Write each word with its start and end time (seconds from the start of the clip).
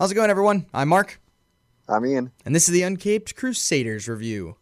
How's 0.00 0.10
it 0.10 0.14
going, 0.14 0.30
everyone? 0.30 0.64
I'm 0.72 0.88
Mark, 0.88 1.20
I'm 1.86 2.06
Ian. 2.06 2.32
and 2.46 2.54
this 2.54 2.70
is 2.70 2.72
the 2.72 2.80
Uncaped 2.80 3.36
Crusaders 3.36 4.08
review. 4.08 4.56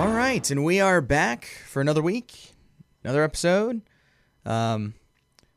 All 0.00 0.08
right, 0.08 0.50
and 0.50 0.64
we 0.64 0.80
are 0.80 1.00
back 1.00 1.44
for 1.44 1.80
another 1.80 2.02
week, 2.02 2.54
another 3.04 3.22
episode. 3.22 3.82
Um, 4.44 4.94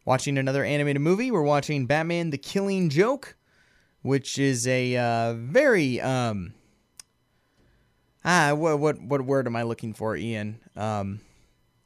watching 0.06 0.38
another 0.38 0.64
animated 0.64 1.02
movie. 1.02 1.32
We're 1.32 1.42
watching 1.42 1.88
Batman: 1.88 2.30
The 2.30 2.38
Killing 2.38 2.90
Joke, 2.90 3.36
which 4.06 4.38
is 4.38 4.68
a 4.68 4.96
uh, 4.96 5.34
very 5.34 6.00
um, 6.00 6.54
ah 8.24 8.54
what 8.54 8.80
what 8.80 9.02
what 9.02 9.22
word 9.26 9.48
am 9.48 9.56
I 9.56 9.64
looking 9.64 9.94
for, 9.94 10.16
Ian? 10.16 10.60
Um, 10.76 11.22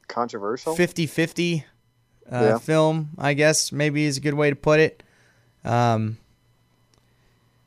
Controversial? 0.06 0.76
50-50 0.76 1.64
uh, 2.30 2.36
Yeah. 2.42 2.58
film, 2.58 3.10
I 3.16 3.32
guess 3.32 3.72
maybe 3.72 4.04
is 4.04 4.18
a 4.18 4.20
good 4.20 4.34
way 4.34 4.50
to 4.50 4.56
put 4.56 4.80
it. 4.80 5.02
Um, 5.64 6.18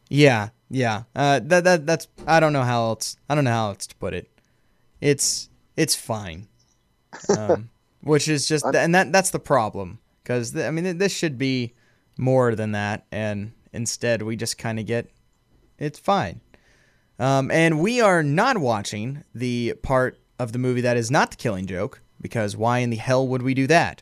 yeah, 0.09 0.49
yeah. 0.69 1.03
Uh, 1.15 1.39
that 1.45 1.63
that 1.63 1.85
that's 1.87 2.07
I 2.27 2.39
don't 2.39 2.53
know 2.53 2.61
how 2.61 2.83
else 2.83 3.17
I 3.27 3.33
don't 3.33 3.45
know 3.45 3.51
how 3.51 3.69
else 3.69 3.87
to 3.87 3.95
put 3.95 4.13
it. 4.13 4.29
It's 5.01 5.49
it's 5.75 5.95
fine, 5.95 6.47
um, 7.35 7.69
which 8.01 8.27
is 8.27 8.47
just 8.47 8.65
and 8.65 8.93
that 8.93 9.11
that's 9.11 9.31
the 9.31 9.39
problem 9.39 9.97
because 10.21 10.55
I 10.55 10.69
mean 10.69 10.99
this 10.99 11.11
should 11.11 11.39
be 11.39 11.73
more 12.17 12.53
than 12.53 12.73
that, 12.73 13.05
and 13.11 13.53
instead 13.73 14.21
we 14.21 14.35
just 14.35 14.57
kind 14.57 14.79
of 14.79 14.85
get 14.85 15.09
it's 15.77 15.99
fine. 15.99 16.41
Um, 17.19 17.51
and 17.51 17.79
we 17.79 18.01
are 18.01 18.23
not 18.23 18.57
watching 18.57 19.23
the 19.33 19.73
part 19.83 20.19
of 20.39 20.51
the 20.51 20.59
movie 20.59 20.81
that 20.81 20.97
is 20.97 21.11
not 21.11 21.31
the 21.31 21.37
Killing 21.37 21.65
Joke 21.65 22.01
because 22.21 22.57
why 22.57 22.79
in 22.79 22.89
the 22.89 22.97
hell 22.97 23.27
would 23.27 23.41
we 23.41 23.53
do 23.53 23.67
that? 23.67 24.01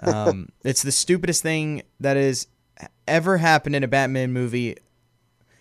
Um, 0.00 0.48
it's 0.64 0.82
the 0.82 0.92
stupidest 0.92 1.42
thing 1.42 1.82
that 2.00 2.16
has 2.16 2.46
ever 3.06 3.38
happened 3.38 3.76
in 3.76 3.84
a 3.84 3.88
Batman 3.88 4.32
movie. 4.32 4.76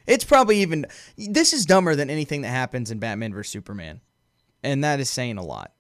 It's 0.08 0.24
probably 0.24 0.62
even 0.62 0.86
this 1.18 1.54
is 1.54 1.66
dumber 1.66 1.96
than 1.96 2.10
anything 2.10 2.42
that 2.42 2.50
happens 2.50 2.90
in 2.90 3.00
Batman 3.00 3.34
vs 3.34 3.52
Superman, 3.52 4.02
and 4.64 4.84
that 4.84 5.00
is 5.00 5.10
saying 5.10 5.38
a 5.38 5.44
lot. 5.44 5.72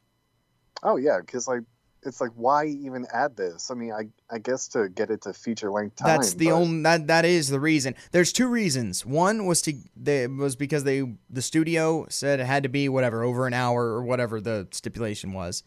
Oh 0.84 0.98
yeah, 0.98 1.20
because 1.20 1.48
like 1.48 1.64
it's 2.04 2.22
like 2.22 2.32
why 2.36 2.66
even 2.66 3.06
add 3.14 3.36
this? 3.36 3.70
I 3.72 3.74
mean, 3.74 3.92
I 3.92 4.08
I 4.30 4.40
guess 4.40 4.68
to 4.70 4.90
get 4.90 5.10
it 5.10 5.22
to 5.24 5.34
feature 5.34 5.72
length 5.72 5.98
time. 5.98 6.08
That's 6.08 6.34
the 6.34 6.48
but- 6.48 6.54
only 6.54 6.84
that 6.84 7.08
that 7.08 7.26
is 7.26 7.50
the 7.50 7.60
reason. 7.60 7.96
There's 8.12 8.32
two 8.32 8.48
reasons. 8.48 9.06
One 9.06 9.46
was 9.46 9.62
to 9.64 9.74
they 9.96 10.28
was 10.28 10.56
because 10.56 10.84
they 10.84 11.16
the 11.30 11.42
studio 11.42 12.06
said 12.10 12.40
it 12.40 12.46
had 12.46 12.64
to 12.64 12.70
be 12.70 12.90
whatever 12.90 13.24
over 13.24 13.48
an 13.48 13.54
hour 13.54 13.88
or 13.88 14.04
whatever 14.04 14.40
the 14.40 14.68
stipulation 14.72 15.34
was. 15.34 15.64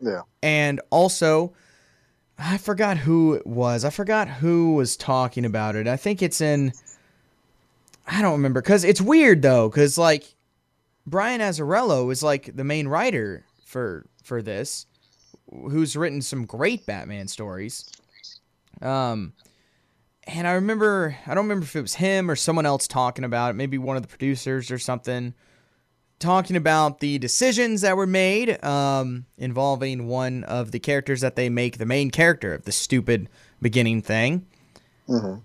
Yeah. 0.00 0.22
And 0.42 0.80
also 0.90 1.52
I 2.38 2.58
forgot 2.58 2.96
who 2.98 3.34
it 3.34 3.46
was. 3.46 3.84
I 3.84 3.90
forgot 3.90 4.28
who 4.28 4.74
was 4.74 4.96
talking 4.96 5.44
about 5.44 5.76
it. 5.76 5.86
I 5.86 5.96
think 5.96 6.22
it's 6.22 6.40
in 6.40 6.72
I 8.06 8.22
don't 8.22 8.32
remember 8.32 8.62
cuz 8.62 8.84
it's 8.84 9.00
weird 9.00 9.42
though 9.42 9.68
cuz 9.70 9.98
like 9.98 10.34
Brian 11.06 11.40
Azzarello 11.40 12.12
is 12.12 12.22
like 12.22 12.54
the 12.54 12.64
main 12.64 12.86
writer 12.86 13.44
for 13.64 14.06
for 14.22 14.42
this 14.42 14.86
who's 15.50 15.96
written 15.96 16.22
some 16.22 16.46
great 16.46 16.86
Batman 16.86 17.28
stories. 17.28 17.90
Um 18.80 19.32
and 20.24 20.46
I 20.46 20.52
remember 20.52 21.16
I 21.26 21.34
don't 21.34 21.44
remember 21.44 21.64
if 21.64 21.76
it 21.76 21.82
was 21.82 21.94
him 21.94 22.30
or 22.30 22.36
someone 22.36 22.66
else 22.66 22.86
talking 22.86 23.24
about 23.24 23.50
it, 23.50 23.54
maybe 23.54 23.78
one 23.78 23.96
of 23.96 24.02
the 24.02 24.08
producers 24.08 24.70
or 24.70 24.78
something 24.78 25.34
talking 26.22 26.54
about 26.54 27.00
the 27.00 27.18
decisions 27.18 27.80
that 27.80 27.96
were 27.96 28.06
made 28.06 28.64
um, 28.64 29.26
involving 29.36 30.06
one 30.06 30.44
of 30.44 30.70
the 30.70 30.78
characters 30.78 31.20
that 31.20 31.34
they 31.34 31.48
make 31.48 31.78
the 31.78 31.84
main 31.84 32.12
character 32.12 32.54
of 32.54 32.64
the 32.64 32.70
stupid 32.70 33.28
beginning 33.60 34.00
thing. 34.00 34.46
Mhm. 35.08 35.42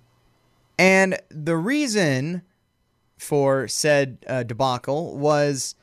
And 0.77 1.19
the 1.29 1.57
reason 1.57 2.43
for 3.17 3.67
said 3.67 4.19
uh, 4.27 4.43
debacle 4.43 5.17
was, 5.17 5.73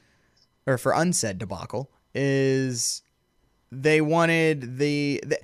or 0.64 0.78
for 0.78 0.92
unsaid 0.92 1.38
debacle, 1.38 1.90
is 2.14 3.02
they 3.82 4.00
wanted 4.00 4.78
the, 4.78 5.22
the, 5.26 5.38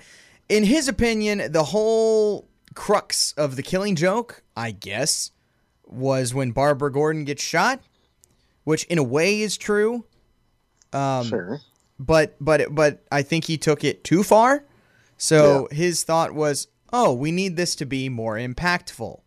in 0.48 0.64
his 0.64 0.88
opinion, 0.88 1.50
the 1.52 1.64
whole 1.64 2.48
crux 2.74 3.32
of 3.32 3.56
the 3.56 3.62
killing 3.62 3.96
joke, 3.96 4.42
I 4.56 4.70
guess, 4.70 5.30
was 5.86 6.32
when 6.34 6.52
Barbara 6.52 6.92
Gordon 6.92 7.24
gets 7.24 7.42
shot, 7.42 7.80
which 8.64 8.84
in 8.84 8.98
a 8.98 9.02
way 9.02 9.41
is 9.41 9.56
true. 9.56 10.04
Um, 10.92 11.26
Sure. 11.26 11.60
but 11.98 12.34
but 12.41 12.74
but 12.74 13.04
I 13.12 13.22
think 13.22 13.44
he 13.44 13.56
took 13.58 13.84
it 13.84 14.02
too 14.04 14.22
far. 14.22 14.64
So 15.18 15.68
his 15.70 16.02
thought 16.02 16.32
was, 16.34 16.66
"Oh, 16.92 17.12
we 17.12 17.30
need 17.30 17.56
this 17.56 17.74
to 17.76 17.86
be 17.86 18.08
more 18.08 18.36
impactful." 18.36 19.20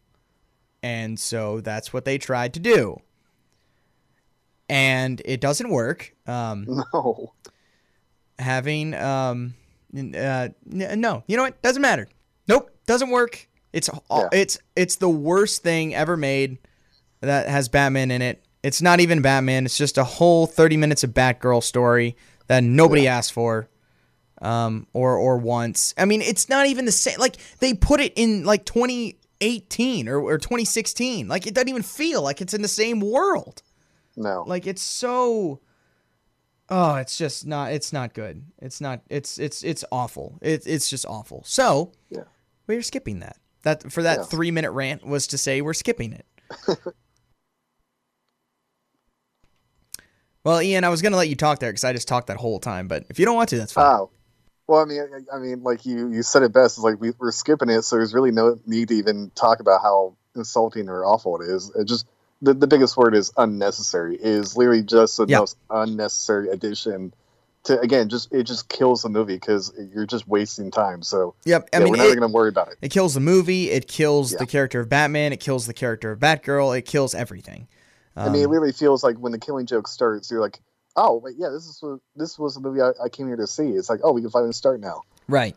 And 0.82 1.18
so 1.20 1.62
that's 1.62 1.94
what 1.94 2.04
they 2.04 2.18
tried 2.18 2.54
to 2.56 2.60
do. 2.60 3.00
And 4.70 5.22
it 5.26 5.40
doesn't 5.42 5.70
work. 5.70 6.16
Um, 6.28 6.66
No. 6.94 7.34
Having 8.40 8.94
um, 8.94 9.54
uh, 9.96 10.50
no, 10.66 11.24
you 11.28 11.38
know 11.38 11.44
what? 11.44 11.62
Doesn't 11.62 11.82
matter. 11.82 12.08
Nope, 12.48 12.70
doesn't 12.86 13.10
work. 13.10 13.48
It's 13.72 13.90
all, 13.90 14.30
Yeah. 14.32 14.40
it's 14.40 14.60
it's 14.76 14.96
the 14.98 15.10
worst 15.10 15.64
thing 15.64 15.96
ever 15.96 16.16
made 16.18 16.58
that 17.22 17.48
has 17.48 17.70
Batman 17.70 18.12
in 18.12 18.22
it. 18.22 18.44
It's 18.64 18.82
not 18.82 19.00
even 19.00 19.22
Batman. 19.22 19.66
It's 19.66 19.78
just 19.78 19.98
a 19.98 20.04
whole 20.04 20.46
30 20.48 20.78
minutes 20.78 21.04
of 21.04 21.12
Batgirl 21.12 21.64
story 21.64 22.16
that 22.48 22.64
nobody 22.64 23.08
asked 23.08 23.34
for 23.34 23.68
um 24.42 24.88
or 24.94 25.18
or 25.18 25.38
wants. 25.38 25.94
I 25.98 26.06
mean, 26.06 26.22
it's 26.22 26.50
not 26.50 26.68
even 26.68 26.86
the 26.86 26.92
same 26.92 27.18
like 27.20 27.38
they 27.60 27.74
put 27.74 28.00
it 28.00 28.14
in 28.16 28.44
like 28.44 28.66
2018 28.66 30.08
or, 30.08 30.20
or 30.22 30.38
2016. 30.38 31.28
Like 31.28 31.48
it 31.48 31.54
doesn't 31.54 31.70
even 31.70 31.84
feel 31.84 32.22
like 32.22 32.42
it's 32.42 32.54
in 32.54 32.62
the 32.62 32.68
same 32.68 33.00
world. 33.00 33.62
No. 34.16 34.44
Like 34.46 34.68
it's 34.68 34.82
so 34.82 35.60
Oh, 36.70 36.96
it's 36.96 37.18
just 37.18 37.46
not 37.46 37.72
it's 37.74 37.92
not 37.94 38.14
good. 38.14 38.44
It's 38.62 38.80
not 38.82 39.02
it's 39.10 39.38
it's 39.38 39.64
it's 39.64 39.84
awful. 39.92 40.40
It, 40.42 40.66
it's 40.66 40.90
just 40.90 41.06
awful. 41.06 41.44
So, 41.46 41.92
Yeah. 42.10 42.24
we're 42.68 42.82
skipping 42.82 43.20
that. 43.20 43.38
That 43.64 43.92
for 43.92 44.02
that 44.04 44.20
Yeah. 44.20 44.24
3 44.26 44.52
minute 44.52 44.72
rant 44.72 45.06
was 45.06 45.28
to 45.28 45.38
say 45.38 45.62
we're 45.62 45.74
skipping 45.74 46.14
it. 46.14 46.26
well, 50.44 50.62
Ian, 50.62 50.84
I 50.84 50.90
was 50.90 51.02
going 51.02 51.12
to 51.12 51.18
let 51.18 51.30
you 51.30 51.36
talk 51.36 51.60
there 51.60 51.72
cuz 51.72 51.84
I 51.84 51.94
just 51.94 52.08
talked 52.08 52.28
that 52.28 52.38
whole 52.38 52.60
time, 52.60 52.88
but 52.88 53.06
if 53.10 53.20
you 53.20 53.26
don't 53.26 53.36
want 53.36 53.50
to, 53.50 53.58
that's 53.58 53.74
fine. 53.74 53.86
Oh. 53.86 54.10
Well, 54.66 54.80
I 54.82 54.86
mean, 54.86 55.02
I, 55.02 55.36
I 55.36 55.40
mean, 55.40 55.62
like 55.62 55.86
you, 55.86 56.10
you 56.10 56.24
said 56.24 56.42
it 56.44 56.54
best. 56.54 56.78
It's 56.78 56.84
like 56.84 57.00
we, 57.00 57.12
we're 57.20 57.34
skipping 57.34 57.70
it, 57.70 57.82
so 57.82 57.98
there's 57.98 58.14
really 58.14 58.32
no 58.32 58.58
need 58.66 58.88
to 58.88 58.96
even 58.96 59.30
talk 59.36 59.60
about 59.60 59.82
how 59.82 60.16
insulting 60.38 60.88
or 60.88 61.04
awful 61.04 61.40
it 61.42 61.50
is. 61.50 61.70
It 61.76 61.86
just 61.86 62.06
the, 62.44 62.54
the 62.54 62.68
biggest 62.68 62.96
word 62.98 63.16
is 63.16 63.32
unnecessary. 63.38 64.16
It 64.16 64.22
is 64.26 64.56
literally 64.56 64.84
just 64.84 65.18
the 65.18 65.26
Yeah. 65.28 65.40
most 65.40 65.58
unnecessary 65.70 66.50
addition 66.50 67.14
to 67.64 67.80
again. 67.80 68.10
Just 68.10 68.32
it 68.34 68.44
just 68.44 68.68
kills 68.70 69.02
the 69.04 69.10
movie 69.10 69.36
because 69.36 69.74
you're 69.94 70.06
just 70.06 70.28
wasting 70.28 70.70
time. 70.70 71.02
So 71.02 71.34
yep, 71.46 71.70
I 71.74 71.78
yeah, 71.78 71.84
mean 71.86 71.92
we're 71.92 71.98
not 71.98 72.08
it, 72.08 72.16
gonna 72.16 72.28
worry 72.34 72.50
about 72.50 72.68
it. 72.68 72.76
it 72.82 72.90
kills 72.92 73.14
the 73.14 73.20
movie, 73.22 73.72
it 73.72 73.88
kills 73.88 74.34
Yeah. 74.34 74.40
the 74.40 74.46
character 74.46 74.82
of 74.82 74.90
Batman, 74.90 75.32
it 75.34 75.40
kills 75.40 75.66
the 75.66 75.74
character 75.74 76.12
of 76.12 76.20
Batgirl, 76.20 76.78
it 76.78 76.84
kills 76.84 77.16
everything. 77.16 77.68
I 78.16 78.30
mean, 78.30 78.42
it 78.42 78.46
Um, 78.46 78.52
literally 78.52 78.74
feels 78.74 79.04
like 79.04 79.18
when 79.18 79.32
the 79.32 79.40
Killing 79.40 79.66
Joke 79.66 79.88
starts, 79.88 80.30
you're 80.30 80.42
like, 80.42 80.60
oh 80.96 81.16
wait, 81.16 81.36
yeah, 81.38 81.50
this 81.50 81.66
is 81.66 81.80
what, 81.82 82.00
this 82.16 82.38
was 82.38 82.54
the 82.56 82.60
movie 82.60 82.82
I, 82.82 82.92
I 83.04 83.10
came 83.10 83.26
here 83.28 83.38
to 83.38 83.48
see. 83.48 83.70
It's 83.70 83.90
like, 83.90 84.02
oh, 84.04 84.12
we 84.12 84.22
can 84.22 84.30
finally 84.30 84.54
start 84.54 84.80
now. 84.82 85.02
Right. 85.28 85.56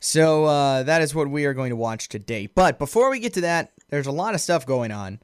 So 0.00 0.44
uh, 0.44 0.82
that 0.82 1.00
is 1.00 1.14
what 1.14 1.30
we 1.30 1.46
are 1.46 1.54
going 1.54 1.70
to 1.70 1.76
watch 1.76 2.10
today. 2.10 2.46
But 2.52 2.78
before 2.78 3.08
we 3.10 3.20
get 3.20 3.32
to 3.34 3.40
that, 3.42 3.72
there's 3.88 4.06
a 4.06 4.12
lot 4.12 4.34
of 4.34 4.40
stuff 4.42 4.66
going 4.66 4.90
on. 4.92 5.18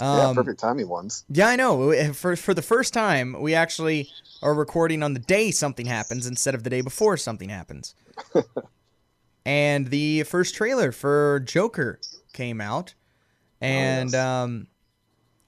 Yeah, 0.00 0.26
Um, 0.28 0.36
perfect 0.36 0.60
timing 0.60 0.88
ones. 0.88 1.24
yeah, 1.28 1.48
I 1.48 1.56
know. 1.56 2.12
For 2.14 2.36
for 2.36 2.54
the 2.54 2.62
first 2.62 2.92
time, 2.94 3.40
we 3.40 3.54
actually 3.54 4.10
are 4.42 4.54
recording 4.54 5.02
on 5.02 5.14
the 5.14 5.20
day 5.20 5.50
something 5.50 5.86
happens 5.86 6.26
instead 6.26 6.54
of 6.54 6.62
the 6.64 6.70
day 6.70 6.80
before 6.80 7.16
something 7.16 7.48
happens. 7.48 7.94
and 9.44 9.88
the 9.88 10.22
first 10.24 10.54
trailer 10.54 10.92
for 10.92 11.40
Joker 11.40 11.98
came 12.32 12.60
out, 12.60 12.94
and 13.60 14.12
yes. 14.12 14.20
um, 14.20 14.66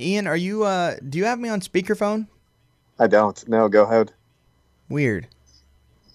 Ian, 0.00 0.26
are 0.26 0.36
you? 0.36 0.64
Uh, 0.64 0.96
do 1.08 1.18
you 1.18 1.24
have 1.24 1.38
me 1.38 1.48
on 1.48 1.60
speakerphone? 1.60 2.26
I 2.98 3.06
don't. 3.06 3.46
No, 3.48 3.68
go 3.68 3.84
ahead. 3.84 4.12
Weird. 4.88 5.28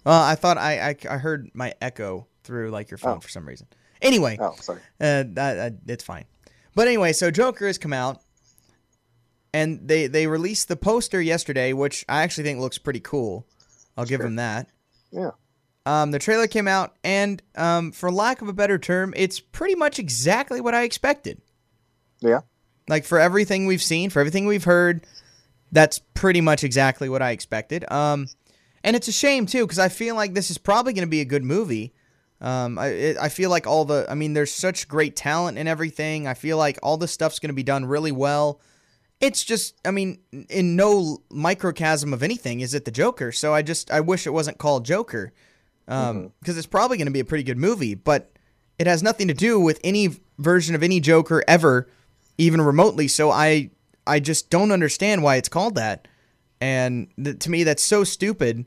Well, 0.05 0.21
I 0.21 0.35
thought 0.35 0.57
I 0.57 0.89
I, 0.89 0.95
I 1.09 1.17
heard 1.17 1.49
my 1.53 1.73
echo 1.81 2.27
through 2.43 2.69
like 2.71 2.91
your 2.91 2.97
phone 2.97 3.17
Oh. 3.17 3.19
for 3.21 3.29
some 3.29 3.47
reason. 3.47 3.67
Anyway, 4.01 4.37
Oh, 4.39 4.53
sorry. 4.59 4.81
uh, 4.99 5.23
it's 5.87 6.03
fine. 6.03 6.25
But 6.75 6.87
anyway, 6.87 7.13
so 7.13 7.31
Joker 7.31 7.65
has 7.67 7.77
come 7.77 7.93
out, 7.93 8.21
and 9.55 9.87
they 9.87 10.07
they 10.07 10.27
released 10.27 10.67
the 10.67 10.75
poster 10.75 11.21
yesterday, 11.21 11.71
which 11.71 12.03
I 12.09 12.23
actually 12.23 12.43
think 12.43 12.59
looks 12.59 12.77
pretty 12.77 12.99
cool. 12.99 13.47
I'll 13.97 14.03
give 14.05 14.19
Sure. 14.19 14.25
them 14.27 14.35
that. 14.35 14.67
Yeah. 15.11 15.31
Um, 15.85 16.11
the 16.11 16.19
trailer 16.19 16.47
came 16.47 16.67
out, 16.67 16.95
and 17.03 17.41
um, 17.55 17.91
for 17.91 18.11
lack 18.11 18.41
of 18.41 18.49
a 18.49 18.53
better 18.53 18.77
term, 18.77 19.13
it's 19.15 19.39
pretty 19.39 19.75
much 19.75 19.97
exactly 19.97 20.59
what 20.59 20.75
I 20.75 20.83
expected. 20.83 21.41
Yeah. 22.19 22.41
Like 22.89 23.05
for 23.05 23.17
everything 23.19 23.65
we've 23.65 23.81
seen, 23.83 24.09
for 24.09 24.19
everything 24.19 24.45
we've 24.45 24.63
heard, 24.65 25.05
that's 25.71 25.99
pretty 26.13 26.41
much 26.41 26.63
exactly 26.63 27.07
what 27.07 27.21
I 27.21 27.31
expected. 27.31 27.89
Um, 27.91 28.27
and 28.83 28.95
it's 28.95 29.07
a 29.07 29.11
shame 29.13 29.45
too 29.45 29.63
because 29.65 29.79
I 29.79 29.89
feel 29.89 30.15
like 30.15 30.33
this 30.33 30.51
is 30.51 30.57
probably 30.57 30.93
going 30.93 31.07
to 31.07 31.09
be 31.09 31.21
a 31.21 31.25
good 31.25 31.43
movie. 31.43 31.93
Um, 32.41 32.77
I 32.77 32.87
it, 32.87 33.17
I 33.21 33.29
feel 33.29 33.49
like 33.49 33.65
all 33.65 33.85
the 33.85 34.05
I 34.09 34.15
mean, 34.15 34.33
there's 34.33 34.51
such 34.51 34.87
great 34.87 35.15
talent 35.15 35.57
and 35.57 35.69
everything. 35.69 36.27
I 36.27 36.33
feel 36.33 36.57
like 36.57 36.77
all 36.83 36.97
this 36.97 37.11
stuff's 37.11 37.39
going 37.39 37.49
to 37.49 37.55
be 37.55 37.63
done 37.63 37.85
really 37.85 38.11
well. 38.11 38.59
It's 39.21 39.43
just, 39.43 39.75
I 39.85 39.91
mean, 39.91 40.19
in 40.49 40.75
no 40.75 41.19
microcosm 41.31 42.13
of 42.13 42.21
anything 42.21 42.59
is 42.59 42.73
it 42.73 42.85
the 42.85 42.91
Joker. 42.91 43.31
So 43.31 43.53
I 43.53 43.61
just 43.61 43.89
I 43.89 44.01
wish 44.01 44.27
it 44.27 44.31
wasn't 44.31 44.57
called 44.57 44.85
Joker, 44.85 45.33
because 45.85 46.09
um, 46.09 46.17
mm-hmm. 46.43 46.57
it's 46.57 46.67
probably 46.67 46.97
going 46.97 47.07
to 47.07 47.11
be 47.11 47.21
a 47.21 47.25
pretty 47.25 47.43
good 47.43 47.57
movie, 47.57 47.95
but 47.95 48.31
it 48.77 48.87
has 48.87 49.01
nothing 49.01 49.27
to 49.29 49.33
do 49.33 49.59
with 49.59 49.79
any 49.83 50.09
version 50.37 50.75
of 50.75 50.83
any 50.83 50.99
Joker 50.99 51.43
ever, 51.47 51.89
even 52.37 52.61
remotely. 52.61 53.07
So 53.07 53.31
I 53.31 53.71
I 54.05 54.19
just 54.19 54.49
don't 54.49 54.71
understand 54.71 55.23
why 55.23 55.37
it's 55.37 55.49
called 55.49 55.75
that, 55.75 56.07
and 56.59 57.07
th- 57.23 57.39
to 57.39 57.49
me 57.49 57.63
that's 57.63 57.83
so 57.83 58.03
stupid. 58.03 58.65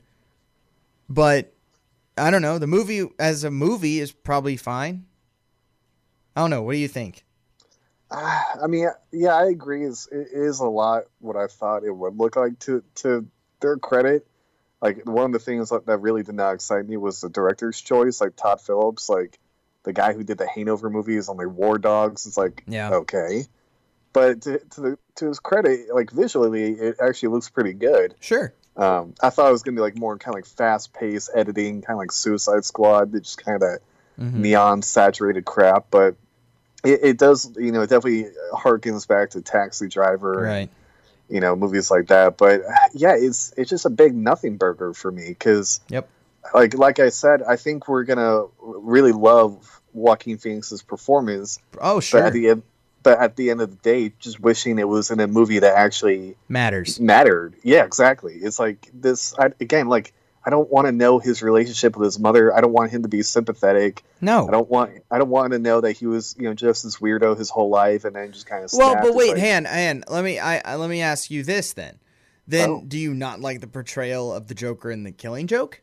But 1.07 1.53
I 2.17 2.31
don't 2.31 2.41
know. 2.41 2.57
The 2.57 2.67
movie 2.67 3.07
as 3.19 3.43
a 3.43 3.51
movie 3.51 3.99
is 3.99 4.11
probably 4.11 4.57
fine. 4.57 5.05
I 6.35 6.41
don't 6.41 6.49
know. 6.49 6.63
What 6.63 6.73
do 6.73 6.79
you 6.79 6.87
think? 6.87 7.23
Uh, 8.11 8.43
I 8.63 8.67
mean, 8.67 8.89
yeah, 9.11 9.35
I 9.35 9.45
agree. 9.45 9.85
It's, 9.85 10.07
it 10.07 10.29
is 10.31 10.59
a 10.59 10.65
lot 10.65 11.03
what 11.19 11.35
I 11.35 11.47
thought 11.47 11.83
it 11.83 11.91
would 11.91 12.17
look 12.17 12.35
like. 12.35 12.59
To 12.59 12.83
to 12.95 13.27
their 13.59 13.77
credit, 13.77 14.27
like 14.81 15.05
one 15.05 15.25
of 15.25 15.31
the 15.33 15.39
things 15.39 15.69
that, 15.69 15.85
that 15.85 15.97
really 15.99 16.23
did 16.23 16.35
not 16.35 16.55
excite 16.55 16.87
me 16.87 16.97
was 16.97 17.21
the 17.21 17.29
director's 17.29 17.79
choice. 17.79 18.21
Like 18.21 18.35
Todd 18.35 18.61
Phillips, 18.61 19.09
like 19.09 19.37
the 19.83 19.93
guy 19.93 20.13
who 20.13 20.23
did 20.23 20.37
the 20.37 20.47
Hangover 20.47 20.89
movies 20.89 21.29
on 21.29 21.37
like 21.37 21.49
War 21.49 21.77
Dogs. 21.77 22.25
It's 22.25 22.37
like 22.37 22.63
yeah, 22.67 22.89
okay, 22.91 23.45
but 24.13 24.41
to 24.41 24.59
to, 24.59 24.81
the, 24.81 24.97
to 25.15 25.27
his 25.27 25.39
credit, 25.39 25.93
like 25.93 26.11
visually, 26.11 26.71
it 26.71 26.97
actually 26.99 27.29
looks 27.29 27.49
pretty 27.49 27.73
good. 27.73 28.15
Sure. 28.19 28.53
Um, 28.75 29.13
I 29.21 29.29
thought 29.29 29.49
it 29.49 29.51
was 29.51 29.63
gonna 29.63 29.75
be 29.75 29.81
like 29.81 29.97
more 29.97 30.17
kind 30.17 30.33
of 30.33 30.37
like 30.37 30.45
fast 30.45 30.93
paced 30.93 31.29
editing, 31.35 31.81
kind 31.81 31.95
of 31.95 31.99
like 31.99 32.11
Suicide 32.11 32.65
Squad, 32.65 33.11
just 33.13 33.43
kind 33.43 33.61
of 33.61 33.79
mm-hmm. 34.19 34.41
neon 34.41 34.81
saturated 34.81 35.45
crap. 35.45 35.87
But 35.91 36.15
it, 36.83 36.99
it, 37.03 37.17
does, 37.17 37.51
you 37.57 37.71
know, 37.71 37.81
it 37.81 37.89
definitely 37.89 38.27
harkens 38.53 39.07
back 39.07 39.31
to 39.31 39.41
Taxi 39.41 39.87
Driver, 39.87 40.41
right? 40.41 40.59
And, 40.59 40.69
you 41.29 41.39
know, 41.39 41.55
movies 41.55 41.91
like 41.91 42.07
that. 42.07 42.37
But 42.37 42.61
yeah, 42.93 43.15
it's 43.15 43.53
it's 43.55 43.69
just 43.69 43.85
a 43.85 43.89
big 43.89 44.15
nothing 44.15 44.57
burger 44.57 44.93
for 44.93 45.11
me 45.11 45.29
because 45.29 45.79
yep, 45.89 46.09
like 46.53 46.73
like 46.73 46.99
I 46.99 47.09
said, 47.09 47.43
I 47.43 47.55
think 47.55 47.87
we're 47.87 48.03
gonna 48.03 48.45
really 48.59 49.11
love 49.11 49.81
Joaquin 49.93 50.37
Phoenix's 50.37 50.81
performance. 50.81 51.59
Oh 51.79 51.99
sure. 51.99 52.21
But 52.21 52.27
at 52.27 52.33
the 52.33 52.49
end, 52.49 52.63
but 53.03 53.19
at 53.19 53.35
the 53.35 53.49
end 53.51 53.61
of 53.61 53.69
the 53.69 53.77
day, 53.77 54.13
just 54.19 54.39
wishing 54.39 54.79
it 54.79 54.87
was 54.87 55.11
in 55.11 55.19
a 55.19 55.27
movie 55.27 55.59
that 55.59 55.75
actually 55.75 56.35
matters. 56.47 56.99
Mattered. 56.99 57.55
Yeah, 57.63 57.83
exactly. 57.83 58.35
It's 58.35 58.59
like 58.59 58.89
this 58.93 59.37
I, 59.37 59.51
again. 59.59 59.87
Like 59.87 60.13
I 60.45 60.49
don't 60.49 60.69
want 60.69 60.87
to 60.87 60.91
know 60.91 61.19
his 61.19 61.41
relationship 61.41 61.97
with 61.97 62.05
his 62.05 62.19
mother. 62.19 62.55
I 62.55 62.61
don't 62.61 62.71
want 62.71 62.91
him 62.91 63.03
to 63.03 63.09
be 63.09 63.21
sympathetic. 63.23 64.03
No, 64.21 64.47
I 64.47 64.51
don't 64.51 64.69
want. 64.69 64.91
I 65.11 65.17
don't 65.17 65.29
want 65.29 65.51
to 65.53 65.59
know 65.59 65.81
that 65.81 65.93
he 65.93 66.05
was, 66.05 66.35
you 66.39 66.45
know, 66.45 66.53
just 66.53 66.83
this 66.83 66.97
weirdo 66.97 67.37
his 67.37 67.49
whole 67.49 67.69
life, 67.69 68.05
and 68.05 68.15
then 68.15 68.31
just 68.31 68.45
kind 68.45 68.63
of. 68.63 68.71
Well, 68.73 68.95
but 69.01 69.13
wait, 69.15 69.33
like, 69.33 69.39
Han, 69.39 69.65
Han, 69.65 70.03
let 70.07 70.23
me, 70.23 70.39
I, 70.39 70.75
let 70.75 70.89
me 70.89 71.01
ask 71.01 71.29
you 71.29 71.43
this 71.43 71.73
then. 71.73 71.99
Then, 72.47 72.69
oh. 72.69 72.83
do 72.87 72.97
you 72.97 73.13
not 73.13 73.41
like 73.41 73.61
the 73.61 73.67
portrayal 73.67 74.33
of 74.33 74.47
the 74.47 74.55
Joker 74.55 74.89
in 74.89 75.03
the 75.03 75.11
Killing 75.11 75.45
Joke? 75.45 75.81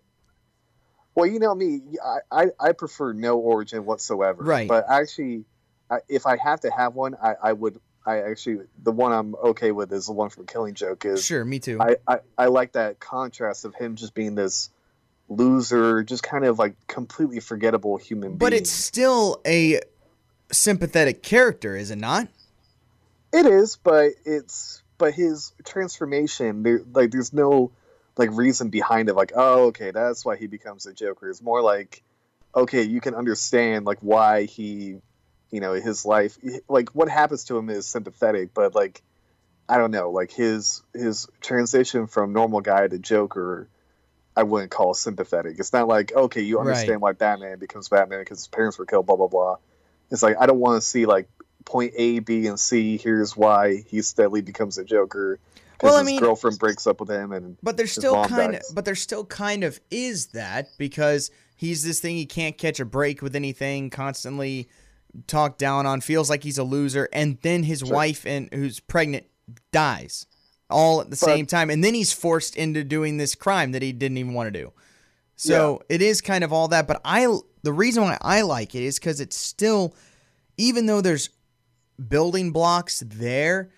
Well, 1.14 1.26
you 1.26 1.38
know 1.38 1.54
me, 1.54 1.80
I, 2.04 2.18
I, 2.30 2.46
I 2.60 2.72
prefer 2.72 3.12
no 3.12 3.38
origin 3.38 3.86
whatsoever. 3.86 4.42
Right. 4.42 4.68
But 4.68 4.84
actually, 4.88 5.44
I, 5.90 5.98
if 6.08 6.26
I 6.26 6.36
have 6.36 6.60
to 6.60 6.70
have 6.70 6.94
one, 6.94 7.16
I, 7.22 7.34
I 7.42 7.52
would. 7.52 7.80
I 8.06 8.20
actually 8.20 8.60
the 8.82 8.92
one 8.92 9.12
I'm 9.12 9.34
okay 9.34 9.72
with 9.72 9.92
is 9.92 10.06
the 10.06 10.12
one 10.12 10.30
from 10.30 10.46
Killing 10.46 10.74
Joke. 10.74 11.04
Is 11.04 11.24
sure, 11.24 11.44
me 11.44 11.58
too. 11.58 11.78
I, 11.80 11.96
I, 12.06 12.18
I 12.38 12.46
like 12.46 12.72
that 12.72 13.00
contrast 13.00 13.64
of 13.64 13.74
him 13.74 13.96
just 13.96 14.14
being 14.14 14.36
this 14.36 14.70
loser, 15.28 16.04
just 16.04 16.22
kind 16.22 16.44
of 16.44 16.58
like 16.58 16.74
completely 16.86 17.40
forgettable 17.40 17.96
human 17.96 18.30
being. 18.30 18.38
But 18.38 18.52
it's 18.52 18.70
still 18.70 19.40
a 19.44 19.80
sympathetic 20.52 21.22
character, 21.22 21.76
is 21.76 21.90
it 21.90 21.98
not? 21.98 22.28
It 23.32 23.44
is, 23.44 23.76
but 23.76 24.12
it's 24.24 24.82
but 24.98 25.14
his 25.14 25.52
transformation 25.64 26.62
there 26.62 26.80
like 26.94 27.10
there's 27.10 27.32
no 27.32 27.70
like 28.16 28.30
reason 28.32 28.70
behind 28.70 29.08
it 29.08 29.14
like 29.14 29.32
oh 29.34 29.66
okay 29.66 29.90
that's 29.90 30.24
why 30.24 30.36
he 30.36 30.46
becomes 30.46 30.86
a 30.86 30.92
joker 30.92 31.28
it's 31.28 31.42
more 31.42 31.60
like 31.60 32.02
okay 32.54 32.82
you 32.82 33.00
can 33.00 33.14
understand 33.14 33.84
like 33.84 33.98
why 34.00 34.44
he 34.44 34.96
you 35.56 35.60
know 35.62 35.72
his 35.72 36.04
life 36.04 36.36
like 36.68 36.90
what 36.90 37.08
happens 37.08 37.44
to 37.44 37.56
him 37.56 37.70
is 37.70 37.86
sympathetic 37.86 38.52
but 38.52 38.74
like 38.74 39.00
i 39.70 39.78
don't 39.78 39.90
know 39.90 40.10
like 40.10 40.30
his 40.30 40.82
his 40.92 41.26
transition 41.40 42.06
from 42.06 42.34
normal 42.34 42.60
guy 42.60 42.86
to 42.86 42.98
joker 42.98 43.66
i 44.36 44.42
wouldn't 44.42 44.70
call 44.70 44.92
sympathetic. 44.92 45.58
It's 45.58 45.72
not 45.72 45.88
like 45.88 46.14
okay 46.14 46.42
you 46.42 46.60
understand 46.60 46.90
right. 46.90 47.00
why 47.00 47.12
batman 47.12 47.58
becomes 47.58 47.88
batman 47.88 48.18
because 48.18 48.40
his 48.40 48.48
parents 48.48 48.78
were 48.78 48.84
killed 48.84 49.06
blah 49.06 49.16
blah 49.16 49.28
blah. 49.28 49.56
It's 50.10 50.22
like 50.22 50.36
i 50.38 50.44
don't 50.44 50.60
want 50.60 50.82
to 50.82 50.86
see 50.86 51.06
like 51.06 51.26
point 51.64 51.94
a 51.96 52.18
b 52.18 52.46
and 52.48 52.60
c 52.60 52.98
here's 52.98 53.34
why 53.34 53.82
he 53.88 54.02
steadily 54.02 54.42
becomes 54.42 54.76
a 54.76 54.84
joker 54.84 55.38
well, 55.82 55.96
I 55.96 56.02
mean, 56.02 56.20
girlfriend 56.20 56.58
breaks 56.58 56.86
up 56.86 57.00
with 57.00 57.10
him, 57.10 57.32
and 57.32 57.58
but 57.62 57.76
there's 57.76 57.92
still 57.92 58.24
kind 58.24 58.54
of, 58.54 58.62
but 58.72 58.86
there 58.86 58.94
still 58.94 59.26
kind 59.26 59.62
of 59.62 59.78
is 59.90 60.28
that 60.28 60.68
because 60.78 61.30
he's 61.54 61.84
this 61.84 62.00
thing 62.00 62.16
he 62.16 62.24
can't 62.24 62.56
catch 62.56 62.80
a 62.80 62.86
break 62.86 63.20
with 63.20 63.36
anything, 63.36 63.90
constantly 63.90 64.68
talked 65.26 65.58
down 65.58 65.86
on, 65.86 66.00
feels 66.00 66.30
like 66.30 66.42
he's 66.42 66.58
a 66.58 66.64
loser, 66.64 67.08
and 67.12 67.38
then 67.42 67.62
his 67.62 67.80
sure. 67.80 67.94
wife 67.94 68.26
and 68.26 68.48
who's 68.52 68.80
pregnant 68.80 69.26
dies 69.72 70.26
all 70.68 71.00
at 71.00 71.06
the 71.06 71.16
but, 71.16 71.18
same 71.18 71.46
time, 71.46 71.70
and 71.70 71.82
then 71.82 71.94
he's 71.94 72.12
forced 72.12 72.56
into 72.56 72.82
doing 72.82 73.16
this 73.16 73.34
crime 73.34 73.72
that 73.72 73.82
he 73.82 73.92
didn't 73.92 74.18
even 74.18 74.34
want 74.34 74.52
to 74.52 74.60
do. 74.60 74.72
So 75.36 75.82
yeah. 75.88 75.96
it 75.96 76.02
is 76.02 76.20
kind 76.20 76.42
of 76.42 76.52
all 76.52 76.68
that, 76.68 76.86
but 76.86 77.00
I 77.04 77.26
the 77.62 77.72
reason 77.72 78.02
why 78.04 78.18
I 78.20 78.42
like 78.42 78.74
it 78.74 78.82
is 78.82 78.98
because 78.98 79.20
it's 79.20 79.36
still, 79.36 79.94
even 80.56 80.86
though 80.86 81.00
there's 81.00 81.30
building 82.08 82.52
blocks 82.52 83.02
there, 83.06 83.70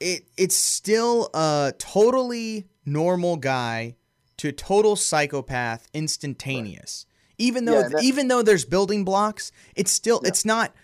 it 0.00 0.24
it's 0.36 0.56
still 0.56 1.30
a 1.34 1.72
totally 1.78 2.68
normal 2.84 3.36
guy 3.36 3.96
to 4.38 4.52
total 4.52 4.96
psychopath 4.96 5.88
instantaneous. 5.92 7.06
Even 7.38 7.64
though 7.64 7.80
yeah, 7.80 8.00
even 8.02 8.28
though 8.28 8.42
there's 8.42 8.64
building 8.64 9.04
blocks, 9.04 9.52
it's 9.76 9.92
still 9.92 10.20
yeah. 10.22 10.28
it's 10.28 10.44
not 10.44 10.74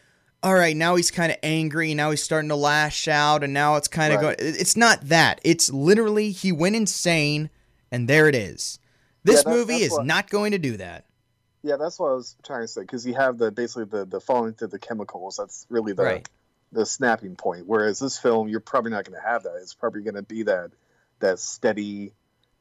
all 0.43 0.55
right, 0.55 0.77
now 0.77 0.95
he's 0.95 1.11
kind 1.11 1.33
of 1.33 1.39
angry, 1.43 1.95
now 1.95 2.11
he's 2.11 2.23
starting 2.23 2.51
to 2.51 2.56
lash 2.56 3.09
out 3.09 3.43
and 3.43 3.53
now 3.53 3.77
it's 3.77 3.89
kind 3.89 4.12
of 4.12 4.21
right. 4.21 4.39
going 4.39 4.55
it's 4.56 4.77
not 4.77 5.01
that. 5.09 5.41
It's 5.43 5.70
literally 5.70 6.31
he 6.31 6.53
went 6.53 6.77
insane 6.77 7.51
and 7.91 8.08
there 8.08 8.29
it 8.29 8.34
is. 8.34 8.79
This 9.25 9.37
yeah, 9.37 9.51
that, 9.51 9.56
movie 9.56 9.77
is 9.77 9.93
what, 9.93 10.05
not 10.05 10.29
going 10.29 10.53
to 10.53 10.58
do 10.58 10.77
that. 10.77 11.06
Yeah, 11.63 11.77
that's 11.77 11.99
what 11.99 12.08
I 12.08 12.13
was 12.13 12.37
trying 12.44 12.61
to 12.61 12.69
say 12.69 12.82
because 12.82 13.06
you 13.06 13.15
have 13.15 13.39
the 13.39 13.51
basically 13.51 13.87
the 13.87 14.05
the 14.05 14.20
falling 14.20 14.55
to 14.56 14.67
the 14.67 14.79
chemicals. 14.79 15.37
That's 15.39 15.67
really 15.70 15.94
the 15.94 16.03
right. 16.03 16.29
the 16.73 16.84
snapping 16.84 17.37
point. 17.37 17.67
Whereas 17.67 17.99
this 17.99 18.19
film, 18.19 18.49
you're 18.49 18.61
probably 18.61 18.91
not 18.91 19.06
going 19.06 19.19
to 19.19 19.27
have 19.27 19.44
that. 19.44 19.56
It's 19.63 19.73
probably 19.73 20.03
going 20.03 20.17
to 20.17 20.23
be 20.23 20.43
that 20.43 20.73
that 21.20 21.39
steady, 21.39 22.13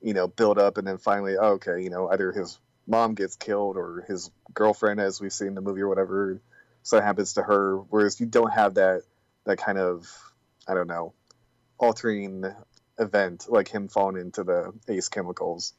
you 0.01 0.13
know, 0.13 0.27
build 0.27 0.57
up, 0.57 0.77
and 0.77 0.88
then 0.88 1.00
finally, 1.00 1.35
oh, 1.35 1.53
okay, 1.55 1.83
you 1.83 1.89
know, 1.89 2.09
either 2.09 2.31
his 2.31 2.57
mom 2.87 3.15
gets 3.15 3.35
killed 3.35 3.77
or 3.77 4.03
his 4.07 4.31
girlfriend, 4.53 4.99
as 4.99 5.21
we 5.21 5.29
see 5.29 5.45
in 5.45 5.55
the 5.55 5.61
movie 5.61 5.81
or 5.81 5.87
whatever, 5.87 6.41
so 6.83 6.97
it 6.97 7.03
happens 7.03 7.33
to 7.33 7.43
her. 7.43 7.77
Whereas 7.77 8.19
you 8.19 8.25
don't 8.25 8.51
have 8.51 8.75
that 8.75 9.03
that 9.45 9.57
kind 9.57 9.77
of 9.77 10.07
I 10.67 10.73
don't 10.73 10.87
know 10.87 11.13
altering 11.77 12.45
event 12.99 13.45
like 13.49 13.67
him 13.67 13.87
falling 13.87 14.21
into 14.21 14.43
the 14.43 14.73
ace 14.87 15.09
chemicals. 15.09 15.73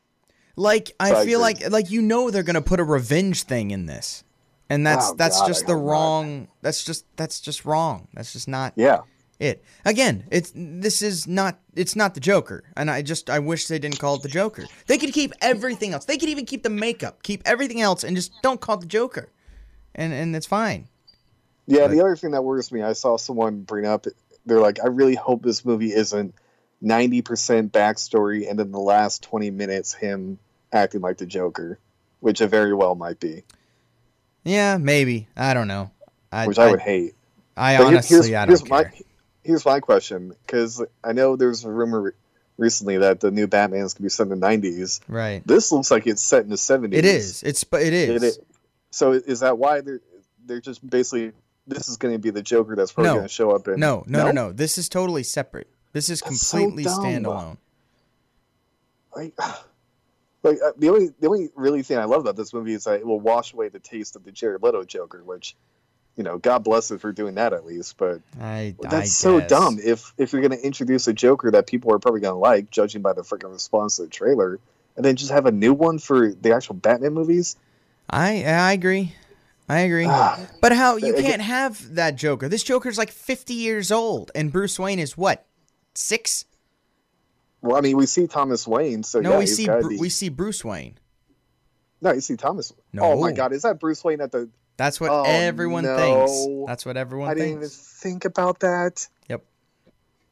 Like 0.56 0.92
I 1.00 1.10
so 1.10 1.24
feel 1.24 1.40
I 1.40 1.42
like 1.42 1.70
like 1.70 1.90
you 1.90 2.02
know 2.02 2.30
they're 2.30 2.42
gonna 2.42 2.62
put 2.62 2.80
a 2.80 2.84
revenge 2.84 3.42
thing 3.44 3.70
in 3.70 3.86
this, 3.86 4.24
and 4.68 4.86
that's 4.86 5.10
oh, 5.10 5.14
that's 5.14 5.40
God, 5.40 5.46
just 5.46 5.66
the 5.66 5.76
wrong. 5.76 6.40
Not. 6.40 6.48
That's 6.62 6.84
just 6.84 7.04
that's 7.16 7.40
just 7.40 7.64
wrong. 7.64 8.08
That's 8.14 8.32
just 8.32 8.48
not. 8.48 8.72
Yeah 8.76 9.00
it. 9.38 9.64
Again, 9.84 10.24
it's 10.30 10.52
this 10.54 11.02
is 11.02 11.26
not 11.26 11.58
it's 11.74 11.96
not 11.96 12.14
the 12.14 12.20
Joker, 12.20 12.64
and 12.76 12.90
I 12.90 13.02
just 13.02 13.30
I 13.30 13.38
wish 13.38 13.66
they 13.66 13.78
didn't 13.78 13.98
call 13.98 14.16
it 14.16 14.22
the 14.22 14.28
Joker. 14.28 14.64
They 14.86 14.98
could 14.98 15.12
keep 15.12 15.32
everything 15.40 15.92
else. 15.92 16.04
They 16.04 16.18
could 16.18 16.28
even 16.28 16.46
keep 16.46 16.62
the 16.62 16.70
makeup, 16.70 17.22
keep 17.22 17.42
everything 17.44 17.80
else, 17.80 18.04
and 18.04 18.16
just 18.16 18.32
don't 18.42 18.60
call 18.60 18.76
it 18.76 18.80
the 18.80 18.86
Joker, 18.86 19.30
and 19.94 20.12
and 20.12 20.34
it's 20.34 20.46
fine. 20.46 20.88
Yeah, 21.66 21.86
but, 21.86 21.92
the 21.92 22.00
other 22.00 22.16
thing 22.16 22.32
that 22.32 22.42
worries 22.42 22.70
me, 22.70 22.82
I 22.82 22.92
saw 22.92 23.16
someone 23.16 23.62
bring 23.62 23.86
up. 23.86 24.06
They're 24.46 24.60
like, 24.60 24.78
I 24.82 24.88
really 24.88 25.14
hope 25.14 25.42
this 25.42 25.64
movie 25.64 25.92
isn't 25.92 26.34
ninety 26.80 27.22
percent 27.22 27.72
backstory, 27.72 28.48
and 28.48 28.58
then 28.58 28.70
the 28.72 28.80
last 28.80 29.22
twenty 29.22 29.50
minutes 29.50 29.92
him 29.92 30.38
acting 30.72 31.00
like 31.00 31.18
the 31.18 31.26
Joker, 31.26 31.78
which 32.20 32.40
it 32.40 32.48
very 32.48 32.74
well 32.74 32.94
might 32.94 33.20
be. 33.20 33.42
Yeah, 34.44 34.76
maybe. 34.76 35.28
I 35.36 35.54
don't 35.54 35.68
know. 35.68 35.90
I, 36.30 36.46
which 36.46 36.58
I, 36.58 36.68
I 36.68 36.70
would 36.70 36.80
hate. 36.80 37.14
I 37.56 37.78
but 37.78 37.86
honestly, 37.86 38.16
here's, 38.16 38.32
I 38.32 38.46
don't 38.46 38.58
care. 38.58 38.84
My, 38.84 38.90
here's 39.44 39.64
my 39.64 39.80
question 39.80 40.34
because 40.46 40.82
I 41.02 41.12
know 41.12 41.36
there's 41.36 41.64
a 41.64 41.70
rumor 41.70 42.14
recently 42.56 42.98
that 42.98 43.20
the 43.20 43.30
new 43.30 43.46
Batman 43.46 43.84
is 43.84 43.94
going 43.94 43.98
to 43.98 44.02
be 44.04 44.08
set 44.08 44.28
in 44.28 44.40
the 44.40 44.46
90s. 44.46 45.00
Right. 45.08 45.46
This 45.46 45.70
looks 45.72 45.90
like 45.90 46.06
it's 46.06 46.22
set 46.22 46.44
in 46.44 46.50
the 46.50 46.56
70s. 46.56 46.94
It 46.94 47.04
is. 47.04 47.42
It's 47.42 47.64
but 47.64 47.82
it 47.82 47.92
is. 47.92 48.22
It, 48.22 48.26
it, 48.26 48.46
so 48.90 49.12
is 49.12 49.40
that 49.40 49.58
why 49.58 49.80
they're 49.80 50.00
they're 50.46 50.60
just 50.60 50.88
basically 50.88 51.32
this 51.66 51.88
is 51.88 51.96
going 51.96 52.14
to 52.14 52.18
be 52.18 52.30
the 52.30 52.42
Joker 52.42 52.76
that's 52.76 52.92
probably 52.92 53.08
No. 53.10 53.14
going 53.16 53.28
to 53.28 53.32
show 53.32 53.50
up 53.52 53.66
in. 53.68 53.80
No, 53.80 54.04
no, 54.06 54.26
no, 54.26 54.30
no. 54.32 54.52
This 54.52 54.76
is 54.78 54.88
totally 54.88 55.22
separate. 55.22 55.68
This 55.92 56.10
is 56.10 56.20
That's 56.20 56.50
completely 56.50 56.84
dumb. 56.84 57.02
standalone. 57.02 57.56
Like, 59.16 59.32
like 60.42 60.58
uh, 60.64 60.72
the 60.76 60.88
only 60.90 61.08
the 61.20 61.26
only 61.28 61.48
really 61.54 61.82
thing 61.82 61.98
I 61.98 62.04
love 62.04 62.20
about 62.20 62.36
this 62.36 62.52
movie 62.52 62.74
is 62.74 62.84
that 62.84 63.00
it 63.00 63.06
will 63.06 63.20
wash 63.20 63.52
away 63.54 63.68
the 63.68 63.78
taste 63.78 64.14
of 64.16 64.24
the 64.24 64.32
Jared 64.32 64.62
Leto 64.62 64.84
Joker, 64.84 65.22
which, 65.24 65.56
you 66.16 66.24
know, 66.24 66.38
God 66.38 66.64
bless 66.64 66.90
it 66.90 67.00
for 67.00 67.12
doing 67.12 67.34
that 67.34 67.52
at 67.52 67.66
least. 67.66 67.96
But 67.96 68.20
I, 68.40 68.74
that's 68.80 68.94
I 68.94 69.04
so 69.04 69.40
dumb. 69.40 69.78
If 69.82 70.12
if 70.18 70.32
you're 70.32 70.42
going 70.42 70.58
to 70.58 70.64
introduce 70.64 71.08
a 71.08 71.12
Joker 71.12 71.50
that 71.50 71.66
people 71.66 71.92
are 71.92 71.98
probably 71.98 72.20
going 72.20 72.34
to 72.34 72.38
like, 72.38 72.70
judging 72.70 73.02
by 73.02 73.12
the 73.12 73.22
freaking 73.22 73.52
response 73.52 73.96
to 73.96 74.02
the 74.02 74.08
trailer, 74.08 74.58
and 74.96 75.04
then 75.04 75.16
just 75.16 75.32
have 75.32 75.46
a 75.46 75.52
new 75.52 75.74
one 75.74 75.98
for 75.98 76.32
the 76.32 76.54
actual 76.54 76.74
Batman 76.74 77.14
movies. 77.14 77.56
I 78.08 78.44
I 78.44 78.72
agree. 78.72 79.14
I 79.68 79.80
agree. 79.80 80.06
Ah, 80.06 80.38
But 80.60 80.72
how 80.72 80.96
you 80.96 81.14
can't 81.14 81.40
have 81.40 81.94
that 81.94 82.16
Joker? 82.16 82.48
This 82.48 82.62
Joker's 82.62 82.98
like 82.98 83.10
50 83.10 83.54
years 83.54 83.90
old, 83.90 84.30
and 84.34 84.52
Bruce 84.52 84.78
Wayne 84.78 84.98
is 84.98 85.16
what? 85.16 85.46
Six? 85.94 86.44
well, 87.62 87.76
I 87.76 87.80
mean, 87.80 87.96
we 87.96 88.04
see 88.04 88.26
Thomas 88.26 88.68
Wayne, 88.68 89.02
so 89.02 89.20
No, 89.20 89.32
yeah, 89.32 89.38
we 89.38 89.46
see 89.46 89.66
Bru- 89.66 89.88
be- 89.88 89.96
we 89.96 90.10
see 90.10 90.28
Bruce 90.28 90.62
Wayne. 90.64 90.98
no, 92.02 92.12
you 92.12 92.20
see 92.20 92.36
Thomas. 92.36 92.72
No. 92.92 93.04
Oh 93.04 93.20
my 93.20 93.32
God, 93.32 93.52
is 93.52 93.62
that 93.62 93.80
Bruce 93.80 94.04
Wayne 94.04 94.20
at 94.20 94.32
the? 94.32 94.50
That's 94.76 95.00
what 95.00 95.10
Oh, 95.10 95.22
everyone 95.24 95.84
no. 95.84 95.96
thinks. 95.96 96.66
That's 96.66 96.86
what 96.86 96.96
everyone 96.96 97.30
I 97.30 97.34
didn't 97.34 97.48
even 97.50 97.60
thinks. 97.62 97.76
think 97.76 98.24
about 98.24 98.60
that. 98.60 99.06
Yep. 99.28 99.44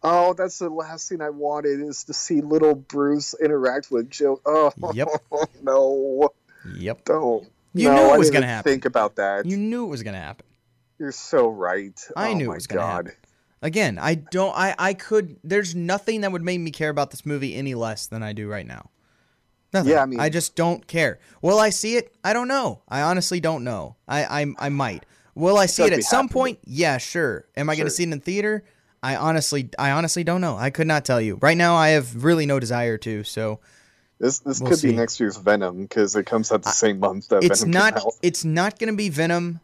Oh, 0.02 0.32
that's 0.34 0.58
the 0.58 0.68
last 0.68 1.08
thing 1.08 1.20
I 1.20 1.30
wanted 1.30 1.80
is 1.80 2.04
to 2.04 2.12
see 2.12 2.40
little 2.40 2.74
Bruce 2.74 3.34
interact 3.40 3.90
with 3.90 4.10
Joe. 4.10 4.40
Oh, 4.44 4.72
Yep. 4.92 5.08
no, 5.62 6.30
Yep. 6.64 7.04
don't. 7.04 7.48
You 7.74 7.88
No, 7.88 7.94
knew 7.94 8.14
it 8.14 8.18
was 8.18 8.30
gonna 8.30 8.46
happen. 8.46 8.72
Think 8.72 8.84
about 8.84 9.16
that. 9.16 9.46
You 9.46 9.56
knew 9.56 9.84
it 9.84 9.88
was 9.88 10.02
gonna 10.02 10.20
happen. 10.20 10.46
You're 10.98 11.12
so 11.12 11.48
right. 11.48 11.98
I 12.16 12.30
oh 12.30 12.34
knew 12.34 12.50
it 12.50 12.54
was 12.54 12.66
gonna 12.66 12.80
God. 12.80 13.06
happen. 13.06 13.18
Again, 13.64 13.98
I 13.98 14.16
don't. 14.16 14.54
I 14.56 14.74
I 14.78 14.94
could. 14.94 15.36
There's 15.44 15.74
nothing 15.74 16.22
that 16.22 16.32
would 16.32 16.42
make 16.42 16.60
me 16.60 16.70
care 16.72 16.90
about 16.90 17.12
this 17.12 17.24
movie 17.24 17.54
any 17.54 17.74
less 17.74 18.06
than 18.08 18.22
I 18.22 18.32
do 18.32 18.48
right 18.48 18.66
now. 18.66 18.90
Nothing. 19.72 19.90
Yeah, 19.92 20.02
I 20.02 20.06
mean- 20.06 20.20
I 20.20 20.28
just 20.28 20.54
don't 20.56 20.86
care. 20.86 21.18
Will 21.40 21.58
I 21.58 21.70
see 21.70 21.96
it? 21.96 22.14
I 22.24 22.32
don't 22.32 22.48
know. 22.48 22.82
I 22.88 23.02
honestly 23.02 23.40
don't 23.40 23.64
know. 23.64 23.96
I 24.06 24.42
I, 24.42 24.54
I 24.58 24.68
might. 24.68 25.04
Will 25.34 25.56
I 25.56 25.66
see 25.66 25.84
it 25.84 25.92
at 25.94 26.02
some 26.02 26.28
point? 26.28 26.58
Yeah, 26.64 26.98
sure. 26.98 27.46
Am 27.56 27.70
I 27.70 27.74
going 27.76 27.86
to 27.86 27.90
see 27.90 28.02
it 28.02 28.12
in 28.12 28.20
theater? 28.20 28.64
I 29.02 29.16
honestly, 29.16 29.70
I 29.78 29.90
honestly 29.92 30.22
don't 30.24 30.40
know. 30.42 30.56
I 30.58 30.68
could 30.70 30.86
not 30.86 31.04
tell 31.06 31.20
you. 31.20 31.38
Right 31.40 31.56
now, 31.56 31.74
I 31.74 31.88
have 31.88 32.22
really 32.22 32.44
no 32.46 32.60
desire 32.60 32.98
to. 32.98 33.24
So 33.24 33.58
This 34.20 34.40
this 34.40 34.60
We'll 34.60 34.70
could 34.70 34.78
see. 34.78 34.90
be 34.90 34.96
next 34.96 35.18
year's 35.18 35.38
Venom 35.38 35.82
because 35.82 36.14
it 36.16 36.26
comes 36.26 36.52
out 36.52 36.62
the 36.62 36.70
same 36.70 37.00
month 37.00 37.28
that 37.28 37.42
it's 37.42 37.62
Venom 37.62 37.94
not. 37.94 38.04
It's 38.22 38.44
not 38.44 38.78
going 38.78 38.92
to 38.92 38.96
be 38.96 39.08
Venom. 39.08 39.60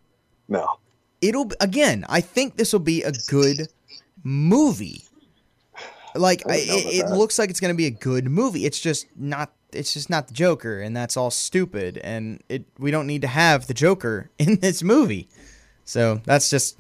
No, 0.49 0.67
it'll 1.21 1.51
again 1.61 2.07
i 2.09 2.21
think 2.23 2.57
this 2.57 2.73
will 2.73 2.81
be 2.81 3.03
a 3.03 3.13
good 3.29 3.69
movie 4.25 5.03
like 6.15 6.43
I 6.49 6.53
I, 6.53 6.57
it, 6.57 6.87
it 7.05 7.11
looks 7.11 7.39
like 7.39 7.51
it's 7.51 7.61
going 7.61 7.75
to 7.75 7.77
be 7.77 7.87
a 7.87 7.91
good 7.91 8.27
movie 8.29 8.65
it's 8.65 8.81
just 8.81 9.07
not 9.17 9.53
it's 9.73 9.93
just 9.93 10.09
not 10.11 10.29
the 10.29 10.35
joker 10.35 10.81
and 10.81 10.97
that's 10.97 11.17
all 11.17 11.31
stupid 11.31 11.99
and 11.99 12.43
it 12.49 12.65
we 12.79 12.91
don't 12.91 13.07
need 13.07 13.23
to 13.23 13.29
have 13.29 13.67
the 13.67 13.75
joker 13.75 14.31
in 14.39 14.57
this 14.61 14.83
movie 14.83 15.29
so 15.85 16.21
that's 16.25 16.49
just 16.51 16.79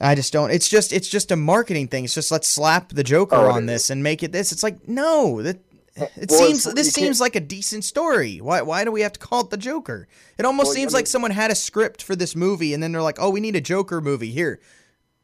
i 0.00 0.14
just 0.14 0.32
don't 0.32 0.50
it's 0.50 0.68
just 0.68 0.92
it's 0.92 1.08
just 1.08 1.30
a 1.32 1.36
marketing 1.36 1.88
thing 1.88 2.04
it's 2.04 2.14
just 2.14 2.30
let's 2.30 2.48
slap 2.48 2.90
the 2.90 3.04
joker 3.04 3.36
Oh, 3.36 3.50
on 3.52 3.66
this 3.66 3.90
and 3.90 4.02
make 4.02 4.22
it 4.22 4.32
this 4.32 4.52
it's 4.52 4.62
like 4.62 4.88
no 4.88 5.42
that 5.42 5.58
it 5.94 6.30
Well, 6.30 6.38
seems 6.38 6.64
this 6.72 6.90
seems 6.90 7.20
like 7.20 7.36
a 7.36 7.40
decent 7.40 7.84
story. 7.84 8.38
Why 8.40 8.62
why 8.62 8.82
do 8.84 8.90
we 8.90 9.02
have 9.02 9.12
to 9.12 9.20
call 9.20 9.42
it 9.42 9.50
the 9.50 9.58
Joker? 9.58 10.08
It 10.38 10.46
almost 10.46 10.68
Well, 10.68 10.72
I 10.72 10.74
seems 10.76 10.92
mean- 10.94 10.98
like 11.00 11.06
someone 11.06 11.30
had 11.32 11.50
a 11.50 11.54
script 11.54 12.02
for 12.02 12.16
this 12.16 12.34
movie 12.34 12.72
and 12.72 12.82
then 12.82 12.92
they're 12.92 13.02
like, 13.02 13.18
"Oh, 13.20 13.28
we 13.28 13.40
need 13.40 13.56
a 13.56 13.60
Joker 13.60 14.00
movie. 14.00 14.30
Here. 14.30 14.58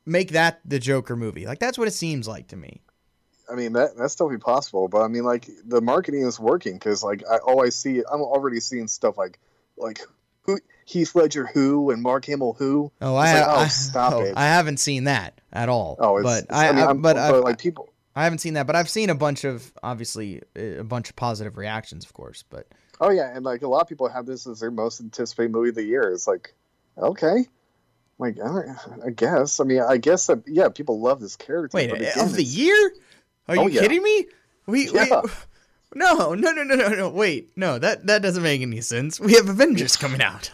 Make 0.04 0.32
that 0.32 0.60
the 0.66 0.78
Joker 0.78 1.16
movie." 1.16 1.46
Like 1.46 1.58
that's 1.58 1.78
what 1.78 1.88
it 1.88 1.92
seems 1.92 2.28
like 2.28 2.48
to 2.48 2.56
me. 2.56 2.82
I 3.50 3.54
mean 3.54 3.72
that 3.74 3.96
that's 3.96 4.16
be 4.16 4.38
possible, 4.38 4.88
but 4.88 5.02
I 5.02 5.08
mean 5.08 5.24
like 5.24 5.48
the 5.64 5.80
marketing 5.80 6.22
is 6.22 6.38
working 6.38 6.74
because 6.74 7.02
like 7.02 7.22
I 7.30 7.36
oh, 7.36 7.52
always 7.52 7.74
see 7.74 7.98
I'm 7.98 8.20
already 8.20 8.60
seeing 8.60 8.88
stuff 8.88 9.16
like 9.16 9.38
like 9.76 10.00
who 10.42 10.58
Heath 10.84 11.14
Ledger 11.14 11.46
who 11.46 11.90
and 11.90 12.02
Mark 12.02 12.24
Hamill 12.26 12.54
who. 12.54 12.90
Oh, 13.00 13.14
I, 13.14 13.40
like, 13.40 13.48
oh, 13.48 13.56
I 13.60 13.68
stop 13.68 14.12
oh, 14.14 14.22
it. 14.22 14.34
I 14.36 14.46
haven't 14.46 14.78
seen 14.78 15.04
that 15.04 15.40
at 15.52 15.68
all. 15.68 15.96
Oh, 15.98 16.16
it's, 16.18 16.24
but 16.24 16.44
it's- 16.44 16.58
I, 16.58 16.68
I 16.68 16.72
mean, 16.72 16.84
I- 16.84 16.92
but, 16.94 17.14
but, 17.14 17.44
like 17.44 17.58
people. 17.58 17.92
I 18.16 18.24
haven't 18.24 18.38
seen 18.38 18.54
that, 18.54 18.66
but 18.66 18.74
I've 18.74 18.88
seen 18.88 19.10
a 19.10 19.14
bunch 19.14 19.44
of 19.44 19.72
obviously 19.80 20.42
a 20.56 20.82
bunch 20.82 21.08
of 21.08 21.14
positive 21.14 21.56
reactions, 21.56 22.04
of 22.04 22.12
course. 22.12 22.42
But 22.42 22.66
Oh 23.00 23.10
yeah, 23.10 23.30
and 23.34 23.44
like 23.44 23.62
a 23.62 23.68
lot 23.68 23.82
of 23.82 23.88
people 23.88 24.08
have 24.08 24.26
this 24.26 24.46
as 24.46 24.60
their 24.60 24.70
most 24.70 25.00
anticipated 25.00 25.52
movie 25.52 25.68
of 25.68 25.76
the 25.76 25.84
year. 25.84 26.10
It's 26.10 26.26
like, 26.26 26.52
okay, 26.96 27.46
like 28.18 28.38
right, 28.38 28.76
I 29.06 29.10
guess. 29.10 29.60
I 29.60 29.64
mean, 29.64 29.80
I 29.80 29.98
guess 29.98 30.26
that 30.26 30.42
yeah, 30.46 30.68
people 30.68 31.00
love 31.00 31.20
this 31.20 31.36
character. 31.36 31.76
wait, 31.76 31.90
but 31.90 32.00
of 32.16 32.34
the 32.34 32.42
year? 32.42 32.92
Are 33.48 33.54
you 33.56 33.62
Oh, 33.62 33.66
yeah. 33.66 33.80
kidding 33.80 34.02
me? 34.02 34.26
We, 34.66 34.90
Yeah. 34.90 35.22
we 35.22 35.30
no, 35.94 36.34
no, 36.34 36.52
no, 36.52 36.62
no, 36.62 36.74
no, 36.74 36.88
no. 36.88 37.08
Wait, 37.08 37.50
no, 37.56 37.78
that 37.78 38.06
that 38.06 38.22
doesn't 38.22 38.42
make 38.42 38.60
any 38.60 38.80
sense. 38.80 39.18
We 39.18 39.34
have 39.34 39.48
Avengers 39.48 39.96
coming 40.04 40.20
out. 40.22 40.50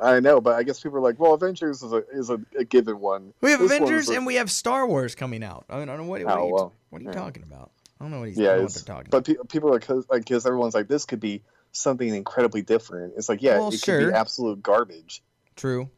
I 0.00 0.18
know, 0.18 0.40
but 0.40 0.56
I 0.56 0.64
guess 0.64 0.80
people 0.80 0.98
are 0.98 1.02
like, 1.02 1.20
well, 1.20 1.34
Avengers 1.34 1.82
is 1.82 1.92
a 1.92 2.02
is 2.12 2.28
a, 2.30 2.40
a 2.58 2.64
given 2.64 2.98
one. 2.98 3.32
We 3.40 3.52
have 3.52 3.60
This 3.60 3.70
Avengers 3.70 4.08
and 4.08 4.26
we 4.26 4.34
have 4.34 4.50
Star 4.50 4.86
Wars 4.88 5.14
coming 5.14 5.44
out. 5.44 5.64
I, 5.70 5.78
mean, 5.78 5.88
I 5.88 5.96
don't 5.96 6.06
know 6.06 6.10
what, 6.10 6.24
what, 6.24 6.32
Oh, 6.32 6.34
are, 6.42 6.46
you, 6.48 6.52
well, 6.54 6.72
what 6.90 7.00
are 7.00 7.04
you 7.04 7.10
yeah. 7.10 7.14
talking 7.14 7.44
about. 7.44 7.70
I 8.00 8.04
don't 8.04 8.10
know 8.10 8.18
what 8.18 8.28
he's. 8.28 8.36
Yeah, 8.38 8.56
what 8.56 8.82
talking 8.84 9.08
but 9.10 9.24
pe- 9.24 9.34
people 9.48 9.68
are 9.68 9.74
like, 9.74 9.86
cause, 9.86 10.04
like, 10.10 10.22
because 10.24 10.44
everyone's 10.46 10.74
like, 10.74 10.88
this 10.88 11.04
could 11.06 11.20
be 11.20 11.42
something 11.70 12.12
incredibly 12.12 12.62
different. 12.62 13.14
It's 13.16 13.28
like, 13.28 13.40
yeah, 13.40 13.58
Well, 13.58 13.68
it 13.68 13.78
sure. 13.78 14.00
could 14.00 14.08
be 14.10 14.14
absolute 14.14 14.60
garbage. 14.62 15.22
True, 15.54 15.88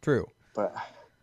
true. 0.00 0.26
But 0.54 0.74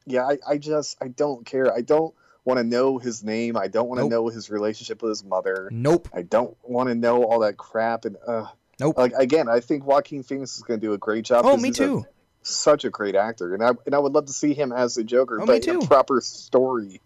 yeah, 0.06 0.25
I, 0.27 0.38
I 0.48 0.58
just 0.60 0.98
I 1.01 1.08
don't 1.08 1.44
care. 1.44 1.74
I 1.74 1.82
don't 1.82 2.13
want 2.46 2.58
to 2.60 2.64
know 2.64 2.98
his 2.98 3.24
name. 3.24 3.56
I 3.58 3.68
don't 3.68 3.88
want 3.88 4.00
to 4.00 4.04
Nope. 4.04 4.12
know 4.12 4.28
his 4.30 4.50
relationship 4.50 5.02
with 5.02 5.10
his 5.12 5.24
mother. 5.24 5.70
Nope. 5.72 6.10
I 6.14 6.22
don't 6.24 6.58
want 6.64 6.90
to 6.90 6.96
know 6.96 7.24
all 7.24 7.40
that 7.40 7.58
crap. 7.58 8.06
And 8.06 8.18
uh, 8.28 8.48
Nope. 8.80 8.98
like 8.98 9.14
again, 9.14 9.48
I 9.48 9.60
think 9.60 9.86
Joaquin 9.86 10.24
Phoenix 10.24 10.58
is 10.58 10.64
going 10.64 10.80
to 10.80 10.86
do 10.88 10.94
a 10.94 10.98
great 10.98 11.26
job. 11.26 11.46
Oh, 11.46 11.56
me 11.58 11.70
he's 11.70 11.80
a- 11.80 11.86
too. 11.86 12.06
such 12.42 12.84
a 12.86 12.90
great 12.90 13.16
actor, 13.16 13.54
and 13.54 13.64
I 13.64 13.72
and 13.86 13.94
I 13.94 14.00
would 14.00 14.14
love 14.14 14.26
to 14.26 14.34
see 14.34 14.54
him 14.56 14.72
as 14.72 14.96
the 14.96 15.04
Joker, 15.04 15.40
Oh, 15.42 15.46
but 15.46 15.62
too. 15.64 15.80
a 15.80 15.86
proper 15.88 16.20
story. 16.22 17.00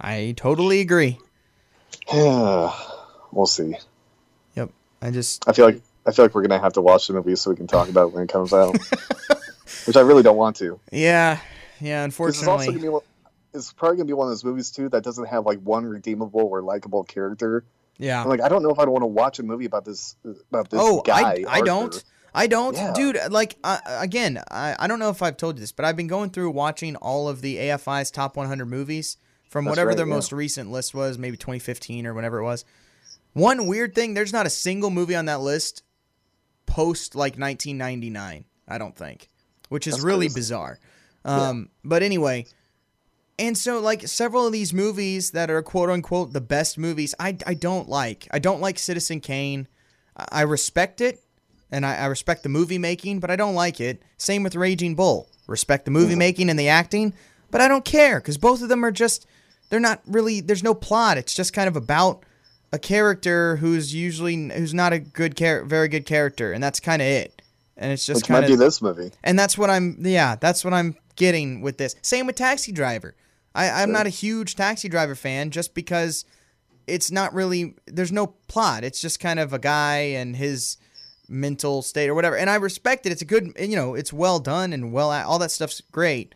I 0.00 0.32
totally 0.36 0.80
agree. 0.80 1.18
Yeah, 2.12 2.72
we'll 3.32 3.46
see. 3.46 3.76
Yep. 4.56 4.70
I 5.02 5.10
just 5.10 5.46
I 5.48 5.52
feel 5.52 5.66
like 5.66 5.82
I 6.06 6.12
feel 6.12 6.24
like 6.24 6.34
we're 6.34 6.42
gonna 6.42 6.58
have 6.60 6.72
to 6.74 6.80
watch 6.80 7.06
the 7.06 7.12
movie 7.12 7.36
so 7.36 7.50
we 7.50 7.56
can 7.56 7.66
talk 7.66 7.88
about 7.90 8.08
it 8.08 8.12
when 8.14 8.22
it 8.24 8.30
comes 8.30 8.52
out, 8.54 8.74
which 9.86 9.96
I 9.96 10.00
really 10.00 10.22
don't 10.22 10.36
want 10.38 10.56
to. 10.56 10.80
yeah 10.90 11.38
yeah. 11.80 12.06
'Cause 12.08 12.28
It's 12.30 12.46
also 12.46 12.52
Unfortunately, 12.52 12.66
gonna 12.88 13.00
be 13.00 13.04
it's 13.54 13.72
probably 13.72 13.96
gonna 13.98 14.06
be 14.06 14.12
one 14.12 14.26
of 14.26 14.30
those 14.32 14.44
movies 14.44 14.70
too 14.70 14.88
that 14.90 15.02
doesn't 15.02 15.26
have 15.26 15.46
like 15.46 15.58
one 15.60 15.84
redeemable 15.84 16.40
or 16.42 16.62
likable 16.62 17.04
character. 17.04 17.64
yeah. 17.98 18.22
I'm 18.22 18.28
like, 18.28 18.40
I 18.40 18.48
don't 18.48 18.62
know 18.62 18.70
if 18.70 18.78
I'd 18.78 18.88
want 18.88 19.02
to 19.02 19.06
watch 19.06 19.38
a 19.38 19.42
movie 19.42 19.64
about 19.66 19.84
this 19.84 20.16
about 20.50 20.70
this 20.70 20.80
Oh, 20.82 21.00
guy. 21.02 21.44
I, 21.48 21.58
I 21.58 21.60
don't. 21.62 22.02
I 22.32 22.46
don't, 22.46 22.76
Yeah. 22.76 22.92
dude. 22.94 23.18
Like 23.30 23.56
uh, 23.64 23.78
again, 23.86 24.40
I, 24.50 24.76
I 24.78 24.86
don't 24.86 25.00
know 25.00 25.10
if 25.10 25.20
I've 25.20 25.36
told 25.36 25.56
you 25.56 25.60
this, 25.60 25.72
but 25.72 25.84
I've 25.84 25.96
been 25.96 26.06
going 26.06 26.30
through 26.30 26.50
watching 26.52 26.94
all 26.96 27.28
of 27.28 27.42
the 27.42 27.56
AFI's 27.56 28.10
top 28.12 28.36
100 28.36 28.66
movies 28.66 29.16
from 29.48 29.64
That's 29.64 29.72
whatever 29.72 29.88
right, 29.88 29.96
their 29.96 30.06
yeah. 30.06 30.14
most 30.14 30.32
recent 30.32 30.70
list 30.70 30.94
was, 30.94 31.18
maybe 31.18 31.36
2015 31.36 32.06
or 32.06 32.14
whatever 32.14 32.38
it 32.38 32.44
was. 32.44 32.64
One 33.32 33.66
weird 33.66 33.96
thing: 33.96 34.14
there's 34.14 34.32
not 34.32 34.46
a 34.46 34.50
single 34.50 34.90
movie 34.90 35.16
on 35.16 35.24
that 35.24 35.40
list 35.40 35.82
post 36.66 37.14
like 37.16 37.32
1999. 37.36 38.44
I 38.68 38.78
don't 38.78 38.94
think, 38.94 39.28
which 39.68 39.88
is 39.88 39.94
That's 39.94 40.04
really 40.04 40.26
crazy. 40.26 40.34
bizarre. 40.38 40.78
Um, 41.24 41.68
but 41.84 42.02
anyway. 42.04 42.46
And 43.40 43.56
so, 43.56 43.80
like 43.80 44.06
several 44.06 44.46
of 44.46 44.52
these 44.52 44.74
movies 44.74 45.30
that 45.30 45.50
are 45.50 45.62
quote 45.62 45.88
unquote 45.88 46.34
the 46.34 46.42
best 46.42 46.76
movies, 46.76 47.14
I, 47.18 47.38
I 47.46 47.54
don't 47.54 47.88
like. 47.88 48.28
I 48.30 48.38
don't 48.38 48.60
like 48.60 48.78
Citizen 48.78 49.20
Kane. 49.20 49.66
I 50.14 50.26
I 50.30 50.42
respect 50.42 51.00
it, 51.00 51.20
and 51.72 51.86
I, 51.86 51.96
I 51.96 52.06
respect 52.06 52.42
the 52.42 52.50
movie 52.50 52.76
making, 52.76 53.18
but 53.18 53.30
I 53.30 53.36
don't 53.36 53.54
like 53.54 53.80
it. 53.80 54.02
Same 54.18 54.42
with 54.42 54.54
Raging 54.54 54.94
Bull. 54.94 55.26
Respect 55.46 55.86
the 55.86 55.90
movie 55.90 56.14
making 56.14 56.50
and 56.50 56.58
the 56.58 56.68
acting, 56.68 57.14
but 57.50 57.62
I 57.62 57.66
don't 57.66 57.84
care 57.84 58.20
because 58.20 58.36
both 58.36 58.62
of 58.62 58.68
them 58.68 58.84
are 58.84 58.92
just 58.92 59.26
they're 59.70 59.80
not 59.80 60.02
really. 60.06 60.40
There's 60.42 60.62
no 60.62 60.74
plot. 60.74 61.16
It's 61.16 61.34
just 61.34 61.54
kind 61.54 61.66
of 61.66 61.76
about 61.76 62.22
a 62.72 62.78
character 62.78 63.56
who's 63.56 63.94
usually 63.94 64.50
who's 64.50 64.74
not 64.74 64.92
a 64.92 64.98
good 64.98 65.36
char- 65.36 65.64
very 65.64 65.88
good 65.88 66.04
character, 66.04 66.52
and 66.52 66.62
that's 66.62 66.78
kind 66.78 67.00
of 67.00 67.08
it. 67.08 67.40
And 67.76 67.90
it's 67.90 68.04
just 68.04 68.28
kind 68.28 68.46
be 68.46 68.52
of 68.52 68.58
this 68.58 68.82
movie. 68.82 69.10
and 69.24 69.38
that's 69.38 69.56
what 69.56 69.70
I'm 69.70 69.96
yeah, 70.00 70.36
that's 70.36 70.62
what 70.62 70.74
I'm 70.74 70.96
getting 71.16 71.62
with 71.62 71.78
this. 71.78 71.96
Same 72.02 72.26
with 72.26 72.36
Taxi 72.36 72.70
Driver. 72.72 73.14
I, 73.54 73.82
I'm 73.82 73.92
not 73.92 74.06
a 74.06 74.10
huge 74.10 74.54
Taxi 74.54 74.88
Driver 74.88 75.14
fan 75.14 75.50
just 75.50 75.74
because 75.74 76.24
it's 76.86 77.10
not 77.10 77.34
really 77.34 77.74
there's 77.86 78.12
no 78.12 78.28
plot. 78.48 78.84
It's 78.84 79.00
just 79.00 79.20
kind 79.20 79.38
of 79.40 79.52
a 79.52 79.58
guy 79.58 79.96
and 79.98 80.36
his 80.36 80.76
mental 81.28 81.82
state 81.82 82.08
or 82.08 82.14
whatever. 82.14 82.36
And 82.36 82.50
I 82.50 82.56
respect 82.56 83.06
it. 83.06 83.12
It's 83.12 83.22
a 83.22 83.26
good 83.26 83.52
you 83.58 83.76
know, 83.76 83.94
it's 83.94 84.12
well 84.12 84.38
done 84.38 84.72
and 84.72 84.92
well 84.92 85.10
all 85.10 85.38
that 85.38 85.50
stuff's 85.50 85.80
great. 85.92 86.34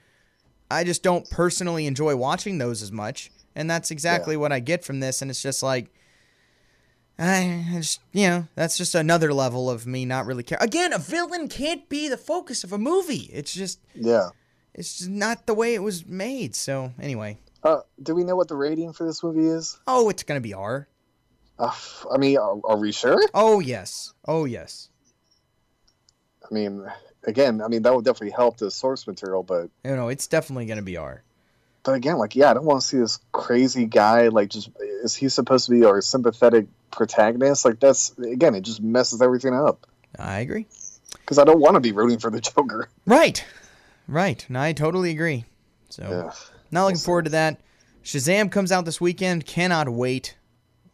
I 0.71 0.83
just 0.83 1.03
don't 1.03 1.29
personally 1.31 1.87
enjoy 1.87 2.17
watching 2.17 2.59
those 2.59 2.83
as 2.83 2.91
much. 2.91 3.31
And 3.55 3.71
that's 3.71 3.91
exactly 3.91 4.37
what 4.37 4.53
I 4.53 4.59
get 4.61 4.85
from 4.85 5.01
this 5.01 5.23
and 5.23 5.31
it's 5.31 5.43
just 5.43 5.63
like 5.63 5.91
I 7.17 7.65
just, 7.75 8.01
you 8.13 8.27
know, 8.27 8.49
that's 8.57 8.77
just 8.77 8.95
another 8.97 9.33
level 9.33 9.71
of 9.71 9.87
me 9.87 10.05
not 10.05 10.27
really 10.27 10.43
care. 10.43 10.59
Again, 10.61 10.93
a 10.93 10.99
villain 10.99 11.47
can't 11.49 11.89
be 11.89 12.09
the 12.09 12.17
focus 12.17 12.65
of 12.65 12.73
a 12.73 12.79
movie. 12.79 13.31
It's 13.33 13.55
just 13.55 13.79
Yeah. 13.95 14.31
It's 14.75 14.99
just 14.99 15.11
not 15.11 15.47
the 15.47 15.55
way 15.55 15.75
it 15.75 15.83
was 15.83 16.07
made. 16.07 16.55
So 16.55 16.93
anyway, 17.01 17.39
Uh, 17.63 17.81
do 18.03 18.15
we 18.15 18.25
know 18.25 18.37
what 18.37 18.49
the 18.49 18.57
rating 18.57 18.93
for 18.93 19.07
this 19.07 19.23
movie 19.23 19.47
is? 19.47 19.79
oh, 19.87 20.09
it's 20.09 20.23
gonna 20.23 20.41
be 20.41 20.55
R. 20.55 20.89
Uh, 21.59 21.73
I 22.13 22.19
mean, 22.19 22.37
are, 22.37 22.61
are 22.65 22.77
we 22.79 22.91
sure? 22.93 23.21
Oh 23.33 23.61
yes, 23.61 24.13
oh 24.27 24.45
yes. 24.45 24.89
I 26.51 26.53
mean, 26.55 26.85
again, 27.25 27.63
I 27.63 27.69
mean 27.69 27.83
that 27.83 27.95
would 27.95 28.05
definitely 28.05 28.31
help 28.33 28.59
the 28.59 28.71
source 28.71 29.07
material, 29.07 29.43
but 29.43 29.71
You 29.85 29.97
know, 29.97 30.09
it's 30.09 30.27
definitely 30.27 30.67
gonna 30.67 30.83
be 30.83 30.97
R. 30.97 31.23
but 31.83 31.93
again, 31.95 32.19
like 32.19 32.35
yeah, 32.37 32.51
I 32.51 32.55
don't 32.55 32.65
want 32.65 32.81
to 32.83 32.87
see 32.87 32.99
this 32.99 33.19
crazy 33.33 33.87
guy. 33.87 34.29
Like, 34.29 34.51
just 34.51 34.71
is 35.03 35.15
he 35.15 35.29
supposed 35.29 35.67
to 35.67 35.71
be 35.73 35.85
our 35.85 36.01
sympathetic 36.01 36.67
protagonist? 36.91 37.65
Like 37.65 37.81
that's 37.81 38.11
again, 38.19 38.55
it 38.55 38.63
just 38.63 38.83
messes 38.83 39.23
everything 39.23 39.55
up. 39.55 39.87
I 40.19 40.41
agree. 40.41 40.67
Because 41.21 41.39
I 41.39 41.45
don't 41.45 41.61
want 41.61 41.75
to 41.75 41.81
be 41.81 41.93
rooting 41.93 42.19
for 42.19 42.31
the 42.31 42.41
Joker. 42.41 42.89
Right, 43.07 43.43
right. 44.09 44.45
No, 44.49 44.61
I 44.61 44.73
totally 44.73 45.11
agree. 45.11 45.45
So 45.89 46.03
Yeah. 46.03 46.33
not 46.71 46.85
looking 46.87 46.99
forward 47.01 47.25
to 47.27 47.31
that. 47.33 47.61
Shazam 48.03 48.51
comes 48.51 48.71
out 48.73 48.85
this 48.85 49.01
weekend. 49.01 49.47
Cannot 49.47 49.89
wait. 49.89 50.37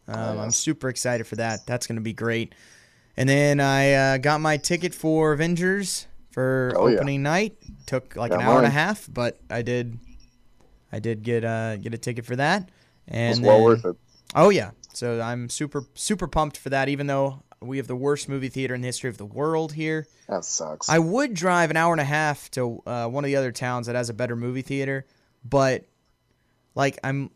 Um, 0.07 0.17
Oh, 0.39 0.41
I'm 0.41 0.51
super 0.51 0.89
excited 0.89 1.27
for 1.27 1.37
that. 1.37 1.67
That's 1.67 1.87
going 1.87 1.97
to 1.97 2.03
be 2.03 2.13
great. 2.13 2.55
And 3.17 3.29
then 3.29 3.61
I 3.61 3.93
uh, 3.93 4.19
got 4.19 4.41
my 4.41 4.57
ticket 4.57 4.95
for 4.95 5.33
Avengers 5.33 6.07
for 6.31 6.73
Oh, 6.77 6.87
yeah. 6.87 6.97
opening 6.97 7.23
night. 7.23 7.57
Took 7.87 8.15
like 8.17 8.31
Got 8.31 8.41
an 8.41 8.47
hour 8.47 8.59
and 8.59 8.67
a 8.67 8.71
half, 8.71 9.09
but 9.13 9.39
I 9.51 9.63
did. 9.63 9.99
I 10.93 10.99
did 11.01 11.23
get 11.23 11.45
uh, 11.45 11.77
get 11.77 11.95
a 11.95 11.99
ticket 11.99 12.25
for 12.25 12.37
that. 12.37 12.69
And 13.09 13.39
It's 13.39 13.41
well 13.41 13.57
then- 13.59 13.65
worth 13.65 13.85
it. 13.85 13.97
Oh 14.35 14.51
yeah. 14.51 14.71
So 14.93 15.21
I'm 15.21 15.49
super 15.49 15.85
super 15.95 16.27
pumped 16.29 16.57
for 16.57 16.71
that. 16.71 16.89
Even 16.89 17.07
though 17.09 17.43
we 17.63 17.77
have 17.77 17.87
the 17.87 17.97
worst 17.97 18.29
movie 18.29 18.49
theater 18.49 18.75
in 18.75 18.81
the 18.81 18.89
history 18.89 19.11
of 19.11 19.19
the 19.19 19.27
world 19.27 19.73
here. 19.73 20.07
That 20.29 20.45
sucks. 20.45 20.89
I 20.89 20.99
would 20.99 21.35
drive 21.35 21.71
an 21.71 21.77
hour 21.77 21.93
and 21.93 22.01
a 22.01 22.05
half 22.05 22.51
to 22.53 22.83
uh, 22.87 23.07
one 23.07 23.25
of 23.25 23.29
the 23.29 23.37
other 23.37 23.53
towns 23.53 23.87
that 23.87 23.97
has 23.97 24.09
a 24.09 24.15
better 24.15 24.37
movie 24.37 24.63
theater, 24.63 25.07
but 25.45 25.85
like 26.75 26.99
I'm, 27.05 27.31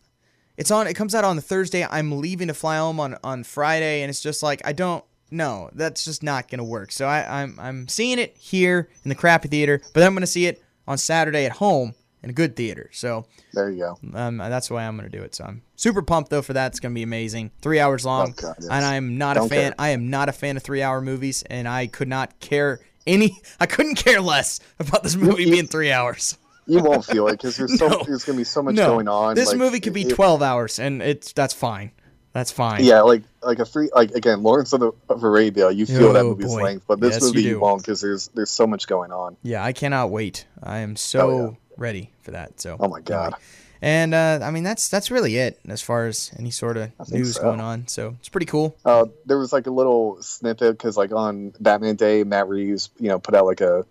it's 0.57 0.71
on. 0.71 0.87
It 0.87 0.95
comes 0.95 1.15
out 1.15 1.25
on 1.25 1.37
the 1.37 1.43
Thursday. 1.43 1.85
I'm 1.85 2.21
leaving 2.21 2.49
to 2.49 2.55
fly 2.55 2.79
home 2.79 3.01
on 3.01 3.17
on 3.23 3.45
Friday, 3.45 4.03
and 4.03 4.09
it's 4.09 4.23
just 4.23 4.43
like 4.43 4.63
I 4.65 4.73
don't. 4.73 5.05
No, 5.31 5.69
that's 5.75 6.05
just 6.05 6.23
not 6.23 6.49
gonna 6.49 6.65
work. 6.65 6.93
So 6.93 7.07
I, 7.07 7.43
I'm 7.43 7.59
I'm 7.59 7.89
seeing 7.89 8.19
it 8.19 8.37
here 8.39 8.89
in 9.05 9.09
the 9.09 9.15
crappy 9.15 9.49
theater, 9.49 9.83
but 9.93 10.03
I'm 10.03 10.15
gonna 10.15 10.27
see 10.27 10.47
it 10.47 10.63
on 10.87 10.97
Saturday 10.97 11.45
at 11.45 11.53
home 11.53 11.95
in 12.25 12.31
a 12.31 12.33
good 12.33 12.57
theater. 12.57 12.91
So 12.93 13.27
there 13.53 13.71
you 13.71 13.79
go. 13.79 13.99
um, 14.19 14.39
that's 14.39 14.71
why 14.71 14.85
I'm 14.85 14.97
gonna 14.97 15.09
do 15.09 15.23
it. 15.23 15.35
So 15.35 15.45
I'm 15.45 15.63
super 15.77 16.03
pumped 16.03 16.31
though 16.31 16.43
for 16.43 16.55
that. 16.55 16.69
It's 16.73 16.81
gonna 16.81 16.95
be 16.95 17.03
amazing. 17.03 17.51
Three 17.61 17.79
hours 17.79 18.05
long, 18.05 18.31
Oh, 18.39 18.43
God, 18.43 18.57
yes. 18.59 18.69
and 18.71 18.85
I'm 18.85 19.19
not 19.19 19.37
a 19.37 19.41
Don't 19.41 19.49
fan. 19.49 19.71
care. 19.73 19.75
I 19.79 19.91
am 19.91 20.11
not 20.11 20.29
a 20.29 20.33
fan 20.33 20.57
of 20.57 20.63
three 20.63 20.83
hour 20.83 21.01
movies, 21.01 21.45
and 21.49 21.69
I 21.69 21.87
could 21.87 22.09
not 22.09 22.41
care 22.41 22.81
any. 23.07 23.39
I 23.61 23.67
couldn't 23.67 23.97
care 23.97 24.21
less 24.21 24.59
about 24.81 25.03
this 25.03 25.15
movie 25.17 25.45
you- 25.45 25.51
being 25.53 25.67
three 25.67 25.93
hours. 25.93 26.37
You 26.67 26.83
won't 26.83 27.05
feel 27.05 27.29
it 27.29 27.33
because 27.33 27.59
there's 27.59 27.79
so 27.79 27.89
No. 27.89 28.03
there's 28.07 28.25
gonna 28.25 28.39
be 28.39 28.45
so 28.45 28.63
much 28.63 28.75
No, 28.75 28.87
going 28.89 29.07
on. 29.07 29.35
this 29.35 29.49
like, 29.51 29.59
movie 29.59 29.81
could 29.81 29.93
be 29.93 30.03
it- 30.03 30.15
12 30.15 30.41
hours, 30.43 30.79
and 30.79 31.03
it's 31.03 31.33
that's 31.35 31.53
fine. 31.53 31.93
That's 32.33 32.51
fine. 32.51 32.83
Yeah, 32.83 33.03
like 33.03 33.23
like 33.43 33.61
a 33.61 33.65
free 33.65 33.91
like 33.95 34.11
again, 34.13 34.43
Lawrence 34.43 34.73
of, 34.73 34.81
the, 34.81 34.91
of 35.09 35.23
Arabia. 35.23 35.71
You 35.71 35.87
feel 35.87 36.13
that 36.15 36.23
Oh, 36.23 36.31
movie's 36.31 36.47
boy. 36.47 36.63
length, 36.63 36.85
but 36.89 36.99
this 37.01 37.13
Yes, 37.15 37.21
you 37.23 37.29
movie 37.29 37.43
do. 37.43 37.49
you, 37.51 37.61
won't 37.61 37.83
because 37.83 38.01
there's 38.01 38.27
there's 38.35 38.51
so 38.51 38.67
much 38.67 38.89
going 38.89 39.13
on. 39.13 39.37
Yeah, 39.45 39.63
I 39.63 39.73
cannot 39.73 40.11
wait. 40.11 40.47
I 40.61 40.79
am 40.79 40.97
so 40.97 41.21
Oh, 41.21 41.45
yeah. 41.51 41.57
Ready 41.77 42.11
for 42.23 42.33
that. 42.33 42.61
So. 42.61 42.77
Oh 42.79 42.89
my 42.89 43.01
god. 43.01 43.35
And 43.83 44.15
uh, 44.15 44.41
I 44.43 44.51
mean 44.51 44.65
that's 44.65 44.89
that's 44.89 45.11
really 45.11 45.37
it 45.37 45.61
as 45.69 45.83
far 45.83 46.07
as 46.07 46.33
any 46.39 46.51
sort 46.51 46.77
of 46.79 46.91
news 47.11 47.35
so. 47.37 47.43
going 47.43 47.61
on. 47.61 47.87
So 47.89 48.17
it's 48.19 48.31
pretty 48.31 48.47
cool. 48.47 48.75
Uh, 48.85 49.07
there 49.27 49.39
was 49.39 49.53
like 49.53 49.67
a 49.67 49.71
little 49.71 50.23
snippet 50.23 50.79
because 50.79 50.97
like 50.97 51.13
on 51.13 51.53
Batman 51.61 51.97
Day, 51.97 52.25
Matt 52.25 52.49
Reeves, 52.49 52.89
you 52.99 53.09
know, 53.09 53.19
put 53.19 53.35
out 53.35 53.45
like 53.45 53.61
a 53.61 53.85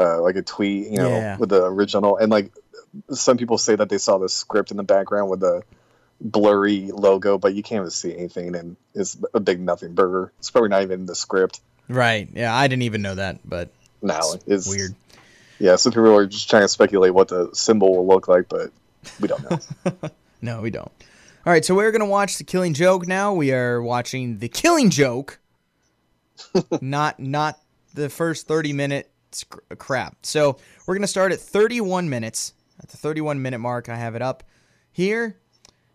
uh, 0.00 0.20
like 0.22 0.34
a 0.36 0.42
tweet, 0.42 0.88
you 0.88 0.96
know, 0.96 1.10
Yeah. 1.10 1.36
with 1.36 1.50
the 1.50 1.62
original, 1.64 2.16
and 2.16 2.30
like 2.32 2.50
some 3.12 3.36
people 3.36 3.58
say 3.58 3.76
that 3.76 3.88
they 3.88 3.98
saw 3.98 4.18
the 4.18 4.28
script 4.28 4.70
in 4.72 4.78
the 4.78 4.82
background 4.82 5.30
with 5.30 5.40
the 5.40 5.62
blurry 6.20 6.90
logo, 6.92 7.38
but 7.38 7.54
you 7.54 7.62
can't 7.62 7.80
even 7.80 7.90
see 7.90 8.16
anything, 8.16 8.54
and 8.56 8.76
it's 8.94 9.16
a 9.34 9.40
big 9.40 9.60
nothing 9.60 9.94
burger. 9.94 10.32
It's 10.38 10.50
probably 10.50 10.70
not 10.70 10.82
even 10.82 11.06
the 11.06 11.14
script. 11.14 11.60
Right. 11.88 12.28
Yeah, 12.34 12.54
I 12.54 12.66
didn't 12.68 12.82
even 12.82 13.02
know 13.02 13.14
that, 13.14 13.38
but 13.44 13.68
No, 14.02 14.18
It's 14.34 14.44
it's 14.46 14.68
weird. 14.68 14.94
Yeah, 15.60 15.76
some 15.76 15.92
people 15.92 16.16
are 16.16 16.26
just 16.26 16.48
trying 16.48 16.62
to 16.62 16.68
speculate 16.68 17.14
what 17.14 17.28
the 17.28 17.50
symbol 17.52 17.94
will 17.94 18.06
look 18.06 18.26
like, 18.28 18.48
but 18.48 18.72
we 19.20 19.28
don't 19.28 19.48
know. 19.48 20.10
No, 20.42 20.62
we 20.62 20.70
don't. 20.70 20.90
All 21.44 21.52
right, 21.52 21.62
so 21.62 21.74
we're 21.74 21.92
gonna 21.92 22.06
watch 22.06 22.38
The 22.38 22.44
Killing 22.44 22.72
Joke 22.72 23.06
now. 23.06 23.34
We 23.34 23.52
are 23.52 23.82
watching 23.82 24.38
The 24.38 24.48
Killing 24.48 24.88
Joke, 24.88 25.38
not 26.80 27.20
not 27.20 27.58
the 27.92 28.08
first 28.08 28.48
thirty 28.48 28.72
minute 28.72 29.10
sc- 29.32 29.58
crap. 29.78 30.16
So 30.22 30.56
we're 30.86 30.94
gonna 30.94 31.06
start 31.06 31.32
at 31.32 31.40
thirty 31.40 31.82
one 31.82 32.08
minutes. 32.08 32.54
At 32.82 32.88
the 32.88 32.96
thirty 32.96 33.20
one 33.20 33.42
minute 33.42 33.58
mark, 33.58 33.90
I 33.90 33.96
have 33.96 34.14
it 34.14 34.22
up 34.22 34.44
here, 34.92 35.36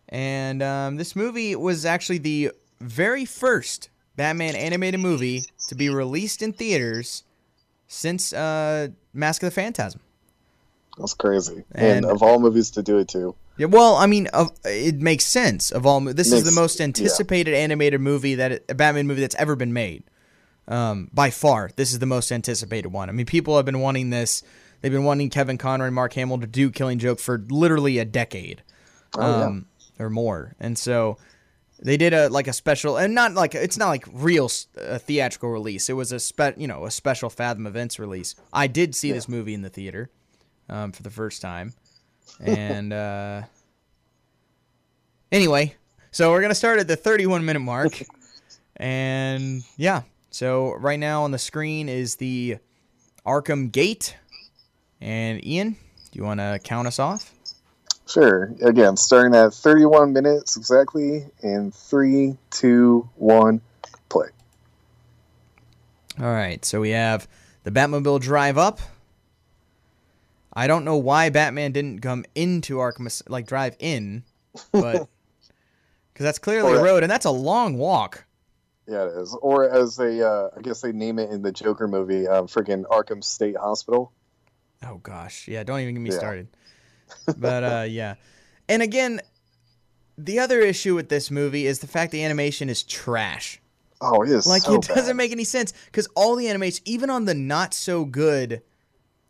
and 0.10 0.62
um, 0.62 0.98
this 0.98 1.16
movie 1.16 1.56
was 1.56 1.86
actually 1.86 2.20
the 2.20 2.52
very 2.80 3.26
first 3.26 3.90
Batman 4.16 4.56
animated 4.56 5.00
movie 5.00 5.42
to 5.70 5.76
be 5.76 5.90
released 5.90 6.44
in 6.44 6.54
theaters 6.54 7.24
since 7.88 8.32
uh, 8.32 8.90
Mask 9.16 9.42
of 9.44 9.48
the 9.48 9.52
Phantasm. 9.52 10.02
That's 10.98 11.14
crazy. 11.14 11.64
And, 11.74 11.98
And- 11.98 12.06
of 12.06 12.24
all 12.24 12.40
movies 12.40 12.72
to 12.72 12.84
do 12.84 12.98
it 13.00 13.08
to. 13.10 13.36
Yeah, 13.58 13.68
well, 13.68 13.96
I 13.96 14.06
mean, 14.06 14.28
of, 14.28 14.52
it 14.66 14.96
makes 14.96 15.26
sense. 15.26 15.72
Of 15.72 15.86
all, 15.86 16.02
this 16.02 16.34
is 16.34 16.44
the 16.44 16.52
most 16.52 16.80
yeah. 16.80 16.86
anticipated 16.86 17.54
animated 17.54 18.02
movie 18.02 18.36
that 18.36 18.64
a 18.68 18.76
Batman 18.76 19.08
movie 19.08 19.22
that's 19.22 19.36
ever 19.36 19.56
been 19.56 19.72
made. 19.72 20.04
Um, 20.68 21.10
by 21.14 21.30
far, 21.30 21.70
this 21.78 21.94
is 21.94 22.00
the 22.00 22.06
most 22.06 22.32
anticipated 22.34 22.90
one. 22.90 23.08
I 23.08 23.14
mean, 23.14 23.26
people 23.26 23.56
have 23.56 23.66
been 23.66 23.80
wanting 23.80 24.10
this. 24.10 24.44
They've 24.82 24.92
been 24.92 25.06
wanting 25.06 25.30
Kevin 25.30 25.58
Conroy 25.58 25.86
and 25.88 25.96
Mark 25.96 26.14
Hamill 26.14 26.40
to 26.40 26.48
do 26.48 26.70
Killing 26.70 27.00
Joke 27.00 27.20
for 27.20 27.46
literally 27.50 27.98
a 27.98 28.04
decade, 28.04 28.62
Oh, 29.18 29.22
yeah. 29.22 29.46
um, 29.46 29.66
or 30.00 30.10
more. 30.10 30.56
And 30.60 30.78
so 30.78 31.18
they 31.80 31.98
did 31.98 32.14
a 32.14 32.30
like 32.30 32.48
a 32.48 32.54
special, 32.54 32.98
and 32.98 33.14
not 33.14 33.34
like 33.34 33.54
it's 33.56 33.78
not 33.78 33.90
like 33.90 34.06
real 34.14 34.50
uh, 34.80 34.98
theatrical 34.98 35.50
release. 35.50 35.90
It 35.90 35.94
was 35.94 36.12
a 36.12 36.20
spe, 36.20 36.58
you 36.58 36.68
know, 36.68 36.86
a 36.86 36.92
special 36.92 37.30
Fathom 37.30 37.68
Events 37.68 38.00
release. 38.00 38.36
I 38.54 38.68
did 38.68 38.96
see 38.96 39.12
this 39.12 39.28
movie 39.28 39.54
in 39.54 39.62
the 39.62 39.70
theater 39.70 40.10
um, 40.70 40.92
for 40.92 41.04
the 41.04 41.10
first 41.10 41.42
time, 41.42 41.74
and 42.40 42.94
uh, 42.94 43.42
anyway, 45.32 45.76
so 46.12 46.32
we're 46.32 46.42
gonna 46.42 46.56
start 46.56 46.80
at 46.80 46.88
the 46.88 46.96
31 46.96 47.46
minute 47.46 47.60
mark, 47.60 48.02
and 48.78 49.64
yeah. 49.78 50.04
So 50.30 50.74
right 50.76 51.00
now 51.00 51.24
on 51.24 51.32
the 51.32 51.38
screen 51.38 51.88
is 51.88 52.18
the 52.18 52.58
Arkham 53.26 53.72
Gate, 53.72 54.18
and 55.02 55.46
Ian, 55.46 55.72
do 55.72 56.20
you 56.20 56.24
want 56.24 56.40
to 56.40 56.60
count 56.64 56.88
us 56.88 57.00
off? 57.00 57.35
Sure. 58.08 58.54
Again, 58.62 58.98
starting 58.98 59.36
at 59.36 59.54
31 59.54 60.14
minutes 60.14 60.58
exactly, 60.58 61.26
in 61.42 61.72
three, 61.72 62.38
two, 62.52 63.10
one, 63.16 63.62
play. 64.10 64.28
All 66.20 66.26
right, 66.32 66.64
so 66.64 66.82
we 66.82 66.92
have 66.92 67.28
the 67.64 67.72
Batmobile 67.72 68.22
drive 68.22 68.58
up. 68.58 68.80
I 70.54 70.68
don't 70.68 70.86
know 70.86 70.96
why 70.96 71.30
Batman 71.30 71.72
didn't 71.74 72.00
come 72.00 72.24
into 72.36 72.78
Arkham, 72.78 73.22
like 73.28 73.48
drive 73.48 73.76
in, 73.80 74.24
but 74.72 75.10
because 76.14 76.24
that's 76.24 76.40
clearly 76.40 76.74
a 76.74 76.82
road, 76.82 77.04
and 77.04 77.12
that's 77.12 77.26
a 77.26 77.32
long 77.32 77.78
walk. 77.78 78.26
Yeah, 78.88 79.06
it 79.06 79.18
is. 79.18 79.36
Or 79.42 79.70
as 79.70 79.98
they, 79.98 80.22
uh, 80.22 80.50
I 80.56 80.62
guess 80.62 80.80
they 80.80 80.92
name 80.92 81.18
it 81.20 81.32
in 81.32 81.42
the 81.42 81.52
Joker 81.52 81.88
movie, 81.88 82.28
uh, 82.28 82.44
freaking 82.44 82.84
Arkham 82.86 83.24
State 83.24 83.58
Hospital. 83.58 84.14
Oh 84.86 84.98
gosh, 84.98 85.48
yeah, 85.48 85.64
don't 85.64 85.80
even 85.80 85.96
get 85.96 86.02
me 86.02 86.12
Yeah. 86.12 86.18
started. 86.20 86.48
But 87.38 87.64
uh, 87.64 87.86
yeah, 87.88 88.16
and 88.70 88.82
again, 88.82 89.22
the 90.18 90.40
other 90.40 90.60
issue 90.62 90.96
with 90.96 91.10
this 91.10 91.30
movie 91.32 91.66
is 91.66 91.80
the 91.80 91.88
fact 91.88 92.12
the 92.12 92.24
animation 92.24 92.70
is 92.70 92.84
trash. 92.84 93.60
Oh, 94.02 94.22
it 94.24 94.30
is 94.30 94.46
Like 94.46 94.64
so 94.64 94.76
it 94.76 94.82
doesn't 94.84 95.08
bad. 95.08 95.16
make 95.16 95.32
any 95.32 95.44
sense 95.44 95.74
because 95.86 96.08
all 96.16 96.36
the 96.36 96.48
animation, 96.50 96.84
even 96.86 97.10
on 97.10 97.26
the 97.26 97.34
not 97.34 97.74
so 97.74 98.06
good, 98.06 98.62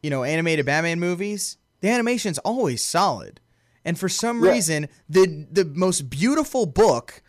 you 0.01 0.09
know, 0.09 0.23
animated 0.23 0.65
Batman 0.65 0.99
movies, 0.99 1.57
the 1.81 1.89
animation's 1.89 2.37
always 2.39 2.81
solid. 2.83 3.39
And 3.83 3.97
for 3.99 4.09
some 4.09 4.43
Yeah. 4.43 4.51
reason, 4.51 4.87
the 5.07 5.45
the 5.51 5.65
most 5.65 6.09
beautiful 6.09 6.65
book, 6.65 7.21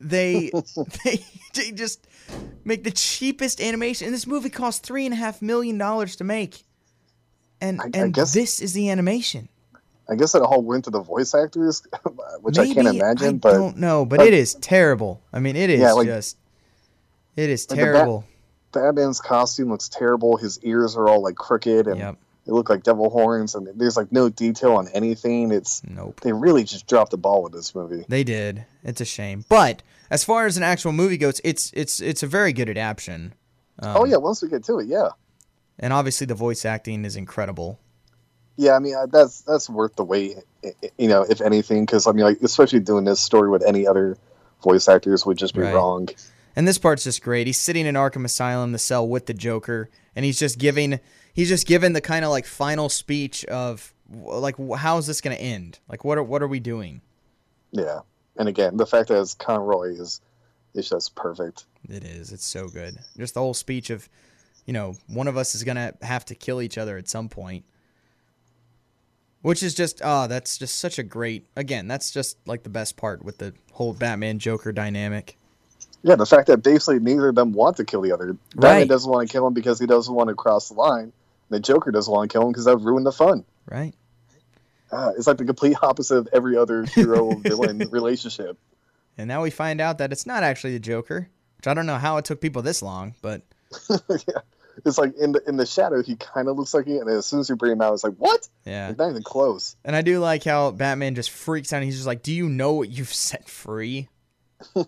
they 0.00 0.50
they, 1.04 1.24
they 1.54 1.70
just 1.72 2.06
make 2.64 2.84
the 2.84 2.90
cheapest 2.92 3.60
animation. 3.60 4.06
And 4.06 4.14
this 4.14 4.26
movie 4.26 4.50
cost 4.50 4.82
three 4.84 5.04
and 5.04 5.12
a 5.12 5.16
half 5.16 5.42
million 5.42 5.76
dollars 5.78 6.16
to 6.16 6.24
make. 6.24 6.62
And 7.60 7.80
I- 7.80 7.84
I 7.84 7.90
and 7.94 8.14
guess- 8.14 8.32
this 8.32 8.60
is 8.60 8.72
the 8.72 8.88
animation. 8.90 9.48
I 10.08 10.16
guess 10.16 10.34
it 10.34 10.42
all 10.42 10.60
went 10.62 10.84
to 10.84 10.90
the 10.90 11.00
voice 11.00 11.34
actors, 11.34 11.82
which 12.42 12.58
I 12.58 12.66
can't 12.66 12.84
Maybe, 12.84 12.98
imagine. 12.98 13.28
I 13.28 13.32
but 13.32 13.52
don't 13.52 13.76
know, 13.78 14.04
but 14.04 14.18
but- 14.18 14.26
it 14.26 14.34
is 14.34 14.54
terrible. 14.54 15.22
I 15.32 15.38
mean, 15.40 15.56
it 15.56 15.70
is 15.70 15.80
Yeah, 15.80 15.92
like- 15.92 16.06
just, 16.06 16.36
it 17.36 17.48
is 17.50 17.68
Like 17.70 17.78
the 17.78 17.84
Bat- 17.84 17.92
terrible. 17.94 18.24
Batman's 18.72 19.20
costume 19.20 19.70
looks 19.70 19.88
terrible. 19.88 20.36
His 20.36 20.58
ears 20.62 20.96
are 20.96 21.08
all 21.08 21.22
like 21.22 21.36
crooked, 21.36 21.86
and 21.86 21.98
Yep. 21.98 22.16
they 22.44 22.52
look 22.52 22.68
like 22.68 22.82
devil 22.82 23.08
horns. 23.08 23.54
And 23.54 23.68
there's 23.76 23.96
like 23.96 24.10
no 24.12 24.28
detail 24.28 24.72
on 24.74 24.88
anything. 24.88 25.52
It's 25.52 25.80
Nope. 25.88 26.20
they 26.22 26.32
really 26.32 26.64
just 26.64 26.86
dropped 26.88 27.12
the 27.12 27.16
ball 27.16 27.42
with 27.44 27.52
this 27.52 27.74
movie. 27.74 28.04
They 28.08 28.24
did. 28.24 28.64
It's 28.82 29.00
a 29.00 29.04
shame. 29.04 29.44
But 29.48 29.82
as 30.10 30.24
far 30.24 30.46
as 30.46 30.56
an 30.56 30.64
actual 30.64 30.92
movie 30.92 31.16
goes, 31.16 31.40
it's 31.44 31.70
it's 31.72 32.00
it's 32.00 32.22
a 32.22 32.26
very 32.26 32.52
good 32.52 32.68
adaptation. 32.68 33.34
Um, 33.78 33.96
oh 33.98 34.04
yeah, 34.04 34.16
once 34.16 34.42
we 34.42 34.48
get 34.48 34.64
to 34.64 34.78
it, 34.80 34.86
yeah. 34.88 35.10
And 35.78 35.92
obviously 35.92 36.26
the 36.26 36.34
voice 36.34 36.64
acting 36.64 37.04
is 37.04 37.14
incredible. 37.16 37.78
Yeah, 38.56 38.72
I 38.72 38.78
mean 38.78 38.94
that's 39.10 39.40
that's 39.42 39.68
worth 39.68 39.96
the 39.96 40.04
wait. 40.04 40.36
You 40.98 41.08
know, 41.08 41.22
if 41.28 41.40
anything, 41.40 41.84
because 41.84 42.06
I 42.06 42.12
mean, 42.12 42.24
like 42.24 42.40
especially 42.42 42.80
doing 42.80 43.04
this 43.04 43.20
story 43.20 43.50
with 43.50 43.64
any 43.64 43.86
other 43.86 44.16
voice 44.62 44.88
actors 44.88 45.26
would 45.26 45.36
just 45.38 45.54
be 45.54 45.60
Right. 45.60 45.74
wrong. 45.74 46.08
And 46.56 46.68
this 46.68 46.78
part's 46.78 47.02
just 47.04 47.20
great. 47.22 47.48
He's 47.48 47.60
sitting 47.60 47.84
in 47.84 47.96
Arkham 47.96 48.24
Asylum, 48.24 48.70
the 48.72 48.78
cell 48.78 49.06
with 49.08 49.26
the 49.26 49.34
Joker, 49.34 49.90
and 50.14 50.24
he's 50.24 50.38
just 50.38 50.58
giving 50.58 51.00
he's 51.32 51.48
just 51.48 51.66
given 51.66 51.92
the 51.94 52.00
kind 52.00 52.24
of 52.24 52.30
like 52.30 52.46
final 52.46 52.88
speech 52.88 53.44
of 53.46 53.92
like 54.12 54.56
how 54.76 54.98
is 54.98 55.06
this 55.08 55.20
going 55.20 55.36
to 55.36 55.42
end? 55.42 55.80
Like 55.88 56.04
what 56.04 56.16
are 56.16 56.22
what 56.22 56.42
are 56.42 56.48
we 56.48 56.60
doing? 56.60 57.00
Yeah, 57.72 58.00
and 58.36 58.48
again, 58.48 58.76
the 58.76 58.86
fact 58.86 59.08
that 59.08 59.20
it's 59.20 59.34
Conroy 59.34 59.94
is 59.98 60.20
is 60.74 60.88
just 60.88 61.16
perfect. 61.16 61.66
It 61.88 62.04
is. 62.04 62.32
It's 62.32 62.46
so 62.46 62.68
good. 62.68 62.98
Just 63.16 63.34
the 63.34 63.40
whole 63.40 63.54
speech 63.54 63.90
of, 63.90 64.08
you 64.64 64.72
know, 64.72 64.96
one 65.08 65.28
of 65.28 65.36
us 65.36 65.54
is 65.54 65.62
going 65.64 65.76
to 65.76 65.94
have 66.02 66.24
to 66.26 66.34
kill 66.34 66.62
each 66.62 66.78
other 66.78 66.96
at 66.96 67.08
some 67.08 67.28
point. 67.28 67.64
Which 69.44 69.62
is 69.62 69.74
just 69.74 70.00
oh, 70.02 70.26
that's 70.26 70.56
just 70.56 70.78
such 70.78 70.98
a 70.98 71.02
great 71.02 71.46
again, 71.54 71.86
that's 71.86 72.10
just 72.10 72.38
like 72.46 72.62
the 72.62 72.70
best 72.70 72.96
part 72.96 73.22
with 73.22 73.36
the 73.36 73.52
whole 73.72 73.92
Batman 73.92 74.38
Joker 74.38 74.72
dynamic. 74.72 75.36
Yeah, 76.02 76.16
the 76.16 76.24
fact 76.24 76.46
that 76.46 76.62
basically 76.62 76.98
neither 76.98 77.28
of 77.28 77.34
them 77.34 77.52
want 77.52 77.76
to 77.76 77.84
kill 77.84 78.00
the 78.00 78.12
other. 78.12 78.28
Right. 78.28 78.38
Batman 78.56 78.88
doesn't 78.88 79.12
want 79.12 79.28
to 79.28 79.30
kill 79.30 79.46
him 79.46 79.52
because 79.52 79.78
he 79.78 79.84
doesn't 79.84 80.14
want 80.14 80.30
to 80.30 80.34
cross 80.34 80.70
the 80.70 80.74
line. 80.76 81.12
The 81.50 81.60
Joker 81.60 81.90
doesn't 81.90 82.10
want 82.10 82.30
to 82.30 82.34
kill 82.34 82.46
him 82.46 82.52
because 82.52 82.64
that 82.64 82.74
would 82.74 82.86
ruin 82.86 83.04
the 83.04 83.12
fun. 83.12 83.44
Right? 83.70 83.92
Uh, 84.90 85.12
it's 85.18 85.26
like 85.26 85.36
the 85.36 85.44
complete 85.44 85.76
opposite 85.82 86.16
of 86.16 86.28
every 86.32 86.56
other 86.56 86.84
hero 86.84 87.34
villain 87.34 87.86
relationship. 87.90 88.56
And 89.18 89.28
now 89.28 89.42
we 89.42 89.50
find 89.50 89.78
out 89.78 89.98
that 89.98 90.10
it's 90.10 90.24
not 90.24 90.42
actually 90.42 90.72
the 90.72 90.80
Joker, 90.80 91.28
which 91.58 91.66
I 91.66 91.74
don't 91.74 91.84
know 91.84 91.98
how 91.98 92.16
it 92.16 92.24
took 92.24 92.40
people 92.40 92.62
this 92.62 92.80
long, 92.80 93.14
but 93.20 93.42
yeah. 94.08 94.40
It's 94.84 94.98
like 94.98 95.14
in 95.16 95.32
the 95.32 95.40
in 95.46 95.56
the 95.56 95.66
shadow, 95.66 96.02
he 96.02 96.16
kind 96.16 96.48
of 96.48 96.56
looks 96.56 96.74
like 96.74 96.86
it, 96.86 96.98
and 97.00 97.08
as 97.10 97.26
soon 97.26 97.40
as 97.40 97.48
you 97.48 97.56
bring 97.56 97.72
him 97.72 97.80
out, 97.80 97.94
it's 97.94 98.04
like 98.04 98.14
what? 98.14 98.48
yeah. 98.64 98.88
It's 98.88 98.98
not 98.98 99.10
even 99.10 99.22
close. 99.22 99.76
And 99.84 99.94
I 99.94 100.02
do 100.02 100.18
like 100.18 100.42
how 100.44 100.70
Batman 100.72 101.14
just 101.14 101.30
freaks 101.30 101.72
out. 101.72 101.76
And 101.76 101.84
he's 101.84 101.94
just 101.96 102.06
like, 102.06 102.22
"Do 102.22 102.32
you 102.32 102.48
know 102.48 102.72
what 102.74 102.88
you've 102.90 103.12
set 103.14 103.48
free?" 103.48 104.08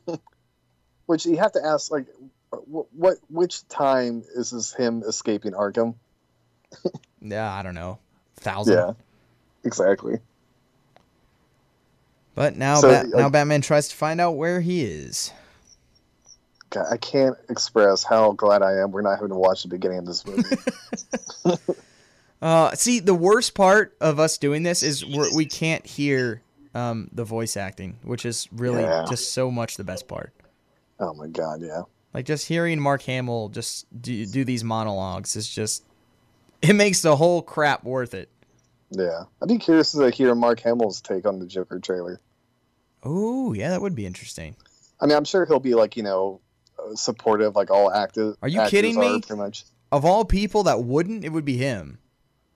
Which 1.07 1.25
you 1.27 1.37
have 1.37 1.53
to 1.53 1.65
ask, 1.65 1.91
like, 1.93 2.07
what, 2.51 2.87
what 2.93 3.19
which 3.29 3.67
time 3.69 4.25
is 4.35 4.51
this 4.51 4.73
him 4.73 5.03
escaping 5.07 5.53
Arkham? 5.53 5.95
Yeah, 7.23 7.53
I 7.53 7.63
don't 7.63 7.75
know, 7.75 7.99
thousand. 8.37 8.75
Yeah, 8.75 8.93
exactly. 9.65 10.19
But 12.35 12.55
now, 12.57 12.77
So, 12.81 12.89
Bat- 12.91 13.07
now 13.09 13.29
Batman 13.31 13.63
tries 13.63 13.89
to 13.89 13.97
find 13.97 14.21
out 14.21 14.33
where 14.33 14.61
he 14.61 14.85
is. 14.85 15.33
God, 16.71 16.87
I 16.91 16.97
can't 16.97 17.37
express 17.49 18.03
how 18.03 18.33
glad 18.33 18.63
I 18.63 18.79
am 18.81 18.91
we're 18.91 19.03
not 19.03 19.15
having 19.17 19.29
to 19.29 19.35
watch 19.37 19.63
the 19.63 19.69
beginning 19.69 19.99
of 19.99 20.07
this 20.07 20.27
movie. 20.27 20.43
Uh, 22.43 22.71
see, 22.75 23.01
the 23.01 23.15
worst 23.15 23.55
part 23.55 23.97
of 23.99 24.21
us 24.21 24.37
doing 24.37 24.63
this 24.63 24.83
is 24.83 25.05
we're, 25.05 25.35
we 25.35 25.47
can't 25.47 25.87
hear 25.87 26.43
um, 26.75 27.09
the 27.11 27.25
voice 27.25 27.57
acting, 27.57 27.99
which 28.03 28.27
is 28.27 28.47
really 28.53 28.83
Yeah. 28.83 29.07
just 29.09 29.33
so 29.33 29.51
much 29.51 29.79
the 29.79 29.85
best 29.85 30.07
part. 30.07 30.35
oh 31.01 31.15
my 31.15 31.29
god, 31.29 31.63
yeah. 31.63 31.83
Like 32.13 32.27
just 32.27 32.47
hearing 32.47 32.79
Mark 32.79 33.01
Hamill 33.03 33.49
just 33.49 33.87
do, 34.03 34.27
do 34.27 34.45
these 34.45 34.63
monologues 34.63 35.35
is 35.35 35.49
just 35.49 35.85
it 36.61 36.75
makes 36.75 37.01
the 37.01 37.17
whole 37.17 37.41
crap 37.41 37.85
worth 37.85 38.13
it. 38.13 38.29
Yeah, 38.91 39.25
I'd 39.43 39.49
be 39.49 39.57
curious 39.59 39.93
to 39.93 40.11
hear 40.11 40.35
Mark 40.35 40.61
Hamill's 40.61 41.01
take 41.01 41.27
on 41.27 41.39
the 41.39 41.47
Joker 41.47 41.81
trailer. 41.81 42.21
Oh, 43.03 43.55
yeah, 43.55 43.71
that 43.71 43.81
would 43.81 43.95
be 43.95 44.05
interesting. 44.07 44.57
I 45.01 45.07
mean, 45.07 45.17
I'm 45.17 45.25
sure 45.25 45.47
he'll 45.47 45.59
be 45.59 45.75
like 45.75 45.97
you 45.97 46.03
know 46.03 46.43
supportive, 46.95 47.57
like 47.57 47.71
all 47.71 47.91
active. 47.93 48.37
Are 48.43 48.49
you 48.49 48.63
kidding 48.69 48.99
me? 48.99 49.21
Pretty 49.21 49.41
much. 49.41 49.65
Of 49.93 50.05
all 50.05 50.25
people 50.25 50.65
that 50.65 50.83
wouldn't, 50.83 51.25
it 51.25 51.31
would 51.31 51.45
be 51.45 51.57
him. 51.57 51.99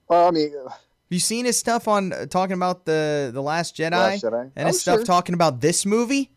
Well, 0.08 0.28
I 0.28 0.30
mean, 0.32 0.52
uh, 0.66 0.70
Have 0.70 0.78
you 1.10 1.20
seen 1.20 1.44
his 1.44 1.58
stuff 1.58 1.86
on 1.88 2.12
uh, 2.12 2.26
talking 2.26 2.54
about 2.54 2.84
the 2.84 3.30
the 3.32 3.40
Last 3.42 3.76
Jedi, 3.76 3.92
Last 3.92 4.24
Jedi. 4.24 4.50
and 4.56 4.64
Oh, 4.64 4.66
his 4.66 4.80
stuff 4.80 4.98
sure. 4.98 5.04
talking 5.04 5.34
about 5.34 5.60
this 5.60 5.86
movie? 5.86 6.32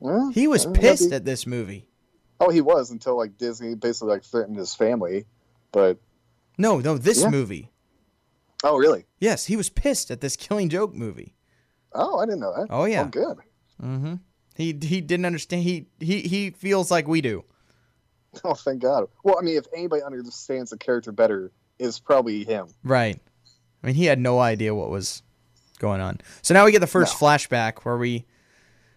well, 0.00 0.30
He 0.30 0.46
was 0.46 0.66
uh, 0.66 0.70
pissed 0.72 1.12
at 1.12 1.24
this 1.24 1.46
movie. 1.46 1.88
Oh, 2.40 2.50
he 2.50 2.60
was 2.60 2.90
until 2.90 3.16
like 3.16 3.38
Disney 3.38 3.74
basically 3.74 4.10
like 4.10 4.24
threatened 4.24 4.56
his 4.58 4.74
family. 4.74 5.24
But 5.72 5.98
No, 6.58 6.78
no, 6.78 6.96
this 6.98 7.22
Yeah. 7.22 7.30
movie. 7.30 7.70
oh, 8.64 8.76
really? 8.76 9.04
Yes, 9.20 9.46
he 9.46 9.56
was 9.56 9.68
pissed 9.70 10.10
at 10.10 10.20
this 10.20 10.36
Killing 10.36 10.68
Joke 10.68 10.94
movie. 10.94 11.34
Oh, 11.92 12.18
I 12.18 12.26
didn't 12.26 12.40
know 12.40 12.54
that. 12.54 12.66
Oh 12.70 12.84
yeah. 12.84 13.02
Oh, 13.04 13.08
good. 13.08 13.38
Mm-hmm. 13.82 14.14
He 14.56 14.76
he 14.80 15.00
didn't 15.00 15.26
understand. 15.26 15.62
He 15.62 15.86
he 16.00 16.22
he 16.22 16.50
feels 16.50 16.90
like 16.90 17.06
we 17.06 17.20
do. 17.20 17.44
Oh, 18.44 18.54
thank 18.54 18.82
God. 18.82 19.08
Well, 19.22 19.36
I 19.38 19.42
mean, 19.42 19.56
if 19.56 19.66
anybody 19.74 20.02
understands 20.02 20.70
the 20.70 20.76
character 20.76 21.10
better, 21.12 21.52
it's 21.78 21.98
probably 21.98 22.44
him. 22.44 22.68
Right. 22.84 23.18
I 23.82 23.86
mean, 23.86 23.96
he 23.96 24.06
had 24.06 24.18
no 24.18 24.38
idea 24.38 24.74
what 24.74 24.90
was 24.90 25.22
going 25.78 26.00
on. 26.00 26.20
So 26.42 26.54
now 26.54 26.64
we 26.64 26.72
get 26.72 26.80
the 26.80 26.86
first 26.86 27.16
flashback 27.18 27.84
where 27.84 27.96
we 27.96 28.26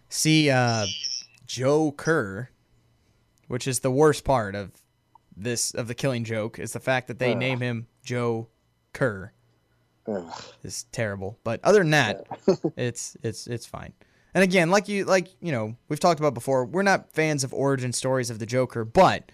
see 0.08 0.50
uh, 0.50 0.86
Joe 1.46 1.92
Kerr, 1.92 2.50
which 3.48 3.66
is 3.66 3.80
the 3.80 3.90
worst 3.90 4.24
part 4.24 4.54
of 4.54 4.72
this 5.36 5.72
of 5.74 5.88
the 5.88 5.94
Killing 5.94 6.24
Joke 6.24 6.58
is 6.58 6.72
the 6.72 6.80
fact 6.80 7.08
that 7.08 7.18
they 7.18 7.32
Ugh. 7.32 7.38
name 7.38 7.60
him 7.60 7.86
Joe 8.02 8.48
Kerr. 8.92 9.32
Ugh. 10.06 10.42
is 10.62 10.84
terrible. 10.92 11.38
But 11.44 11.60
other 11.64 11.80
than 11.80 11.90
that, 11.90 12.26
it's 12.76 13.16
it's 13.22 13.46
it's 13.46 13.66
fine. 13.66 13.92
And 14.34 14.44
again, 14.44 14.70
like 14.70 14.88
you 14.88 15.04
like 15.04 15.28
you 15.40 15.52
know 15.52 15.76
we've 15.88 16.00
talked 16.00 16.20
about 16.20 16.34
before, 16.34 16.64
we're 16.64 16.82
not 16.82 17.12
fans 17.12 17.44
of 17.44 17.52
origin 17.52 17.92
stories 17.92 18.30
of 18.30 18.38
the 18.38 18.46
Joker, 18.46 18.84
but 18.84 19.30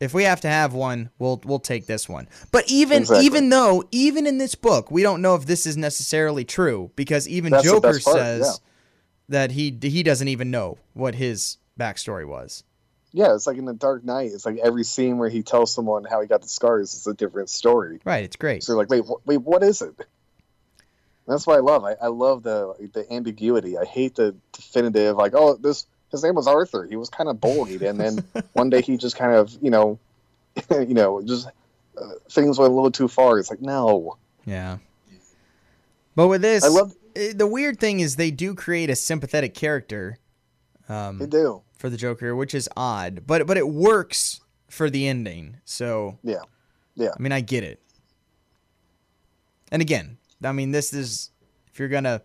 if 0.00 0.12
we 0.12 0.24
have 0.24 0.40
to 0.42 0.48
have 0.48 0.74
one, 0.74 1.10
we'll 1.18 1.40
we'll 1.44 1.58
take 1.58 1.86
this 1.86 2.08
one. 2.08 2.28
But 2.52 2.70
even 2.70 3.02
Exactly. 3.02 3.26
even 3.26 3.48
though 3.48 3.84
even 3.90 4.26
in 4.26 4.38
this 4.38 4.54
book, 4.54 4.90
we 4.90 5.02
don't 5.02 5.22
know 5.22 5.34
if 5.34 5.46
this 5.46 5.66
is 5.66 5.76
necessarily 5.76 6.44
true 6.44 6.90
because 6.96 7.28
even 7.28 7.52
That's 7.52 7.64
Joker 7.64 7.92
part, 7.92 8.02
says 8.02 8.46
yeah. 8.46 8.68
that 9.30 9.50
he 9.52 9.76
he 9.80 10.02
doesn't 10.02 10.28
even 10.28 10.50
know 10.50 10.78
what 10.92 11.14
his 11.14 11.58
backstory 11.78 12.26
was. 12.26 12.64
Yeah, 13.12 13.34
it's 13.34 13.46
like 13.46 13.56
in 13.56 13.64
the 13.64 13.72
Dark 13.72 14.04
Knight. 14.04 14.32
It's 14.34 14.44
like 14.44 14.58
every 14.58 14.84
scene 14.84 15.16
where 15.16 15.30
he 15.30 15.42
tells 15.42 15.72
someone 15.72 16.04
how 16.04 16.20
he 16.20 16.26
got 16.26 16.42
the 16.42 16.48
scars 16.48 16.92
is 16.92 17.06
a 17.06 17.14
different 17.14 17.48
story. 17.48 18.00
Right, 18.04 18.24
it's 18.24 18.36
great. 18.36 18.62
So 18.62 18.72
you're 18.72 18.78
like, 18.78 18.90
wait, 18.90 19.04
wait, 19.24 19.38
what 19.38 19.62
is 19.62 19.80
it? 19.80 19.94
That's 21.26 21.46
what 21.46 21.56
I 21.56 21.60
love. 21.60 21.84
I, 21.84 21.94
I 22.00 22.06
love 22.08 22.42
the 22.42 22.74
the 22.92 23.10
ambiguity. 23.12 23.76
I 23.76 23.84
hate 23.84 24.14
the 24.14 24.34
definitive, 24.52 25.16
like, 25.16 25.32
oh, 25.34 25.56
this 25.56 25.86
his 26.10 26.22
name 26.22 26.34
was 26.34 26.46
Arthur. 26.46 26.86
He 26.86 26.96
was 26.96 27.10
kind 27.10 27.28
of 27.28 27.40
bullied, 27.40 27.82
and 27.82 27.98
then 27.98 28.24
one 28.52 28.70
day 28.70 28.80
he 28.80 28.96
just 28.96 29.16
kind 29.16 29.32
of, 29.34 29.56
you 29.60 29.70
know, 29.70 29.98
you 30.70 30.94
know, 30.94 31.20
just 31.22 31.48
uh, 32.00 32.10
things 32.30 32.58
went 32.58 32.70
a 32.70 32.74
little 32.74 32.90
too 32.90 33.08
far. 33.08 33.38
It's 33.38 33.50
like, 33.50 33.60
no, 33.60 34.16
Yeah. 34.44 34.78
But 36.14 36.28
with 36.28 36.42
this, 36.42 36.64
I 36.64 36.68
love 36.68 36.94
eh, 37.14 37.32
the 37.34 37.46
weird 37.46 37.78
thing 37.78 38.00
is 38.00 38.16
they 38.16 38.30
do 38.30 38.54
create 38.54 38.88
a 38.88 38.96
sympathetic 38.96 39.54
character. 39.54 40.18
Um, 40.88 41.18
they 41.18 41.26
do. 41.26 41.62
for 41.76 41.90
the 41.90 41.96
Joker, 41.96 42.36
which 42.36 42.54
is 42.54 42.68
odd, 42.76 43.22
but 43.26 43.46
but 43.46 43.56
it 43.56 43.68
works 43.68 44.40
for 44.68 44.88
the 44.88 45.08
ending. 45.08 45.56
So 45.64 46.18
Yeah. 46.22 46.42
Yeah. 46.94 47.10
I 47.18 47.22
mean, 47.22 47.32
I 47.32 47.40
get 47.40 47.64
it. 47.64 47.80
And 49.70 49.82
again, 49.82 50.16
I 50.42 50.52
mean, 50.52 50.70
this 50.70 50.92
is 50.92 51.30
if 51.72 51.78
you're 51.78 51.88
gonna 51.88 52.22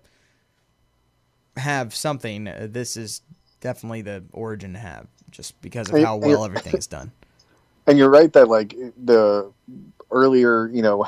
have 1.57 1.95
something, 1.95 2.47
uh, 2.47 2.67
this 2.69 2.97
is 2.97 3.21
definitely 3.59 4.01
the 4.01 4.23
origin 4.31 4.73
to 4.73 4.79
have, 4.79 5.07
just 5.29 5.59
because 5.61 5.89
of 5.89 6.01
how 6.03 6.17
well 6.17 6.45
everything 6.45 6.77
is 6.77 6.87
done. 6.87 7.11
And 7.87 7.97
you're 7.97 8.09
right 8.09 8.31
that 8.33 8.47
like 8.47 8.75
the 9.03 9.51
earlier, 10.11 10.67
you 10.67 10.81
know, 10.81 11.05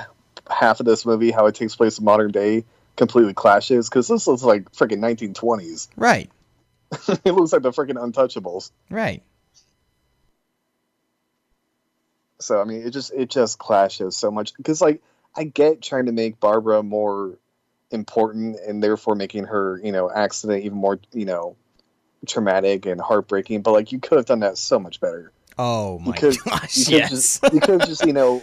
half 0.49 0.79
of 0.79 0.85
this 0.85 1.05
movie, 1.05 1.31
how 1.31 1.45
it 1.45 1.55
takes 1.55 1.75
place 1.75 1.99
in 1.99 2.05
modern 2.05 2.31
day, 2.31 2.65
completely 2.95 3.33
clashes 3.33 3.89
because 3.89 4.07
this 4.07 4.27
looks 4.27 4.43
like 4.43 4.71
freaking 4.71 4.99
1920s. 4.99 5.87
Right, 5.95 6.29
it 7.25 7.31
looks 7.31 7.53
like 7.53 7.61
the 7.61 7.71
freaking 7.71 7.95
Untouchables. 7.95 8.71
right. 8.89 9.21
So 12.39 12.59
I 12.59 12.65
mean, 12.65 12.85
it 12.85 12.89
just 12.89 13.13
it 13.13 13.29
just 13.29 13.57
clashes 13.57 14.17
so 14.17 14.29
much 14.29 14.53
because 14.55 14.81
like 14.81 15.01
I 15.35 15.43
get 15.45 15.81
trying 15.81 16.05
to 16.07 16.11
make 16.11 16.39
Barbara 16.39 16.83
more 16.83 17.37
important 17.91 18.57
and 18.67 18.81
therefore 18.83 19.15
making 19.15 19.45
her 19.45 19.79
you 19.83 19.91
know 19.91 20.09
accident 20.09 20.63
even 20.63 20.77
more 20.77 20.99
you 21.11 21.25
know 21.25 21.55
traumatic 22.25 22.85
and 22.85 22.99
heartbreaking, 23.01 23.61
but 23.61 23.71
like 23.71 23.91
you 23.91 23.99
could 23.99 24.17
have 24.17 24.25
done 24.25 24.39
that 24.41 24.57
so 24.57 24.79
much 24.79 24.99
better. 24.99 25.31
Oh 25.57 25.99
my 25.99 26.15
could- 26.17 26.37
gosh, 26.45 26.77
You 26.77 26.85
could 26.85 26.93
yes. 26.93 27.09
just 27.09 27.53
you 27.53 27.59
could 27.59 27.79
have 27.81 27.87
just 27.89 28.05
you 28.05 28.13
know 28.13 28.41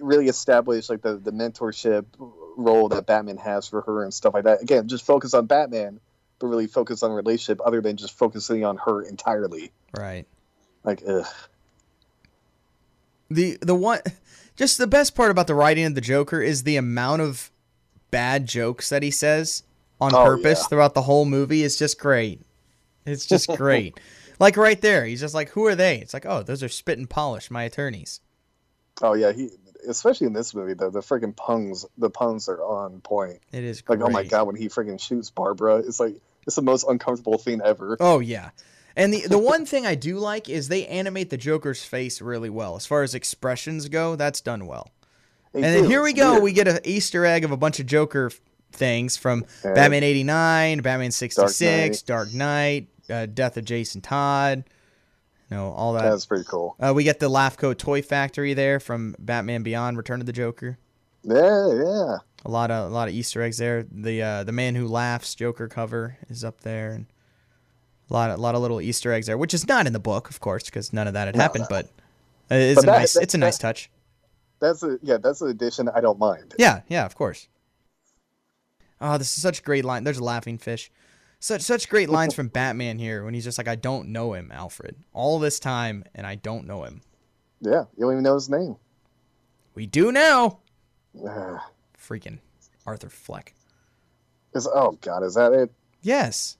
really 0.00 0.28
established 0.28 0.90
like 0.90 1.02
the 1.02 1.16
the 1.16 1.30
mentorship 1.32 2.04
role 2.56 2.88
that 2.88 3.06
Batman 3.06 3.36
has 3.36 3.68
for 3.68 3.82
her 3.82 4.02
and 4.02 4.12
stuff 4.12 4.34
like 4.34 4.44
that. 4.44 4.62
Again, 4.62 4.88
just 4.88 5.04
focus 5.06 5.34
on 5.34 5.46
Batman, 5.46 6.00
but 6.38 6.48
really 6.48 6.66
focus 6.66 7.02
on 7.02 7.12
relationship 7.12 7.60
other 7.64 7.80
than 7.80 7.96
just 7.96 8.16
focusing 8.18 8.64
on 8.64 8.76
her 8.78 9.02
entirely. 9.02 9.70
right. 9.96 10.26
Like, 10.84 11.02
ugh. 11.06 11.26
the 13.30 13.58
the 13.60 13.74
one 13.74 14.00
just 14.58 14.76
the 14.76 14.86
best 14.86 15.14
part 15.14 15.30
about 15.30 15.46
the 15.46 15.54
writing 15.54 15.86
of 15.86 15.94
the 15.94 16.00
Joker 16.02 16.42
is 16.42 16.64
the 16.64 16.76
amount 16.76 17.22
of 17.22 17.50
bad 18.10 18.46
jokes 18.46 18.90
that 18.90 19.02
he 19.02 19.10
says 19.10 19.62
on 20.00 20.14
Oh, 20.14 20.24
purpose 20.24 20.60
yeah. 20.62 20.66
throughout 20.68 20.92
the 20.94 21.02
whole 21.02 21.24
movie 21.24 21.62
is 21.62 21.78
just 21.78 21.98
great. 21.98 22.42
It's 23.06 23.24
just 23.24 23.48
great. 23.56 23.98
like 24.38 24.56
right 24.58 24.80
there, 24.80 25.06
he's 25.06 25.20
just 25.20 25.34
like, 25.34 25.48
"Who 25.50 25.64
are 25.66 25.74
they?" 25.74 25.98
It's 25.98 26.12
like, 26.12 26.26
"Oh, 26.26 26.42
those 26.42 26.62
are 26.62 26.68
spit 26.68 26.98
and 26.98 27.08
polish, 27.08 27.50
my 27.50 27.62
attorneys." 27.62 28.20
Oh 29.00 29.14
yeah, 29.14 29.32
he 29.32 29.48
especially 29.88 30.26
in 30.26 30.32
this 30.32 30.54
movie, 30.54 30.74
the 30.74 30.90
the 30.90 31.00
freaking 31.00 31.34
puns, 31.36 31.86
the 31.96 32.10
puns 32.10 32.48
are 32.48 32.62
on 32.62 33.00
point. 33.00 33.40
It 33.52 33.64
is 33.64 33.82
Like, 33.88 34.00
oh 34.00 34.10
my 34.10 34.24
god, 34.24 34.46
when 34.48 34.56
he 34.56 34.68
freaking 34.68 35.00
shoots 35.00 35.30
Barbara, 35.30 35.76
it's 35.78 36.00
like 36.00 36.16
it's 36.46 36.56
the 36.56 36.62
most 36.62 36.84
uncomfortable 36.88 37.38
thing 37.38 37.60
ever. 37.64 37.96
Oh 38.00 38.18
yeah. 38.18 38.50
And 38.98 39.14
the 39.14 39.26
the 39.28 39.38
one 39.38 39.64
thing 39.64 39.86
I 39.86 39.94
do 39.94 40.18
like 40.18 40.48
is 40.48 40.68
they 40.68 40.86
animate 40.86 41.30
the 41.30 41.36
Joker's 41.38 41.82
face 41.84 42.20
really 42.20 42.50
well. 42.50 42.76
As 42.76 42.84
far 42.84 43.02
as 43.02 43.14
expressions 43.14 43.88
go, 43.88 44.16
that's 44.16 44.40
done 44.40 44.66
well. 44.66 44.90
They 45.52 45.62
and 45.62 45.74
then 45.74 45.84
here 45.84 46.02
we 46.02 46.12
go. 46.12 46.32
weird. 46.32 46.42
We 46.42 46.52
get 46.52 46.68
an 46.68 46.80
Easter 46.84 47.24
egg 47.24 47.44
of 47.44 47.50
a 47.52 47.56
bunch 47.56 47.80
of 47.80 47.86
Joker 47.86 48.30
things 48.72 49.16
from 49.16 49.44
Yeah. 49.64 49.72
Batman 49.72 50.02
89, 50.02 50.80
Batman 50.80 51.10
66, 51.10 52.02
Dark 52.02 52.34
Knight, 52.34 52.88
uh, 53.08 53.26
Death 53.26 53.56
of 53.56 53.64
Jason 53.64 54.00
Todd. 54.02 54.64
You 55.50 55.56
know, 55.56 55.70
all 55.72 55.94
that. 55.94 56.02
That's 56.02 56.26
pretty 56.26 56.44
cool. 56.44 56.76
Uh, 56.78 56.92
we 56.94 57.04
get 57.04 57.20
the 57.20 57.30
Laughco 57.30 57.76
Toy 57.78 58.02
Factory 58.02 58.52
there 58.52 58.78
from 58.78 59.14
Batman 59.18 59.62
Beyond 59.62 59.96
Return 59.96 60.20
of 60.20 60.26
the 60.26 60.32
Joker. 60.32 60.76
Yeah, 61.22 61.72
yeah. 61.72 62.16
A 62.44 62.50
lot 62.50 62.70
of 62.70 62.90
a 62.90 62.94
lot 62.94 63.08
of 63.08 63.14
Easter 63.14 63.40
eggs 63.42 63.56
there. 63.58 63.84
The 63.90 64.22
uh, 64.22 64.44
the 64.44 64.52
Man 64.52 64.74
Who 64.74 64.86
Laughs 64.86 65.34
Joker 65.34 65.66
cover 65.68 66.18
is 66.28 66.44
up 66.44 66.60
there, 66.60 66.90
and 66.90 67.06
a 68.10 68.12
lot 68.12 68.30
of, 68.30 68.38
a 68.38 68.42
lot 68.42 68.54
of 68.54 68.62
little 68.62 68.80
Easter 68.80 69.12
eggs 69.12 69.26
there, 69.26 69.36
which 69.38 69.54
is 69.54 69.66
not 69.68 69.86
in 69.86 69.92
the 69.92 69.98
book, 70.00 70.30
of 70.30 70.40
course, 70.40 70.64
because 70.64 70.92
none 70.92 71.06
of 71.06 71.12
that 71.14 71.26
had 71.28 71.36
No, 71.36 71.42
happened. 71.42 71.66
no. 71.70 71.76
But 71.76 71.88
it's 72.50 72.76
But 72.76 72.84
a 72.84 72.86
that- 72.86 72.98
nice 72.98 73.14
that- 73.14 73.22
it's 73.22 73.34
a 73.34 73.38
nice 73.38 73.58
that- 73.58 73.62
touch. 73.62 73.90
That's 74.60 74.82
a 74.82 74.98
yeah, 75.02 75.18
that's 75.18 75.40
an 75.40 75.50
addition 75.50 75.88
I 75.88 76.00
don't 76.00 76.18
mind. 76.18 76.54
Yeah, 76.58 76.80
yeah, 76.88 77.04
of 77.06 77.14
course. 77.14 77.46
Oh, 79.00 79.16
this 79.18 79.36
is 79.36 79.40
such 79.42 79.62
great 79.62 79.84
line. 79.84 80.02
There's 80.04 80.18
a 80.18 80.24
laughing 80.24 80.58
fish. 80.58 80.90
Such 81.38 81.62
such 81.62 81.88
great 81.88 82.08
lines 82.08 82.34
from 82.34 82.48
Batman 82.58 82.98
here 82.98 83.24
when 83.24 83.34
he's 83.34 83.44
just 83.44 83.58
like, 83.58 83.68
I 83.68 83.76
don't 83.76 84.08
know 84.08 84.32
him, 84.32 84.50
Alfred. 84.52 84.96
All 85.12 85.38
this 85.38 85.60
time, 85.60 86.04
and 86.14 86.26
I 86.26 86.34
don't 86.34 86.66
know 86.66 86.82
him. 86.82 87.02
Yeah, 87.60 87.84
you 87.96 88.04
don't 88.04 88.12
even 88.12 88.24
know 88.24 88.34
his 88.34 88.48
name. 88.48 88.76
We 89.76 89.86
do 89.86 90.10
now. 90.10 90.58
Uh, 91.24 91.58
Freaking 91.96 92.38
Arthur 92.86 93.08
Fleck. 93.08 93.54
is 94.54 94.66
oh 94.66 94.98
god, 95.00 95.22
is 95.22 95.34
that 95.34 95.52
it? 95.52 95.70
Yes. 96.02 96.56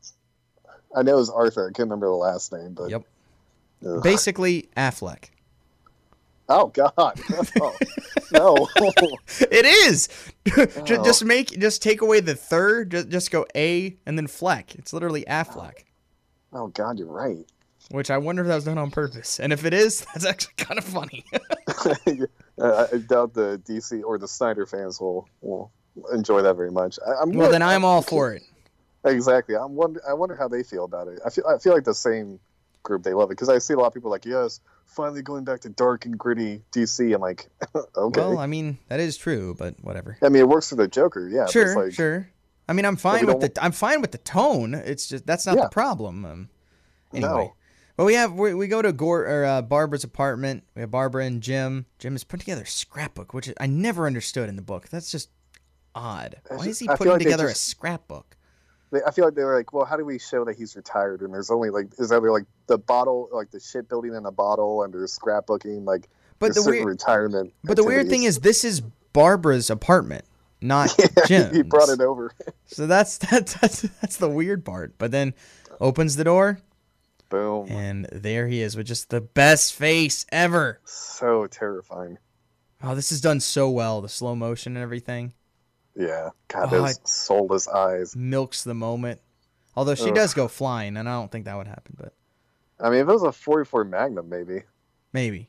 I 0.97 1.03
know 1.03 1.15
it 1.15 1.17
was 1.17 1.31
Arthur. 1.31 1.65
I 1.69 1.73
can't 1.73 1.87
remember 1.89 2.07
the 2.07 2.13
last 2.15 2.53
name, 2.53 2.75
but 2.75 2.91
Yep. 2.91 3.03
Ugh. 3.87 4.03
Basically, 4.03 4.69
Affleck. 4.77 5.31
Oh 6.51 6.69
god, 6.69 7.21
no, 7.61 7.73
no. 8.33 8.67
It 9.51 9.67
is. 9.67 10.09
just, 10.47 10.79
Oh. 10.79 11.05
just 11.05 11.25
make 11.25 11.49
just 11.59 11.83
take 11.83 12.01
away 12.01 12.21
the 12.21 12.35
third. 12.35 12.91
Just, 12.91 13.09
just 13.11 13.31
go 13.31 13.45
A 13.55 13.97
and 14.07 14.17
then 14.17 14.27
Fleck. 14.27 14.75
It's 14.75 14.93
literally 14.95 15.25
Affleck. 15.29 15.85
oh 16.55 16.69
god, 16.69 16.99
you're 16.99 17.07
right. 17.13 17.45
Which 17.91 18.11
I 18.11 18.19
wonder 18.19 18.43
if 18.43 18.49
that 18.49 18.55
was 18.55 18.65
done 18.65 18.79
on 18.79 18.91
purpose. 18.91 19.39
And 19.41 19.53
if 19.53 19.65
it 19.65 19.73
is, 19.75 20.01
that's 20.15 20.25
actually 20.27 20.55
kind 20.57 20.79
of 20.79 20.85
funny. 20.85 21.25
I 21.33 22.87
doubt 23.07 23.35
the 23.35 23.61
DC 23.67 24.03
or 24.05 24.19
the 24.19 24.29
Snyder 24.29 24.67
fans 24.67 25.01
will 25.01 25.29
will 25.43 25.71
enjoy 26.13 26.43
that 26.43 26.55
very 26.55 26.71
much. 26.71 26.99
I, 27.07 27.23
I'm 27.23 27.33
well, 27.33 27.51
then 27.51 27.63
I'm 27.63 27.85
all 27.85 28.03
for 28.03 28.33
it. 28.33 28.43
Exactly. 29.05 29.57
I'm 29.57 29.75
wonder. 29.75 30.01
I 30.09 30.13
wonder 30.15 30.35
how 30.37 30.49
they 30.49 30.63
feel 30.63 30.85
about 30.85 31.09
it. 31.09 31.21
I 31.25 31.31
feel. 31.31 31.45
I 31.47 31.59
feel 31.59 31.75
like 31.75 31.85
the 31.85 31.95
same 31.95 32.41
group. 32.83 33.03
They 33.03 33.15
love 33.15 33.31
it 33.31 33.35
because 33.37 33.49
I 33.49 33.59
see 33.59 33.75
a 33.75 33.77
lot 33.79 33.87
of 33.89 33.95
people 33.95 34.11
like, 34.11 34.25
yes, 34.25 34.61
finally 34.87 35.23
going 35.23 35.45
back 35.45 35.61
to 35.61 35.69
dark 35.69 36.05
and 36.07 36.17
gritty 36.19 36.63
DC. 36.73 37.15
I'm 37.15 37.21
like, 37.21 37.49
okay. 37.97 38.21
Well, 38.21 38.39
I 38.39 38.47
mean 38.47 38.79
that 38.89 39.01
is 39.01 39.17
true, 39.17 39.55
but 39.59 39.75
whatever. 39.83 40.17
I 40.23 40.29
mean, 40.29 40.41
it 40.43 40.49
works 40.49 40.69
for 40.71 40.77
the 40.77 40.89
Joker. 40.89 41.29
Yeah. 41.29 41.47
sure, 41.47 41.85
like, 41.85 41.93
sure. 41.95 42.29
I 42.69 42.73
mean, 42.75 42.85
I'm 42.85 42.97
fine 42.97 43.27
with 43.27 43.41
the 43.41 43.53
I'm 43.65 43.73
fine 43.73 44.01
with 44.01 44.13
the 44.13 44.19
tone. 44.19 44.75
It's 44.75 45.07
just 45.09 45.27
that's 45.27 45.47
not 45.47 45.57
Yeah. 45.57 45.65
the 45.65 45.69
problem. 45.71 46.25
Um, 46.25 46.49
anyway, 47.15 47.29
No. 47.31 47.55
but 47.97 48.05
we 48.05 48.15
have 48.15 48.33
we, 48.35 48.53
we 48.55 48.69
go 48.69 48.83
to 48.83 48.93
Gore 48.93 49.27
or 49.27 49.45
uh, 49.45 49.63
Barbara's 49.63 50.05
apartment. 50.05 50.65
We 50.75 50.81
have 50.83 50.91
Barbara 50.91 51.25
and 51.25 51.43
Jim. 51.43 51.87
Jim 51.99 52.15
is 52.15 52.25
putting 52.25 52.45
together 52.45 52.63
a 52.63 52.67
scrapbook, 52.67 53.33
which 53.33 53.51
I 53.59 53.67
never 53.67 54.07
understood 54.07 54.49
in 54.51 54.57
the 54.57 54.63
book. 54.63 54.89
That's 54.91 55.11
just 55.11 55.31
odd. 55.95 56.37
Why 56.49 56.67
is 56.67 56.79
he 56.79 56.87
putting 56.89 57.13
like 57.13 57.23
together 57.23 57.49
just- 57.49 57.67
a 57.67 57.71
scrapbook? 57.71 58.37
They, 58.91 59.01
I 59.07 59.11
feel 59.11 59.25
like 59.27 59.35
they 59.35 59.45
were 59.45 59.57
like, 59.57 59.73
well, 59.73 59.85
how 59.85 59.97
do 59.97 60.05
we 60.05 60.19
show 60.19 60.45
that 60.47 60.57
he's 60.57 60.75
retired? 60.77 61.21
And 61.23 61.33
there's 61.35 61.51
only 61.51 61.71
like, 61.71 61.87
is 61.99 62.11
either 62.11 62.31
like 62.33 62.45
the 62.69 62.79
bottle, 62.79 63.29
like 63.33 63.51
the 63.51 63.61
shit 63.61 63.89
building 63.89 64.15
in 64.15 64.25
a 64.27 64.31
bottle, 64.33 64.83
and 64.83 64.93
there's 64.95 65.19
scrapbooking, 65.19 65.85
like 65.85 66.09
But 66.39 66.55
the 66.55 66.63
weird 66.65 66.87
retirement. 66.87 67.53
but 67.65 67.77
the 67.77 67.85
weird 67.85 68.09
thing 68.09 68.23
is 68.23 68.41
this 68.41 68.65
is 68.65 68.81
Barbara's 69.13 69.69
apartment, 69.71 70.25
not 70.63 70.95
Yeah, 70.99 71.07
Jim's. 71.27 71.57
he 71.57 71.63
brought 71.63 71.89
it 71.91 72.01
over. 72.01 72.33
So 72.71 72.87
that's 72.87 73.17
that's 73.19 73.55
that's 73.55 73.81
that's 73.81 74.17
the 74.19 74.29
weird 74.29 74.63
part. 74.65 74.99
But 74.99 75.11
then 75.11 75.33
opens 75.81 76.17
the 76.17 76.25
door 76.25 76.61
Boom. 77.31 77.67
and 77.71 78.07
there 78.13 78.47
he 78.47 78.61
is 78.61 78.77
with 78.77 78.87
just 78.87 79.09
the 79.11 79.23
best 79.23 79.75
face 79.75 80.27
ever. 80.31 80.81
So 80.85 81.47
terrifying. 81.47 82.19
Oh, 82.83 82.95
this 82.95 83.11
is 83.11 83.21
done 83.23 83.41
so 83.41 83.71
well. 83.71 84.01
The 84.03 84.09
slow 84.11 84.35
motion 84.35 84.77
and 84.77 84.83
everything 84.83 85.33
Yeah. 85.99 86.31
God, 86.49 86.73
Oh, 86.73 86.85
those 86.85 86.99
soulless 87.05 87.69
eyes. 87.69 88.15
milks 88.17 88.63
the 88.65 88.73
moment. 88.75 89.21
Although 89.77 89.95
she 89.97 90.09
Ugh. 90.09 90.15
does 90.15 90.33
go 90.33 90.49
flying, 90.49 90.97
and 90.97 91.09
I 91.09 91.13
don't 91.13 91.31
think 91.31 91.45
that 91.45 91.57
would 91.57 91.67
happen, 91.69 91.95
but 91.99 92.15
I 92.81 92.89
mean, 92.91 93.01
if 93.01 93.09
it 93.09 93.13
was 93.13 93.23
a 93.25 93.33
44 93.33 93.85
Magnum, 93.85 94.29
maybe. 94.29 94.63
maybe. 95.13 95.49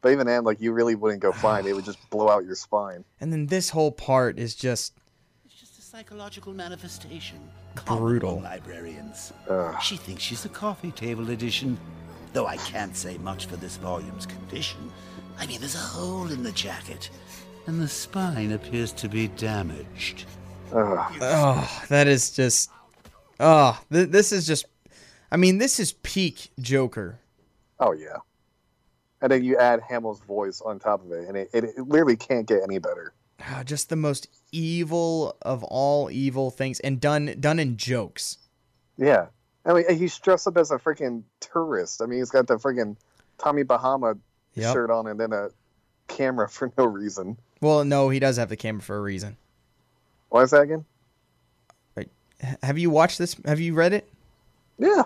But 0.00 0.12
even 0.12 0.26
then, 0.26 0.42
like, 0.44 0.60
you 0.60 0.72
really 0.72 0.94
wouldn't 0.96 1.20
go 1.22 1.30
flying. 1.30 1.66
it 1.66 1.74
would 1.74 1.84
just 1.84 1.98
blow 2.10 2.28
out 2.28 2.44
your 2.44 2.54
spine. 2.56 3.04
And 3.20 3.32
then 3.32 3.46
this 3.46 3.70
whole 3.70 3.92
part 3.92 4.38
is 4.38 4.54
just 4.54 4.94
It's 5.44 5.54
just 5.54 5.78
a 5.78 5.82
psychological 5.82 6.52
manifestation. 6.52 7.38
Brutal. 7.86 8.30
Common 8.36 8.44
librarians. 8.44 9.32
Ugh. 9.48 9.80
She 9.82 9.96
thinks 9.96 10.22
she's 10.22 10.44
a 10.44 10.48
coffee 10.48 10.90
table 10.90 11.30
edition. 11.30 11.78
Though 12.32 12.46
I 12.46 12.56
can't 12.56 12.96
say 12.96 13.16
much 13.18 13.46
for 13.46 13.56
this 13.56 13.76
volume's 13.76 14.26
condition. 14.26 14.90
I 15.38 15.46
mean, 15.46 15.60
there's 15.60 15.74
a 15.74 15.78
hole 15.78 16.26
in 16.32 16.42
the 16.42 16.52
jacket, 16.52 17.10
and 17.66 17.80
the 17.80 17.88
spine 17.88 18.52
appears 18.52 18.92
to 18.92 19.08
be 19.08 19.28
damaged. 19.28 20.24
Ugh. 20.72 21.12
oh, 21.20 21.82
that 21.88 22.06
is 22.08 22.30
just 22.30 22.70
oh, 23.40 23.80
th- 23.92 24.08
this 24.08 24.32
is 24.32 24.46
just. 24.46 24.66
I 25.30 25.36
mean, 25.36 25.58
this 25.58 25.80
is 25.80 25.92
peak 26.02 26.50
Joker. 26.60 27.18
Oh, 27.80 27.92
yeah. 27.92 28.18
And 29.22 29.30
then 29.32 29.42
you 29.44 29.56
add 29.56 29.80
Hamill's 29.88 30.20
voice 30.20 30.60
on 30.60 30.78
top 30.78 31.04
of 31.04 31.10
it, 31.12 31.26
and 31.26 31.36
it, 31.36 31.48
it, 31.54 31.64
it 31.64 31.88
literally 31.88 32.16
can't 32.16 32.46
get 32.46 32.62
any 32.62 32.78
better. 32.78 33.14
Ah, 33.40 33.62
just 33.64 33.88
the 33.88 33.96
most 33.96 34.28
evil 34.52 35.36
of 35.42 35.64
all 35.64 36.10
evil 36.10 36.50
things, 36.50 36.80
and 36.80 37.00
done 37.00 37.34
done 37.40 37.58
in 37.58 37.76
jokes. 37.76 38.38
Yeah. 38.98 39.26
I 39.64 39.72
mean, 39.74 39.84
he's 39.96 40.18
dressed 40.18 40.46
up 40.48 40.56
as 40.56 40.70
a 40.70 40.78
freaking 40.78 41.22
tourist. 41.40 42.02
I 42.02 42.06
mean, 42.06 42.18
he's 42.18 42.30
got 42.30 42.46
the 42.48 42.56
freaking 42.56 42.96
Tommy 43.38 43.62
Bahama 43.62 44.16
Yep. 44.54 44.72
shirt 44.74 44.90
on 44.90 45.06
and 45.06 45.18
then 45.18 45.32
a 45.32 45.48
camera 46.08 46.48
for 46.48 46.70
no 46.76 46.84
reason. 46.84 47.38
Well, 47.62 47.84
no, 47.84 48.10
he 48.10 48.18
does 48.18 48.36
have 48.36 48.48
the 48.50 48.56
camera 48.56 48.82
for 48.82 48.96
a 48.96 49.00
reason. 49.00 49.36
Why 50.28 50.42
is 50.42 50.50
that 50.50 50.62
again? 50.62 50.84
Have 52.60 52.76
you 52.76 52.90
watched 52.90 53.18
this? 53.18 53.36
Have 53.44 53.60
you 53.60 53.72
read 53.72 53.92
it? 53.92 54.12
Yeah. 54.76 55.04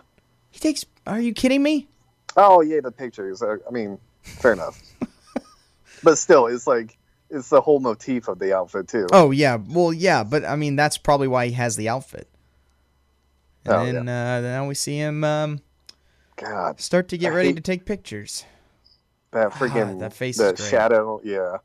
He 0.51 0.59
takes. 0.59 0.87
Are 1.07 1.21
you 1.21 1.35
kidding 1.35 1.63
me? 1.63 1.87
Oh, 2.35 2.63
yeah, 2.63 2.81
the 2.83 2.91
pictures. 2.91 3.43
Uh, 3.43 3.57
I 3.69 3.71
mean, 3.71 3.99
fair 4.23 4.55
enough. 4.55 4.81
but 6.03 6.17
still, 6.17 6.47
it's 6.47 6.67
like, 6.67 6.97
it's 7.29 7.51
the 7.51 7.61
whole 7.61 7.79
motif 7.79 8.29
of 8.29 8.39
the 8.39 8.57
outfit, 8.57 8.89
too. 8.89 9.07
Oh 9.13 9.33
yeah, 9.33 9.59
well 9.69 9.93
yeah, 9.93 10.25
but 10.25 10.47
I 10.47 10.57
mean 10.57 10.77
that's 10.77 10.97
probably 10.97 11.29
why 11.29 11.49
he 11.49 11.53
has 11.53 11.77
the 11.77 11.91
outfit. 11.91 12.27
And 13.67 13.75
Oh, 13.75 13.85
then 13.85 14.09
uh, 14.09 14.41
now 14.41 14.67
we 14.67 14.75
see 14.75 14.97
him 14.97 15.23
um, 15.25 15.61
God, 16.37 16.81
start 16.81 17.09
to 17.09 17.19
get 17.19 17.33
I 17.33 17.37
ready 17.37 17.53
to 17.53 17.61
take 17.61 17.85
pictures. 17.85 18.45
that 19.33 19.51
freaking, 19.51 19.99
that 19.99 20.15
face 20.15 20.39
great. 20.39 20.59
shadow. 20.59 21.21
Yeah. 21.23 21.59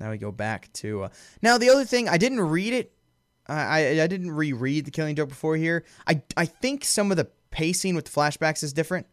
Now 0.00 0.10
we 0.10 0.18
go 0.18 0.32
back 0.32 0.72
to 0.74 1.04
uh, 1.04 1.08
now 1.42 1.58
the 1.58 1.70
other 1.70 1.84
thing 1.84 2.08
I 2.08 2.18
didn't 2.18 2.40
read 2.40 2.72
it. 2.72 2.92
I 3.46 3.54
I, 3.54 4.02
I 4.02 4.06
didn't 4.06 4.30
reread 4.30 4.84
the 4.84 4.90
Killing 4.90 5.16
Joke 5.16 5.28
before 5.28 5.56
here. 5.56 5.84
I 6.06 6.22
I 6.36 6.46
think 6.46 6.84
some 6.84 7.10
of 7.10 7.16
the 7.16 7.28
pacing 7.50 7.94
with 7.94 8.06
the 8.06 8.10
flashbacks 8.10 8.62
is 8.62 8.72
different. 8.72 9.06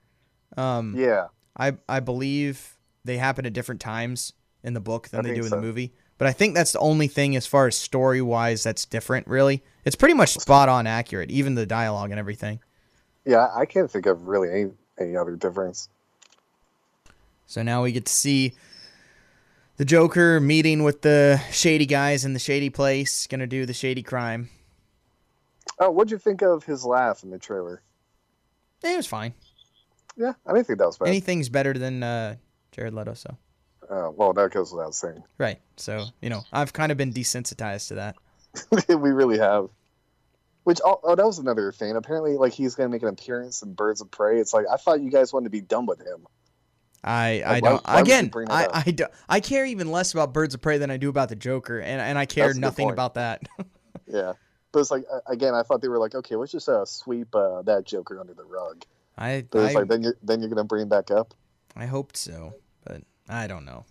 Um, 0.58 0.96
Yeah. 0.98 1.28
I 1.58 1.74
I 1.88 2.00
believe 2.00 2.78
they 3.06 3.18
happen 3.18 3.46
at 3.46 3.54
different 3.54 3.82
times 3.82 4.34
in 4.64 4.74
the 4.74 4.80
book 4.80 5.10
than 5.10 5.26
I 5.26 5.30
they 5.30 5.36
do 5.36 5.44
in 5.44 5.50
so. 5.50 5.56
the 5.56 5.62
movie. 5.62 5.94
But 6.18 6.28
I 6.28 6.32
think 6.32 6.56
that's 6.56 6.74
the 6.74 6.80
only 6.80 7.08
thing 7.08 7.36
as 7.36 7.48
far 7.48 7.68
as 7.68 7.76
story 7.76 8.22
wise 8.22 8.64
that's 8.64 8.86
different. 8.86 9.28
Really, 9.28 9.64
it's 9.84 9.96
pretty 9.96 10.14
much 10.14 10.30
spot 10.30 10.70
on 10.70 10.88
accurate, 10.88 11.32
even 11.32 11.56
the 11.56 11.66
dialogue 11.66 12.12
and 12.12 12.20
everything. 12.20 12.60
Yeah, 13.26 13.48
I 13.56 13.66
can't 13.66 13.90
think 13.90 14.06
of 14.06 14.28
really 14.28 14.50
any, 14.50 14.72
any 15.00 15.16
other 15.16 15.36
difference. 15.36 15.90
So 17.46 17.64
now 17.64 17.84
we 17.84 17.92
get 17.92 18.06
to 18.06 18.14
see 18.14 18.54
the 19.78 19.86
Joker 19.86 20.40
meeting 20.40 20.84
with 20.84 21.02
the 21.02 21.42
shady 21.52 21.86
guys 21.86 22.26
in 22.26 22.34
the 22.34 22.40
shady 22.40 22.70
place, 22.70 23.28
gonna 23.28 23.48
do 23.48 23.66
the 23.66 23.74
shady 23.74 24.04
crime. 24.04 24.50
Oh, 25.80 25.90
what'd 25.92 26.12
you 26.12 26.18
think 26.18 26.42
of 26.42 26.64
his 26.64 26.86
laugh 26.86 27.24
in 27.24 27.30
the 27.32 27.40
trailer? 27.40 27.82
Eh, 28.84 28.94
It 28.94 28.98
was 28.98 29.08
fine. 29.08 29.34
Yeah, 30.16 30.34
I 30.46 30.54
didn't 30.54 30.68
think 30.68 30.80
that 30.80 30.86
was 30.86 30.98
bad. 30.98 31.08
Anything's 31.08 31.50
better 31.50 31.74
than 31.74 32.04
uh, 32.04 32.36
Jared 32.72 32.94
Leto. 32.94 33.14
So 33.16 33.36
Uh, 33.90 34.12
well, 34.16 34.34
that 34.34 34.52
goes 34.52 34.72
without 34.72 34.94
saying. 34.96 35.24
right. 35.38 35.60
So 35.78 36.06
you 36.22 36.30
know, 36.30 36.44
I've 36.52 36.74
kind 36.74 36.92
of 36.92 36.98
been 36.98 37.12
desensitized 37.12 37.88
to 37.90 37.96
that. 37.96 38.16
we 38.88 39.10
really 39.12 39.40
have. 39.40 39.70
Which 40.66 40.80
oh, 40.86 41.00
oh, 41.04 41.16
that 41.16 41.26
was 41.26 41.40
another 41.40 41.72
thing. 41.72 41.96
Apparently, 41.96 42.38
like 42.38 42.54
he's 42.54 42.76
gonna 42.76 42.90
make 42.90 43.02
an 43.02 43.10
appearance 43.10 43.64
in 43.64 43.74
Birds 43.74 44.00
of 44.02 44.12
Prey. 44.12 44.40
It's 44.40 44.54
like 44.54 44.66
I 44.72 44.78
thought 44.78 45.02
you 45.02 45.10
guys 45.10 45.34
wanted 45.34 45.46
to 45.46 45.50
be 45.50 45.60
done 45.62 45.86
with 45.88 46.00
him. 46.00 46.28
I 47.04 47.42
I 47.46 47.54
why- 47.54 47.60
don't 47.60 47.88
why 47.88 48.00
again 48.00 48.32
I? 48.50 48.68
I, 48.86 48.92
do, 48.92 49.06
I 49.28 49.40
care 49.40 49.66
even 49.66 49.92
less 49.92 50.14
about 50.14 50.34
Birds 50.34 50.54
of 50.54 50.62
Prey 50.62 50.78
than 50.78 50.90
I 50.90 50.98
do 50.98 51.10
about 51.10 51.30
the 51.30 51.36
Joker 51.36 51.80
and 51.80 52.00
and 52.02 52.18
I 52.18 52.26
care 52.26 52.48
That's 52.48 52.58
nothing 52.60 52.90
about 52.90 53.16
that. 53.16 53.42
Yeah, 54.06 54.34
but 54.72 54.80
it's 54.80 54.92
like 54.92 55.06
again, 55.26 55.56
I 55.56 55.64
thought 55.64 55.82
they 55.82 55.88
were 55.88 55.98
like, 55.98 56.14
okay, 56.14 56.36
let's 56.36 56.52
just 56.52 56.70
uh, 56.70 56.86
sweep 56.86 57.34
uh, 57.34 57.64
that 57.64 57.86
Joker 57.86 58.20
under 58.20 58.34
the 58.36 58.44
rug. 58.44 58.84
I 59.18 59.46
But 59.50 59.60
it's 59.66 59.76
I, 59.76 59.80
like 59.80 59.88
then 59.88 60.04
you're 60.04 60.18
then 60.22 60.40
you're 60.40 60.50
gonna 60.50 60.66
bring 60.66 60.84
him 60.84 60.90
back 60.90 61.10
up. 61.10 61.34
I 61.76 61.88
hoped 61.88 62.18
so, 62.18 62.54
but 62.86 63.02
I 63.28 63.48
don't 63.48 63.66
know. 63.66 63.86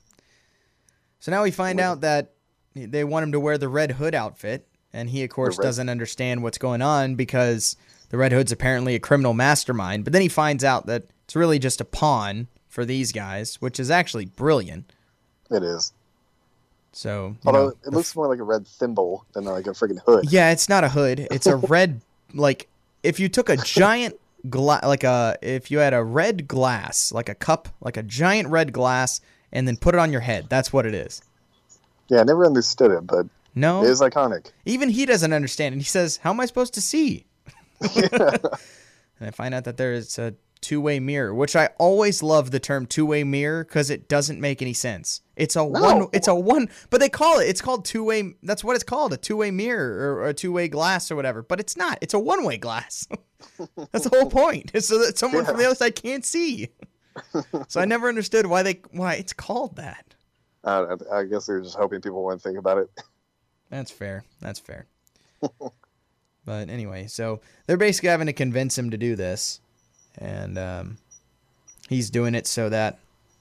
So 1.19 1.33
now 1.33 1.43
we 1.43 1.51
find 1.51 1.81
out 1.81 2.03
that 2.03 2.35
they 2.75 3.05
want 3.05 3.25
him 3.25 3.33
to 3.33 3.41
wear 3.41 3.59
the 3.59 3.69
Red 3.69 3.93
Hood 3.93 4.15
outfit, 4.15 4.69
and 4.93 5.11
he, 5.11 5.25
of 5.25 5.31
course, 5.31 5.57
doesn't 5.57 5.89
understand 5.89 6.43
what's 6.43 6.59
going 6.59 6.83
on 6.83 7.17
because 7.17 7.77
the 8.11 8.17
Red 8.19 8.33
Hood's 8.33 8.53
apparently 8.53 8.95
a 8.95 9.01
criminal 9.01 9.35
mastermind. 9.35 10.05
But 10.05 10.13
then 10.13 10.23
he 10.23 10.29
finds 10.29 10.63
out 10.63 10.87
that 10.87 11.05
it's 11.25 11.35
really 11.35 11.59
just 11.59 11.81
a 11.81 11.85
pawn 11.85 12.49
for 12.73 12.87
these 12.87 13.13
guys, 13.13 13.57
which 13.57 13.79
is 13.79 13.91
actually 13.91 14.25
brilliant. 14.25 14.91
It 15.51 15.63
is. 15.63 15.93
So, 16.93 17.37
Although 17.45 17.67
know, 17.69 17.75
it 17.85 17.93
looks 17.93 18.17
more 18.17 18.27
like 18.29 18.39
a 18.39 18.45
red 18.45 18.67
thimble 18.67 19.27
than 19.35 19.45
like 19.45 19.67
a 19.67 19.71
freaking 19.71 20.01
hood. 20.07 20.33
Yeah, 20.33 20.53
it's 20.53 20.71
not 20.71 20.83
a 20.83 20.89
hood. 20.89 21.29
It's 21.31 21.47
a 21.47 21.57
red 21.75 22.01
like 22.33 22.69
if 23.03 23.21
you 23.21 23.29
took 23.29 23.51
a 23.51 23.59
giant 23.59 24.19
glass 24.49 24.85
like 24.85 25.05
a 25.05 25.37
if 25.43 25.71
you 25.71 25.79
had 25.81 25.93
a 25.93 26.03
red 26.03 26.49
glass, 26.49 27.13
like 27.13 27.29
a 27.29 27.35
cup, 27.35 27.69
like 27.83 27.99
a 27.99 28.03
giant 28.03 28.49
red 28.49 28.73
glass 28.73 29.21
and 29.53 29.69
then 29.69 29.77
put 29.77 29.95
it 29.95 29.99
on 29.99 30.11
your 30.11 30.23
head. 30.23 30.47
That's 30.49 30.73
what 30.73 30.87
it 30.87 30.95
is. 30.95 31.21
Yeah, 32.09 32.21
I 32.21 32.25
never 32.25 32.47
understood 32.47 32.91
it, 32.91 33.07
but 33.07 33.27
No. 33.55 33.85
it 33.85 33.91
is 33.91 34.01
iconic. 34.01 34.47
Even 34.65 34.89
he 34.89 35.05
doesn't 35.05 35.35
understand 35.35 35.75
and 35.75 35.83
he 35.83 35.87
says, 35.87 36.17
"How 36.17 36.31
am 36.31 36.41
I 36.41 36.47
supposed 36.47 36.73
to 36.75 36.81
see?" 36.81 37.27
and 37.83 38.41
I 39.21 39.31
find 39.31 39.53
out 39.55 39.65
that 39.65 39.77
there 39.77 39.93
is 39.93 40.19
a 40.19 40.35
two-way 40.63 41.01
mirror, 41.01 41.35
which 41.35 41.55
I 41.55 41.71
always 41.79 42.23
love 42.23 42.51
the 42.51 42.61
term 42.61 42.87
two-way 42.87 43.25
mirror 43.25 43.65
cuz 43.65 43.91
it 43.91 44.09
doesn't 44.09 44.41
make 44.41 44.63
any 44.63 44.73
sense. 44.73 45.21
It's 45.37 45.57
a 45.57 45.65
one 45.65 46.09
it's 46.13 46.29
a 46.29 46.35
one 46.35 46.69
but 46.89 47.01
they 47.01 47.09
call 47.09 47.41
it 47.41 47.49
it's 47.49 47.61
called 47.61 47.85
two-way 47.85 48.35
that's 48.43 48.65
what 48.65 48.75
it's 48.75 48.85
called, 48.85 49.13
a 49.13 49.17
two-way 49.17 49.51
mirror 49.51 50.15
or 50.15 50.29
a 50.29 50.35
two-way 50.35 50.69
glass 50.69 51.11
or 51.11 51.17
whatever, 51.17 51.43
but 51.43 51.61
it's 51.61 51.77
not. 51.77 51.99
It's 52.01 52.15
a 52.15 52.19
one-way 52.19 52.57
glass. 52.57 53.07
that's 53.93 54.09
the 54.09 54.17
whole 54.17 54.31
point. 54.43 54.71
So 54.83 54.99
that 54.99 55.19
someone 55.19 55.45
from 55.45 55.59
the 55.59 55.67
other 55.67 55.75
side 55.75 55.97
can't 55.97 56.25
see. 56.25 56.69
so 57.69 57.81
I 57.81 57.85
never 57.85 58.09
understood 58.09 58.47
why 58.47 58.63
they 58.63 58.81
why 58.93 59.15
it's 59.15 59.33
called 59.33 59.77
that. 59.77 60.15
Uh, 60.65 60.97
I 61.11 61.19
I 61.19 61.25
guess 61.25 61.47
they're 61.47 61.61
just 61.61 61.77
hoping 61.77 62.01
people 62.01 62.25
wouldn't 62.25 62.43
think 62.43 62.59
about 62.59 62.79
it. 62.79 62.91
That's 63.73 63.91
fair. 63.91 64.25
That's 64.41 64.61
fair. 64.61 64.87
but 66.45 66.69
anyway, 66.69 67.07
so 67.07 67.41
they're 67.67 67.79
basically 67.79 68.11
having 68.11 68.27
to 68.27 68.35
convince 68.35 68.77
him 68.77 68.91
to 68.91 68.99
do 68.99 69.17
this, 69.17 69.61
and 70.19 70.59
um, 70.59 70.99
he's 71.89 72.11
doing 72.11 72.35
it 72.35 72.47
so 72.47 72.69
that 72.69 72.99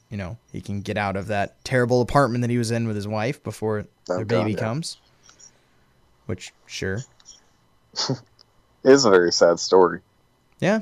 you 0.09 0.17
know 0.17 0.37
he 0.51 0.61
can 0.61 0.81
get 0.81 0.97
out 0.97 1.15
of 1.15 1.27
that 1.27 1.63
terrible 1.63 2.01
apartment 2.01 2.41
that 2.41 2.49
he 2.49 2.57
was 2.57 2.71
in 2.71 2.87
with 2.87 2.95
his 2.95 3.07
wife 3.07 3.43
before 3.43 3.85
Oh, 4.09 4.15
their 4.17 4.25
God, 4.25 4.39
baby 4.45 4.51
yeah. 4.53 4.59
comes. 4.59 4.97
Which, 6.25 6.53
sure, 6.65 6.99
is 8.83 9.05
a 9.05 9.09
very 9.09 9.31
sad 9.31 9.59
story. 9.59 9.99
yeah. 10.59 10.81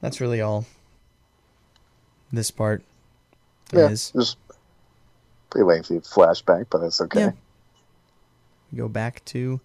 That's 0.00 0.20
really 0.20 0.40
all. 0.40 0.64
This 2.32 2.50
part 2.50 2.82
Yeah, 3.72 3.88
is. 3.88 4.10
just 4.12 4.36
pretty 5.50 5.64
lengthy 5.64 5.98
flashback, 6.00 6.66
but 6.70 6.82
it's 6.82 7.00
okay. 7.00 7.20
Yeah. 7.20 7.30
We 8.70 8.78
go 8.78 8.88
back 8.88 9.24
to 9.26 9.60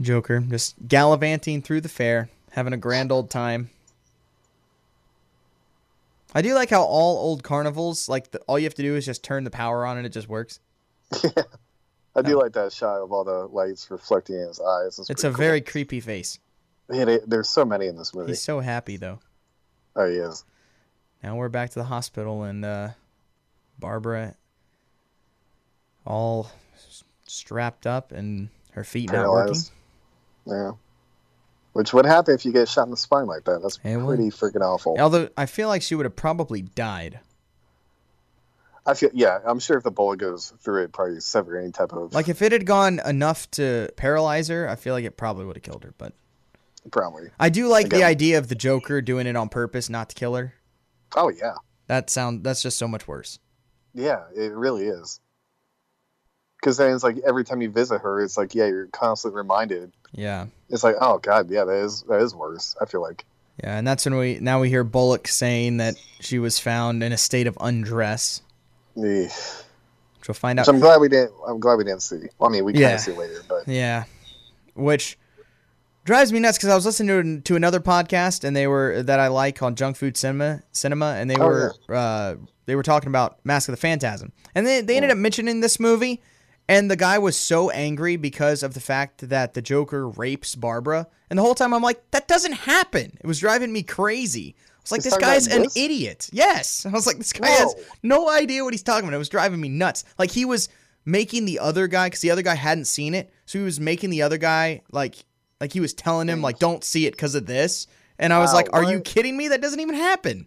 Joker, 0.00 0.40
just 0.40 0.74
gallivanting 0.86 1.62
through 1.62 1.80
the 1.82 1.88
fair, 1.88 2.28
having 2.52 2.72
a 2.72 2.76
grand 2.76 3.12
old 3.12 3.30
time. 3.30 3.70
I 6.34 6.42
do 6.42 6.54
like 6.54 6.70
how 6.70 6.82
all 6.82 7.18
old 7.18 7.44
carnivals, 7.44 8.08
like 8.08 8.32
the, 8.32 8.40
all 8.40 8.58
you 8.58 8.64
have 8.64 8.74
to 8.74 8.82
do 8.82 8.96
is 8.96 9.06
just 9.06 9.22
turn 9.22 9.44
the 9.44 9.50
power 9.50 9.86
on 9.86 9.96
and 9.96 10.04
it 10.06 10.10
just 10.10 10.28
works. 10.28 10.58
Yeah, 11.22 11.30
I 12.16 12.22
do 12.22 12.36
like 12.40 12.52
that 12.54 12.72
shot 12.72 13.00
of 13.02 13.12
all 13.12 13.22
the 13.22 13.46
lights 13.46 13.88
reflecting 13.90 14.36
in 14.36 14.48
his 14.48 14.60
eyes. 14.60 14.98
It's 15.08 15.22
a 15.22 15.28
cool. 15.28 15.36
very 15.36 15.60
creepy 15.60 16.00
face. 16.00 16.40
Yeah, 16.90 17.04
they- 17.04 17.20
there's 17.26 17.48
so 17.48 17.64
many 17.64 17.86
in 17.86 17.96
this 17.96 18.14
movie. 18.14 18.32
He's 18.32 18.42
so 18.42 18.60
happy 18.60 18.96
though. 18.96 19.20
Oh, 19.94 20.08
he 20.08 20.16
is. 20.16 20.44
Now 21.22 21.36
we're 21.36 21.48
back 21.48 21.70
to 21.70 21.78
the 21.78 21.84
hospital 21.84 22.42
and 22.42 22.64
uh, 22.64 22.88
Barbara 23.78 24.34
all 26.04 26.50
strapped 27.26 27.86
up 27.86 28.10
and 28.10 28.48
her 28.72 28.82
feet 28.84 29.12
not 29.12 29.30
working. 29.30 29.62
Yeah. 30.46 30.72
Which 31.72 31.92
would 31.92 32.06
happen 32.06 32.34
if 32.34 32.44
you 32.44 32.52
get 32.52 32.68
shot 32.68 32.84
in 32.84 32.90
the 32.90 32.96
spine 32.96 33.26
like 33.26 33.44
that. 33.44 33.60
That's 33.62 33.78
It 33.82 33.96
would. 33.96 34.16
pretty 34.16 34.30
freaking 34.30 34.60
awful. 34.62 34.96
Although 34.98 35.28
I 35.36 35.46
feel 35.46 35.68
like 35.68 35.82
she 35.82 35.94
would 35.94 36.06
have 36.06 36.14
probably 36.16 36.62
died. 36.62 37.18
I 38.86 38.94
feel 38.94 39.10
yeah. 39.14 39.38
I'm 39.44 39.58
sure 39.58 39.76
if 39.78 39.82
the 39.82 39.90
bullet 39.90 40.18
goes 40.18 40.52
through 40.60 40.84
it, 40.84 40.92
probably 40.92 41.18
sever 41.20 41.58
any 41.58 41.72
type 41.72 41.92
of 41.92 42.12
Like 42.12 42.28
if 42.28 42.42
it 42.42 42.52
had 42.52 42.66
gone 42.66 43.00
enough 43.04 43.50
to 43.52 43.88
paralyze 43.96 44.48
her, 44.48 44.68
I 44.68 44.76
feel 44.76 44.92
like 44.94 45.04
it 45.04 45.16
probably 45.16 45.46
would 45.46 45.56
have 45.56 45.62
killed 45.62 45.84
her. 45.84 45.94
But 45.96 46.12
probably. 46.90 47.30
I 47.40 47.48
do 47.48 47.68
like 47.68 47.88
the 47.88 48.04
idea 48.04 48.36
of 48.38 48.48
the 48.48 48.54
Joker 48.54 49.00
doing 49.00 49.26
it 49.26 49.36
on 49.36 49.48
purpose, 49.48 49.88
not 49.88 50.10
to 50.10 50.14
kill 50.14 50.34
her. 50.34 50.52
Oh 51.16 51.30
yeah, 51.30 51.54
That 51.86 52.10
sound 52.10 52.44
that's 52.44 52.62
just 52.62 52.76
so 52.76 52.86
much 52.86 53.08
worse. 53.08 53.38
yeah. 53.94 54.24
It 54.36 54.52
really 54.52 54.84
is. 54.86 55.18
Because 56.64 56.78
then 56.78 56.94
it's 56.94 57.04
like 57.04 57.18
every 57.26 57.44
time 57.44 57.60
you 57.60 57.68
visit 57.70 58.00
her, 58.00 58.22
it's 58.22 58.38
like 58.38 58.54
yeah, 58.54 58.64
you're 58.64 58.86
constantly 58.86 59.36
reminded. 59.36 59.92
Yeah, 60.12 60.46
It's 60.70 60.82
like 60.82 60.96
oh 60.98 61.18
god, 61.18 61.50
yeah, 61.50 61.64
that 61.64 61.76
is 61.76 62.02
that 62.08 62.22
is 62.22 62.34
worse. 62.34 62.74
I 62.80 62.86
feel 62.86 63.02
like 63.02 63.26
yeah, 63.62 63.76
and 63.76 63.86
that's 63.86 64.06
when 64.06 64.16
we 64.16 64.38
now 64.40 64.60
we 64.60 64.70
hear 64.70 64.82
Bullock 64.82 65.28
saying 65.28 65.76
that 65.76 65.96
she 66.20 66.38
was 66.38 66.58
found 66.58 67.02
in 67.02 67.12
a 67.12 67.18
state 67.18 67.46
of 67.46 67.58
undress, 67.60 68.40
the. 68.96 69.24
which 70.18 70.28
we'll 70.28 70.34
find 70.34 70.58
out. 70.58 70.66
Which 70.66 70.74
I'm 70.74 70.80
glad 70.80 71.02
we 71.02 71.10
didn't. 71.10 71.32
I'm 71.46 71.60
glad 71.60 71.74
we 71.74 71.84
didn't 71.84 72.00
see. 72.02 72.20
Well, 72.38 72.48
I 72.48 72.52
mean, 72.52 72.64
we 72.64 72.72
kind 72.72 72.80
Yeah. 72.82 72.94
of 72.94 73.00
see 73.00 73.12
later, 73.12 73.42
but 73.46 73.68
Yeah, 73.68 74.04
which 74.74 75.18
drives 76.04 76.32
me 76.32 76.40
nuts 76.40 76.56
because 76.56 76.70
I 76.70 76.74
was 76.74 76.86
listening 76.86 77.36
to, 77.36 77.42
to 77.42 77.56
another 77.56 77.80
podcast 77.80 78.42
and 78.44 78.56
they 78.56 78.66
were 78.66 79.02
that 79.02 79.20
I 79.20 79.28
like 79.28 79.56
called 79.56 79.76
Junk 79.76 79.96
Food 79.96 80.16
Cinema 80.16 80.62
Cinema, 80.72 81.16
and 81.18 81.28
they 81.30 81.36
Oh, 81.36 81.46
were 81.46 81.74
uh, 81.90 82.36
they 82.66 82.74
were 82.74 82.82
talking 82.82 83.08
about 83.08 83.44
Mask 83.44 83.68
of 83.68 83.74
the 83.74 83.80
Phantasm, 83.80 84.32
and 84.54 84.66
they 84.66 84.80
they 84.80 84.96
ended 84.96 85.10
up 85.10 85.18
mentioning 85.18 85.60
this 85.60 85.78
movie, 85.78 86.22
and 86.68 86.90
the 86.90 86.96
guy 86.96 87.18
was 87.18 87.36
so 87.36 87.70
angry 87.70 88.16
because 88.16 88.62
of 88.62 88.74
the 88.74 88.80
fact 88.80 89.28
that 89.28 89.54
the 89.54 89.62
Joker 89.62 90.08
rapes 90.08 90.54
Barbara, 90.54 91.06
and 91.30 91.38
the 91.38 91.42
whole 91.42 91.54
time 91.54 91.74
I'm 91.74 91.82
like, 91.82 92.10
that 92.12 92.28
doesn't 92.28 92.52
happen. 92.52 93.16
It 93.20 93.26
was 93.26 93.40
driving 93.40 93.72
me 93.72 93.82
crazy. 93.82 94.54
I 94.58 94.62
was 94.82 94.92
like, 94.92 95.02
He's 95.02 95.12
this 95.12 95.18
guy's 95.20 95.46
an 95.46 95.62
this? 95.62 95.76
idiot. 95.76 96.28
Yes, 96.32 96.84
I 96.86 96.90
was 96.90 97.06
like, 97.06 97.18
this 97.18 97.32
guy 97.32 97.48
has 97.48 97.74
no 98.02 98.28
idea 98.30 98.64
what 98.64 98.74
he's 98.74 98.82
talking 98.82 99.08
about. 99.08 99.16
It 99.16 99.18
was 99.18 99.28
driving 99.28 99.60
me 99.60 99.68
nuts. 99.68 100.04
Like 100.18 100.30
he 100.30 100.44
was 100.44 100.68
making 101.04 101.44
the 101.44 101.58
other 101.58 101.86
guy 101.86 102.06
because 102.06 102.20
the 102.20 102.30
other 102.30 102.42
guy 102.42 102.54
hadn't 102.54 102.86
seen 102.86 103.14
it, 103.14 103.32
so 103.46 103.58
he 103.58 103.64
was 103.64 103.78
making 103.80 104.10
the 104.10 104.22
other 104.22 104.38
guy 104.38 104.82
like 104.90 105.16
like 105.60 105.72
he 105.72 105.80
was 105.80 105.94
telling 105.94 106.28
him 106.28 106.42
like 106.42 106.58
don't 106.58 106.84
see 106.84 107.06
it 107.06 107.12
because 107.12 107.34
of 107.34 107.46
this. 107.46 107.86
And 108.18 108.32
I 108.32 108.38
was 108.38 108.50
Wow, 108.50 108.56
like, 108.56 108.68
"Are 108.72 108.84
you 108.84 109.00
kidding 109.00 109.36
me? 109.36 109.48
That 109.48 109.60
doesn't 109.60 109.80
even 109.80 109.96
happen." 109.96 110.46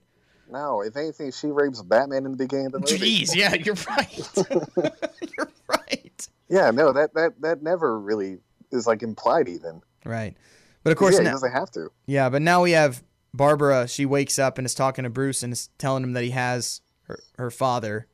No. 0.50 0.82
If 0.82 0.96
anything, 0.98 1.32
she 1.32 1.48
rapes 1.48 1.82
Batman 1.82 2.26
in 2.26 2.32
the 2.32 2.38
beginning 2.38 2.68
of 2.68 2.72
the 2.74 2.80
movie. 2.80 2.98
Jeez, 3.24 3.36
yeah, 3.36 3.54
you're 3.56 3.76
right. 3.88 4.30
you're 5.38 5.52
right. 5.68 6.28
Yeah, 6.50 6.72
no, 6.72 6.94
that 6.94 7.14
that 7.14 7.42
that 7.42 7.62
never 7.62 8.00
really 8.00 8.40
is 8.72 8.88
like 8.88 9.04
implied 9.04 9.48
even. 9.50 9.82
Right, 10.06 10.36
but 10.84 10.92
of 10.92 10.98
course, 10.98 11.16
yeah, 11.16 11.24
he 11.26 11.30
doesn't 11.30 11.52
have 11.52 11.70
to. 11.72 11.90
yeah, 12.06 12.30
but 12.30 12.42
now 12.42 12.64
we 12.64 12.72
have 12.72 13.04
Barbara. 13.34 13.88
She 13.88 14.06
wakes 14.06 14.40
up 14.40 14.58
and 14.58 14.66
is 14.66 14.74
talking 14.74 15.04
to 15.04 15.10
Bruce 15.10 15.44
and 15.44 15.52
is 15.54 15.70
telling 15.78 16.04
him 16.04 16.14
that 16.14 16.24
he 16.24 16.30
has 16.32 16.82
her, 17.04 17.20
her 17.38 17.52
father, 17.52 18.08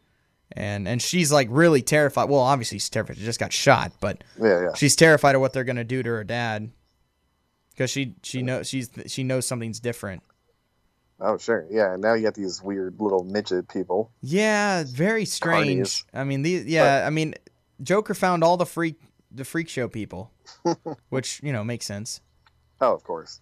and 0.52 0.88
and 0.88 1.02
she's 1.02 1.32
like 1.32 1.48
really 1.52 1.82
terrified. 1.84 2.30
Well, 2.30 2.40
obviously 2.42 2.80
she's 2.80 2.90
terrified. 2.90 3.18
She 3.18 3.24
just 3.24 3.40
got 3.40 3.54
shot, 3.54 3.92
but 4.00 4.24
Yeah, 4.42 4.62
yeah. 4.62 4.74
she's 4.76 4.96
terrified 4.96 5.36
of 5.36 5.42
what 5.42 5.54
they're 5.54 5.64
gonna 5.64 5.84
do 5.84 6.02
to 6.02 6.10
her 6.10 6.24
dad 6.24 6.72
because 7.72 7.92
she 7.92 8.16
she 8.24 8.42
knows 8.42 8.68
she's 8.68 8.90
she 9.08 9.24
knows 9.24 9.46
something's 9.46 9.80
different. 9.80 10.24
Oh, 11.20 11.38
sure. 11.38 11.66
Yeah, 11.70 11.94
and 11.94 12.02
now 12.02 12.14
you 12.16 12.24
got 12.24 12.34
these 12.34 12.62
weird 12.62 13.00
little 13.00 13.24
midget 13.24 13.68
people. 13.70 14.12
Yeah, 14.22 14.84
very 14.88 15.26
strange. 15.26 15.88
Carnies. 15.88 16.06
I 16.14 16.24
mean, 16.24 16.42
these 16.42 16.66
yeah, 16.66 17.06
I 17.08 17.10
mean, 17.10 17.36
Joker 17.82 18.14
found 18.14 18.44
all 18.44 18.58
the 18.58 18.66
freak 18.66 19.00
the 19.32 19.46
freak 19.46 19.70
show 19.70 19.88
people, 19.88 20.32
which 21.10 21.40
you 21.44 21.54
know 21.54 21.64
makes 21.64 21.86
sense. 21.86 22.20
Oh, 22.82 22.94
of 22.94 23.04
course. 23.04 23.40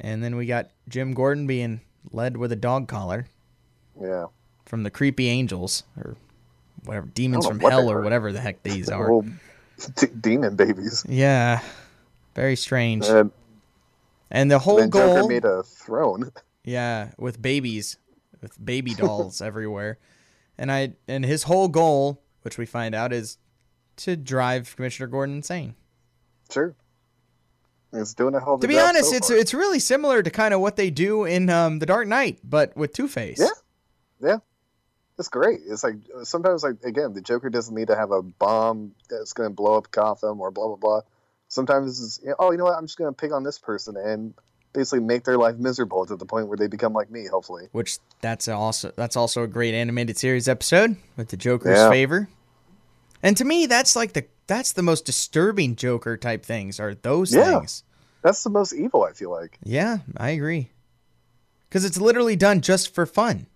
And 0.00 0.22
then 0.22 0.36
we 0.36 0.46
got 0.46 0.70
Jim 0.88 1.14
Gordon 1.14 1.46
being 1.46 1.80
led 2.10 2.36
with 2.36 2.52
a 2.52 2.56
dog 2.56 2.88
collar 2.88 3.26
Yeah. 4.00 4.26
from 4.66 4.82
the 4.82 4.90
creepy 4.90 5.28
angels 5.28 5.84
or 5.96 6.16
whatever 6.84 7.06
demons 7.06 7.46
oh, 7.46 7.50
from 7.50 7.58
what 7.60 7.72
hell 7.72 7.88
or 7.90 8.02
whatever 8.02 8.32
the 8.32 8.40
heck 8.40 8.62
these 8.64 8.88
are. 8.90 9.22
D- 9.96 10.06
demon 10.20 10.56
babies. 10.56 11.06
Yeah, 11.08 11.60
very 12.34 12.56
strange. 12.56 13.06
And 13.06 13.30
And 14.30 14.50
the 14.50 14.58
whole 14.58 14.76
then 14.78 14.90
Joker 14.90 15.26
made 15.28 15.44
a 15.44 15.62
throne. 15.62 16.32
yeah, 16.64 17.12
with 17.18 17.40
babies, 17.40 17.98
with 18.40 18.62
baby 18.64 18.94
dolls 18.96 19.40
everywhere, 19.42 19.98
and 20.58 20.70
I 20.70 20.94
and 21.08 21.24
his 21.24 21.44
whole 21.44 21.68
goal, 21.68 22.22
which 22.42 22.58
we 22.58 22.66
find 22.66 22.94
out, 22.94 23.12
is 23.12 23.38
to 23.96 24.16
drive 24.16 24.74
Commissioner 24.76 25.06
Gordon 25.06 25.36
insane. 25.36 25.74
Sure. 26.50 26.74
It's 27.94 28.14
doing 28.14 28.34
a 28.34 28.40
hell 28.40 28.56
To 28.58 28.66
be 28.66 28.78
honest, 28.78 29.10
so 29.10 29.16
it's 29.16 29.28
far. 29.28 29.36
it's 29.36 29.52
really 29.52 29.78
similar 29.78 30.22
to 30.22 30.30
kind 30.30 30.54
of 30.54 30.60
what 30.60 30.76
they 30.76 30.88
do 30.90 31.24
in 31.24 31.50
um, 31.50 31.78
The 31.78 31.84
Dark 31.84 32.08
Knight, 32.08 32.38
but 32.42 32.74
with 32.74 32.94
Two 32.94 33.06
Face. 33.06 33.38
Yeah. 33.38 34.28
yeah, 34.28 34.36
it's 35.18 35.28
great. 35.28 35.60
It's 35.68 35.84
like 35.84 35.96
sometimes, 36.22 36.62
like 36.62 36.82
again, 36.84 37.12
the 37.12 37.20
Joker 37.20 37.50
doesn't 37.50 37.74
need 37.74 37.88
to 37.88 37.96
have 37.96 38.10
a 38.10 38.22
bomb 38.22 38.92
that's 39.10 39.34
going 39.34 39.50
to 39.50 39.54
blow 39.54 39.76
up 39.76 39.90
Gotham 39.90 40.40
or 40.40 40.50
blah 40.50 40.68
blah 40.68 40.76
blah. 40.76 41.00
Sometimes 41.48 42.02
it's 42.02 42.20
oh, 42.38 42.50
you 42.50 42.56
know 42.56 42.64
what? 42.64 42.78
I'm 42.78 42.86
just 42.86 42.96
going 42.96 43.12
to 43.12 43.16
pick 43.16 43.30
on 43.32 43.42
this 43.42 43.58
person 43.58 43.96
and 43.98 44.32
basically 44.72 45.00
make 45.00 45.24
their 45.24 45.36
life 45.38 45.56
miserable 45.56 46.06
to 46.06 46.16
the 46.16 46.24
point 46.26 46.48
where 46.48 46.56
they 46.56 46.66
become 46.66 46.92
like 46.92 47.10
me. 47.10 47.26
Hopefully, 47.26 47.68
Which 47.72 47.98
that's 48.20 48.48
also 48.48 48.92
that's 48.96 49.16
also 49.16 49.42
a 49.42 49.46
great 49.46 49.74
animated 49.74 50.16
series 50.18 50.48
episode 50.48 50.96
with 51.16 51.28
the 51.28 51.36
Joker's 51.36 51.78
Yeah. 51.78 51.90
favor. 51.90 52.28
And 53.22 53.36
to 53.36 53.44
me, 53.44 53.66
that's 53.66 53.94
like 53.96 54.12
the 54.14 54.26
that's 54.46 54.72
the 54.72 54.82
most 54.82 55.04
disturbing 55.06 55.76
Joker 55.76 56.16
type 56.16 56.44
things 56.44 56.80
are 56.80 56.94
those 56.94 57.32
Yeah. 57.34 57.58
things. 57.58 57.84
that's 58.22 58.42
the 58.44 58.50
most 58.50 58.72
evil. 58.72 59.02
I 59.04 59.12
feel 59.12 59.30
like 59.30 59.58
Yeah, 59.64 59.98
I 60.16 60.30
agree. 60.30 60.70
Because 61.68 61.84
it's 61.84 61.98
literally 61.98 62.36
done 62.36 62.60
just 62.60 62.94
for 62.94 63.06
fun. 63.06 63.46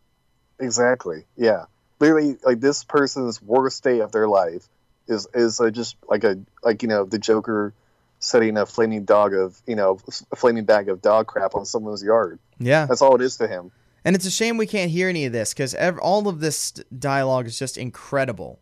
exactly. 0.59 1.25
Yeah, 1.37 1.64
literally, 2.01 2.37
like 2.45 2.61
this 2.61 2.85
person's 2.85 3.43
worst 3.43 3.83
day 3.85 4.01
of 4.01 4.12
their 4.12 4.29
life 4.29 4.69
is 5.09 5.27
is 5.35 5.61
uh, 5.61 5.71
just 5.71 5.97
like 6.09 6.25
a 6.25 6.39
like 6.62 6.83
you 6.83 6.89
know 6.89 7.05
the 7.05 7.19
Joker 7.19 7.75
setting 8.19 8.57
a 8.57 8.67
flaming 8.67 9.05
dog 9.05 9.35
of 9.35 9.61
you 9.67 9.77
know 9.77 9.99
a 10.33 10.37
flaming 10.37 10.64
bag 10.64 10.89
of 10.89 11.03
dog 11.03 11.27
crap 11.27 11.55
on 11.55 11.64
someone's 11.64 12.03
yard. 12.03 12.39
Yeah. 12.59 12.87
That's 12.87 13.03
all 13.03 13.14
it 13.14 13.23
is 13.23 13.37
to 13.39 13.49
him. 13.49 13.71
And 14.05 14.14
it's 14.14 14.27
a 14.27 14.31
shame 14.31 14.57
we 14.57 14.67
can't 14.67 14.91
hear 14.91 15.09
any 15.09 15.25
of 15.25 15.33
this 15.33 15.53
because 15.53 15.75
all 15.75 16.29
of 16.29 16.41
this 16.41 16.71
dialogue 16.97 17.47
is 17.47 17.59
just 17.59 17.77
incredible. 17.77 18.61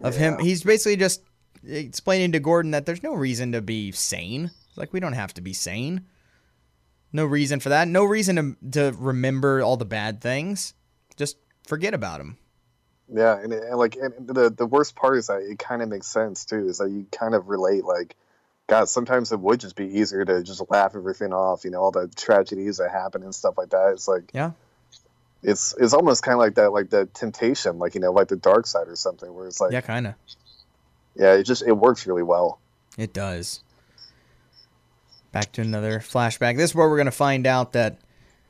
Of 0.00 0.14
him, 0.14 0.38
he's 0.38 0.62
basically 0.62 0.96
just 0.96 1.22
explaining 1.66 2.32
to 2.32 2.38
Gordon 2.38 2.70
that 2.72 2.86
there's 2.86 3.02
no 3.02 3.14
reason 3.14 3.52
to 3.52 3.62
be 3.62 3.90
sane. 3.92 4.50
Like 4.76 4.92
we 4.92 5.00
don't 5.00 5.14
have 5.14 5.34
to 5.34 5.40
be 5.40 5.52
sane. 5.52 6.06
No 7.12 7.24
reason 7.24 7.60
for 7.60 7.70
that. 7.70 7.88
No 7.88 8.04
reason 8.04 8.56
to 8.70 8.70
to 8.72 8.96
remember 8.98 9.62
all 9.62 9.76
the 9.76 9.84
bad 9.86 10.20
things. 10.20 10.74
Just 11.16 11.38
forget 11.66 11.94
about 11.94 12.18
them. 12.18 12.38
Yeah, 13.12 13.40
and, 13.40 13.52
and 13.52 13.78
like 13.78 13.96
and 13.96 14.28
the 14.28 14.50
the 14.50 14.66
worst 14.66 14.96
part 14.96 15.16
is 15.16 15.28
that 15.28 15.40
it 15.40 15.58
kind 15.58 15.82
of 15.82 15.88
makes 15.88 16.06
sense 16.06 16.44
too. 16.44 16.68
Is 16.68 16.78
that 16.78 16.90
you 16.90 17.06
kind 17.10 17.34
of 17.34 17.48
relate 17.48 17.84
like, 17.84 18.16
God, 18.68 18.88
sometimes 18.88 19.30
it 19.32 19.38
would 19.40 19.60
just 19.60 19.76
be 19.76 19.86
easier 19.86 20.24
to 20.24 20.42
just 20.42 20.62
laugh 20.70 20.96
everything 20.96 21.32
off. 21.32 21.64
You 21.64 21.70
know, 21.70 21.80
all 21.80 21.90
the 21.92 22.08
tragedies 22.08 22.78
that 22.78 22.90
happen 22.90 23.22
and 23.22 23.34
stuff 23.34 23.56
like 23.56 23.70
that. 23.70 23.90
It's 23.92 24.08
like 24.08 24.30
Yeah. 24.34 24.52
it's 25.42 25.74
it's 25.78 25.92
almost 25.92 26.22
kind 26.22 26.34
of 26.34 26.40
like 26.40 26.54
that, 26.56 26.72
like 26.72 26.90
the 26.90 27.06
temptation, 27.06 27.78
like 27.78 27.94
you 27.94 28.00
know, 28.00 28.12
like 28.12 28.28
the 28.28 28.36
dark 28.36 28.66
side 28.66 28.88
or 28.88 28.96
something, 28.96 29.32
where 29.34 29.46
it's 29.46 29.60
like, 29.60 29.72
Yeah, 29.72 29.82
kind 29.82 30.08
of. 30.08 30.14
Yeah, 31.14 31.34
it 31.34 31.44
just 31.44 31.62
it 31.62 31.72
works 31.72 32.06
really 32.06 32.24
well. 32.24 32.58
It 32.98 33.12
does. 33.12 33.62
Back 35.32 35.52
to 35.52 35.60
another 35.60 36.00
flashback. 36.00 36.56
This 36.56 36.70
is 36.70 36.74
where 36.74 36.88
we're 36.88 36.96
going 36.96 37.04
to 37.06 37.10
find 37.12 37.46
out 37.46 37.72
that 37.74 37.98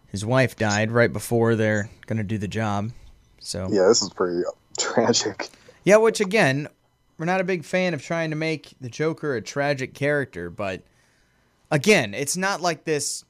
his 0.08 0.24
wife 0.24 0.56
died 0.56 0.90
right 0.92 1.12
before 1.12 1.56
they're 1.56 1.90
going 2.06 2.18
to 2.18 2.24
do 2.24 2.38
the 2.38 2.48
job. 2.48 2.92
So, 3.40 3.68
Yeah, 3.70 3.86
this 3.88 4.02
is 4.02 4.10
pretty 4.10 4.42
tragic. 4.78 5.48
Yeah, 5.84 5.96
which 5.96 6.20
again, 6.20 6.68
we're 7.18 7.26
not 7.26 7.40
a 7.40 7.44
big 7.44 7.64
fan 7.64 7.94
of 7.94 8.02
trying 8.02 8.30
to 8.30 8.36
make 8.36 8.74
the 8.80 8.88
Joker 8.88 9.34
a 9.34 9.42
tragic 9.42 9.94
character, 9.94 10.50
but 10.50 10.82
again, 11.70 12.14
it's 12.14 12.36
not 12.36 12.60
like 12.60 12.84
this 12.84 13.24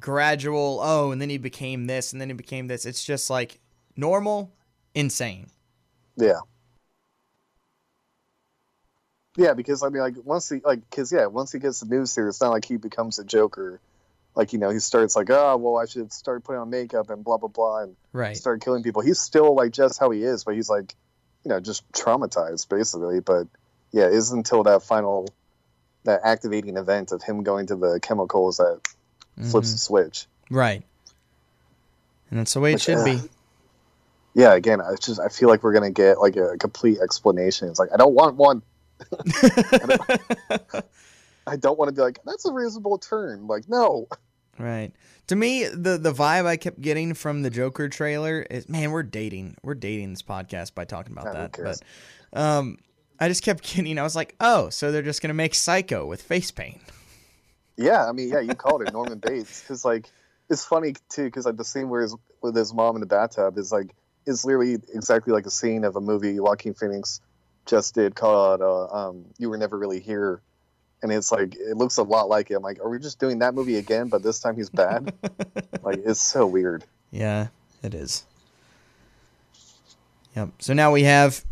gradual, 0.00 0.80
oh, 0.82 1.10
and 1.12 1.20
then 1.20 1.30
he 1.30 1.38
became 1.38 1.86
this 1.86 2.12
and 2.12 2.20
then 2.20 2.28
he 2.28 2.34
became 2.34 2.66
this. 2.68 2.86
It's 2.86 3.04
just 3.04 3.30
like 3.30 3.58
normal, 3.96 4.52
insane. 4.94 5.48
Yeah. 6.16 6.40
Yeah, 9.36 9.54
because 9.54 9.82
I 9.84 9.88
mean, 9.88 10.02
like 10.02 10.14
once 10.24 10.48
he 10.48 10.60
like, 10.64 10.88
because 10.90 11.12
yeah, 11.12 11.26
once 11.26 11.52
he 11.52 11.58
gets 11.60 11.80
the 11.80 11.86
news 11.86 12.14
here, 12.14 12.28
it's 12.28 12.40
not 12.40 12.50
like 12.50 12.64
he 12.64 12.76
becomes 12.76 13.18
a 13.20 13.24
Joker. 13.24 13.80
Like 14.34 14.52
you 14.52 14.58
know, 14.58 14.70
he 14.70 14.80
starts 14.80 15.14
like, 15.14 15.30
oh, 15.30 15.56
well, 15.56 15.76
I 15.76 15.86
should 15.86 16.12
start 16.12 16.42
putting 16.44 16.60
on 16.60 16.70
makeup 16.70 17.10
and 17.10 17.22
blah 17.22 17.36
blah 17.36 17.48
blah, 17.48 17.82
and 17.82 17.96
Right. 18.12 18.36
start 18.36 18.62
killing 18.64 18.82
people. 18.82 19.02
He's 19.02 19.20
still 19.20 19.54
like 19.54 19.72
just 19.72 20.00
how 20.00 20.10
he 20.10 20.22
is, 20.24 20.42
but 20.44 20.54
he's 20.54 20.68
like, 20.68 20.94
you 21.44 21.50
know, 21.50 21.60
just 21.60 21.90
traumatized 21.92 22.68
basically. 22.68 23.20
But 23.20 23.46
yeah, 23.92 24.06
it 24.06 24.12
isn't 24.14 24.36
until 24.38 24.62
that 24.64 24.82
final, 24.82 25.28
that 26.04 26.20
activating 26.24 26.76
event 26.76 27.12
of 27.12 27.22
him 27.22 27.42
going 27.42 27.66
to 27.68 27.76
the 27.76 28.00
chemicals 28.00 28.58
that 28.58 28.80
flips 29.50 29.68
Mhm. 29.70 29.72
the 29.72 29.78
switch. 29.78 30.26
Right. 30.50 30.82
And 32.30 32.40
that's 32.40 32.52
the 32.54 32.60
way 32.60 32.70
it 32.72 32.74
Which, 32.74 32.82
should 32.82 32.98
uh, 32.98 33.04
be. 33.04 33.20
Yeah, 34.34 34.54
again, 34.54 34.80
I 34.80 34.94
just 35.00 35.18
I 35.18 35.28
feel 35.28 35.48
like 35.48 35.62
we're 35.62 35.72
gonna 35.72 35.90
get 35.90 36.20
like 36.20 36.36
a 36.36 36.56
complete 36.58 36.98
explanation. 37.00 37.68
It's 37.68 37.78
like 37.78 37.90
I 37.92 37.96
don't 37.96 38.14
want 38.14 38.36
one. 38.36 38.62
I 41.46 41.56
don't 41.56 41.78
want 41.78 41.88
to 41.88 41.92
be 41.94 42.02
like 42.02 42.18
that's 42.24 42.44
a 42.44 42.52
reasonable 42.52 42.98
turn. 42.98 43.46
Like 43.46 43.68
no. 43.68 44.08
Right. 44.58 44.92
To 45.28 45.36
me, 45.36 45.66
the 45.66 45.98
the 45.98 46.12
vibe 46.12 46.46
I 46.46 46.56
kept 46.56 46.80
getting 46.80 47.14
from 47.14 47.42
the 47.42 47.50
Joker 47.50 47.88
trailer 47.88 48.42
is, 48.42 48.68
man, 48.68 48.90
we're 48.90 49.02
dating, 49.02 49.56
we're 49.62 49.74
dating 49.74 50.10
this 50.10 50.22
podcast 50.22 50.74
by 50.74 50.84
talking 50.84 51.12
about 51.12 51.32
that. 51.32 51.52
cares? 51.52 51.80
But 52.32 52.40
um, 52.40 52.78
I 53.20 53.28
just 53.28 53.42
kept 53.42 53.62
getting. 53.74 53.98
I 53.98 54.02
was 54.02 54.16
like, 54.16 54.34
oh, 54.40 54.68
so 54.70 54.90
they're 54.90 55.02
just 55.02 55.22
gonna 55.22 55.34
make 55.34 55.54
Psycho 55.54 56.06
with 56.06 56.22
face 56.22 56.50
paint. 56.50 56.80
Yeah, 57.76 58.06
I 58.06 58.12
mean, 58.12 58.30
yeah, 58.30 58.40
you 58.40 58.54
called 58.54 58.82
it 58.82 58.92
Norman 58.92 59.18
Bates 59.18 59.60
because 59.60 59.84
like 59.84 60.10
it's 60.50 60.64
funny 60.64 60.94
too 61.08 61.24
because 61.24 61.46
like 61.46 61.56
the 61.56 61.64
scene 61.64 61.88
where 61.88 62.02
his 62.02 62.16
with 62.42 62.56
his 62.56 62.74
mom 62.74 62.96
in 62.96 63.00
the 63.00 63.06
bathtub 63.06 63.58
is 63.58 63.70
like 63.70 63.94
is 64.26 64.44
literally 64.44 64.74
exactly 64.94 65.32
like 65.32 65.46
a 65.46 65.50
scene 65.50 65.84
of 65.84 65.96
a 65.96 66.00
movie 66.00 66.38
Joaquin 66.40 66.74
Phoenix 66.74 67.20
just 67.66 67.94
did 67.94 68.14
called 68.14 68.62
uh, 68.62 68.86
um, 68.86 69.26
"You 69.38 69.50
Were 69.50 69.58
Never 69.58 69.78
Really 69.78 70.00
Here," 70.00 70.40
and 71.02 71.12
it's 71.12 71.30
like 71.30 71.54
it 71.54 71.76
looks 71.76 71.96
a 71.98 72.02
lot 72.02 72.28
like 72.28 72.50
it. 72.50 72.54
I'm 72.54 72.62
like, 72.62 72.80
are 72.80 72.88
we 72.88 72.98
just 72.98 73.18
doing 73.18 73.38
that 73.40 73.54
movie 73.54 73.76
again? 73.76 74.08
But 74.08 74.22
this 74.22 74.40
time 74.40 74.56
he's 74.56 74.70
bad. 74.70 75.12
like 75.82 76.00
it's 76.04 76.20
so 76.20 76.46
weird. 76.46 76.84
Yeah, 77.10 77.48
it 77.82 77.94
is. 77.94 78.24
Yep. 80.36 80.50
So 80.60 80.72
now 80.72 80.92
we 80.92 81.04
have 81.04 81.44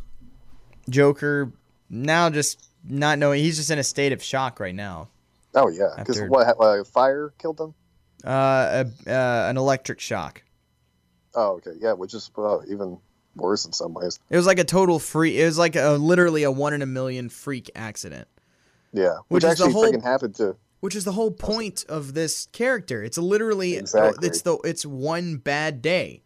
Joker. 0.88 1.52
Now 1.88 2.30
just 2.30 2.68
not 2.84 3.18
knowing. 3.18 3.42
He's 3.42 3.56
just 3.56 3.70
in 3.70 3.78
a 3.78 3.84
state 3.84 4.12
of 4.12 4.22
shock 4.22 4.60
right 4.60 4.74
now. 4.74 5.08
Oh 5.54 5.68
yeah, 5.68 5.94
because 5.96 6.18
After- 6.18 6.28
what 6.28 6.60
uh, 6.60 6.84
fire 6.84 7.32
killed 7.38 7.56
them? 7.56 7.74
Uh, 8.24 8.84
a, 9.06 9.10
uh, 9.10 9.50
an 9.50 9.56
electric 9.56 10.00
shock. 10.00 10.42
Oh 11.34 11.54
okay, 11.56 11.72
yeah, 11.80 11.92
which 11.92 12.14
is 12.14 12.30
well, 12.36 12.64
even 12.68 12.98
worse 13.36 13.64
in 13.64 13.72
some 13.72 13.94
ways. 13.94 14.18
It 14.30 14.36
was 14.36 14.46
like 14.46 14.58
a 14.58 14.64
total 14.64 14.98
free. 14.98 15.40
It 15.40 15.44
was 15.44 15.58
like 15.58 15.76
a 15.76 15.92
literally 15.92 16.42
a 16.42 16.50
one 16.50 16.72
in 16.72 16.82
a 16.82 16.86
million 16.86 17.28
freak 17.28 17.70
accident. 17.74 18.28
Yeah, 18.92 19.16
Which 19.28 19.42
which, 19.42 19.44
is 19.44 19.58
the 19.58 19.64
actually 19.64 19.72
whole- 19.72 19.84
freaking 19.92 20.02
happened 20.02 20.34
to. 20.36 20.56
which 20.80 20.94
is 20.96 21.04
the 21.04 21.12
whole 21.12 21.30
point 21.30 21.84
of 21.88 22.14
this 22.14 22.46
character. 22.52 23.02
It's 23.02 23.18
literally 23.18 23.76
uh, 23.76 23.80
Exactly. 23.80 24.26
it's 24.28 24.42
the 24.42 24.56
it's 24.64 24.86
one 24.86 25.36
bad 25.36 25.82
day, 25.82 26.22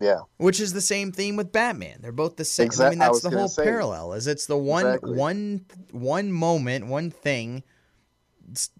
Yeah, 0.00 0.20
which 0.36 0.60
is 0.60 0.72
the 0.72 0.80
same 0.80 1.10
theme 1.12 1.36
with 1.36 1.50
Batman. 1.52 1.98
They're 2.02 2.12
both 2.12 2.36
the 2.36 2.44
same. 2.44 2.70
I 2.80 2.90
mean, 2.90 2.98
that's 2.98 3.10
was 3.14 3.22
the 3.22 3.30
whole 3.30 3.48
say. 3.48 3.64
parallel. 3.64 4.12
Is 4.12 4.26
it's 4.26 4.46
the 4.46 4.56
one 4.58 4.86
Exactly. 4.86 5.16
one 5.16 5.64
one 5.90 6.30
moment, 6.32 6.86
one 6.86 7.10
thing 7.10 7.62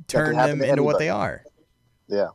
turn 0.06 0.36
them 0.36 0.58
to 0.60 0.68
into 0.70 0.82
what 0.82 0.98
they 0.98 1.08
are. 1.08 1.42
Yeah. 2.08 2.28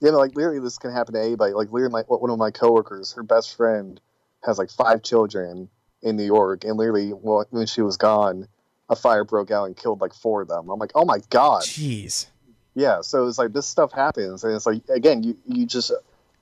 Yeah, 0.00 0.10
no, 0.10 0.18
like 0.18 0.34
literally, 0.34 0.60
this 0.60 0.78
can 0.78 0.92
happen 0.92 1.14
to 1.14 1.20
anybody. 1.20 1.52
Like 1.54 1.72
literally, 1.72 1.92
my 1.92 2.02
one 2.02 2.30
of 2.30 2.38
my 2.38 2.50
coworkers, 2.50 3.12
her 3.14 3.22
best 3.22 3.56
friend, 3.56 4.00
has 4.44 4.58
like 4.58 4.70
five 4.70 5.02
children 5.02 5.68
in 6.02 6.16
New 6.16 6.24
York, 6.24 6.64
and 6.64 6.76
literally, 6.76 7.12
well, 7.14 7.44
when 7.50 7.66
she 7.66 7.80
was 7.80 7.96
gone, 7.96 8.46
a 8.88 8.96
fire 8.96 9.24
broke 9.24 9.50
out 9.50 9.64
and 9.64 9.76
killed 9.76 10.00
like 10.00 10.14
four 10.14 10.42
of 10.42 10.48
them. 10.48 10.68
I'm 10.68 10.78
like, 10.78 10.92
oh 10.94 11.04
my 11.04 11.18
god. 11.30 11.62
Jeez. 11.62 12.26
Yeah. 12.74 13.00
So 13.00 13.26
it's 13.26 13.38
like 13.38 13.52
this 13.52 13.66
stuff 13.66 13.92
happens, 13.92 14.44
and 14.44 14.54
it's 14.54 14.66
like 14.66 14.82
again, 14.88 15.22
you 15.22 15.36
you 15.46 15.66
just 15.66 15.92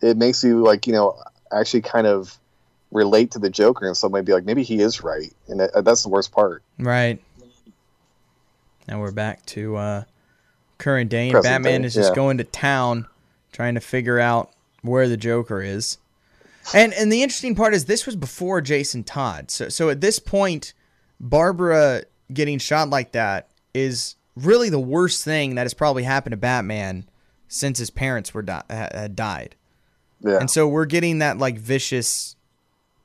it 0.00 0.16
makes 0.16 0.42
you 0.44 0.62
like 0.62 0.86
you 0.86 0.92
know 0.92 1.18
actually 1.52 1.82
kind 1.82 2.06
of 2.06 2.38
relate 2.90 3.32
to 3.32 3.38
the 3.38 3.50
Joker, 3.50 3.86
and 3.86 3.96
so 3.96 4.08
maybe 4.08 4.26
be 4.26 4.32
like 4.32 4.44
maybe 4.44 4.62
he 4.62 4.80
is 4.80 5.02
right, 5.02 5.32
and 5.48 5.60
that, 5.60 5.84
that's 5.84 6.02
the 6.02 6.08
worst 6.08 6.32
part. 6.32 6.62
Right. 6.78 7.20
Now 8.86 9.00
we're 9.00 9.12
back 9.12 9.44
to 9.46 9.76
uh, 9.76 10.04
current 10.78 11.10
day, 11.10 11.24
and 11.24 11.32
Present 11.32 11.64
Batman 11.64 11.82
day, 11.82 11.86
is 11.86 11.94
just 11.94 12.10
yeah. 12.10 12.14
going 12.14 12.38
to 12.38 12.44
town 12.44 13.06
trying 13.52 13.74
to 13.74 13.80
figure 13.80 14.18
out 14.18 14.50
where 14.82 15.08
the 15.08 15.16
Joker 15.16 15.62
is. 15.62 15.98
And 16.74 16.92
and 16.94 17.12
the 17.12 17.22
interesting 17.22 17.54
part 17.54 17.74
is 17.74 17.84
this 17.86 18.06
was 18.06 18.16
before 18.16 18.60
Jason 18.60 19.04
Todd. 19.04 19.50
So 19.50 19.68
so 19.68 19.90
at 19.90 20.00
this 20.00 20.18
point, 20.18 20.72
Barbara 21.20 22.04
getting 22.34 22.58
shot 22.58 22.90
like 22.90 23.12
that 23.12 23.50
is 23.72 24.16
really 24.36 24.68
the 24.68 24.80
worst 24.80 25.24
thing 25.24 25.54
that 25.54 25.62
has 25.62 25.74
probably 25.74 26.02
happened 26.02 26.32
to 26.32 26.36
Batman 26.36 27.08
since 27.48 27.78
his 27.78 27.90
parents 27.90 28.34
were 28.34 28.42
di- 28.42 28.64
had 28.68 29.14
died. 29.16 29.56
Yeah. 30.20 30.38
And 30.38 30.50
so 30.50 30.66
we're 30.66 30.86
getting 30.86 31.18
that 31.18 31.38
like 31.38 31.58
vicious 31.58 32.36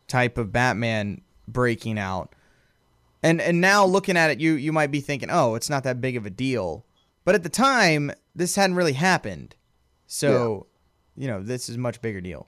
type 0.08 0.38
of 0.38 0.52
Batman 0.52 1.22
breaking 1.48 2.00
out. 2.00 2.34
And 3.22 3.42
and 3.42 3.60
now 3.60 3.86
looking 3.86 4.16
at 4.18 4.32
it 4.32 4.40
you 4.40 4.54
you 4.54 4.72
might 4.72 4.92
be 4.92 5.02
thinking, 5.02 5.30
"Oh, 5.30 5.56
it's 5.56 5.70
not 5.70 5.84
that 5.84 6.00
big 6.00 6.16
of 6.16 6.26
a 6.26 6.30
deal." 6.30 6.86
But 7.26 7.36
at 7.36 7.44
the 7.44 7.50
time, 7.50 8.12
this 8.34 8.56
hadn't 8.56 8.78
really 8.78 8.94
happened. 8.94 9.56
So, 10.08 10.68
you 11.18 11.28
know, 11.28 11.44
this 11.44 11.70
is 11.70 11.76
a 11.76 11.80
much 11.80 12.02
bigger 12.02 12.22
deal. 12.22 12.48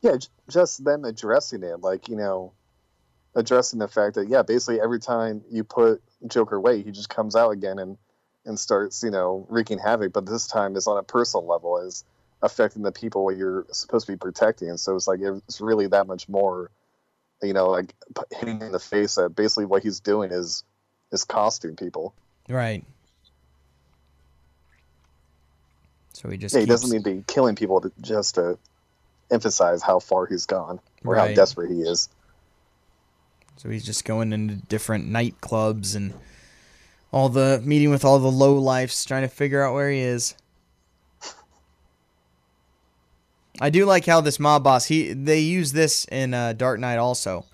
yeah, 0.00 0.16
just 0.48 0.84
them 0.84 1.04
addressing 1.04 1.62
it, 1.64 1.80
like 1.80 2.08
you 2.08 2.16
know, 2.16 2.52
addressing 3.34 3.80
the 3.80 3.88
fact 3.88 4.14
that 4.14 4.28
yeah, 4.28 4.42
basically 4.42 4.80
every 4.80 5.00
time 5.00 5.42
you 5.50 5.64
put 5.64 6.00
Joker 6.26 6.60
way. 6.60 6.82
he 6.82 6.90
just 6.92 7.08
comes 7.08 7.36
out 7.36 7.50
again, 7.50 7.78
and 7.78 7.98
and 8.44 8.58
starts, 8.58 9.02
you 9.02 9.10
know, 9.10 9.44
wreaking 9.48 9.78
havoc. 9.78 10.12
But 10.12 10.24
this 10.26 10.46
time 10.46 10.76
it's 10.76 10.86
on 10.86 10.96
a 10.98 11.02
personal 11.02 11.46
level, 11.46 11.78
is 11.78 12.04
affecting 12.42 12.82
the 12.82 12.92
people 12.92 13.32
you're 13.32 13.66
supposed 13.72 14.06
to 14.06 14.12
be 14.12 14.16
protecting. 14.18 14.68
And 14.68 14.78
so 14.78 14.94
it's 14.94 15.08
like 15.08 15.20
it's 15.20 15.60
really 15.60 15.88
that 15.88 16.06
much 16.06 16.28
more, 16.28 16.70
you 17.42 17.52
know, 17.52 17.70
like 17.70 17.94
hitting 18.30 18.60
in 18.62 18.70
the 18.72 18.78
face 18.78 19.16
that 19.16 19.30
basically 19.34 19.64
what 19.64 19.82
he's 19.82 20.00
doing 20.00 20.30
is 20.30 20.62
is 21.12 21.24
costing 21.24 21.76
people. 21.76 22.14
Right. 22.48 22.84
So 26.12 26.28
he 26.30 26.36
just 26.38 26.54
Yeah, 26.54 26.60
he 26.60 26.66
keeps- 26.66 26.80
doesn't 26.82 26.96
need 26.96 27.04
to 27.04 27.16
be 27.16 27.24
killing 27.26 27.56
people 27.56 27.80
to, 27.82 27.92
just 28.00 28.36
to 28.36 28.58
emphasize 29.30 29.82
how 29.82 29.98
far 29.98 30.26
he's 30.26 30.46
gone 30.46 30.80
or 31.04 31.14
how 31.16 31.26
desperate 31.34 31.70
he 31.70 31.82
is. 31.82 32.08
So 33.56 33.68
he's 33.70 33.84
just 33.84 34.04
going 34.04 34.32
into 34.32 34.54
different 34.56 35.08
nightclubs 35.08 35.96
and 35.96 36.12
all 37.12 37.28
the 37.28 37.60
meeting 37.64 37.90
with 37.90 38.04
all 38.04 38.18
the 38.18 38.30
low 38.30 38.54
lifes, 38.54 39.04
trying 39.04 39.22
to 39.22 39.28
figure 39.28 39.62
out 39.62 39.74
where 39.74 39.90
he 39.90 40.00
is. 40.00 40.34
I 43.60 43.70
do 43.70 43.86
like 43.86 44.04
how 44.04 44.20
this 44.20 44.38
mob 44.38 44.64
boss 44.64 44.84
he 44.86 45.14
they 45.14 45.40
use 45.40 45.72
this 45.72 46.04
in 46.06 46.34
uh, 46.34 46.52
Dark 46.52 46.78
Knight 46.78 46.98
also, 46.98 47.46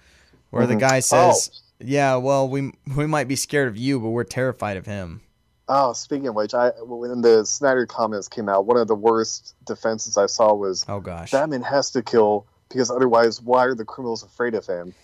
where 0.51 0.67
the 0.67 0.75
Mhm. 0.75 0.81
guy 0.81 1.01
says, 1.01 1.63
"Yeah, 1.79 2.17
well 2.17 2.49
we 2.49 2.73
we 2.97 3.07
might 3.07 3.29
be 3.29 3.37
scared 3.37 3.69
of 3.69 3.77
you, 3.77 4.01
but 4.01 4.09
we're 4.09 4.25
terrified 4.25 4.77
of 4.77 4.87
him." 4.87 5.21
Oh, 5.69 5.93
speaking 5.93 6.27
of 6.27 6.35
which, 6.35 6.55
I 6.55 6.71
when 6.83 7.23
the 7.23 7.45
Snyder 7.47 7.87
comments 7.87 8.27
came 8.27 8.49
out, 8.49 8.67
one 8.67 8.77
of 8.79 8.89
the 8.89 8.97
worst 8.97 9.55
defenses 9.65 10.17
I 10.17 10.27
saw 10.27 10.53
was 10.55 10.85
Oh 10.89 10.99
gosh, 10.99 11.31
Batman 11.31 11.63
has 11.63 11.93
to 11.93 12.03
kill 12.03 12.47
because 12.69 12.91
otherwise, 12.91 13.41
why 13.41 13.65
are 13.67 13.75
the 13.75 13.85
criminals 13.85 14.25
afraid 14.25 14.55
of 14.57 14.67
him? 14.67 14.95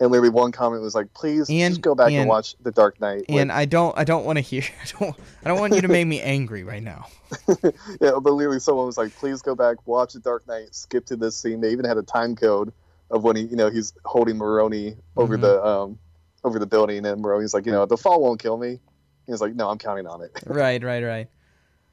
And 0.00 0.10
literally, 0.10 0.30
one 0.30 0.50
comment 0.50 0.82
was 0.82 0.94
like, 0.94 1.12
"Please 1.14 1.46
just 1.46 1.80
go 1.80 1.94
back 1.94 2.10
Ian, 2.10 2.22
and 2.22 2.28
watch 2.28 2.56
The 2.60 2.72
Dark 2.72 3.00
Knight." 3.00 3.26
and 3.28 3.52
I 3.52 3.64
don't 3.64 3.96
I 3.96 4.04
don't 4.04 4.24
want 4.24 4.38
to 4.38 4.40
hear 4.40 4.62
I 4.82 4.86
don't 4.98 5.16
I 5.44 5.48
don't 5.48 5.60
want 5.60 5.74
you 5.74 5.82
to 5.82 5.88
make 5.88 6.06
me 6.06 6.20
angry 6.20 6.64
right 6.64 6.82
now. 6.82 7.06
yeah, 7.48 8.18
but 8.20 8.32
literally, 8.32 8.58
someone 8.60 8.86
was 8.86 8.98
like, 8.98 9.14
"Please 9.16 9.40
go 9.40 9.54
back, 9.54 9.76
watch 9.86 10.14
The 10.14 10.20
Dark 10.20 10.46
Knight, 10.48 10.74
skip 10.74 11.06
to 11.06 11.16
this 11.16 11.36
scene." 11.36 11.60
They 11.60 11.70
even 11.70 11.84
had 11.84 11.96
a 11.96 12.02
time 12.02 12.34
code 12.34 12.72
of 13.10 13.22
when 13.22 13.36
he, 13.36 13.42
you 13.42 13.56
know, 13.56 13.70
he's 13.70 13.92
holding 14.04 14.36
Maroni 14.36 14.96
over 15.16 15.36
Mhm. 15.38 15.42
the 15.42 15.64
um 15.64 15.98
over 16.42 16.58
the 16.58 16.66
building, 16.66 17.06
and 17.06 17.22
Maroni's 17.22 17.54
like, 17.54 17.64
"You 17.66 17.72
know, 17.72 17.86
the 17.86 17.96
fall 17.96 18.20
won't 18.20 18.40
kill 18.40 18.56
me." 18.56 18.80
He's 19.26 19.40
like, 19.40 19.54
"No, 19.54 19.70
I'm 19.70 19.78
counting 19.78 20.06
on 20.06 20.22
it." 20.22 20.32
Right, 20.46 20.82
right, 20.82 21.02
right. 21.04 21.28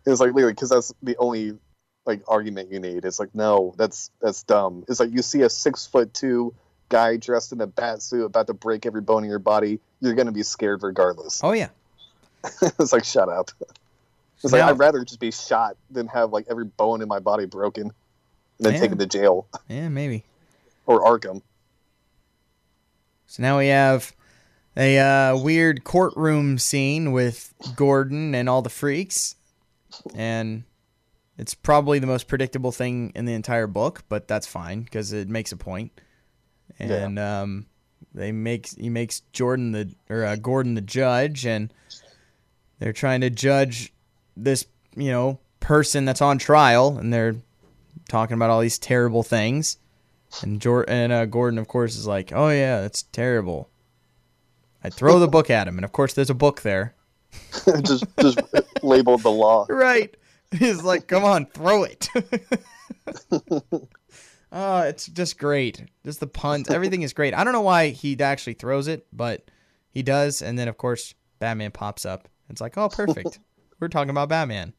It 0.05 0.09
was 0.09 0.19
like 0.19 0.33
literally 0.33 0.53
because 0.53 0.69
that's 0.69 0.91
the 1.03 1.15
only 1.17 1.57
like 2.07 2.23
argument 2.27 2.71
you 2.71 2.79
need. 2.79 3.05
It's 3.05 3.19
like 3.19 3.33
no, 3.35 3.75
that's 3.77 4.09
that's 4.19 4.41
dumb. 4.43 4.83
It's 4.87 4.99
like 4.99 5.11
you 5.11 5.21
see 5.21 5.43
a 5.43 5.49
six 5.49 5.85
foot 5.85 6.13
two 6.15 6.55
guy 6.91 7.17
dressed 7.17 7.51
in 7.53 7.61
a 7.61 7.67
bat 7.67 8.01
suit 8.03 8.25
about 8.25 8.45
to 8.47 8.53
break 8.53 8.85
every 8.85 9.01
bone 9.01 9.23
in 9.23 9.29
your 9.29 9.39
body, 9.39 9.79
you're 10.01 10.13
gonna 10.13 10.31
be 10.31 10.43
scared 10.43 10.83
regardless. 10.83 11.41
Oh 11.43 11.53
yeah. 11.53 11.69
it's 12.61 12.91
like 12.93 13.05
shut 13.05 13.29
up. 13.29 13.49
It's 14.43 14.51
Now- 14.51 14.59
like 14.59 14.69
I'd 14.75 14.79
rather 14.79 15.03
just 15.03 15.19
be 15.19 15.31
shot 15.31 15.77
than 15.89 16.07
have 16.07 16.31
like 16.31 16.45
every 16.49 16.65
bone 16.65 17.01
in 17.01 17.07
my 17.07 17.19
body 17.19 17.45
broken 17.45 17.83
and 17.83 17.93
then 18.59 18.73
Yeah. 18.73 18.79
taken 18.79 18.97
to 18.99 19.05
jail 19.07 19.47
Yeah, 19.67 19.87
maybe. 19.89 20.23
or 20.85 21.01
Arkham. 21.03 21.41
So 23.27 23.41
now 23.43 23.57
we 23.59 23.67
have 23.67 24.13
a 24.75 24.99
uh, 24.99 25.37
weird 25.37 25.83
courtroom 25.83 26.57
scene 26.57 27.11
with 27.13 27.53
Gordon 27.75 28.35
and 28.35 28.49
all 28.49 28.61
the 28.61 28.69
freaks, 28.69 29.35
and 30.13 30.63
it's 31.37 31.53
probably 31.53 31.99
the 31.99 32.07
most 32.07 32.27
predictable 32.27 32.71
thing 32.73 33.11
in 33.15 33.25
the 33.25 33.33
entire 33.33 33.67
book, 33.67 34.03
but 34.09 34.27
that's 34.27 34.47
fine 34.47 34.81
because 34.83 35.13
it 35.13 35.29
makes 35.29 35.51
a 35.53 35.57
point. 35.57 35.91
Yeah. 36.79 37.05
And 37.05 37.19
um, 37.19 37.65
they 38.13 38.31
make 38.31 38.67
he 38.67 38.89
makes 38.89 39.21
Jordan 39.33 39.71
the 39.71 39.93
or 40.09 40.25
uh, 40.25 40.35
Gordon 40.35 40.75
the 40.75 40.81
judge, 40.81 41.45
and 41.45 41.73
they're 42.79 42.93
trying 42.93 43.21
to 43.21 43.29
judge 43.29 43.93
this 44.35 44.65
you 44.95 45.11
know 45.11 45.39
person 45.59 46.05
that's 46.05 46.21
on 46.21 46.37
trial, 46.37 46.97
and 46.97 47.13
they're 47.13 47.35
talking 48.09 48.35
about 48.35 48.49
all 48.49 48.61
these 48.61 48.79
terrible 48.79 49.23
things. 49.23 49.77
And 50.41 50.61
Jor- 50.61 50.89
and 50.89 51.11
uh, 51.11 51.25
Gordon, 51.25 51.59
of 51.59 51.67
course, 51.67 51.95
is 51.95 52.07
like, 52.07 52.31
"Oh 52.33 52.49
yeah, 52.49 52.81
that's 52.81 53.03
terrible." 53.03 53.69
I 54.83 54.89
throw 54.89 55.19
the 55.19 55.27
book 55.27 55.49
at 55.49 55.67
him, 55.67 55.77
and 55.77 55.85
of 55.85 55.91
course, 55.91 56.13
there's 56.13 56.29
a 56.29 56.35
book 56.35 56.61
there. 56.61 56.95
just 57.83 58.05
just 58.19 58.39
labeled 58.81 59.23
the 59.23 59.31
law. 59.31 59.65
Right? 59.69 60.15
He's 60.51 60.83
like, 60.83 61.07
"Come 61.07 61.23
on, 61.23 61.45
throw 61.45 61.83
it." 61.83 62.09
oh, 64.51 64.81
it's 64.81 65.07
just 65.07 65.37
great. 65.37 65.83
Just 66.05 66.19
the 66.19 66.27
puns, 66.27 66.69
everything 66.69 67.01
is 67.01 67.13
great. 67.13 67.33
I 67.33 67.43
don't 67.43 67.53
know 67.53 67.61
why 67.61 67.89
he 67.89 68.19
actually 68.19 68.53
throws 68.53 68.87
it, 68.87 69.05
but 69.11 69.49
he 69.89 70.03
does. 70.03 70.41
And 70.41 70.57
then, 70.57 70.67
of 70.67 70.77
course, 70.77 71.13
Batman 71.39 71.71
pops 71.71 72.05
up. 72.05 72.27
It's 72.49 72.61
like, 72.61 72.77
"Oh, 72.77 72.89
perfect. 72.89 73.39
We're 73.79 73.87
talking 73.87 74.09
about 74.09 74.29
Batman." 74.29 74.73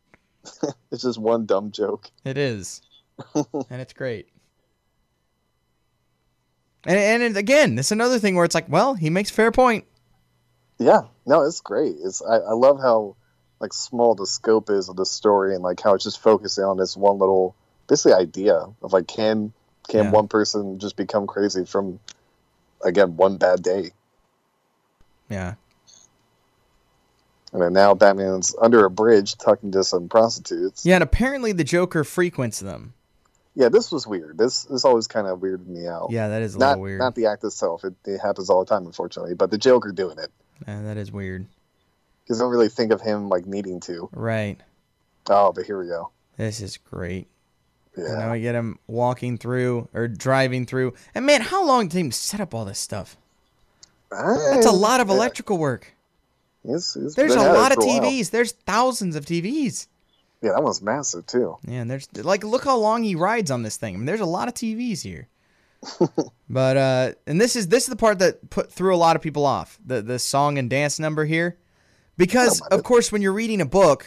It's 0.90 1.02
just 1.02 1.18
one 1.18 1.46
dumb 1.46 1.70
joke. 1.70 2.10
It 2.22 2.36
is, 2.36 2.82
and 3.34 3.80
it's 3.80 3.94
great. 3.94 4.28
And 6.84 6.98
and 6.98 7.22
it, 7.22 7.36
again, 7.36 7.78
it's 7.78 7.92
another 7.92 8.18
thing 8.18 8.34
where 8.34 8.44
it's 8.44 8.54
like, 8.54 8.68
well, 8.68 8.92
he 8.94 9.08
makes 9.08 9.30
a 9.30 9.34
fair 9.34 9.50
point. 9.50 9.86
Yeah, 10.78 11.02
no, 11.24 11.42
it's 11.42 11.60
great. 11.60 11.96
It's 12.02 12.20
I, 12.20 12.36
I 12.36 12.52
love 12.52 12.78
how 12.80 13.16
like 13.60 13.72
small 13.72 14.14
the 14.14 14.26
scope 14.26 14.68
is 14.68 14.88
of 14.88 14.96
the 14.96 15.06
story 15.06 15.54
and 15.54 15.62
like 15.62 15.80
how 15.80 15.94
it's 15.94 16.04
just 16.04 16.20
focusing 16.20 16.64
on 16.64 16.76
this 16.76 16.96
one 16.96 17.18
little 17.18 17.54
basically 17.88 18.14
idea 18.14 18.66
of 18.82 18.92
like 18.92 19.06
can 19.06 19.52
can 19.88 20.04
Yeah. 20.04 20.10
one 20.10 20.28
person 20.28 20.78
just 20.78 20.96
become 20.96 21.26
crazy 21.26 21.64
from 21.64 21.98
again 22.84 23.16
one 23.16 23.36
bad 23.36 23.62
day 23.62 23.90
Yeah, 25.28 25.54
and 27.52 27.62
then 27.62 27.72
now 27.72 27.94
Batman's 27.94 28.54
under 28.60 28.84
a 28.84 28.90
bridge 28.90 29.36
talking 29.36 29.72
to 29.72 29.84
some 29.84 30.08
prostitutes. 30.08 30.84
yeah, 30.86 30.94
and 30.96 31.02
apparently 31.02 31.52
the 31.52 31.64
Joker 31.64 32.04
frequents 32.04 32.60
them. 32.60 32.94
Yeah, 33.54 33.68
this 33.68 33.92
was 33.92 34.06
weird. 34.06 34.38
This 34.38 34.64
this 34.64 34.84
always 34.84 35.06
kind 35.06 35.26
of 35.26 35.38
weirded 35.40 35.66
me 35.66 35.86
out. 35.86 36.08
Yeah, 36.10 36.28
that 36.28 36.40
is 36.42 36.54
a 36.54 36.58
not 36.58 36.68
little 36.70 36.82
weird. 36.84 36.98
not 37.00 37.14
the 37.14 37.26
act 37.26 37.44
itself. 37.44 37.84
It, 37.84 37.94
it 38.06 38.18
happens 38.18 38.48
all 38.48 38.64
the 38.64 38.68
time, 38.68 38.86
unfortunately. 38.86 39.34
But 39.34 39.50
the 39.50 39.58
Joker 39.58 39.92
doing 39.92 40.18
it 40.18 40.30
Yeah, 40.66 40.80
that 40.82 40.96
is 40.96 41.12
weird. 41.12 41.46
because 42.24 42.40
I 42.40 42.44
don't 42.44 42.50
really 42.52 42.70
think 42.70 42.92
of 42.92 43.02
him 43.02 43.28
like 43.28 43.44
needing 43.46 43.80
to. 43.80 44.08
Right. 44.12 44.58
Oh, 45.28 45.52
but 45.52 45.66
here 45.66 45.78
we 45.78 45.86
go. 45.86 46.10
This 46.38 46.60
is 46.62 46.78
great. 46.78 47.28
And 47.96 48.06
Yeah, 48.08 48.14
now 48.16 48.32
we 48.32 48.40
get 48.40 48.54
him 48.54 48.78
walking 48.86 49.36
through 49.38 49.88
or 49.92 50.08
driving 50.08 50.64
through. 50.66 50.94
And 51.14 51.26
man, 51.26 51.40
how 51.42 51.64
long 51.66 51.88
did 51.88 52.04
he 52.04 52.10
set 52.10 52.40
up 52.40 52.54
all 52.54 52.64
this 52.64 52.78
stuff? 52.78 53.16
That's 54.10 54.66
a 54.66 54.72
lot 54.72 55.00
of 55.00 55.08
electrical 55.08 55.58
work. 55.58 55.94
He's- 56.62 56.94
he's 56.94 57.14
There's 57.14 57.34
a 57.34 57.52
lot 57.52 57.72
of 57.72 57.76
for 57.76 57.84
a 57.84 57.86
while. 57.86 58.00
TVs. 58.02 58.30
There's 58.30 58.52
thousands 58.52 59.16
of 59.16 59.24
TVs. 59.26 59.86
Yeah, 60.42 60.52
that 60.52 60.62
one's 60.62 60.82
massive 60.82 61.26
too. 61.26 61.56
Yeah, 61.66 61.80
and 61.80 61.90
there's 61.90 62.08
like 62.16 62.44
look 62.44 62.64
how 62.64 62.76
long 62.76 63.02
he 63.04 63.14
rides 63.14 63.50
on 63.50 63.62
this 63.62 63.76
thing. 63.76 63.94
I 63.94 63.96
mean, 63.98 64.06
there's 64.06 64.20
a 64.20 64.24
lot 64.26 64.48
of 64.48 64.54
TVs 64.54 65.02
here. 65.02 65.28
but 66.48 66.76
uh 66.76 67.12
and 67.26 67.40
this 67.40 67.56
is 67.56 67.68
this 67.68 67.84
is 67.84 67.88
the 67.88 67.96
part 67.96 68.18
that 68.20 68.50
put 68.50 68.72
threw 68.72 68.94
a 68.94 68.96
lot 68.96 69.16
of 69.16 69.22
people 69.22 69.44
off. 69.46 69.78
The 69.84 70.02
the 70.02 70.18
song 70.18 70.58
and 70.58 70.68
dance 70.70 70.98
number 70.98 71.24
here. 71.24 71.58
Because 72.16 72.60
of 72.60 72.82
course 72.82 73.10
when 73.10 73.22
you're 73.22 73.32
reading 73.32 73.60
a 73.60 73.66
book, 73.66 74.06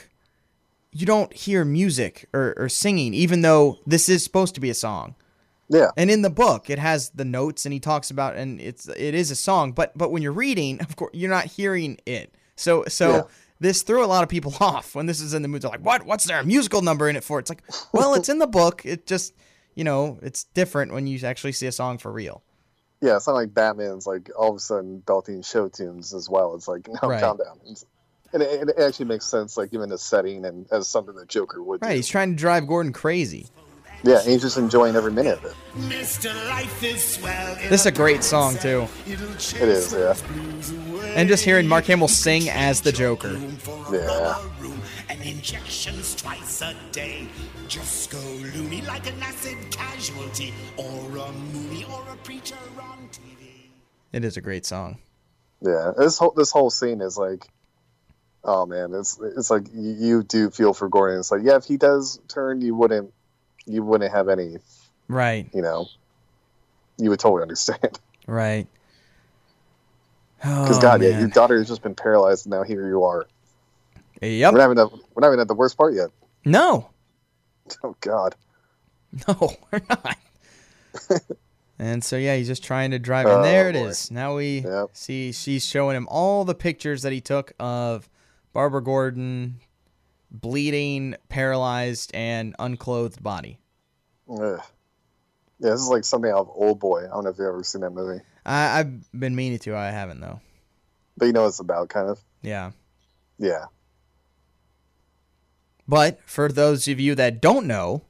you 0.98 1.06
don't 1.06 1.34
hear 1.34 1.66
music 1.66 2.26
or, 2.34 2.54
or 2.58 2.70
singing, 2.70 3.14
even 3.14 3.42
though 3.42 3.80
this 3.86 4.08
is 4.10 4.24
supposed 4.24 4.56
to 4.56 4.62
be 4.62 4.70
a 4.70 4.74
song. 4.74 5.16
Yeah, 5.68 5.90
And 5.98 6.10
in 6.12 6.22
the 6.22 6.30
book, 6.30 6.70
it 6.70 6.78
has 6.80 7.10
the 7.10 7.26
notes 7.26 7.66
and 7.66 7.74
he 7.74 7.80
talks 7.80 8.12
about 8.12 8.36
and 8.38 8.62
it's 8.62 8.88
it 8.88 9.16
is 9.16 9.32
a 9.32 9.36
song, 9.36 9.72
but 9.74 9.98
but 9.98 10.12
when 10.12 10.22
you're 10.22 10.32
reading, 10.32 10.80
of 10.80 10.96
course, 10.96 11.12
you're 11.14 11.30
not 11.30 11.46
hearing 11.46 11.98
it. 12.06 12.34
So 12.56 12.86
so 12.88 13.10
Yeah. 13.10 13.22
this 13.60 13.82
threw 13.82 14.06
a 14.06 14.08
lot 14.08 14.22
of 14.24 14.30
people 14.30 14.54
off 14.60 14.94
when 14.96 15.08
this 15.08 15.20
is 15.20 15.34
in 15.34 15.42
the 15.42 15.48
movie. 15.48 15.62
They're 15.62 15.72
like, 15.72 15.82
"What? 15.84 16.06
What's 16.06 16.24
there 16.26 16.40
a 16.40 16.46
musical 16.46 16.82
number 16.84 17.10
in 17.10 17.16
it 17.16 17.24
for?" 17.24 17.40
It's 17.40 17.50
like, 17.50 17.64
well, 17.94 18.14
it's 18.14 18.30
in 18.30 18.38
the 18.38 18.46
book. 18.48 18.86
It 18.86 19.08
just, 19.08 19.34
you 19.74 19.84
know, 19.84 20.20
it's 20.22 20.44
different 20.44 20.94
when 20.94 21.08
you 21.08 21.20
actually 21.26 21.52
see 21.54 21.66
a 21.68 21.72
song 21.72 21.98
for 21.98 22.12
real. 22.12 22.44
yeah. 23.02 23.16
It's 23.18 23.26
not 23.26 23.34
like 23.34 23.52
Batman's 23.54 24.06
like 24.06 24.30
all 24.38 24.52
of 24.52 24.56
a 24.58 24.60
sudden 24.60 25.00
belting 25.00 25.42
show 25.42 25.68
tunes 25.68 26.14
as 26.14 26.30
well. 26.30 26.54
It's 26.54 26.68
like 26.68 26.88
no, 26.88 27.10
Right. 27.10 27.20
calm 27.22 27.38
down. 27.38 27.58
It's- 27.64 27.86
and 28.36 28.44
it, 28.44 28.70
it 28.70 28.80
actually 28.80 29.06
makes 29.06 29.26
sense, 29.26 29.58
like 29.58 29.72
given 29.72 29.90
the 29.90 29.98
setting 29.98 30.46
and 30.46 30.68
as 30.72 30.88
something 30.88 31.16
the 31.16 31.26
Joker 31.26 31.64
would. 31.64 31.82
Right? 31.82 31.92
do. 31.92 31.96
He's 31.96 32.08
trying 32.08 32.32
to 32.32 32.36
drive 32.36 32.68
Gordon 32.68 32.94
crazy. 32.94 33.48
Yeah, 34.04 34.22
he's 34.22 34.42
just 34.42 34.58
enjoying 34.58 34.96
every 34.96 35.12
minute 35.12 35.40
of 35.40 35.46
it. 35.46 35.56
Mr. 35.78 36.32
Life 36.48 36.84
is 36.84 37.16
swell. 37.16 37.56
This 37.70 37.82
is 37.82 37.86
a 37.88 37.92
great 37.92 38.24
song 38.24 38.56
too. 38.58 38.88
It 39.08 39.20
is, 39.62 39.94
yeah. 39.94 40.16
And 41.16 41.28
just 41.28 41.44
hearing 41.44 41.68
Mark 41.68 41.86
Hamill 41.86 42.08
sing 42.08 42.50
as 42.50 42.82
the 42.82 42.92
Joker. 42.92 43.40
Yeah. 43.92 44.40
And 45.10 45.22
injections 45.24 46.14
twice 46.14 46.62
a 46.62 46.76
day. 46.92 47.28
Just 47.68 48.12
go 48.12 48.20
loony 48.20 48.82
like 48.82 49.08
an 49.08 49.20
acid 49.24 49.58
casualty, 49.72 50.54
or 50.78 51.18
a 51.18 51.32
movie, 51.32 51.86
or 51.86 52.04
a 52.12 52.18
preacher 52.18 52.56
on 52.80 53.10
TV. 53.12 53.70
It 54.12 54.24
is 54.24 54.38
a 54.38 54.42
great 54.42 54.66
song. 54.66 55.00
Yeah, 55.62 55.94
this 55.98 56.20
whole 56.20 56.32
this 56.32 56.52
whole 56.52 56.70
scene 56.70 57.02
is 57.02 57.18
like, 57.18 57.50
oh 58.46 58.66
man, 58.66 58.94
it's 58.94 59.20
it's 59.22 59.50
like 59.50 59.64
you, 59.74 60.24
do 60.24 60.50
feel 60.52 60.74
for 60.74 60.88
Gordon. 60.88 61.20
It's 61.20 61.32
like, 61.32 61.42
yeah, 61.44 61.58
if 61.58 61.66
he 61.66 61.78
does 61.78 62.20
turn, 62.28 62.62
you 62.62 62.76
wouldn't 62.76 63.12
you 63.66 63.84
wouldn't 63.84 64.12
have 64.14 64.30
any, 64.30 64.58
Right. 65.08 65.50
you 65.54 65.62
know, 65.62 65.88
you 66.98 67.10
would 67.10 67.20
totally 67.20 67.42
understand. 67.42 68.00
Right. 68.28 68.66
Because 70.38 70.78
Oh, 70.78 70.82
God, 70.82 71.04
yeah, 71.04 71.20
your 71.20 71.28
daughter 71.28 71.58
has 71.60 71.68
just 71.68 71.84
been 71.84 71.94
paralyzed, 71.94 72.48
and 72.48 72.52
now 72.54 72.64
here 72.64 72.88
you 72.88 73.04
are. 73.04 73.28
Yep. 74.22 74.52
We're 74.54 74.58
not 74.58 74.66
even 74.66 74.80
at, 74.80 74.92
we're 74.92 75.22
not 75.22 75.28
even 75.28 75.40
at 75.42 75.48
the 75.48 75.54
worst 75.54 75.78
part 75.78 75.94
yet. 75.94 76.10
No. 76.44 76.90
Oh 77.84 77.96
God. 78.02 78.36
No, 79.28 79.36
we're 79.72 79.82
not. 79.90 80.18
and 81.78 82.04
so 82.04 82.16
yeah, 82.18 82.36
he's 82.36 82.48
just 82.48 82.64
trying 82.64 82.92
to 82.92 83.00
drive, 83.00 83.28
and 83.28 83.40
oh, 83.40 83.42
there 83.44 83.66
Oh, 83.66 83.70
it 83.70 83.74
boy. 83.74 83.80
is. 83.90 84.10
Now 84.12 84.36
we 84.38 84.60
Yep. 84.62 84.90
see 84.94 85.32
she's 85.32 85.66
showing 85.66 85.96
him 85.96 86.08
all 86.10 86.46
the 86.46 86.56
pictures 86.56 87.02
that 87.04 87.12
he 87.14 87.22
took 87.22 87.54
of 87.60 88.10
Barbara 88.56 88.82
Gordon 88.82 89.60
bleeding, 90.32 91.16
paralyzed, 91.28 92.10
and 92.16 92.56
unclothed 92.58 93.22
body. 93.22 93.60
Ugh. 94.32 94.62
Yeah, 95.60 95.72
this 95.72 95.82
is 95.82 95.90
like 95.90 96.06
something 96.06 96.32
out 96.32 96.38
of 96.40 96.50
Old 96.56 96.80
Boy. 96.80 97.04
I 97.06 97.10
don't 97.10 97.26
know 97.26 97.32
if 97.32 97.38
you've 97.38 97.48
ever 97.48 97.64
seen 97.66 97.82
that 97.82 97.90
movie, 97.92 98.22
I, 98.46 98.80
I've 98.80 99.12
been 99.12 99.36
meaning 99.36 99.60
to, 99.60 99.76
I 99.76 99.90
haven't 99.92 100.22
though. 100.22 100.40
but 101.18 101.26
you 101.26 101.34
know 101.34 101.42
what 101.42 101.50
it's 101.50 101.60
about, 101.60 101.90
kind 101.90 102.10
of. 102.10 102.20
Yeah. 102.42 102.72
Yeah. 103.38 103.66
But 105.86 106.20
for 106.26 106.48
those 106.50 106.88
of 106.88 106.98
you 107.00 107.14
that 107.16 107.42
don't 107.42 107.68
know, 107.68 108.04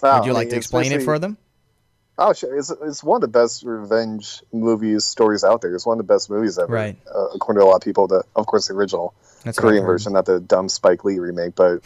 Oh, 0.00 0.14
would 0.14 0.22
ah, 0.22 0.24
you 0.24 0.30
I 0.30 0.34
like 0.34 0.46
mean, 0.46 0.50
to 0.52 0.56
explain 0.56 0.92
it 0.92 1.02
for 1.02 1.18
them? 1.18 1.36
Oh, 2.20 2.32
sure. 2.32 2.58
It's, 2.58 2.70
it's 2.70 3.02
one 3.04 3.18
of 3.18 3.20
the 3.22 3.28
best 3.28 3.62
revenge 3.62 4.42
movies 4.52 5.04
stories 5.04 5.44
out 5.44 5.60
there. 5.62 5.72
It's 5.74 5.86
one 5.86 6.00
of 6.00 6.06
the 6.06 6.12
best 6.12 6.28
movies 6.28 6.58
ever, 6.58 6.72
Right. 6.72 6.98
uh, 7.14 7.28
according 7.28 7.60
to 7.60 7.64
a 7.64 7.68
lot 7.68 7.76
of 7.76 7.82
people. 7.82 8.08
The, 8.08 8.24
of 8.34 8.46
course, 8.46 8.66
the 8.68 8.74
original 8.74 9.14
That's 9.44 9.58
Korean 9.58 9.84
version, 9.86 10.14
not 10.14 10.26
the 10.26 10.40
dumb 10.40 10.68
Spike 10.68 11.04
Lee 11.04 11.20
remake. 11.20 11.54
But 11.54 11.82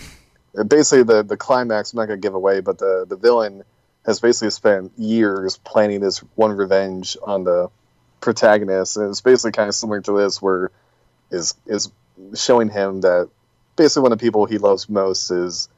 basically, 0.66 1.02
the 1.02 1.22
the 1.22 1.36
climax. 1.36 1.92
I'm 1.92 1.98
not 1.98 2.06
gonna 2.06 2.16
give 2.18 2.34
away, 2.34 2.60
but 2.60 2.78
the 2.78 3.04
the 3.06 3.16
villain 3.16 3.62
has 4.06 4.20
basically 4.20 4.50
spent 4.50 4.92
years 4.96 5.58
planning 5.58 6.00
this 6.00 6.18
one 6.34 6.52
revenge 6.52 7.16
on 7.22 7.44
the 7.44 7.68
protagonist, 8.20 8.96
and 8.96 9.10
it's 9.10 9.20
basically 9.20 9.52
kind 9.52 9.68
of 9.68 9.74
similar 9.74 10.00
to 10.00 10.12
this, 10.16 10.40
where 10.40 10.70
is 11.30 11.54
is 11.66 11.90
showing 12.34 12.68
him 12.70 13.02
that 13.02 13.28
basically 13.76 14.02
one 14.02 14.12
of 14.12 14.18
the 14.18 14.22
people 14.22 14.46
he 14.46 14.58
loves 14.58 14.88
most 14.88 15.30
is 15.30 15.68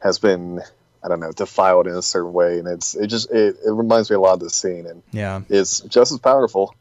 has 0.00 0.18
been 0.18 0.60
I 1.02 1.08
don't 1.08 1.20
know 1.20 1.30
defiled 1.32 1.86
in 1.86 1.94
a 1.94 2.02
certain 2.02 2.32
way, 2.32 2.58
and 2.58 2.66
it's 2.68 2.94
it 2.94 3.06
just 3.08 3.30
it, 3.30 3.56
it 3.64 3.70
reminds 3.72 4.10
me 4.10 4.16
a 4.16 4.20
lot 4.20 4.34
of 4.34 4.40
the 4.40 4.50
scene, 4.50 4.86
and 4.86 5.02
Yeah. 5.12 5.42
it's 5.48 5.80
just 5.80 6.12
as 6.12 6.18
powerful. 6.18 6.74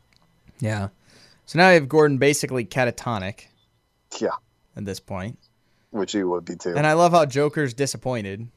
Yeah. 0.60 0.90
So 1.46 1.60
now 1.60 1.70
you 1.70 1.76
have 1.76 1.88
Gordon 1.88 2.18
basically 2.18 2.66
catatonic 2.66 3.46
Yeah, 4.20 4.30
at 4.76 4.86
this 4.86 5.00
point. 5.00 5.38
which 5.92 6.12
he 6.12 6.24
would 6.24 6.46
be 6.46 6.56
too. 6.56 6.74
And 6.76 6.86
I 6.86 6.94
love 6.94 7.12
how 7.14 7.26
Joker's 7.26 7.74
disappointed. 7.74 8.48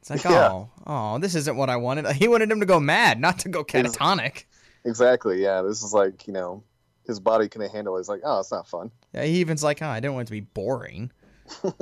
It's 0.00 0.10
like, 0.10 0.24
Yeah. 0.24 0.48
oh, 0.50 0.70
oh, 0.86 1.18
this 1.18 1.34
isn't 1.36 1.56
what 1.56 1.70
I 1.70 1.76
wanted. 1.76 2.06
He 2.16 2.26
wanted 2.26 2.50
him 2.50 2.58
to 2.60 2.66
go 2.66 2.80
mad, 2.80 3.20
not 3.20 3.38
to 3.40 3.48
go 3.48 3.62
catatonic. 3.64 4.44
Exactly. 4.84 5.40
Yeah, 5.42 5.62
this 5.62 5.82
is 5.84 5.92
like 5.92 6.26
you 6.26 6.32
know 6.32 6.64
his 7.06 7.20
body 7.20 7.48
couldn't 7.48 7.70
handle 7.70 7.96
it. 7.96 8.00
It's 8.00 8.08
like 8.08 8.22
oh, 8.24 8.40
it's 8.40 8.50
not 8.50 8.66
fun. 8.66 8.90
Yeah, 9.14 9.24
he 9.24 9.40
even's 9.40 9.62
like, 9.62 9.80
oh, 9.82 9.86
I 9.86 10.00
didn't 10.00 10.14
want 10.14 10.26
it 10.26 10.28
to 10.28 10.32
be 10.32 10.40
boring. 10.40 11.12
and 11.62 11.72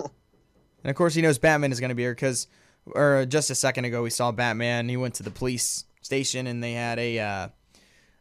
of 0.84 0.94
course, 0.96 1.14
he 1.14 1.22
knows 1.22 1.38
Batman 1.38 1.72
is 1.72 1.80
going 1.80 1.90
to 1.90 1.94
be 1.94 2.02
here 2.02 2.12
because, 2.14 2.46
or 2.86 3.26
just 3.26 3.50
a 3.50 3.54
second 3.54 3.84
ago, 3.84 4.02
we 4.02 4.10
saw 4.10 4.32
Batman. 4.32 4.88
He 4.88 4.96
went 4.96 5.14
to 5.14 5.22
the 5.22 5.30
police 5.30 5.84
station 6.02 6.46
and 6.46 6.62
they 6.62 6.72
had 6.72 6.98
a 6.98 7.50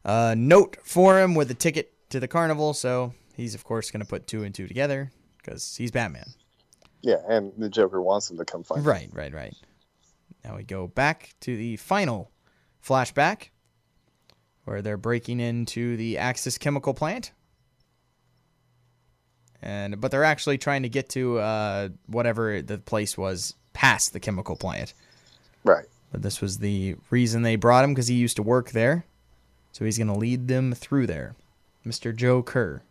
uh, 0.05 0.35
note 0.37 0.77
for 0.83 1.19
him 1.19 1.35
with 1.35 1.49
a 1.51 1.55
ticket 1.55 1.93
to 2.09 2.19
the 2.19 2.27
carnival. 2.27 2.73
So 2.73 3.13
he's 3.35 3.55
of 3.55 3.63
course 3.63 3.91
going 3.91 4.01
to 4.01 4.09
put 4.09 4.27
two 4.27 4.43
and 4.43 4.53
two 4.53 4.67
together 4.67 5.11
because 5.37 5.75
he's 5.75 5.91
Batman. 5.91 6.33
Yeah, 7.01 7.17
and 7.29 7.53
the 7.57 7.69
Joker 7.69 8.01
wants 8.01 8.29
him 8.29 8.37
to 8.37 8.45
come 8.45 8.63
find. 8.63 8.81
him. 8.81 8.87
Right, 8.87 9.09
right, 9.13 9.33
right. 9.33 9.55
Now 10.43 10.57
we 10.57 10.63
go 10.63 10.87
back 10.87 11.33
to 11.41 11.55
the 11.55 11.77
final 11.77 12.31
flashback 12.85 13.49
where 14.65 14.81
they're 14.81 14.97
breaking 14.97 15.39
into 15.39 15.97
the 15.97 16.17
Axis 16.17 16.57
chemical 16.57 16.93
plant. 16.93 17.31
And 19.61 19.99
but 19.99 20.11
they're 20.11 20.23
actually 20.23 20.57
trying 20.57 20.83
to 20.83 20.89
get 20.89 21.09
to 21.09 21.39
uh, 21.39 21.89
whatever 22.05 22.61
the 22.61 22.77
place 22.77 23.17
was 23.17 23.55
past 23.79 24.11
the 24.11 24.19
chemical 24.19 24.57
plant. 24.57 24.93
Right. 25.63 25.85
But 26.11 26.21
this 26.21 26.41
was 26.41 26.57
the 26.57 26.97
reason 27.09 27.43
they 27.43 27.55
brought 27.55 27.85
him 27.85 27.91
because 27.93 28.07
he 28.09 28.15
used 28.15 28.35
to 28.35 28.43
work 28.43 28.71
there. 28.71 29.05
So 29.71 29.85
he's 29.85 29.97
going 29.97 30.07
to 30.07 30.19
lead 30.19 30.49
them 30.49 30.73
through 30.73 31.07
there. 31.07 31.35
Mr. 31.87 32.13
Joe 32.13 32.43
Kerr. 32.43 32.81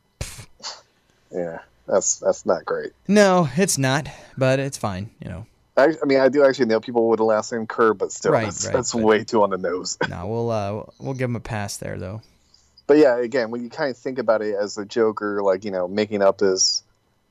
Yeah, 1.31 1.59
that's 1.87 2.19
that's 2.21 2.47
not 2.47 2.65
great. 2.65 2.93
No, 3.07 3.49
it's 3.57 3.77
not, 3.77 4.09
but 4.39 4.59
it's 4.59 4.79
fine, 4.79 5.11
you 5.23 5.29
know. 5.29 5.47
I, 5.77 5.89
I 6.03 6.07
mean, 6.07 6.21
I 6.21 6.29
do 6.29 6.45
actually 6.45 6.67
know 6.67 6.81
people 6.81 7.07
with 7.09 7.19
the 7.19 7.25
last 7.25 7.53
name 7.53 7.67
Kerr, 7.67 7.93
but 7.93 8.11
still, 8.11 8.33
Right, 8.33 8.45
that's, 8.47 8.65
right, 8.65 8.73
that's 8.75 8.93
but- 8.95 9.03
way 9.03 9.25
too 9.25 9.43
on 9.43 9.51
the 9.51 9.59
nose. 9.59 9.99
No, 10.09 10.27
we'll 10.27 10.51
uh 10.51 10.83
we'll 10.99 11.15
give 11.15 11.29
him 11.29 11.37
a 11.37 11.41
pass 11.41 11.77
there 11.77 11.99
though. 11.99 12.23
but 12.87 12.97
yeah, 12.97 13.19
again, 13.19 13.51
when 13.51 13.63
you 13.63 13.69
kind 13.69 13.91
of 13.91 13.99
think 13.99 14.19
about 14.19 14.41
it 14.43 14.55
as 14.55 14.75
the 14.77 14.87
Joker, 14.87 15.43
like 15.43 15.65
you 15.67 15.71
know, 15.71 15.87
making 15.87 16.23
up 16.23 16.39
this 16.39 16.83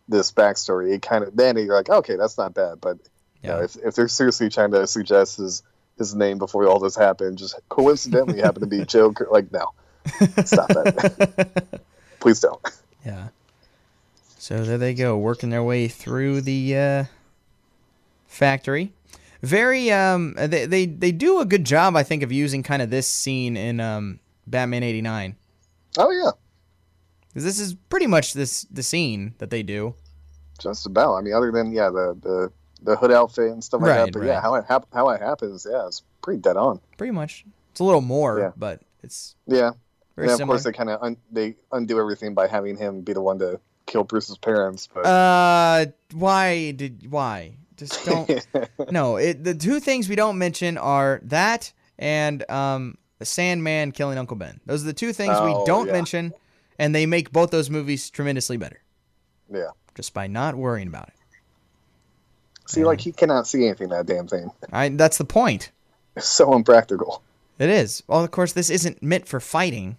this 0.08 0.32
backstory, 0.32 0.93
it 0.93 1.01
kind 1.01 1.24
of 1.24 1.36
then 1.36 1.58
you're 1.58 1.76
like, 1.76 1.89
okay, 1.89 2.16
that's 2.16 2.38
not 2.38 2.53
bad. 2.53 2.80
But 2.80 2.97
you 3.43 3.49
know, 3.49 3.57
Yeah. 3.59 3.63
if 3.65 3.75
if 3.77 3.95
they're 3.95 4.07
seriously 4.07 4.49
trying 4.49 4.71
to 4.71 4.85
suggest 4.88 5.38
his 5.38 5.63
his 5.97 6.13
name 6.15 6.38
before 6.38 6.67
all 6.67 6.79
this 6.79 6.95
happened, 6.95 7.38
just 7.38 7.55
coincidentally 7.69 8.41
happened 8.43 8.63
to 8.63 8.67
be 8.77 8.85
Joker, 8.85 9.27
like 9.31 9.51
no, 9.51 9.71
stop 10.45 10.67
that, 10.69 11.81
please 12.19 12.39
don't. 12.39 12.61
Yeah. 13.05 13.29
So 14.38 14.63
there 14.63 14.77
they 14.77 14.93
go, 14.93 15.17
working 15.17 15.49
their 15.49 15.63
way 15.63 15.88
through 15.88 16.41
the 16.41 16.77
uh, 16.77 17.03
factory. 18.27 18.91
Very 19.43 19.91
um 19.91 20.33
they, 20.38 20.65
they 20.65 20.85
they 20.88 21.11
do 21.11 21.39
a 21.39 21.45
good 21.45 21.63
job 21.63 21.95
I 21.95 22.03
think 22.03 22.23
of 22.23 22.31
using 22.31 22.63
kind 22.63 22.81
of 22.81 22.89
this 22.89 23.07
scene 23.07 23.55
in 23.55 23.79
um 23.79 24.19
Batman 24.47 24.83
89. 24.83 25.35
Oh 25.99 26.11
yeah, 26.11 26.31
this 27.33 27.59
is 27.59 27.75
pretty 27.89 28.07
much 28.07 28.33
this 28.33 28.63
the 28.71 28.81
scene 28.83 29.35
that 29.38 29.49
they 29.51 29.61
do. 29.63 29.93
just 30.59 30.85
about. 30.88 31.15
I 31.15 31.21
mean, 31.21 31.33
other 31.33 31.51
than 31.51 31.71
yeah, 31.71 31.89
the 31.89 32.17
the 32.21 32.51
the 32.82 32.95
hood 32.95 33.11
outfit 33.11 33.51
and 33.51 33.63
stuff 33.63 33.82
like 33.82 33.89
Right, 33.91 34.05
that. 34.05 34.13
But 34.13 34.19
right. 34.19 34.28
yeah, 34.28 34.41
how 34.41 34.55
it 34.55 34.65
hap- 34.67 34.88
how 34.93 35.09
it 35.09 35.21
happens, 35.21 35.65
yeah, 35.69 35.88
it's 35.88 36.03
pretty 36.21 36.39
dead 36.41 36.57
on. 36.57 36.80
Pretty 36.97 37.11
much. 37.11 37.45
It's 37.71 37.80
a 37.80 37.84
little 37.84 38.01
more, 38.01 38.39
Yeah. 38.39 38.51
but 38.57 38.82
it's 39.03 39.36
Yeah, 39.47 39.71
very 40.15 40.28
and 40.28 40.32
of 40.32 40.38
similar. 40.38 40.55
course 40.57 40.63
they 40.63 40.71
kind 40.71 40.89
of 40.89 41.01
un- 41.01 41.17
they 41.32 41.55
undo 41.71 41.99
everything 41.99 42.34
by 42.34 42.47
having 42.47 42.78
him 42.78 43.01
be 43.01 43.13
the 43.13 43.21
one 43.21 43.39
to 43.39 43.59
kill 43.86 44.03
Bruce's 44.03 44.38
parents. 44.38 44.88
But 44.93 45.05
uh 45.05 45.86
why 46.13 46.71
did 46.71 47.09
why? 47.11 47.57
Just 47.78 48.03
don't 48.05 48.47
No, 48.91 49.17
it 49.17 49.43
the 49.43 49.53
two 49.53 49.80
things 49.80 50.09
we 50.09 50.15
don't 50.15 50.38
mention 50.38 50.78
are 50.78 51.19
that 51.23 51.71
and 51.99 52.49
um 52.49 52.97
the 53.19 53.25
Sandman 53.25 53.91
killing 53.91 54.17
Uncle 54.17 54.38
Ben. 54.38 54.59
Those 54.65 54.84
are 54.84 54.88
the 54.88 54.93
two 54.93 55.13
things 55.13 55.39
we 55.41 55.51
Oh, 55.53 55.65
don't 55.65 55.88
yeah. 55.88 55.93
mention, 55.93 56.34
and 56.78 56.93
they 56.93 57.05
make 57.07 57.32
both 57.32 57.49
those 57.51 57.69
movies 57.69 58.09
tremendously 58.11 58.57
better 58.57 58.82
yeah, 59.51 59.69
just 59.95 60.13
by 60.13 60.28
not 60.28 60.55
worrying 60.55 60.88
about 60.88 61.07
it. 61.07 61.13
See, 62.68 62.84
like 62.86 63.01
he 63.01 63.11
cannot 63.11 63.47
see 63.47 63.65
anything 63.65 63.89
that 63.89 64.05
damn 64.05 64.28
thing. 64.28 64.51
I 64.72 64.89
that's 64.89 65.18
the 65.18 65.26
point. 65.26 65.72
It's 66.15 66.28
so 66.28 66.53
impractical. 66.53 67.22
It 67.59 67.70
is. 67.70 68.03
Well, 68.07 68.24
of 68.24 68.32
course, 68.32 68.53
this 68.53 68.70
isn't 68.70 69.01
meant 69.01 69.28
for 69.28 69.39
fighting, 69.39 69.97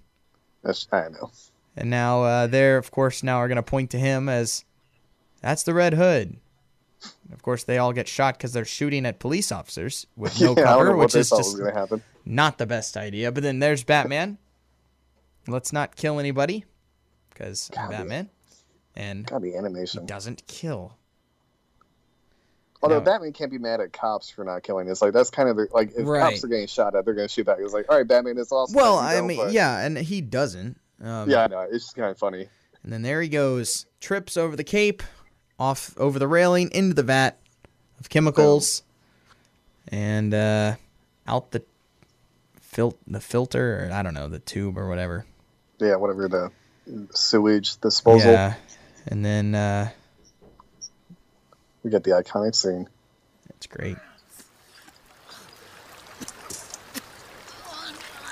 That's, 0.63 0.87
I 0.93 1.09
know. 1.09 1.31
and 1.77 1.91
now 1.91 2.23
uh, 2.23 2.47
they're 2.47 2.79
of 2.79 2.91
course 2.91 3.23
now 3.23 3.39
are 3.39 3.49
going 3.49 3.57
to 3.57 3.63
point 3.63 3.91
to 3.91 3.99
him 3.99 4.29
as 4.29 4.65
that's 5.41 5.63
the 5.65 5.75
Red 5.75 5.95
Hood. 5.95 6.37
Of 7.33 7.43
course, 7.43 7.63
they 7.65 7.79
all 7.79 7.93
get 7.93 8.09
shot 8.09 8.37
because 8.37 8.53
they're 8.53 8.65
shooting 8.65 9.07
at 9.07 9.19
police 9.21 9.53
officers 9.53 10.07
with 10.17 10.41
no 10.41 10.55
yeah, 10.57 10.65
cover, 10.65 10.97
which 10.97 11.15
is 11.15 11.31
just 11.31 11.57
not 12.25 12.59
the 12.59 12.67
best 12.67 12.97
idea. 12.97 13.31
But 13.31 13.43
then 13.43 13.59
there's 13.61 13.85
Batman. 13.85 14.39
Let's 15.47 15.73
not 15.73 15.97
kill 15.97 16.19
anybody 16.19 16.65
because 17.31 17.71
Batman, 17.75 18.29
and 18.97 19.27
God, 19.27 19.43
the 19.43 19.57
animation. 19.57 20.05
doesn't 20.07 20.47
kill. 20.47 20.97
Although 22.83 22.99
No. 22.99 23.05
Batman 23.05 23.33
can't 23.33 23.51
be 23.51 23.59
mad 23.59 23.81
at 23.81 23.93
cops 23.93 24.31
for 24.31 24.45
not 24.45 24.63
killing. 24.63 24.89
It's 24.89 25.03
like 25.03 25.13
that's 25.13 25.31
kind 25.31 25.49
of 25.49 25.57
the, 25.57 25.67
like 25.73 25.91
if 25.97 26.07
Right. 26.07 26.21
cops 26.21 26.45
are 26.45 26.49
getting 26.49 26.67
shot 26.69 26.95
at, 26.95 27.05
they're 27.05 27.15
going 27.15 27.27
to 27.27 27.33
shoot 27.33 27.45
back. 27.47 27.59
It's 27.61 27.73
like, 27.73 27.87
all 27.91 27.97
right, 27.99 28.07
Batman, 28.07 28.39
it's 28.39 28.53
awesome. 28.53 28.77
Well, 28.77 28.99
I 28.99 29.21
mean, 29.21 29.37
but- 29.39 29.53
yeah, 29.53 29.81
and 29.81 29.99
he 29.99 30.21
doesn't. 30.21 30.79
Um, 31.03 31.29
yeah, 31.31 31.45
I 31.45 31.47
know. 31.49 31.61
It's 31.71 31.85
just 31.87 31.97
kind 31.97 32.11
of 32.11 32.19
funny. 32.19 32.49
And 32.85 32.93
then 32.93 33.03
there 33.03 33.21
he 33.21 33.29
goes, 33.29 33.87
trips 34.01 34.37
over 34.37 34.55
the 34.57 34.65
cape, 34.65 35.03
off 35.59 35.93
over 35.99 36.19
the 36.21 36.29
railing 36.29 36.71
into 36.73 36.95
the 36.95 37.03
vat 37.03 37.39
of 37.99 38.09
chemicals, 38.09 38.83
and 39.89 40.33
uh, 40.33 40.77
out 41.27 41.51
the 41.51 41.63
fil- 42.61 42.97
the 43.07 43.21
filter, 43.21 43.87
or 43.89 43.93
I 43.93 44.03
don't 44.03 44.15
know, 44.15 44.29
the 44.29 44.39
tube 44.39 44.79
or 44.79 44.89
whatever. 44.89 45.27
Yeah, 45.81 45.97
whatever 45.97 46.29
the 46.29 46.51
sewage 47.13 47.77
disposal. 47.81 48.33
Yeah, 48.33 48.55
and 49.07 49.25
then 49.25 49.55
uh, 49.55 49.91
we 51.83 51.91
get 51.91 52.05
the 52.05 52.11
iconic 52.11 52.55
scene. 52.55 52.89
That's 53.49 53.67
great. 53.67 53.97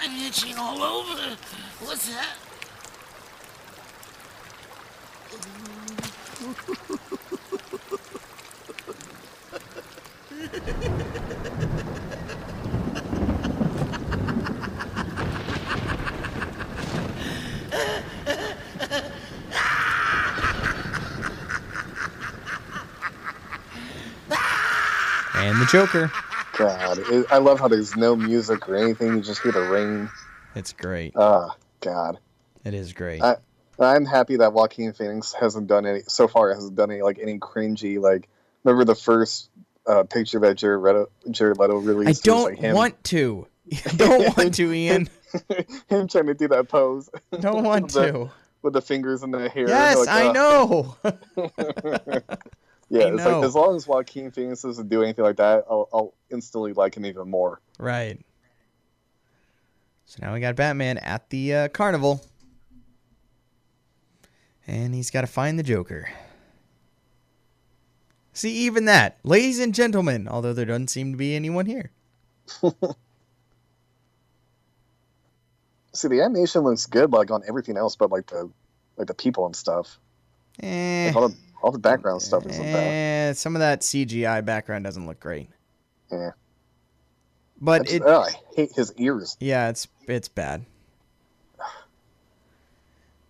I'm 0.01 0.27
itching 0.27 0.57
all 0.57 0.83
over. 0.83 1.37
What's 1.81 2.09
that? 2.09 2.37
And 25.47 25.61
the 25.61 25.67
Joker. 25.67 26.11
God, 26.59 26.99
it, 26.99 27.27
I 27.31 27.39
love 27.39 27.61
how 27.61 27.69
there's 27.69 27.95
no 27.95 28.17
music 28.17 28.69
or 28.69 28.75
anything. 28.75 29.15
You 29.15 29.21
just 29.21 29.41
hear 29.43 29.53
the 29.53 29.61
rain. 29.61 30.11
It's 30.57 30.73
great. 30.73 31.13
Ah, 31.15 31.55
God. 31.81 32.19
It 32.65 32.75
is 32.75 32.93
great. 32.93 33.23
I- 33.23 33.37
I'm 33.79 34.07
happy 34.07 34.37
that 34.39 34.53
Joaquin 34.55 34.93
Phoenix 34.95 35.33
hasn't 35.35 35.67
done 35.69 35.85
any 35.87 36.01
so 36.09 36.27
far. 36.29 36.53
Hasn't 36.53 36.75
done 36.77 36.91
any 36.91 37.03
like 37.03 37.19
any 37.21 37.39
cringy 37.39 38.01
like. 38.01 38.27
Remember 38.65 38.85
the 38.85 38.95
first 38.95 39.51
uh, 39.87 40.03
picture 40.05 40.41
that 40.41 40.57
Jared 40.57 40.81
Leto, 40.83 41.11
Jared 41.31 41.59
Leto 41.59 41.81
I 41.81 41.85
released? 41.85 42.09
Was, 42.09 42.21
don't 42.21 42.61
like, 42.61 42.75
want 42.75 43.05
to. 43.05 43.47
don't 43.97 44.37
want 44.37 44.55
to, 44.55 44.73
Ian. 44.73 45.09
him 45.89 46.09
trying 46.09 46.27
to 46.27 46.35
do 46.35 46.49
that 46.49 46.69
pose 46.69 47.09
Don't 47.39 47.63
want 47.65 47.93
The- 47.93 48.11
to. 48.13 48.31
with 48.63 48.73
the 48.73 48.81
fingers 48.83 49.23
in 49.23 49.31
the 49.31 49.49
hair. 49.49 49.69
Yes, 49.69 49.99
like, 49.99 50.09
I 50.09 50.29
uh, 50.29 50.33
know. 50.33 50.97
Yeah, 52.89 53.09
it's 53.09 53.25
like 53.25 53.45
as 53.45 53.55
long 53.55 53.75
as 53.75 53.87
Joaquin 53.87 54.31
Phoenix 54.31 54.63
doesn't 54.63 54.89
do 54.89 55.03
anything 55.03 55.25
like 55.25 55.37
that, 55.37 55.65
I'll, 55.69 55.89
I'll 55.93 56.15
instantly 56.31 56.73
like 56.73 56.97
him 56.97 57.05
even 57.05 57.29
more. 57.29 57.61
right. 57.79 58.19
So 60.09 60.19
now 60.23 60.33
we 60.33 60.39
got 60.39 60.55
Batman 60.55 60.99
at 60.99 61.31
the 61.31 61.53
uh, 61.53 61.69
carnival. 61.69 62.25
And 64.69 64.95
he's 64.95 65.11
got 65.11 65.23
to 65.23 65.27
find 65.27 65.59
the 65.59 65.65
Joker. 65.65 66.09
See, 68.33 68.53
even 68.67 68.85
that. 68.85 69.19
Ladies 69.25 69.59
and 69.59 69.75
gentlemen, 69.75 70.29
although 70.29 70.53
there 70.53 70.65
doesn't 70.65 70.89
seem 70.89 71.13
to 71.13 71.19
be 71.19 71.35
anyone 71.35 71.67
here. 71.67 71.91
See, 75.93 76.09
the 76.09 76.21
animation 76.21 76.61
looks 76.63 76.87
good, 76.87 77.11
like 77.13 77.31
on 77.31 77.43
everything 77.49 77.77
else, 77.77 77.97
but 77.97 78.11
like 78.11 78.27
the 78.27 78.51
like 78.97 79.07
the 79.07 79.15
people 79.15 79.47
and 79.47 79.57
stuff. 79.57 79.99
Eh. 80.63 81.13
Like, 81.15 81.33
all 81.63 81.73
the 81.73 81.79
background 81.79 82.23
stuff 82.23 82.45
isn't 82.47 82.63
bad. 82.63 83.31
Eh, 83.31 83.33
some 83.35 83.57
of 83.57 83.61
that 83.61 83.81
CGI 83.81 84.45
background 84.45 84.85
doesn't 84.85 85.07
look 85.07 85.19
great. 85.21 85.49
Yeah. 86.11 86.31
But 87.61 87.87
That's- 87.87 87.95
it, 87.97 88.03
oh, 88.05 88.21
I 88.23 88.33
hate 88.55 88.73
his 88.73 88.93
ears. 88.97 89.37
yeah, 89.41 89.69
it's 89.71 89.89
it's 90.07 90.29
bad. 90.29 90.65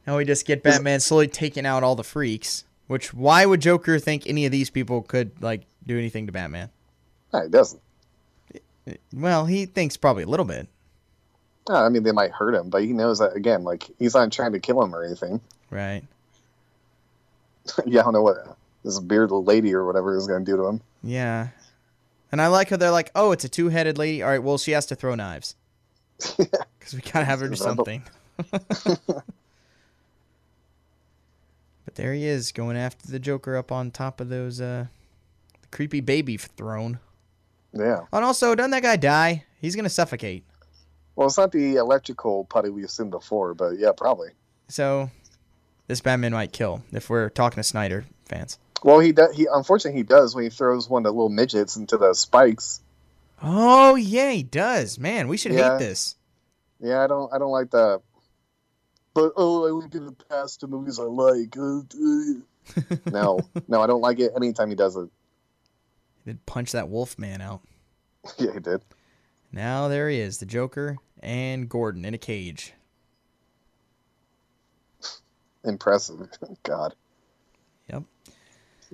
Now 0.06 0.16
we 0.18 0.24
just 0.24 0.46
get 0.46 0.62
Batman 0.62 1.00
slowly 1.00 1.26
taking 1.28 1.66
out 1.66 1.82
all 1.82 1.96
the 1.96 2.04
freaks. 2.04 2.64
Which 2.86 3.12
why 3.12 3.44
would 3.44 3.60
Joker 3.60 3.98
think 3.98 4.26
any 4.26 4.46
of 4.46 4.52
these 4.52 4.70
people 4.70 5.02
could 5.02 5.32
like 5.42 5.62
do 5.84 5.98
anything 5.98 6.26
to 6.26 6.32
Batman? 6.32 6.70
No, 7.32 7.42
he 7.42 7.48
doesn't. 7.48 7.82
Well, 9.12 9.46
he 9.46 9.66
thinks 9.66 9.96
probably 9.96 10.22
a 10.22 10.28
little 10.28 10.46
bit, 10.46 10.68
No, 11.68 11.74
I 11.74 11.88
mean, 11.88 12.04
they 12.04 12.12
might 12.12 12.30
hurt 12.30 12.54
him, 12.54 12.70
but 12.70 12.82
he 12.84 12.92
knows 12.92 13.18
that 13.18 13.34
again. 13.34 13.64
Like 13.64 13.90
he's 13.98 14.14
not 14.14 14.30
trying 14.30 14.52
to 14.52 14.60
kill 14.60 14.80
him 14.80 14.94
or 14.94 15.02
anything. 15.04 15.40
right? 15.70 16.04
yeah, 17.86 18.00
I 18.00 18.04
don't 18.04 18.12
know 18.12 18.22
what 18.22 18.56
this 18.84 18.98
bearded 19.00 19.46
lady 19.46 19.74
or 19.74 19.84
whatever 19.84 20.16
is 20.16 20.26
going 20.26 20.44
to 20.44 20.50
do 20.50 20.56
to 20.56 20.66
him. 20.66 20.80
Yeah. 21.02 21.48
And 22.32 22.40
I 22.42 22.48
like 22.48 22.70
how 22.70 22.76
they're 22.76 22.90
like, 22.90 23.10
"Oh, 23.14 23.32
it's 23.32 23.44
a 23.44 23.48
two-headed 23.48 23.98
lady. 23.98 24.22
All 24.22 24.28
right, 24.30 24.42
well, 24.42 24.58
she 24.58 24.72
has 24.72 24.86
to 24.86 24.94
throw 24.94 25.14
knives 25.14 25.54
because 26.36 26.92
we 26.92 27.00
gotta 27.00 27.24
have 27.24 27.40
her 27.40 27.46
do 27.46 27.52
Is 27.52 27.60
that 27.60 27.76
the- 27.76 27.76
something." 27.76 28.02
but 31.84 31.94
there 31.94 32.12
he 32.12 32.26
is, 32.26 32.52
going 32.52 32.76
after 32.76 33.10
the 33.10 33.18
Joker 33.18 33.56
up 33.56 33.70
on 33.72 33.90
top 33.90 34.20
of 34.20 34.28
those 34.28 34.60
uh, 34.60 34.86
creepy 35.70 36.00
baby 36.00 36.36
throne. 36.36 36.98
Yeah. 37.72 38.00
And 38.12 38.24
also, 38.24 38.54
doesn't 38.54 38.72
that 38.72 38.82
guy 38.82 38.96
die? 38.96 39.44
He's 39.60 39.76
gonna 39.76 39.88
suffocate. 39.88 40.44
Well, 41.14 41.28
it's 41.28 41.38
not 41.38 41.52
the 41.52 41.76
electrical 41.76 42.44
putty 42.44 42.68
we 42.70 42.84
assumed 42.84 43.12
before, 43.12 43.54
but 43.54 43.78
yeah, 43.78 43.92
probably. 43.96 44.30
So, 44.68 45.10
this 45.86 46.00
Batman 46.00 46.32
might 46.32 46.52
kill 46.52 46.82
if 46.92 47.08
we're 47.10 47.28
talking 47.30 47.56
to 47.56 47.64
Snyder 47.64 48.04
fans. 48.24 48.58
Well, 48.82 48.98
he 49.00 49.12
does. 49.12 49.34
He 49.36 49.46
unfortunately 49.50 49.98
he 50.00 50.04
does 50.04 50.34
when 50.34 50.44
he 50.44 50.50
throws 50.50 50.88
one 50.88 51.00
of 51.06 51.12
the 51.12 51.12
little 51.12 51.28
midgets 51.28 51.76
into 51.76 51.96
the 51.96 52.12
spikes. 52.14 52.80
Oh 53.42 53.94
yeah, 53.96 54.30
he 54.32 54.42
does. 54.42 54.98
Man, 54.98 55.28
we 55.28 55.36
should 55.36 55.52
Yeah. 55.52 55.72
hate 55.72 55.78
this. 55.78 56.16
Yeah, 56.80 57.02
I 57.02 57.06
don't. 57.06 57.32
I 57.32 57.38
don't 57.38 57.50
like 57.50 57.70
that. 57.70 58.02
But 59.14 59.32
oh, 59.36 59.66
I 59.66 59.72
would 59.72 59.90
give 59.90 60.02
it 60.02 60.28
pass 60.28 60.56
to 60.58 60.66
movies 60.66 60.98
I 60.98 61.04
like. 61.04 61.56
Uh, 61.56 61.78
uh. 61.78 62.96
no, 63.10 63.40
no, 63.68 63.80
I 63.80 63.86
don't 63.86 64.02
like 64.02 64.18
it. 64.20 64.32
Anytime 64.36 64.68
he 64.68 64.74
does 64.76 64.94
it, 64.96 65.08
He 66.24 66.30
did 66.32 66.44
punch 66.46 66.72
that 66.72 66.88
wolf 66.88 67.18
man 67.18 67.40
out. 67.40 67.62
yeah, 68.38 68.52
he 68.52 68.60
did. 68.60 68.82
Now 69.52 69.88
there 69.88 70.10
he 70.10 70.20
is, 70.20 70.38
the 70.38 70.46
Joker 70.46 70.98
and 71.22 71.68
Gordon 71.68 72.04
in 72.04 72.12
a 72.12 72.18
cage. 72.18 72.74
Impressive. 75.66 76.28
God, 76.62 76.94
Yep. 77.90 78.04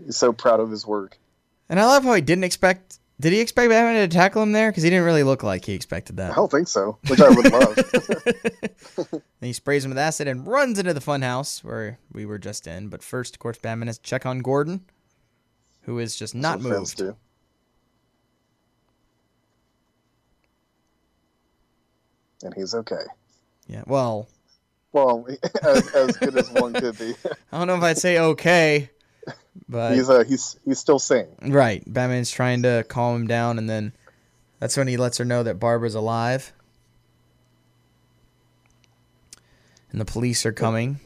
he's 0.05 0.16
so 0.16 0.33
proud 0.33 0.59
of 0.61 0.70
his 0.70 0.87
work. 0.87 1.18
And 1.68 1.79
I 1.79 1.85
love 1.87 2.03
how 2.05 2.14
he 2.14 2.20
didn't 2.20 2.45
expect. 2.45 2.99
Did 3.20 3.33
he 3.33 3.41
expect 3.41 3.68
Batman 3.70 4.09
to 4.09 4.12
tackle 4.12 4.43
him 4.43 4.51
there? 4.53 4.70
Because 4.70 4.83
he 4.83 4.91
didn't 4.91 5.05
really 5.05 5.23
look 5.23 5.43
like 5.45 5.64
he 5.64 5.75
expected 5.75 6.16
that. 6.16 6.33
I 6.33 6.35
don't 6.35 6.51
think 6.51 6.66
so, 6.66 6.99
which 7.07 7.20
I 7.20 7.29
would 7.29 7.53
love. 7.53 7.77
Then 9.41 9.49
he 9.49 9.53
sprays 9.53 9.85
him 9.85 9.91
with 9.91 9.99
acid 9.99 10.29
and 10.29 10.47
runs 10.47 10.79
into 10.79 10.95
the 10.95 11.01
funhouse 11.01 11.62
where 11.64 11.99
we 12.12 12.25
were 12.27 12.39
just 12.39 12.66
in. 12.66 12.89
But 12.89 13.03
first, 13.03 13.35
of 13.37 13.39
course, 13.41 13.59
Batman 13.59 13.89
has 13.89 13.99
to 13.99 14.05
check 14.05 14.25
on 14.27 14.39
Gordon, 14.41 14.83
who 15.83 15.99
is 15.99 16.16
just 16.16 16.35
not 16.35 16.59
That's 16.59 16.64
what 16.64 16.75
fans 16.75 16.99
moved. 16.99 17.16
do. 22.43 22.47
And 22.47 22.55
he's 22.55 22.75
okay. 22.75 23.05
Yeah. 23.68 23.83
Well, 23.87 24.29
Well, 24.93 25.26
as, 25.62 25.88
as 25.95 26.16
good 26.18 26.36
as 26.36 26.51
one 26.51 26.72
could 26.74 26.99
be. 26.99 27.14
I 27.53 27.59
don't 27.59 27.66
know 27.66 27.76
if 27.76 27.82
I'd 27.82 27.99
say 27.99 28.18
okay, 28.18 28.90
but 29.68 29.95
he's 29.95 30.11
uh, 30.11 30.24
he's 30.24 30.57
he's 30.64 30.78
still 30.78 30.99
sane. 30.99 31.28
right. 31.43 31.82
Batman's 31.86 32.30
trying 32.30 32.62
to 32.64 32.84
calm 32.88 33.22
him 33.22 33.26
down, 33.26 33.59
and 33.59 33.68
then 33.70 33.93
that's 34.59 34.76
when 34.76 34.88
he 34.88 34.97
lets 34.97 35.18
her 35.18 35.24
know 35.24 35.43
that 35.43 35.59
Barbara's 35.59 35.95
alive. 35.95 36.53
And 39.90 40.01
the 40.01 40.05
police 40.05 40.47
are 40.47 40.53
coming. 40.53 41.01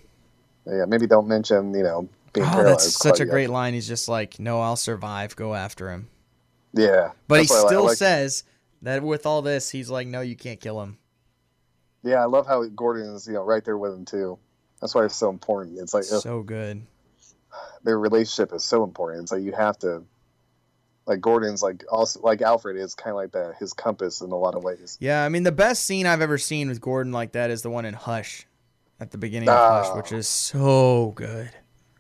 Yeah, 0.67 0.85
maybe 0.87 1.07
don't 1.07 1.27
mention 1.29 1.75
you 1.75 1.83
know 1.83 2.09
being 2.33 2.47
Oh, 2.47 2.51
paralyzed. 2.51 2.81
that's 2.87 2.93
such 3.01 3.21
a 3.21 3.25
yet. 3.25 3.31
great 3.31 3.51
line. 3.51 3.75
He's 3.75 3.89
just 3.89 4.09
like, 4.09 4.39
"No, 4.41 4.61
I'll 4.61 4.77
survive. 4.77 5.35
Go 5.37 5.55
after 5.55 5.91
him." 5.91 6.09
Yeah, 6.73 7.13
But 7.29 7.43
he 7.43 7.47
why 7.49 7.57
I 7.57 7.61
li- 7.61 7.65
I 7.65 7.69
still 7.69 7.85
like- 7.87 7.97
says 7.97 8.45
that 8.83 9.03
with 9.03 9.27
all 9.27 9.43
this, 9.43 9.71
he's 9.71 9.89
like, 9.91 10.07
"No, 10.07 10.21
you 10.21 10.37
can't 10.37 10.61
kill 10.61 10.83
him." 10.83 10.99
Yeah, 12.07 12.23
I 12.23 12.27
love 12.27 12.47
how 12.47 12.65
Gordon 12.67 13.15
is 13.15 13.27
you 13.27 13.35
know 13.35 13.43
right 13.43 13.65
there 13.65 13.77
with 13.77 13.93
him 13.93 14.05
too. 14.05 14.39
That's 14.81 14.95
why 14.95 15.05
it's 15.05 15.17
so 15.17 15.29
important. 15.31 15.79
It's 15.79 15.93
like 15.95 16.05
So 16.05 16.43
good. 16.43 16.87
their 17.83 17.99
relationship 17.99 18.55
is 18.55 18.65
so 18.65 18.85
important. 18.85 19.23
It's 19.25 19.33
like 19.33 19.43
you 19.43 19.53
have 19.53 19.79
to. 19.81 20.03
Like 21.07 21.21
Gordon's 21.21 21.63
like 21.63 21.85
also 21.89 22.21
like 22.21 22.43
Alfred 22.43 22.77
is 22.77 22.95
kind 22.95 23.13
of 23.13 23.17
like 23.17 23.31
that 23.33 23.55
his 23.61 23.73
compass 23.73 24.21
in 24.23 24.33
a 24.33 24.37
lot 24.37 24.57
of 24.57 24.65
ways. 24.65 24.99
Yeah, 25.01 25.25
I 25.25 25.29
mean, 25.29 25.45
the 25.45 25.53
best 25.53 25.85
scene 25.85 26.05
I've 26.05 26.21
ever 26.21 26.37
seen 26.37 26.69
with 26.69 26.81
Gordon 26.81 27.13
like 27.13 27.33
that 27.33 27.49
is 27.51 27.63
the 27.63 27.71
one 27.71 27.85
in 27.85 27.95
Hush, 27.95 28.45
at 28.99 29.13
the 29.13 29.19
beginning 29.19 29.49
of 29.49 29.57
Hush, 29.57 29.87
Oh. 29.91 29.97
which 29.99 30.13
ah. 30.13 30.17
is 30.17 30.27
so 30.27 31.13
good. 31.15 31.51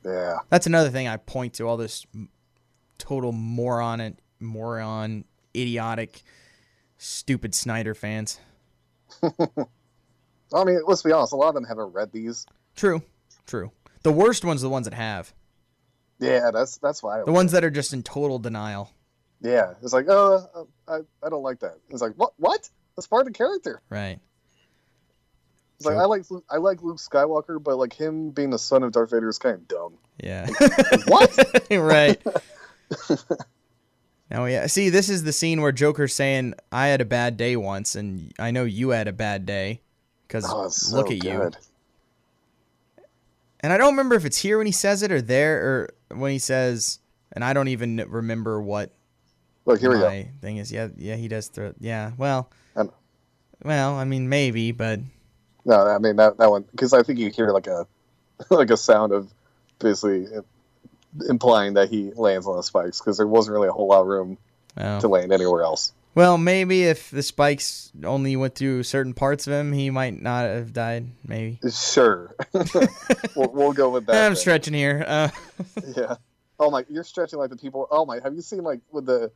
Yeah, 0.05 0.39
That's 0.51 0.67
another 0.67 0.91
thing 0.91 1.07
I 1.09 1.17
point 1.19 1.55
to 1.55 1.69
all 1.69 1.77
this 1.77 2.05
total 2.99 3.31
moron 3.33 4.01
and 4.01 4.17
moron, 4.41 5.25
idiotic, 5.55 6.23
stupid 6.99 7.55
Snyder 7.55 7.95
fans. 7.95 8.41
I 10.53 10.65
mean 10.65 10.81
let's 10.87 11.03
be 11.03 11.13
honest, 11.13 11.33
a 11.33 11.37
lot 11.37 11.49
of 11.49 11.55
them 11.55 11.65
haven't 11.65 11.93
read 11.93 12.13
these. 12.13 12.47
True, 12.77 13.03
true. 13.47 13.73
The 14.03 14.13
worst 14.13 14.45
ones 14.45 14.63
are 14.63 14.67
the 14.67 14.71
ones 14.71 14.87
that 14.87 14.95
have. 14.95 15.33
Yeah, 16.21 16.51
that's 16.53 16.79
that's 16.79 17.03
why. 17.03 17.23
The 17.25 17.33
ones 17.33 17.53
that 17.53 17.65
are 17.65 17.71
just 17.71 17.93
in 17.93 18.03
total 18.03 18.39
denial. 18.39 18.91
Yeah, 19.41 19.75
it's 19.83 19.93
like 19.93 20.07
oh, 20.09 20.69
I 20.89 20.99
I 21.23 21.29
don't 21.29 21.43
like 21.43 21.61
that. 21.61 21.79
It's 21.91 22.03
like 22.03 22.13
what 22.17 22.33
what? 22.37 22.69
That's 22.97 23.07
part 23.07 23.27
of 23.27 23.33
the 23.33 23.37
character. 23.37 23.83
Right. 23.91 24.19
It's 25.77 25.85
like 25.85 25.97
I 25.97 26.05
like 26.07 26.31
Luke- 26.31 26.47
I 26.49 26.57
like 26.57 26.83
Luke 26.83 26.97
Skywalker, 26.97 27.63
but 27.63 27.77
like 27.77 27.93
him 27.93 28.31
being 28.31 28.49
the 28.51 28.59
son 28.59 28.83
of 28.83 28.93
Darth 28.93 29.11
Vader 29.11 29.29
is 29.29 29.39
kind 29.39 29.57
of 29.57 29.69
dumb. 29.69 29.99
Yeah. 30.23 30.47
What? 31.07 31.71
right. 31.71 32.19
Now, 34.31 34.43
oh, 34.43 34.45
yeah. 34.47 34.67
See, 34.67 34.89
this 34.89 35.11
is 35.11 35.25
the 35.25 35.33
scene 35.33 35.61
where 35.61 35.73
Joker's 35.73 36.15
saying, 36.15 36.55
"I 36.73 36.87
had 36.87 37.03
a 37.03 37.05
bad 37.05 37.37
day 37.37 37.57
once, 37.57 37.95
and 37.95 38.33
I 38.39 38.51
know 38.51 38.65
you 38.65 38.91
had 38.91 39.07
a 39.07 39.13
bad 39.13 39.45
day, 39.45 39.83
because 40.27 40.45
Oh, 40.49 40.69
so 40.69 40.97
look 40.97 41.11
at 41.11 41.25
you." 41.25 41.51
And 43.61 43.73
I 43.73 43.79
don't 43.79 43.93
remember 43.93 44.15
if 44.15 44.25
it's 44.25 44.39
here 44.39 44.59
when 44.59 44.67
he 44.67 44.73
says 44.73 45.03
it 45.03 45.11
or 45.11 45.21
there 45.21 45.91
or 46.11 46.17
when 46.17 46.31
he 46.31 46.39
says, 46.39 47.01
and 47.33 47.43
I 47.43 47.53
don't 47.53 47.69
even 47.69 47.97
remember 48.09 48.61
what 48.61 48.93
Look, 49.65 49.81
here 49.81 49.91
we 49.91 49.99
go. 49.99 50.25
thing 50.41 50.59
is. 50.59 50.71
Yeah, 50.71 50.89
yeah, 50.97 51.17
he 51.17 51.27
does 51.27 51.49
throw. 51.49 51.75
Yeah, 51.81 52.13
well, 52.17 52.49
know. 52.77 52.93
well, 53.65 53.95
I 53.95 54.05
mean, 54.05 54.29
maybe, 54.29 54.71
but 54.71 55.01
No, 55.65 55.87
I 55.87 55.99
mean 55.99 56.17
that 56.17 56.39
that 56.39 56.51
one 56.51 56.65
because 56.71 56.93
I 56.93 57.03
think 57.03 57.19
you 57.19 57.31
hear 57.31 57.51
like 57.51 57.67
a 57.67 57.87
like 58.51 58.71
a 58.71 58.77
sound 58.77 59.13
of 59.13 59.33
basically 59.81 60.29
implying 61.29 61.75
that 61.75 61.89
he 61.89 62.13
lands 62.15 62.47
on 62.47 62.57
the 62.57 62.63
spikes 62.63 63.01
because 63.01 63.17
there 63.17 63.27
wasn't 63.27 63.55
really 63.55 63.69
a 63.69 63.73
whole 63.73 63.89
lot 63.89 64.03
of 64.03 64.07
room 64.07 64.39
oh. 64.77 65.01
to 65.01 65.09
land 65.09 65.33
anywhere 65.33 65.63
else. 65.63 65.93
Well, 66.17 66.39
maybe 66.39 66.85
if 66.85 67.11
the 67.11 67.23
spikes 67.23 67.93
only 68.03 68.35
went 68.35 68.57
through 68.57 68.83
certain 68.83 69.15
parts 69.15 69.47
of 69.47 69.53
him, 69.53 69.73
he 69.73 69.91
might 69.91 70.21
not 70.21 70.47
have 70.47 70.73
died. 70.73 71.07
Maybe. 71.25 71.61
Sure, 71.71 72.35
we'll, 73.37 73.53
we'll 73.53 73.73
go 73.73 73.91
with 73.91 74.07
that. 74.07 74.17
I'm 74.25 74.31
then. 74.33 74.37
stretching 74.37 74.75
here. 74.75 75.05
Uh, 75.07 75.29
Yeah. 75.97 76.17
Oh 76.59 76.71
my, 76.71 76.87
you're 76.89 77.05
stretching 77.05 77.39
like 77.39 77.51
the 77.51 77.57
people. 77.57 77.87
Oh 77.91 78.07
my, 78.07 78.19
have 78.25 78.35
you 78.35 78.41
seen 78.41 78.65
like 78.65 78.81
with 78.91 79.05
the 79.05 79.31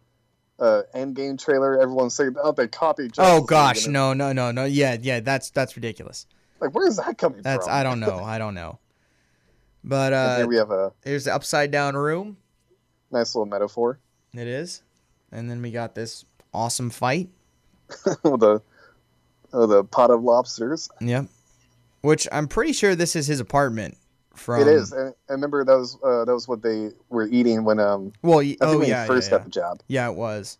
uh, 0.59 0.83
Endgame 0.95 1.39
trailer. 1.39 1.81
Everyone's 1.81 2.15
saying, 2.15 2.37
"Oh, 2.43 2.53
they 2.53 2.69
copied." 2.69 3.15
Justice 3.15 3.41
Oh 3.41 3.43
gosh, 3.43 3.87
no, 3.87 4.13
no, 4.13 4.33
no, 4.33 4.51
no. 4.51 4.65
Yeah, 4.65 4.97
yeah, 5.01 5.21
that's 5.21 5.51
that's 5.51 5.77
ridiculous. 5.77 6.27
Like, 6.61 6.75
where's 6.75 6.97
that 6.97 7.19
coming 7.19 7.37
from? 7.37 7.43
That's 7.43 7.67
from? 7.67 7.75
I 7.75 7.83
don't 7.83 8.01
know. 8.01 8.19
I 8.19 8.39
don't 8.39 8.55
know. 8.55 8.79
But 9.83 10.13
uh 10.13 10.37
here 10.39 10.47
we 10.47 10.57
have 10.57 10.71
a 10.71 10.93
here's 11.05 11.25
the 11.25 11.35
upside 11.35 11.71
down 11.71 11.97
room. 11.97 12.37
nice 13.11 13.35
little 13.35 13.47
metaphor 13.47 13.99
It 14.35 14.47
is. 14.47 14.83
And 15.33 15.51
then 15.51 15.63
we 15.63 15.71
got 15.71 15.95
this 15.95 16.25
awesome 16.53 16.91
fight. 16.91 17.29
with 18.23 18.41
the 18.41 18.63
oh, 19.53 19.67
the 19.67 19.85
pot 19.85 20.11
of 20.11 20.23
lobsters. 20.23 20.89
Yep. 21.01 21.27
Which 22.03 22.27
I'm 22.33 22.49
pretty 22.49 22.73
sure 22.73 22.95
this 22.95 23.17
is 23.17 23.27
his 23.27 23.41
apartment 23.41 23.97
from 24.35 24.63
it 24.63 24.69
is. 24.69 24.93
And 24.93 25.13
I 25.29 25.33
remember 25.33 25.65
that 25.65 25.77
was 25.77 25.99
uh, 26.05 26.25
that 26.25 26.33
was 26.33 26.47
what 26.49 26.63
they 26.63 26.91
were 27.09 27.27
eating 27.27 27.65
when 27.65 27.79
um 27.81 28.13
Well, 28.23 28.39
y- 28.39 28.57
oh 28.61 28.81
yeah, 28.83 29.03
he 29.03 29.09
first 29.09 29.31
yeah, 29.31 29.39
got 29.39 29.45
the 29.45 29.51
job. 29.51 29.81
yeah. 29.89 30.07
yeah, 30.07 30.11
it 30.13 30.17
was. 30.17 30.59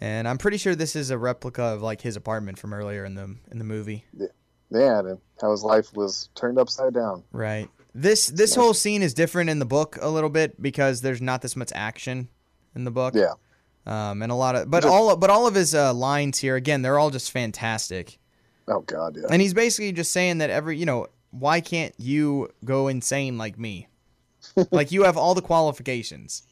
And 0.00 0.26
I'm 0.26 0.38
pretty 0.38 0.56
sure 0.56 0.74
this 0.74 0.96
is 0.96 1.10
a 1.10 1.18
replica 1.18 1.62
of 1.62 1.82
like 1.82 2.00
his 2.00 2.16
apartment 2.16 2.58
from 2.58 2.72
earlier 2.72 3.04
in 3.04 3.14
the 3.14 3.36
in 3.50 3.58
the 3.58 3.64
movie. 3.64 4.04
Yeah, 4.70 5.00
and 5.00 5.18
how 5.40 5.50
his 5.50 5.62
life 5.62 5.92
was 5.94 6.30
turned 6.34 6.58
upside 6.58 6.94
down. 6.94 7.24
Right. 7.32 7.68
This 7.94 8.28
this 8.28 8.54
whole 8.54 8.72
scene 8.72 9.02
is 9.02 9.12
different 9.12 9.50
in 9.50 9.58
the 9.58 9.66
book 9.66 9.98
a 10.00 10.08
little 10.08 10.30
bit 10.30 10.62
because 10.62 11.00
there's 11.02 11.20
not 11.20 11.42
this 11.42 11.56
much 11.56 11.72
action 11.74 12.28
in 12.74 12.84
the 12.84 12.90
book. 12.90 13.14
Yeah, 13.14 13.32
Um, 13.86 14.22
and 14.22 14.30
a 14.30 14.34
lot 14.34 14.56
of 14.56 14.70
but 14.70 14.82
Just- 14.82 14.92
all 14.92 15.16
but 15.16 15.30
all 15.30 15.46
of 15.46 15.54
his 15.54 15.74
uh, 15.74 15.92
lines 15.94 16.38
here 16.38 16.54
again 16.56 16.82
they're 16.82 16.98
all 16.98 17.10
just 17.10 17.30
fantastic. 17.30 18.18
oh 18.68 18.80
god, 18.80 19.16
yeah. 19.16 19.26
And 19.30 19.40
he's 19.40 19.54
basically 19.54 19.92
just 19.92 20.12
saying 20.12 20.38
that 20.38 20.50
every 20.50 20.76
you 20.76 20.86
know 20.86 21.06
why 21.30 21.60
can't 21.60 21.94
you 21.98 22.50
go 22.64 22.88
insane 22.88 23.38
like 23.38 23.58
me? 23.58 23.88
like 24.70 24.90
you 24.92 25.04
have 25.04 25.16
all 25.16 25.34
the 25.34 25.42
qualifications, 25.42 26.42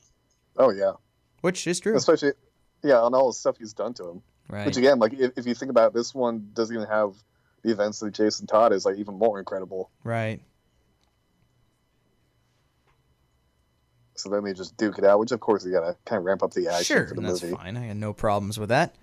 Oh 0.56 0.70
yeah, 0.70 0.92
which 1.42 1.66
is 1.66 1.80
true. 1.80 1.96
especially 1.96 2.32
yeah 2.82 2.98
on 3.00 3.14
all 3.14 3.28
the 3.28 3.34
stuff 3.34 3.56
he's 3.58 3.72
done 3.74 3.92
to 3.94 4.08
him. 4.08 4.22
Right. 4.48 4.64
Which 4.66 4.76
again, 4.78 4.98
like 4.98 5.12
if, 5.12 5.32
if 5.36 5.46
you 5.46 5.54
think 5.54 5.70
about 5.70 5.88
it, 5.88 5.94
this 5.94 6.14
one 6.14 6.48
doesn't 6.54 6.74
even 6.74 6.88
have 6.88 7.12
the 7.62 7.70
events 7.72 8.00
that 8.00 8.12
Jason 8.14 8.46
Todd 8.46 8.72
is 8.72 8.86
like 8.86 8.96
even 8.96 9.14
more 9.18 9.38
incredible. 9.38 9.90
Right. 10.04 10.40
So 14.18 14.28
then 14.28 14.44
they 14.44 14.52
just 14.52 14.76
duke 14.76 14.98
it 14.98 15.04
out, 15.04 15.18
which 15.20 15.30
of 15.32 15.40
course 15.40 15.64
you 15.64 15.72
gotta 15.72 15.96
kind 16.04 16.18
of 16.18 16.24
ramp 16.24 16.42
up 16.42 16.52
the 16.52 16.68
action 16.68 16.84
Sure, 16.84 17.06
for 17.08 17.14
the 17.14 17.20
that's 17.22 17.42
movie. 17.42 17.54
fine. 17.54 17.76
I 17.76 17.86
had 17.86 17.96
no 17.96 18.12
problems 18.12 18.58
with 18.58 18.68
that. 18.70 18.94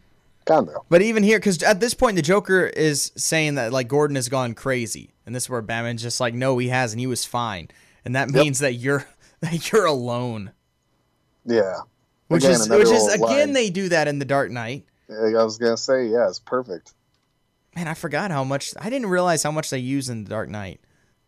Kind 0.46 0.70
of. 0.70 0.84
But 0.90 1.02
even 1.02 1.24
here, 1.24 1.40
because 1.40 1.64
at 1.64 1.80
this 1.80 1.94
point, 1.96 2.16
the 2.18 2.22
Joker 2.22 2.66
is 2.66 3.12
saying 3.16 3.56
that 3.56 3.72
like 3.74 3.88
Gordon 3.88 4.16
has 4.16 4.30
gone 4.30 4.54
crazy, 4.54 5.14
and 5.26 5.34
this 5.34 5.44
is 5.44 5.50
where 5.50 5.62
Batman's 5.62 6.02
just 6.04 6.20
like, 6.20 6.34
no, 6.36 6.58
he 6.60 6.68
hasn't. 6.70 7.00
He 7.00 7.08
was 7.08 7.26
fine, 7.26 7.70
and 8.04 8.16
that 8.16 8.28
Yep. 8.34 8.44
means 8.44 8.60
that 8.60 8.74
you're 8.74 9.06
that 9.42 9.72
you're 9.72 9.86
alone. 9.86 10.52
Yeah. 11.46 11.78
Which 12.28 12.44
Again, 12.44 12.62
is 12.62 12.70
which 12.70 12.90
is 12.90 13.08
again 13.14 13.22
line. 13.22 13.54
they 13.54 13.70
do 13.70 13.90
that 13.90 14.08
in 14.08 14.20
the 14.20 14.26
Dark 14.26 14.50
Knight. 14.52 14.86
I 15.10 15.44
was 15.44 15.58
gonna 15.58 15.78
say, 15.78 16.08
yeah, 16.08 16.28
it's 16.28 16.40
perfect. 16.40 16.94
Man, 17.76 17.88
I 17.88 17.94
forgot 17.94 18.32
how 18.32 18.44
much 18.44 18.74
I 18.80 18.90
didn't 18.90 19.10
realize 19.10 19.44
how 19.44 19.52
much 19.52 19.70
they 19.70 19.78
use 19.80 20.10
in 20.10 20.24
the 20.24 20.30
Dark 20.30 20.50
Knight 20.50 20.80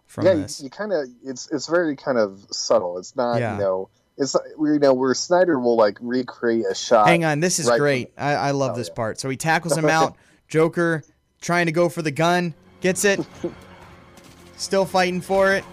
from 0.07 0.25
yeah, 0.25 0.33
you, 0.33 0.41
this. 0.43 0.61
you 0.61 0.69
kind 0.69 0.91
of 0.91 1.07
it's 1.23 1.49
it's 1.51 1.67
very 1.67 1.95
kind 1.95 2.17
of 2.17 2.45
subtle. 2.51 2.97
It's 2.97 3.15
not 3.15 3.39
Yeah. 3.39 3.53
you 3.55 3.59
know 3.61 3.89
it's 4.17 4.35
we 4.57 4.71
you 4.73 4.79
know 4.79 4.93
where 4.93 5.13
Snyder 5.13 5.59
will 5.59 5.75
like 5.77 5.97
recreate 6.01 6.65
a 6.69 6.73
shot. 6.75 7.07
Hang 7.07 7.23
on, 7.25 7.39
this 7.39 7.59
is 7.59 7.67
right 7.67 7.73
from- 7.73 7.79
great. 7.81 8.13
I, 8.17 8.33
I 8.33 8.51
love 8.51 8.71
Oh, 8.71 8.75
this 8.77 8.87
yeah. 8.87 8.93
part. 8.95 9.19
So 9.19 9.29
he 9.29 9.37
tackles 9.37 9.77
him 9.77 9.85
out. 9.89 10.15
Joker 10.47 11.03
trying 11.41 11.67
to 11.67 11.71
go 11.71 11.87
for 11.89 12.01
the 12.01 12.11
gun, 12.11 12.53
gets 12.81 13.05
it. 13.05 13.19
Still 14.57 14.85
fighting 14.85 15.21
for 15.21 15.51
it. 15.53 15.63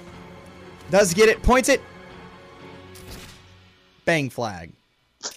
Does 0.90 1.14
get 1.14 1.28
it, 1.30 1.42
points 1.42 1.70
it. 1.70 1.80
Bang 4.04 4.28
flag. 4.28 4.72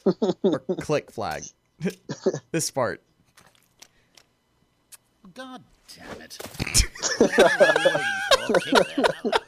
or 0.44 0.60
click 0.82 1.10
flag. 1.12 1.44
this 2.52 2.70
part. 2.72 3.02
God 5.34 5.64
damn 5.98 6.22
it. 6.22 6.38
What 7.18 7.40
am 7.40 7.46
I 7.62 7.96
waiting 7.96 8.48
for? 8.48 8.60
Kick 8.60 8.74
that 8.76 9.26
out. 9.26 9.44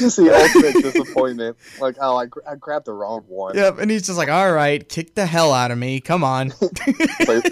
just 0.00 0.16
the 0.16 0.34
ultimate 0.34 0.82
disappointment. 0.82 1.56
Like, 1.80 1.96
oh, 2.00 2.16
I, 2.16 2.26
gra- 2.26 2.42
I 2.50 2.54
grabbed 2.56 2.86
the 2.86 2.92
wrong 2.92 3.24
one. 3.28 3.56
Yep, 3.56 3.78
and 3.78 3.90
he's 3.90 4.06
just 4.06 4.18
like, 4.18 4.28
all 4.28 4.52
right, 4.52 4.86
kick 4.88 5.14
the 5.14 5.26
hell 5.26 5.52
out 5.52 5.70
of 5.70 5.78
me. 5.78 6.00
Come 6.00 6.24
on. 6.24 6.52
It's 6.62 7.28
like, 7.28 7.44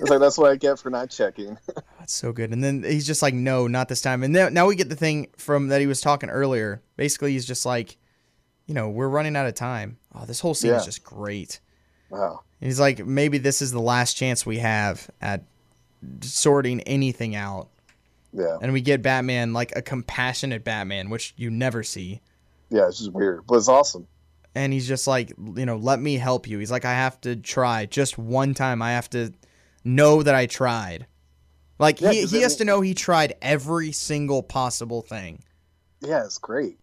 it's 0.00 0.10
like 0.10 0.20
that's 0.20 0.36
what 0.36 0.50
I 0.50 0.56
get 0.56 0.78
for 0.78 0.90
not 0.90 1.08
checking. 1.08 1.56
That's 1.98 2.12
so 2.12 2.32
good. 2.32 2.52
And 2.52 2.62
then 2.62 2.82
he's 2.82 3.06
just 3.06 3.22
like, 3.22 3.32
no, 3.32 3.66
not 3.68 3.88
this 3.88 4.02
time. 4.02 4.22
And 4.22 4.34
now, 4.34 4.50
now 4.50 4.66
we 4.66 4.74
get 4.74 4.90
the 4.90 4.96
thing 4.96 5.28
from 5.38 5.68
that 5.68 5.80
he 5.80 5.86
was 5.86 6.02
talking 6.02 6.28
earlier. 6.28 6.82
Basically, 6.96 7.32
he's 7.32 7.46
just 7.46 7.64
like, 7.64 7.96
you 8.66 8.74
know, 8.74 8.90
we're 8.90 9.08
running 9.08 9.36
out 9.36 9.46
of 9.46 9.54
time. 9.54 9.98
Oh, 10.14 10.26
this 10.26 10.40
whole 10.40 10.52
scene 10.52 10.72
is 10.72 10.84
just 10.84 11.04
great. 11.04 11.60
Wow. 12.10 12.40
And 12.60 12.68
he's 12.68 12.80
like, 12.80 13.06
maybe 13.06 13.38
this 13.38 13.62
is 13.62 13.72
the 13.72 13.80
last 13.80 14.14
chance 14.14 14.44
we 14.44 14.58
have 14.58 15.08
at 15.22 15.44
sorting 16.20 16.80
anything 16.82 17.34
out. 17.34 17.68
Yeah. 18.32 18.58
And 18.60 18.72
we 18.72 18.80
get 18.80 19.02
Batman, 19.02 19.52
like 19.52 19.72
a 19.76 19.82
compassionate 19.82 20.64
Batman, 20.64 21.08
which 21.10 21.34
you 21.36 21.50
never 21.50 21.82
see. 21.82 22.20
Yeah, 22.70 22.88
it's 22.88 22.98
just 22.98 23.12
weird, 23.12 23.46
but 23.46 23.56
it's 23.56 23.68
awesome. 23.68 24.06
And 24.56 24.72
he's 24.72 24.88
just 24.88 25.06
like, 25.06 25.30
you 25.56 25.66
know, 25.66 25.76
let 25.76 26.00
me 26.00 26.16
help 26.16 26.48
you. 26.48 26.58
He's 26.58 26.70
like, 26.70 26.84
I 26.84 26.92
have 26.92 27.20
to 27.22 27.36
try 27.36 27.86
just 27.86 28.18
one 28.18 28.54
time. 28.54 28.82
I 28.82 28.92
have 28.92 29.10
to 29.10 29.32
know 29.84 30.22
that 30.22 30.34
I 30.34 30.46
tried. 30.46 31.06
Like 31.78 32.00
Yeah, 32.00 32.12
he, 32.12 32.24
he 32.26 32.40
has 32.42 32.56
to 32.56 32.64
know 32.64 32.80
he 32.80 32.94
tried 32.94 33.34
every 33.42 33.92
single 33.92 34.42
possible 34.42 35.02
thing. 35.02 35.42
Yeah, 36.00 36.24
it's 36.24 36.38
great. 36.38 36.78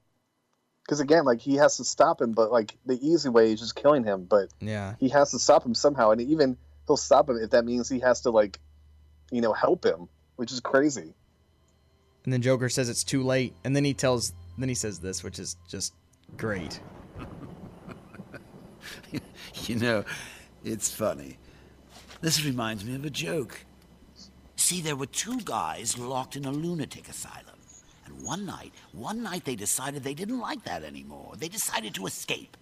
Because 0.85 0.99
again, 0.99 1.23
like 1.25 1.39
he 1.39 1.55
has 1.55 1.77
to 1.77 1.85
stop 1.85 2.21
him, 2.21 2.31
but 2.33 2.51
like 2.51 2.77
the 2.85 2.99
easy 3.05 3.29
way 3.29 3.53
is 3.53 3.59
just 3.59 3.75
killing 3.75 4.03
him. 4.03 4.25
But 4.25 4.49
Yeah. 4.59 4.95
he 4.99 5.09
has 5.09 5.31
to 5.31 5.39
stop 5.39 5.65
him 5.65 5.73
somehow, 5.75 6.11
and 6.11 6.21
even 6.21 6.57
he'll 6.87 6.97
stop 6.97 7.29
him 7.29 7.37
if 7.41 7.51
that 7.51 7.63
means 7.65 7.87
he 7.87 7.99
has 7.99 8.21
to 8.21 8.31
like, 8.31 8.59
you 9.31 9.41
know, 9.41 9.53
help 9.53 9.83
him, 9.83 10.07
which 10.35 10.51
is 10.51 10.59
crazy. 10.59 11.13
And 12.23 12.31
then 12.31 12.41
Joker 12.41 12.69
says 12.69 12.89
it's 12.89 13.03
too 13.03 13.23
late. 13.23 13.53
And 13.63 13.75
then 13.75 13.83
he 13.83 13.93
tells, 13.93 14.33
then 14.57 14.69
he 14.69 14.75
says 14.75 14.99
this, 14.99 15.23
which 15.23 15.39
is 15.39 15.55
just 15.67 15.93
great. 16.37 16.79
You 19.67 19.75
know, 19.75 20.03
it's 20.63 20.89
funny. 20.89 21.37
This 22.21 22.43
reminds 22.43 22.83
me 22.83 22.95
of 22.95 23.05
a 23.05 23.09
joke. 23.09 23.65
See, 24.55 24.81
there 24.81 24.95
were 24.95 25.05
two 25.05 25.39
guys 25.41 25.97
locked 25.97 26.35
in 26.35 26.45
a 26.45 26.51
lunatic 26.51 27.09
asylum. 27.09 27.59
And 28.05 28.25
one 28.25 28.45
night, 28.45 28.73
one 28.91 29.21
night 29.21 29.45
they 29.45 29.55
decided 29.55 30.03
they 30.03 30.13
didn't 30.13 30.39
like 30.39 30.63
that 30.63 30.83
anymore. 30.83 31.33
They 31.37 31.47
decided 31.47 31.93
to 31.95 32.05
escape. 32.05 32.57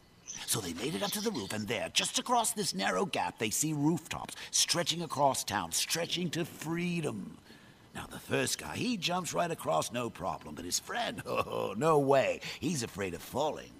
So 0.46 0.60
they 0.60 0.74
made 0.74 0.96
it 0.96 1.04
up 1.04 1.12
to 1.12 1.22
the 1.22 1.32
roof, 1.32 1.54
and 1.54 1.68
there, 1.68 1.90
just 1.94 2.20
across 2.20 2.54
this 2.54 2.74
narrow 2.74 3.06
gap, 3.06 3.38
they 3.38 3.50
see 3.50 3.74
rooftops 3.74 4.36
stretching 4.52 5.02
across 5.02 5.44
town, 5.44 5.72
stretching 5.72 6.30
to 6.32 6.46
freedom. 6.46 7.38
Now, 7.96 8.06
the 8.10 8.20
first 8.20 8.60
guy, 8.60 8.76
he 8.76 8.98
jumps 8.98 9.34
right 9.34 9.52
across, 9.52 9.92
no 9.92 10.10
problem. 10.10 10.56
But 10.56 10.66
his 10.66 10.80
friend, 10.80 11.22
oh, 11.28 11.74
no 11.78 12.00
way. 12.00 12.42
He's 12.60 12.84
afraid 12.84 13.14
of 13.14 13.22
falling. 13.22 13.72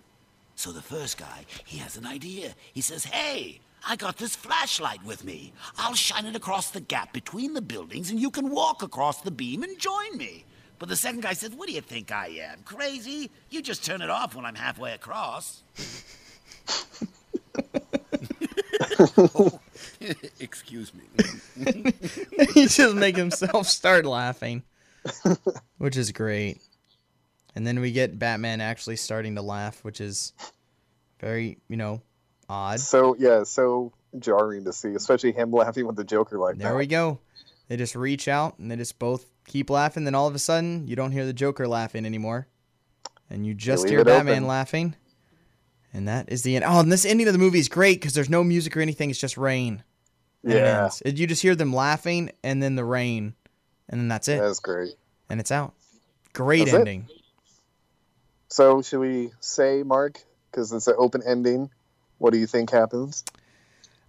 So 0.56 0.72
the 0.72 0.82
first 0.82 1.18
guy, 1.18 1.46
he 1.66 1.78
has 1.78 1.96
an 1.96 2.06
idea. 2.06 2.54
He 2.74 2.82
says, 2.82 3.06
Hey, 3.06 3.62
I 3.88 3.96
got 3.96 4.18
this 4.18 4.36
flashlight 4.36 5.04
with 5.06 5.24
me. 5.24 5.54
I'll 5.78 5.94
shine 5.94 6.26
it 6.26 6.36
across 6.36 6.72
the 6.72 6.82
gap 6.82 7.14
between 7.14 7.54
the 7.54 7.62
buildings 7.62 8.12
and 8.12 8.20
you 8.20 8.30
can 8.30 8.50
walk 8.50 8.84
across 8.84 9.22
the 9.22 9.32
beam 9.32 9.64
and 9.64 9.80
join 9.80 10.18
me. 10.18 10.44
But 10.78 10.90
the 10.90 10.96
second 10.96 11.22
guy 11.22 11.34
says, 11.34 11.52
What 11.52 11.68
do 11.68 11.74
you 11.74 11.82
think 11.82 12.12
I 12.12 12.28
am? 12.28 12.64
Crazy? 12.64 13.30
You 13.50 13.62
just 13.62 13.86
turn 13.86 14.02
it 14.02 14.10
off 14.10 14.36
when 14.36 14.46
I'm 14.46 14.56
halfway 14.56 14.94
across. 14.94 15.64
Excuse 20.40 20.92
me. 20.94 21.04
he 22.54 22.68
just 22.68 22.96
make 22.96 23.16
himself 23.16 23.68
start 23.68 24.06
laughing, 24.06 24.64
which 25.78 25.98
is 25.98 26.12
great. 26.12 26.62
And 27.56 27.66
then 27.66 27.80
we 27.80 27.92
get 27.92 28.18
Batman 28.18 28.62
actually 28.62 28.96
starting 28.96 29.36
to 29.36 29.42
laugh, 29.42 29.84
which 29.84 30.00
is 30.00 30.34
very, 31.20 31.58
you 31.68 31.78
know, 31.78 32.02
odd. 32.48 32.80
So 32.80 33.16
yeah, 33.20 33.44
so 33.44 33.92
jarring 34.18 34.66
to 34.66 34.74
see, 34.74 34.94
especially 34.94 35.32
him 35.32 35.52
laughing 35.52 35.86
with 35.88 35.96
the 35.96 36.04
Joker 36.04 36.38
like 36.38 36.58
There 36.58 36.64
that. 36.64 36.70
There 36.70 36.78
we 36.78 36.88
go. 36.88 37.20
They 37.68 37.78
just 37.78 37.96
reach 37.96 38.28
out 38.28 38.58
and 38.58 38.72
they 38.72 38.76
just 38.76 38.98
both 38.98 39.26
keep 39.46 39.70
laughing. 39.70 40.04
Then 40.04 40.16
all 40.16 40.28
of 40.28 40.36
a 40.36 40.40
sudden, 40.40 40.88
you 40.88 40.96
don't 40.96 41.12
hear 41.12 41.26
the 41.26 41.34
Joker 41.34 41.68
laughing 41.68 42.06
anymore, 42.06 42.48
and 43.30 43.46
you 43.46 43.54
just 43.54 43.84
leave 43.84 43.92
hear 43.92 44.06
Batman 44.06 44.38
open. 44.38 44.48
laughing. 44.48 44.96
And 45.94 46.08
that 46.08 46.32
is 46.32 46.44
the 46.44 46.56
end. 46.56 46.66
Oh, 46.68 46.80
and 46.80 46.92
this 46.92 47.06
ending 47.06 47.28
of 47.28 47.34
the 47.34 47.40
movie 47.40 47.60
is 47.60 47.68
great 47.70 48.00
because 48.00 48.14
there's 48.14 48.30
no 48.30 48.44
music 48.44 48.78
or 48.78 48.82
anything. 48.82 49.10
It's 49.10 49.20
just 49.20 49.38
rain. 49.38 49.84
And 50.44 50.54
it 50.54 50.56
Yeah. 50.58 50.90
It- 51.04 51.18
You 51.18 51.26
just 51.28 51.42
hear 51.42 51.56
them 51.56 51.74
laughing 51.74 52.32
and 52.44 52.62
then 52.62 52.76
the 52.76 52.86
rain, 52.86 53.34
and 53.90 54.00
then 54.00 54.08
that's 54.08 54.28
it, 54.28 54.40
that's 54.40 54.60
great. 54.60 54.94
and 55.30 55.40
it's 55.40 55.52
out. 55.52 55.74
Great 56.34 56.60
That's 56.66 56.74
it. 56.74 56.80
ending. 56.80 57.08
So 58.50 58.82
should 58.82 59.00
we 59.00 59.32
say, 59.40 59.84
Mark, 59.84 60.22
because 60.52 60.72
it's 60.72 60.88
an 60.88 60.96
open 60.98 61.22
ending? 61.26 61.70
What 62.18 62.34
do 62.34 62.40
you 62.40 62.48
think 62.48 62.72
happens? 62.72 63.24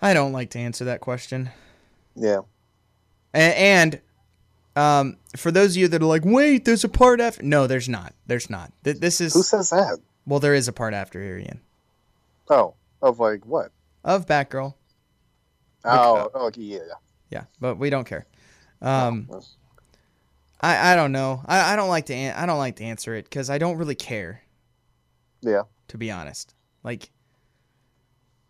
I 0.03 0.15
don't 0.15 0.33
like 0.33 0.51
to 0.51 0.59
answer 0.59 0.85
that 0.87 1.01
question. 1.01 1.51
Yeah, 2.17 2.41
A- 3.35 3.39
And 3.59 4.01
um, 4.77 5.17
for 5.37 5.51
those 5.51 5.73
of 5.73 5.77
you 5.77 5.89
that 5.89 6.03
are 6.03 6.07
like, 6.07 6.25
wait, 6.25 6.65
there's 6.65 6.85
a 6.85 6.89
part 6.89 7.21
after. 7.21 7.43
No, 7.43 7.67
there's 7.67 7.89
not. 7.89 8.15
There's 8.27 8.49
not. 8.51 8.73
Th- 8.85 8.99
This 8.99 9.19
who 9.19 9.25
is 9.27 9.49
says 9.49 9.71
that? 9.71 9.99
well, 10.27 10.41
there 10.41 10.55
is 10.55 10.69
a 10.69 10.73
part 10.73 10.95
after 10.95 11.23
here, 11.23 11.39
Ian. 11.39 11.61
Oh, 12.51 12.75
of 13.01 13.19
like 13.21 13.47
what? 13.47 13.73
of 14.05 14.27
Batgirl. 14.27 14.75
Oh, 15.85 16.31
oh, 16.35 16.47
okay, 16.49 16.61
yeah, 16.61 16.79
yeah. 16.87 16.95
Yeah, 17.31 17.45
but 17.61 17.77
we 17.79 17.91
don't 17.91 18.05
care. 18.07 18.27
Um, 18.83 19.27
Well, 19.29 19.45
I, 20.61 20.93
I 20.93 20.97
don't 20.97 21.13
know. 21.13 21.43
I, 21.47 21.73
I 21.73 21.77
don't 21.77 21.89
like 21.89 22.07
to 22.07 22.15
an- 22.15 22.37
I 22.37 22.45
don't 22.47 22.59
like 22.59 22.77
to 22.77 22.85
answer 22.85 23.15
it 23.15 23.25
because 23.25 23.49
I 23.51 23.59
don't 23.59 23.79
really 23.79 23.95
care 23.95 24.43
yeah, 25.43 25.63
to 25.89 25.99
be 25.99 26.11
honest. 26.11 26.55
Like, 26.83 27.11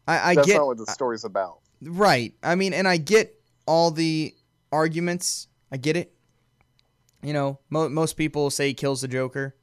I, 0.06 0.30
I 0.30 0.34
that's 0.34 0.46
get 0.46 0.56
not 0.56 0.66
what 0.66 0.78
the 0.78 0.86
story's 0.86 1.24
about. 1.24 1.60
right. 1.82 2.34
I 2.42 2.54
mean, 2.54 2.72
and 2.72 2.88
I 2.88 2.96
get 2.96 3.34
all 3.66 3.90
the 3.90 4.34
arguments. 4.72 5.48
I 5.70 5.76
get 5.76 5.96
it. 5.96 6.12
You 7.22 7.32
know, 7.32 7.58
mo- 7.68 7.88
most 7.88 8.14
people 8.16 8.50
say 8.50 8.68
he 8.68 8.74
kills 8.74 9.02
the 9.02 9.08
Joker 9.08 9.54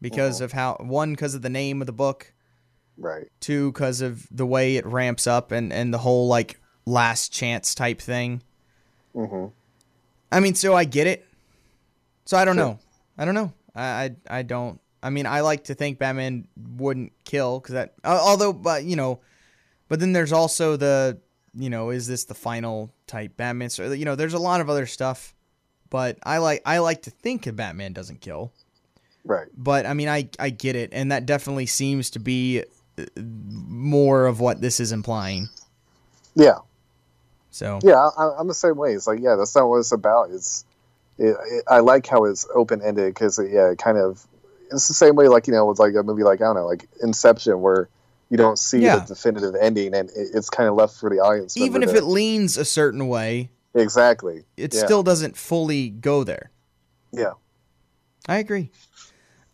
because 0.00 0.40
Uh-huh. 0.40 0.44
of 0.46 0.52
how 0.52 0.76
one 0.80 1.10
because 1.12 1.34
of 1.34 1.42
the 1.42 1.50
name 1.50 1.82
of 1.82 1.86
the 1.86 1.92
book, 1.92 2.32
Right. 2.96 3.26
two 3.40 3.72
because 3.72 4.00
of 4.00 4.26
the 4.30 4.46
way 4.46 4.76
it 4.76 4.86
ramps 4.86 5.26
up 5.26 5.50
and 5.52 5.72
and 5.72 5.92
the 5.92 5.98
whole 5.98 6.28
like 6.28 6.60
last 6.86 7.32
chance 7.32 7.74
type 7.74 8.00
thing. 8.00 8.42
hmm 9.14 9.46
I 10.32 10.40
mean, 10.40 10.54
so 10.54 10.74
I 10.74 10.84
get 10.84 11.06
it. 11.06 11.26
So 12.24 12.36
I 12.36 12.44
don't 12.44 12.56
Sure. 12.56 12.64
know. 12.64 12.78
I 13.18 13.24
don't 13.24 13.34
know. 13.34 13.52
I, 13.74 13.82
I 14.28 14.38
I 14.38 14.42
don't. 14.42 14.80
I 15.02 15.10
mean, 15.10 15.26
I 15.26 15.40
like 15.40 15.64
to 15.64 15.74
think 15.74 15.98
Batman 15.98 16.48
wouldn't 16.56 17.12
kill 17.24 17.60
because 17.60 17.74
that. 17.74 17.94
Although, 18.04 18.52
but 18.52 18.84
you 18.84 18.96
know, 18.96 19.20
but 19.88 20.00
then 20.00 20.12
there's 20.12 20.32
also 20.32 20.76
the 20.76 21.18
you 21.56 21.70
know, 21.70 21.90
is 21.90 22.06
this 22.08 22.24
the 22.24 22.34
final 22.34 22.92
type 23.06 23.36
Batman? 23.36 23.70
So 23.70 23.92
you 23.92 24.04
know, 24.04 24.16
there's 24.16 24.34
a 24.34 24.38
lot 24.38 24.60
of 24.60 24.68
other 24.70 24.86
stuff. 24.86 25.34
But 25.90 26.18
I 26.24 26.38
like 26.38 26.62
I 26.66 26.78
like 26.78 27.02
to 27.02 27.10
think 27.10 27.44
that 27.44 27.54
Batman 27.54 27.92
doesn't 27.92 28.20
kill. 28.20 28.52
Right. 29.24 29.46
But 29.56 29.86
I 29.86 29.94
mean, 29.94 30.08
I 30.08 30.28
I 30.40 30.50
get 30.50 30.74
it, 30.74 30.90
and 30.92 31.12
that 31.12 31.26
definitely 31.26 31.66
seems 31.66 32.10
to 32.10 32.18
be 32.18 32.64
more 33.16 34.26
of 34.26 34.40
what 34.40 34.60
this 34.60 34.80
is 34.80 34.92
implying. 34.92 35.48
Yeah. 36.34 36.58
So 37.50 37.78
Yeah, 37.82 38.08
I, 38.16 38.34
I'm 38.38 38.48
the 38.48 38.54
same 38.54 38.76
way. 38.76 38.92
It's 38.94 39.06
like, 39.06 39.20
yeah, 39.20 39.36
that's 39.36 39.54
not 39.54 39.68
what 39.68 39.78
it's 39.78 39.92
about. 39.92 40.30
It's, 40.30 40.64
it, 41.18 41.36
it, 41.50 41.64
I 41.68 41.80
like 41.80 42.06
how 42.06 42.24
it's 42.24 42.46
open 42.54 42.82
ended 42.82 43.14
because, 43.14 43.38
yeah, 43.38 43.70
it 43.70 43.78
kind 43.78 43.96
of, 43.98 44.26
it's 44.72 44.88
the 44.88 44.94
same 44.94 45.14
way, 45.14 45.28
like 45.28 45.46
you 45.46 45.52
know, 45.52 45.66
with 45.66 45.78
like 45.78 45.94
a 45.94 46.02
movie 46.02 46.24
like 46.24 46.40
I 46.40 46.44
don't 46.46 46.56
know, 46.56 46.66
like 46.66 46.88
Inception, 47.02 47.60
where 47.60 47.88
you 48.30 48.36
don't 48.36 48.58
see 48.58 48.78
Yeah. 48.80 48.96
the 48.96 49.06
definitive 49.14 49.54
ending, 49.60 49.94
and 49.94 50.08
it, 50.10 50.30
it's 50.34 50.50
kind 50.50 50.68
of 50.68 50.74
left 50.74 50.96
for 50.98 51.10
the 51.10 51.20
audience. 51.20 51.56
even 51.56 51.82
if 51.84 51.90
to- 51.90 51.96
it 51.98 52.04
leans 52.04 52.56
a 52.56 52.64
certain 52.64 53.06
way, 53.06 53.50
exactly, 53.74 54.44
it 54.56 54.74
Yeah. 54.74 54.84
still 54.84 55.02
doesn't 55.04 55.36
fully 55.36 55.90
go 55.90 56.24
there. 56.24 56.50
yeah, 57.12 57.34
I 58.26 58.38
agree. 58.38 58.70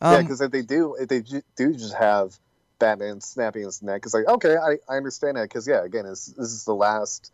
yeah, 0.01 0.17
Um, 0.17 0.23
because 0.25 0.41
if 0.41 0.53
they 0.53 0.63
do, 0.63 0.95
if 0.95 1.09
they 1.09 1.21
ju- 1.21 1.43
do 1.57 1.75
just 1.75 1.95
have 1.95 2.39
Batman 2.81 3.21
snapping 3.21 3.63
his 3.65 3.81
neck, 3.83 4.03
it's 4.05 4.15
like 4.15 4.27
okay, 4.27 4.57
I, 4.57 4.79
I 4.93 4.97
understand 4.97 5.37
that 5.37 5.45
because 5.45 5.69
yeah, 5.69 5.85
again, 5.85 6.07
it's, 6.07 6.27
this 6.27 6.49
is 6.51 6.65
the 6.65 6.75
last 6.75 7.31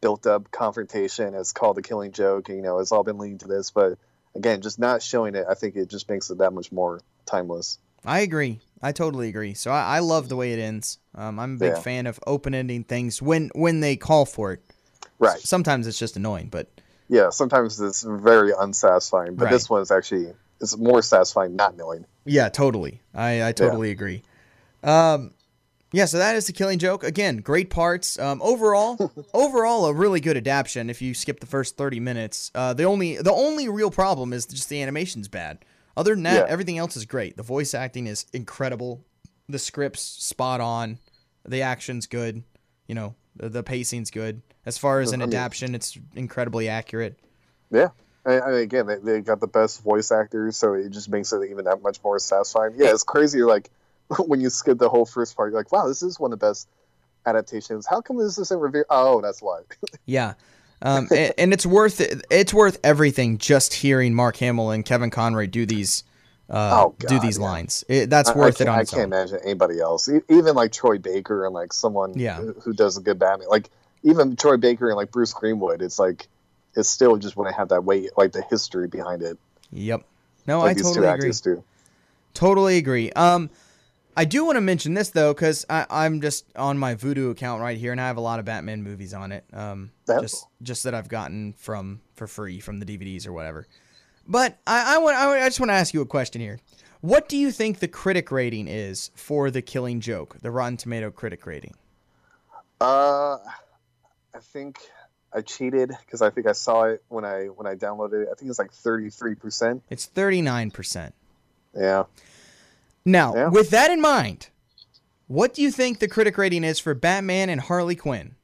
built 0.00 0.26
up 0.26 0.50
confrontation. 0.50 1.34
It's 1.34 1.52
called 1.52 1.76
the 1.76 1.82
Killing 1.82 2.10
Joke. 2.10 2.48
and, 2.48 2.58
You 2.58 2.64
know, 2.64 2.80
it's 2.80 2.90
all 2.92 3.04
been 3.04 3.18
leading 3.18 3.38
to 3.38 3.46
this, 3.48 3.70
but 3.70 3.98
again, 4.34 4.60
just 4.60 4.78
not 4.80 5.02
showing 5.02 5.34
it, 5.36 5.46
I 5.48 5.54
think 5.54 5.76
it 5.76 5.88
just 5.88 6.08
makes 6.10 6.28
it 6.30 6.38
that 6.38 6.52
much 6.52 6.72
more 6.72 7.00
timeless. 7.24 7.78
I 8.04 8.20
agree. 8.20 8.60
I 8.82 8.92
totally 8.92 9.28
agree. 9.28 9.54
So 9.54 9.70
I, 9.70 9.96
I 9.96 9.98
love 10.00 10.28
the 10.28 10.36
way 10.36 10.52
it 10.52 10.58
ends. 10.58 10.98
Um, 11.14 11.38
I'm 11.40 11.54
a 11.54 11.58
big 11.58 11.72
Yeah. 11.72 11.80
fan 11.80 12.06
of 12.06 12.20
open 12.26 12.54
ending 12.54 12.84
things 12.84 13.22
when 13.22 13.50
when 13.54 13.80
they 13.80 13.96
call 13.96 14.26
for 14.26 14.52
it. 14.52 14.62
Right. 15.18 15.40
Sometimes 15.40 15.86
it's 15.86 15.98
just 15.98 16.16
annoying, 16.16 16.48
but 16.50 16.68
Yeah. 17.08 17.30
Sometimes 17.30 17.80
it's 17.80 18.02
very 18.02 18.52
unsatisfying, 18.58 19.34
but 19.36 19.46
Right. 19.46 19.52
this 19.52 19.68
one 19.70 19.82
is 19.82 19.90
actually 19.90 20.34
it's 20.60 20.76
more 20.76 21.02
satisfying 21.02 21.56
not 21.56 21.76
knowing. 21.76 22.04
yeah, 22.24 22.48
totally. 22.48 23.00
I, 23.14 23.48
I 23.48 23.52
totally 23.52 23.90
agree. 23.90 24.22
Um, 24.82 25.32
yeah, 25.92 26.04
so 26.04 26.18
that 26.18 26.36
is 26.36 26.46
the 26.46 26.52
Killing 26.52 26.78
Joke. 26.78 27.04
Again, 27.04 27.38
great 27.38 27.70
parts. 27.70 28.18
Um, 28.18 28.40
overall, 28.42 29.12
overall, 29.34 29.86
a 29.86 29.94
really 29.94 30.20
good 30.20 30.36
adaptation. 30.36 30.90
If 30.90 31.00
you 31.00 31.14
skip 31.14 31.40
the 31.40 31.46
first 31.46 31.76
thirty 31.76 32.00
minutes, 32.00 32.50
uh, 32.54 32.74
the 32.74 32.84
only 32.84 33.16
the 33.16 33.32
only 33.32 33.68
real 33.68 33.90
problem 33.90 34.32
is 34.32 34.46
just 34.46 34.68
the 34.68 34.82
animation's 34.82 35.28
bad. 35.28 35.58
Other 35.96 36.14
than 36.14 36.24
that, 36.24 36.46
Yeah. 36.46 36.52
everything 36.52 36.76
else 36.76 36.96
is 36.96 37.06
great. 37.06 37.36
The 37.36 37.42
voice 37.42 37.72
acting 37.72 38.06
is 38.06 38.26
incredible. 38.32 39.04
The 39.48 39.58
script's 39.58 40.02
spot 40.02 40.60
on. 40.60 40.98
The 41.48 41.62
action's 41.62 42.06
good. 42.06 42.42
You 42.88 42.94
know, 42.96 43.14
the, 43.36 43.48
the 43.48 43.62
pacing's 43.62 44.10
good. 44.10 44.42
As 44.66 44.76
far 44.76 45.00
as 45.00 45.12
an 45.12 45.22
I 45.22 45.26
mean- 45.26 45.34
adaptation, 45.34 45.74
it's 45.74 45.96
incredibly 46.14 46.68
accurate. 46.68 47.18
Yeah. 47.70 47.90
I, 48.26 48.40
I 48.40 48.50
mean, 48.50 48.60
again, 48.60 48.86
they, 48.88 48.96
they 48.96 49.20
got 49.20 49.38
the 49.40 49.46
best 49.46 49.82
voice 49.84 50.10
actors, 50.10 50.56
so 50.56 50.74
it 50.74 50.90
just 50.90 51.08
makes 51.08 51.32
it 51.32 51.48
even 51.48 51.64
that 51.66 51.80
much 51.80 52.02
more 52.02 52.18
satisfying. 52.18 52.72
Yeah, 52.76 52.90
it's 52.90 53.04
crazy. 53.04 53.42
Like 53.42 53.70
when 54.26 54.40
you 54.40 54.50
skip 54.50 54.78
the 54.78 54.88
whole 54.88 55.06
first 55.06 55.36
part, 55.36 55.50
you're 55.50 55.58
like, 55.60 55.72
wow, 55.72 55.86
this 55.88 56.02
is 56.02 56.18
one 56.20 56.32
of 56.32 56.38
the 56.38 56.46
best 56.46 56.68
adaptations. 57.26 57.86
How 57.86 58.00
come 58.00 58.18
this 58.18 58.38
isn't 58.38 58.60
revealed? 58.60 58.86
Oh, 58.90 59.20
that's 59.20 59.42
why. 59.42 59.60
Yeah. 60.06 60.34
Um, 60.82 61.08
and, 61.10 61.32
and 61.38 61.52
it's 61.54 61.64
worth 61.64 62.00
it. 62.02 62.24
It's 62.30 62.52
worth 62.52 62.78
everything 62.84 63.38
just 63.38 63.72
hearing 63.72 64.14
Mark 64.14 64.36
Hamill 64.36 64.70
and 64.70 64.84
Kevin 64.84 65.10
Conroy 65.10 65.46
do 65.46 65.64
these 65.64 66.04
uh, 66.50 66.84
Oh, 66.84 66.94
do 66.98 67.18
these 67.18 67.38
yeah. 67.38 67.44
lines. 67.44 67.82
It, 67.88 68.10
that's 68.10 68.28
I- 68.30 68.36
worth 68.36 68.60
I 68.60 68.64
it 68.64 68.68
on 68.68 68.78
I 68.80 68.84
can't 68.84 68.94
own. 68.98 69.04
imagine 69.06 69.40
anybody 69.42 69.80
else, 69.80 70.08
E- 70.08 70.20
even 70.28 70.54
like 70.54 70.72
Troy 70.72 70.98
Baker 70.98 71.44
and 71.46 71.54
like 71.54 71.72
someone 71.72 72.12
Yeah. 72.18 72.36
who, 72.36 72.52
who 72.60 72.72
does 72.74 72.96
a 72.98 73.00
good 73.00 73.18
Batman. 73.18 73.48
Like 73.48 73.70
even 74.02 74.36
Troy 74.36 74.58
Baker 74.58 74.88
and 74.88 74.96
like 74.96 75.10
Bruce 75.10 75.32
Greenwood, 75.32 75.80
it's 75.82 75.98
like 75.98 76.28
it's 76.76 76.90
still 76.90 77.16
just 77.16 77.36
wouldn't 77.38 77.56
have 77.56 77.70
that 77.70 77.84
weight, 77.84 78.10
like 78.18 78.32
the 78.32 78.42
history 78.42 78.86
behind 78.86 79.22
it. 79.22 79.38
Yep. 79.72 80.04
No, 80.46 80.60
Like 80.60 80.76
I 80.76 80.80
totally 80.82 81.08
agree. 81.08 81.32
Totally 82.34 82.76
agree. 82.76 83.10
Um, 83.12 83.48
I 84.16 84.24
do 84.24 84.44
want 84.46 84.56
to 84.56 84.62
mention 84.62 84.94
this 84.94 85.10
though, 85.10 85.34
because 85.34 85.66
I'm 85.68 86.20
just 86.20 86.46
on 86.56 86.78
my 86.78 86.94
Vudu 86.94 87.30
account 87.30 87.60
right 87.60 87.76
here, 87.76 87.92
and 87.92 88.00
I 88.00 88.06
have 88.06 88.16
a 88.16 88.22
lot 88.22 88.38
of 88.38 88.46
Batman 88.46 88.82
movies 88.82 89.12
on 89.12 89.30
it. 89.30 89.44
Um, 89.52 89.90
just 90.06 90.46
just 90.62 90.84
that 90.84 90.94
I've 90.94 91.08
gotten 91.08 91.52
from 91.52 92.00
for 92.14 92.26
free 92.26 92.60
from 92.60 92.80
the 92.80 92.86
DVDs 92.86 93.26
or 93.26 93.32
whatever. 93.32 93.66
But 94.26 94.58
I 94.66 94.96
I, 94.96 94.98
want, 94.98 95.16
I 95.16 95.46
just 95.46 95.60
want 95.60 95.70
to 95.70 95.74
ask 95.74 95.92
you 95.92 96.00
a 96.00 96.06
question 96.06 96.40
here. 96.40 96.58
What 97.02 97.28
do 97.28 97.36
you 97.36 97.52
think 97.52 97.78
the 97.78 97.88
critic 97.88 98.30
rating 98.30 98.68
is 98.68 99.10
for 99.14 99.50
The 99.50 99.62
Killing 99.62 100.00
Joke, 100.00 100.38
the 100.40 100.50
Rotten 100.50 100.78
Tomato 100.78 101.10
critic 101.10 101.46
rating? 101.46 101.74
Uh, 102.80 103.36
I 104.34 104.38
think 104.40 104.78
I 105.32 105.42
cheated 105.42 105.92
because 106.04 106.22
I 106.22 106.30
think 106.30 106.46
I 106.46 106.52
saw 106.52 106.84
it 106.84 107.02
when 107.08 107.24
I 107.24 107.44
when 107.44 107.66
I 107.66 107.74
downloaded 107.74 108.22
it. 108.22 108.28
I 108.32 108.34
think 108.34 108.48
it's 108.48 108.58
like 108.58 108.72
thirty 108.72 109.10
three 109.10 109.34
percent. 109.34 109.82
It's 109.90 110.06
39%. 110.08 111.12
Yeah. 111.74 112.04
Now, 113.06 113.34
Yeah. 113.34 113.48
with 113.48 113.70
that 113.70 113.90
in 113.90 114.00
mind, 114.00 114.48
what 115.28 115.54
do 115.54 115.62
you 115.62 115.70
think 115.70 116.00
the 116.00 116.08
critic 116.08 116.36
rating 116.36 116.64
is 116.64 116.78
for 116.80 116.92
Batman 116.92 117.48
and 117.48 117.60
Harley 117.62 117.94
Quinn? 117.96 118.34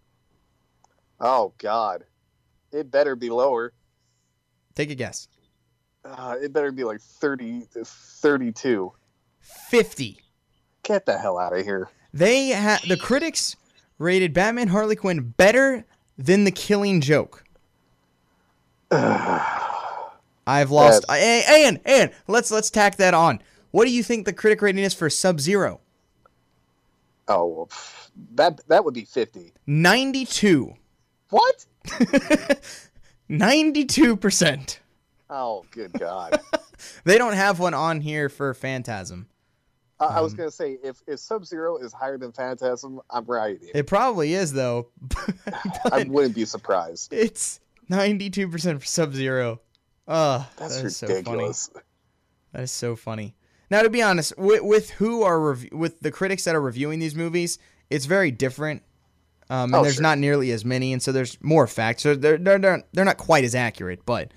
Oh 1.21 1.53
God, 1.59 2.05
it 2.73 2.91
better 2.91 3.15
be 3.17 3.29
lower. 3.29 3.73
Take 4.75 4.91
a 4.91 4.95
guess. 4.95 5.29
Uh, 6.05 6.37
it 6.41 6.53
better 6.53 6.73
be 6.73 6.85
like 6.85 7.01
30, 7.01 7.67
32. 7.85 8.93
50. 9.41 10.19
Get 10.85 11.07
the 11.07 11.19
hell 11.19 11.39
out 11.39 11.53
of 11.57 11.65
here. 11.65 11.89
They 12.15 12.53
ha- 12.53 12.81
the 12.89 12.97
critics 12.97 13.57
rated 13.99 14.33
Batman 14.33 14.69
Harley 14.69 14.97
Quinn 14.97 15.35
better 15.37 15.85
than 16.17 16.45
The 16.45 16.51
Killing 16.51 17.01
Joke. 17.01 17.45
I've 18.91 20.71
lost. 20.71 21.05
That's- 21.09 21.45
and 21.49 21.81
and 21.85 22.11
let's 22.27 22.51
let's 22.51 22.71
tack 22.71 22.97
that 22.97 23.15
on. 23.15 23.41
What 23.73 23.85
do 23.87 23.91
you 23.91 24.03
think 24.05 24.25
the 24.25 24.33
critic 24.33 24.63
rating 24.63 24.85
is 24.85 24.95
for 24.95 25.11
Sub 25.11 25.41
Zero? 25.41 25.81
Oh, 27.29 27.47
well, 27.47 27.71
that 28.35 28.61
that 28.69 28.85
would 28.85 28.95
be 28.95 29.05
fifty. 29.05 29.53
92. 29.67 30.75
What? 31.31 31.65
92%. 33.31 34.79
Oh, 35.31 35.65
good 35.71 35.93
God. 35.95 36.41
They 37.05 37.17
don't 37.17 37.35
have 37.35 37.61
one 37.61 37.75
on 37.75 38.01
here 38.01 38.29
for 38.29 38.53
Phantasm. 38.55 39.29
I, 40.01 40.07
I 40.07 40.21
was 40.21 40.33
Um, 40.33 40.37
gonna 40.39 40.51
say 40.51 40.79
if 40.83 41.01
if 41.07 41.21
Sub 41.21 41.45
Zero 41.47 41.77
is 41.77 41.93
higher 41.93 42.19
than 42.19 42.33
Phantasm, 42.33 43.01
I'm 43.09 43.25
right. 43.27 43.57
It 43.73 43.87
probably 43.87 44.35
is 44.35 44.53
though. 44.53 44.89
I 45.93 46.03
wouldn't 46.09 46.35
be 46.35 46.45
surprised. 46.45 47.13
it's 47.13 47.61
92% 47.89 48.81
for 48.81 48.85
Sub 48.87 49.15
Zero. 49.15 49.61
Uh, 50.09 50.43
That's 50.57 50.79
that 50.79 50.87
is 50.87 50.97
so 50.97 51.07
funny. 51.07 51.19
ridiculous. 51.21 51.71
That 52.53 52.63
is 52.65 52.73
so 52.73 52.97
funny. 52.97 53.37
Now, 53.73 53.81
to 53.81 53.89
be 53.89 54.03
honest, 54.03 54.35
with, 54.37 54.61
with 54.63 54.91
who 54.91 55.23
are 55.23 55.41
rev- 55.41 55.69
with 55.73 55.99
the 56.01 56.11
critics 56.11 56.45
that 56.45 56.55
are 56.55 56.61
reviewing 56.61 56.99
these 56.99 57.15
movies, 57.15 57.59
it's 57.89 58.05
very 58.05 58.31
different. 58.31 58.83
Um, 59.49 59.65
and 59.73 59.75
Oh, 59.77 59.83
there's 59.83 59.95
sure. 59.95 60.03
not 60.03 60.19
nearly 60.19 60.51
as 60.53 60.63
many, 60.63 60.93
and 60.93 61.03
so 61.03 61.11
there's 61.11 61.39
more 61.43 61.67
facts. 61.67 62.03
So 62.03 62.15
they're 62.15 62.37
they're 62.37 62.59
they're, 62.59 62.85
they're 62.93 63.05
not 63.07 63.17
quite 63.17 63.45
as 63.45 63.55
accurate, 63.55 64.05
but 64.05 64.31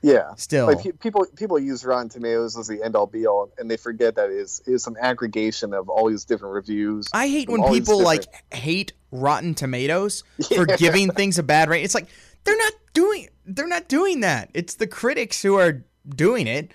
Yeah. 0.00 0.32
still, 0.36 0.66
Like 0.66 0.80
pe- 0.84 0.92
people, 0.92 1.26
people 1.34 1.58
use 1.58 1.84
Rotten 1.84 2.08
Tomatoes 2.08 2.56
as 2.56 2.68
the 2.68 2.80
end 2.80 2.94
all 2.94 3.06
be 3.08 3.26
all, 3.26 3.50
and 3.58 3.68
they 3.68 3.76
forget 3.76 4.14
that 4.14 4.30
is 4.30 4.62
is 4.64 4.84
some 4.84 4.96
aggregation 5.00 5.74
of 5.74 5.88
all 5.88 6.08
these 6.08 6.24
different 6.24 6.54
reviews. 6.54 7.08
I 7.12 7.26
hate 7.26 7.48
when 7.48 7.64
people 7.72 8.00
like 8.00 8.26
hate 8.54 8.92
Rotten 9.10 9.54
Tomatoes 9.56 10.22
for 10.54 10.66
Yeah. 10.68 10.76
giving 10.76 11.10
things 11.10 11.36
a 11.40 11.42
bad 11.42 11.68
rate. 11.68 11.82
It's 11.82 11.96
like 11.96 12.06
they're 12.44 12.56
not 12.56 12.72
doing 12.94 13.28
they're 13.44 13.66
not 13.66 13.88
doing 13.88 14.20
that. 14.20 14.50
It's 14.54 14.76
the 14.76 14.86
critics 14.86 15.42
who 15.42 15.56
are 15.56 15.84
doing 16.08 16.46
it. 16.46 16.70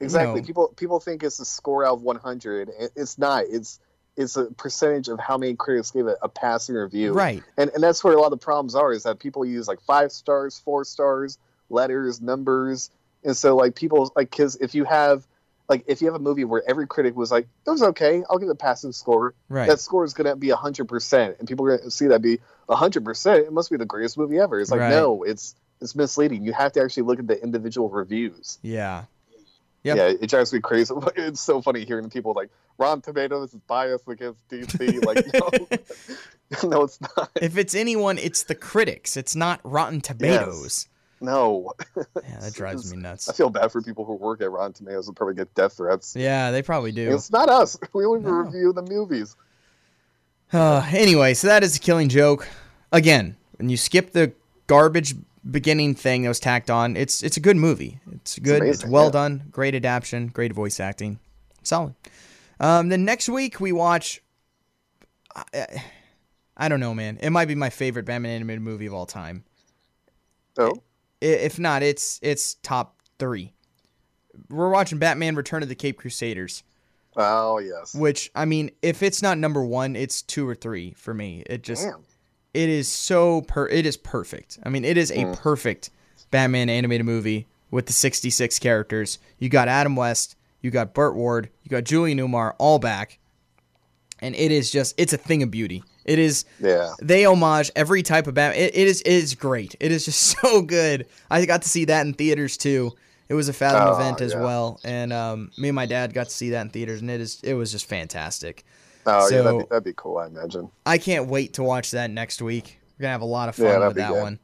Exactly. 0.00 0.40
know. 0.40 0.46
People 0.46 0.68
people 0.76 1.00
think 1.00 1.22
it's 1.22 1.38
a 1.40 1.44
score 1.44 1.84
out 1.84 1.94
of 1.94 2.02
100. 2.02 2.70
It's 2.94 3.18
not. 3.18 3.44
It's 3.48 3.80
it's 4.16 4.36
a 4.36 4.46
percentage 4.46 5.08
of 5.08 5.20
how 5.20 5.36
many 5.36 5.54
critics 5.54 5.90
gave 5.90 6.06
it 6.06 6.16
a 6.22 6.28
passing 6.28 6.74
review. 6.74 7.12
Right. 7.12 7.42
And 7.56 7.70
and 7.70 7.82
that's 7.82 8.02
where 8.02 8.14
a 8.14 8.18
lot 8.18 8.32
of 8.32 8.38
the 8.38 8.44
problems 8.44 8.74
are 8.74 8.92
is 8.92 9.02
that 9.04 9.18
people 9.18 9.44
use 9.44 9.68
like 9.68 9.80
five 9.82 10.12
stars, 10.12 10.58
four 10.58 10.84
stars, 10.84 11.38
letters, 11.68 12.20
numbers, 12.20 12.90
and 13.24 13.36
so 13.36 13.56
like 13.56 13.74
people 13.74 14.12
like 14.16 14.30
because 14.30 14.56
if 14.56 14.74
you 14.74 14.84
have 14.84 15.26
like 15.68 15.84
if 15.86 16.00
you 16.00 16.06
have 16.06 16.14
a 16.14 16.20
movie 16.20 16.44
where 16.44 16.62
every 16.66 16.86
critic 16.86 17.16
was 17.16 17.30
like 17.30 17.46
it 17.66 17.70
was 17.70 17.82
okay, 17.82 18.22
I'll 18.28 18.38
give 18.38 18.48
it 18.48 18.52
a 18.52 18.54
passing 18.54 18.92
score. 18.92 19.34
Right. 19.48 19.68
That 19.68 19.80
score 19.80 20.04
is 20.04 20.14
going 20.14 20.28
to 20.28 20.36
be 20.36 20.50
hundred 20.50 20.86
percent, 20.86 21.36
and 21.38 21.48
people 21.48 21.66
are 21.66 21.76
going 21.76 21.82
to 21.82 21.90
see 21.90 22.08
that 22.08 22.22
be 22.22 22.38
hundred 22.68 23.04
percent. 23.04 23.46
It 23.46 23.52
must 23.52 23.70
be 23.70 23.76
the 23.76 23.86
greatest 23.86 24.16
movie 24.16 24.38
ever. 24.38 24.60
It's 24.60 24.70
like 24.70 24.80
Right. 24.80 24.90
no, 24.90 25.24
it's 25.24 25.54
it's 25.80 25.94
misleading. 25.94 26.44
You 26.44 26.52
have 26.52 26.72
to 26.72 26.82
actually 26.82 27.02
look 27.04 27.18
at 27.18 27.26
the 27.26 27.42
individual 27.42 27.90
reviews. 27.90 28.58
Yeah. 28.62 29.04
Yep. 29.86 29.96
Yeah, 29.96 30.12
it 30.20 30.28
drives 30.28 30.52
me 30.52 30.58
crazy. 30.60 30.92
It's 31.16 31.40
so 31.40 31.62
funny 31.62 31.84
hearing 31.84 32.10
people 32.10 32.32
like 32.34 32.50
Rotten 32.76 33.02
Tomatoes 33.02 33.54
is 33.54 33.60
biased 33.68 34.08
against 34.08 34.46
DC. 34.48 35.04
Like, 35.04 35.24
no, 36.62 36.68
no, 36.68 36.82
it's 36.82 37.00
not. 37.00 37.30
If 37.40 37.56
it's 37.56 37.74
anyone, 37.74 38.18
it's 38.18 38.42
the 38.42 38.56
critics. 38.56 39.16
It's 39.16 39.36
not 39.36 39.60
Rotten 39.62 40.00
Tomatoes. 40.00 40.88
No, 41.20 41.72
Yeah, 41.96 42.40
that 42.40 42.52
drives 42.52 42.92
me 42.92 43.00
nuts. 43.00 43.28
I 43.28 43.32
feel 43.32 43.48
bad 43.48 43.70
for 43.72 43.80
people 43.80 44.04
who 44.04 44.14
work 44.14 44.42
at 44.42 44.50
Rotten 44.50 44.72
Tomatoes 44.72 45.06
and 45.06 45.16
probably 45.16 45.34
get 45.36 45.54
death 45.54 45.74
threats. 45.74 46.14
Yeah, 46.16 46.50
they 46.50 46.62
probably 46.62 46.92
do. 46.92 47.14
It's 47.14 47.30
not 47.30 47.48
us. 47.48 47.78
We 47.94 48.04
only 48.04 48.20
No. 48.20 48.30
review 48.32 48.72
the 48.72 48.82
movies. 48.82 49.34
Uh, 50.52 50.84
anyway, 50.92 51.32
so 51.34 51.46
that 51.46 51.62
is 51.62 51.76
a 51.76 51.78
killing 51.78 52.08
joke. 52.08 52.46
Again, 52.92 53.36
when 53.58 53.68
you 53.70 53.76
skip 53.76 54.12
the 54.12 54.32
garbage 54.66 55.14
beginning 55.50 55.94
thing 55.94 56.22
that 56.22 56.28
was 56.28 56.40
tacked 56.40 56.70
on, 56.70 56.96
it's 56.96 57.22
it's 57.22 57.36
a 57.36 57.40
good 57.40 57.56
movie. 57.56 58.00
It's 58.12 58.38
good. 58.38 58.62
It's, 58.62 58.82
amazing, 58.82 58.90
well 58.90 59.04
yeah. 59.06 59.10
done. 59.10 59.44
Great 59.50 59.74
adaptation. 59.74 60.28
Great 60.28 60.52
voice 60.52 60.80
acting. 60.80 61.18
Solid. 61.62 61.94
Um, 62.60 62.88
then 62.88 63.04
next 63.04 63.28
week 63.28 63.60
we 63.60 63.72
watch. 63.72 64.22
I, 65.34 65.82
I 66.56 66.68
don't 66.68 66.80
know, 66.80 66.94
man. 66.94 67.18
It 67.20 67.30
might 67.30 67.48
be 67.48 67.54
my 67.54 67.70
favorite 67.70 68.06
Batman 68.06 68.32
animated 68.36 68.62
movie 68.62 68.86
of 68.86 68.94
all 68.94 69.06
time. 69.06 69.44
Oh, 70.58 70.82
If 71.20 71.58
not, 71.58 71.82
it's 71.82 72.18
it's 72.22 72.54
top 72.54 73.00
three. 73.18 73.52
We're 74.48 74.70
watching 74.70 74.98
Batman: 74.98 75.36
Return 75.36 75.62
of 75.62 75.68
the 75.68 75.74
Cape 75.74 75.98
Crusaders. 75.98 76.62
oh 77.16 77.58
yes. 77.58 77.94
Which 77.94 78.30
I 78.34 78.46
mean, 78.46 78.70
if 78.82 79.02
it's 79.02 79.22
not 79.22 79.38
number 79.38 79.64
one, 79.64 79.96
it's 79.96 80.22
two 80.22 80.48
or 80.48 80.54
three 80.54 80.92
for 80.94 81.12
me. 81.12 81.42
It 81.46 81.62
just 81.62 81.84
Damn. 81.84 82.02
It 82.56 82.68
is 82.68 82.88
so 82.88 83.42
per 83.42 83.68
it 83.68 83.84
is 83.86 83.96
perfect. 83.96 84.58
I 84.64 84.68
mean, 84.70 84.84
it 84.84 84.96
is 84.96 85.10
a 85.10 85.24
Mm. 85.24 85.36
perfect 85.36 85.90
Batman 86.30 86.68
animated 86.70 87.04
movie 87.06 87.46
with 87.70 87.86
the 87.86 87.92
66 87.92 88.58
characters. 88.58 89.18
You 89.38 89.48
got 89.48 89.68
Adam 89.68 89.94
West, 89.96 90.36
you 90.62 90.70
got 90.70 90.94
Burt 90.94 91.14
Ward, 91.14 91.50
you 91.62 91.68
got 91.70 91.84
Julie 91.84 92.14
Newmar 92.14 92.54
all 92.58 92.78
back. 92.78 93.18
And 94.20 94.34
it 94.34 94.50
is 94.50 94.70
just 94.70 94.94
it's 94.96 95.12
a 95.12 95.18
thing 95.18 95.42
of 95.42 95.50
beauty. 95.50 95.82
It 96.06 96.18
is 96.18 96.44
Yeah. 96.60 96.92
they 97.02 97.24
homage 97.26 97.70
every 97.76 98.02
type 98.02 98.26
of 98.26 98.34
Batman. 98.34 98.62
It, 98.62 98.74
it 98.76 98.88
is 98.88 99.00
it 99.02 99.12
is 99.12 99.34
great. 99.34 99.76
It 99.80 99.92
is 99.92 100.04
just 100.06 100.22
so 100.40 100.62
good. 100.62 101.06
I 101.30 101.44
got 101.44 101.62
to 101.62 101.68
see 101.68 101.84
that 101.86 102.06
in 102.06 102.14
theaters 102.14 102.56
too. 102.56 102.92
It 103.28 103.34
was 103.34 103.48
a 103.48 103.52
Fathom 103.52 103.88
Oh, 103.88 103.94
event 103.96 104.20
as 104.20 104.32
yeah. 104.32 104.40
well, 104.40 104.78
and 104.84 105.12
um, 105.12 105.50
me 105.58 105.68
and 105.68 105.74
my 105.74 105.84
dad 105.86 106.14
got 106.14 106.28
to 106.28 106.34
see 106.34 106.50
that 106.50 106.60
in 106.62 106.70
theaters, 106.70 107.00
and 107.00 107.10
it 107.10 107.20
is 107.20 107.40
it 107.42 107.54
was 107.54 107.72
just 107.72 107.86
fantastic. 107.88 108.64
Oh 109.06 109.28
yeah, 109.30 109.42
that'd 109.42 109.44
So- 109.44 109.58
be, 109.60 109.64
that'd 109.70 109.84
be 109.84 109.92
cool. 109.96 110.18
I 110.18 110.26
imagine. 110.26 110.70
I 110.84 110.98
can't 110.98 111.28
wait 111.28 111.54
to 111.54 111.62
watch 111.62 111.92
that 111.92 112.10
next 112.10 112.42
week. 112.42 112.78
We're 112.98 113.02
gonna 113.04 113.12
have 113.12 113.22
a 113.22 113.26
lot 113.26 113.48
of 113.48 113.54
fun 113.56 113.66
that'd 113.66 113.86
with 113.88 113.96
that 113.96 114.10
good. 114.12 114.22
one, 114.22 114.38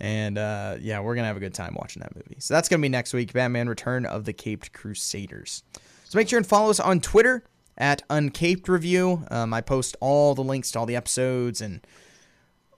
and 0.00 0.38
uh, 0.38 0.76
yeah, 0.80 1.00
we're 1.00 1.14
gonna 1.14 1.26
have 1.28 1.36
a 1.36 1.40
good 1.40 1.54
time 1.54 1.76
watching 1.78 2.00
that 2.00 2.14
movie. 2.16 2.36
So 2.40 2.54
that's 2.54 2.68
gonna 2.68 2.82
be 2.82 2.88
next 2.88 3.12
week. 3.12 3.32
Batman: 3.32 3.68
Return 3.68 4.06
of 4.06 4.24
the 4.24 4.32
Caped 4.32 4.72
Crusaders. 4.72 5.62
So 6.08 6.18
make 6.18 6.28
sure 6.28 6.38
and 6.38 6.46
follow 6.46 6.70
us 6.70 6.80
on 6.80 7.00
Twitter 7.00 7.44
at 7.78 8.02
Uncaped 8.08 8.68
Review. 8.68 9.24
Um, 9.30 9.54
I 9.54 9.60
post 9.60 9.96
all 10.00 10.34
the 10.34 10.42
links 10.42 10.70
to 10.72 10.78
all 10.80 10.86
the 10.86 10.96
episodes 10.96 11.60
and 11.60 11.86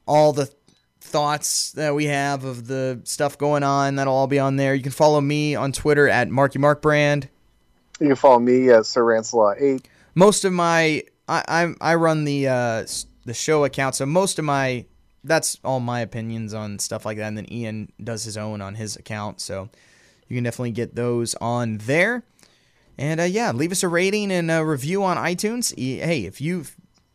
all 0.07 0.33
the 0.33 0.51
thoughts 1.01 1.73
that 1.73 1.95
we 1.95 2.07
have 2.07 2.45
of 2.45 2.67
the 2.67 3.01
stuff 3.05 3.39
going 3.39 3.63
on. 3.63 3.97
That'll 3.97 4.15
all 4.15 4.27
be 4.27 4.39
on 4.39 4.57
there. 4.57 4.75
You 4.75 4.83
can 4.83 4.93
follow 4.93 5.21
me 5.21 5.55
on 5.55 5.73
Twitter 5.73 6.09
at 6.09 6.29
Marky 6.29 6.59
Mark 6.59 6.83
Brand. 6.83 7.29
You 8.01 8.09
can 8.09 8.17
follow 8.17 8.39
me 8.39 8.71
at 8.71 8.87
Sir 8.87 9.03
Rantsalot 9.03 9.61
Eight. 9.61 9.89
most 10.15 10.45
of 10.45 10.53
my 10.53 11.03
I 11.33 11.45
I, 11.81 11.93
I 11.93 11.95
run 11.95 12.25
the 12.25 12.49
uh, 12.49 12.87
the 13.25 13.35
show 13.35 13.65
account, 13.65 13.95
so 13.95 14.07
most 14.07 14.39
of 14.39 14.45
my 14.45 14.87
that's 15.25 15.59
all 15.65 15.81
my 15.81 16.01
opinions 16.01 16.53
on 16.53 16.79
stuff 16.79 17.07
like 17.07 17.17
that. 17.19 17.29
And 17.29 17.37
then 17.39 17.53
Ian 17.53 17.93
does 18.03 18.25
his 18.25 18.37
own 18.37 18.61
on 18.61 18.75
his 18.75 18.97
account, 18.97 19.41
so 19.41 19.69
you 20.29 20.37
can 20.37 20.45
definitely 20.45 20.73
get 20.73 20.95
those 20.95 21.35
on 21.37 21.79
there. 21.79 22.25
And 22.99 23.21
uh, 23.21 23.25
yeah, 23.25 23.53
leave 23.53 23.73
us 23.73 23.83
a 23.83 23.89
rating 23.89 24.31
and 24.33 24.51
a 24.51 24.65
review 24.65 25.03
on 25.05 25.17
iTunes. 25.17 25.77
Hey, 25.79 26.25
if 26.25 26.41
you 26.41 26.61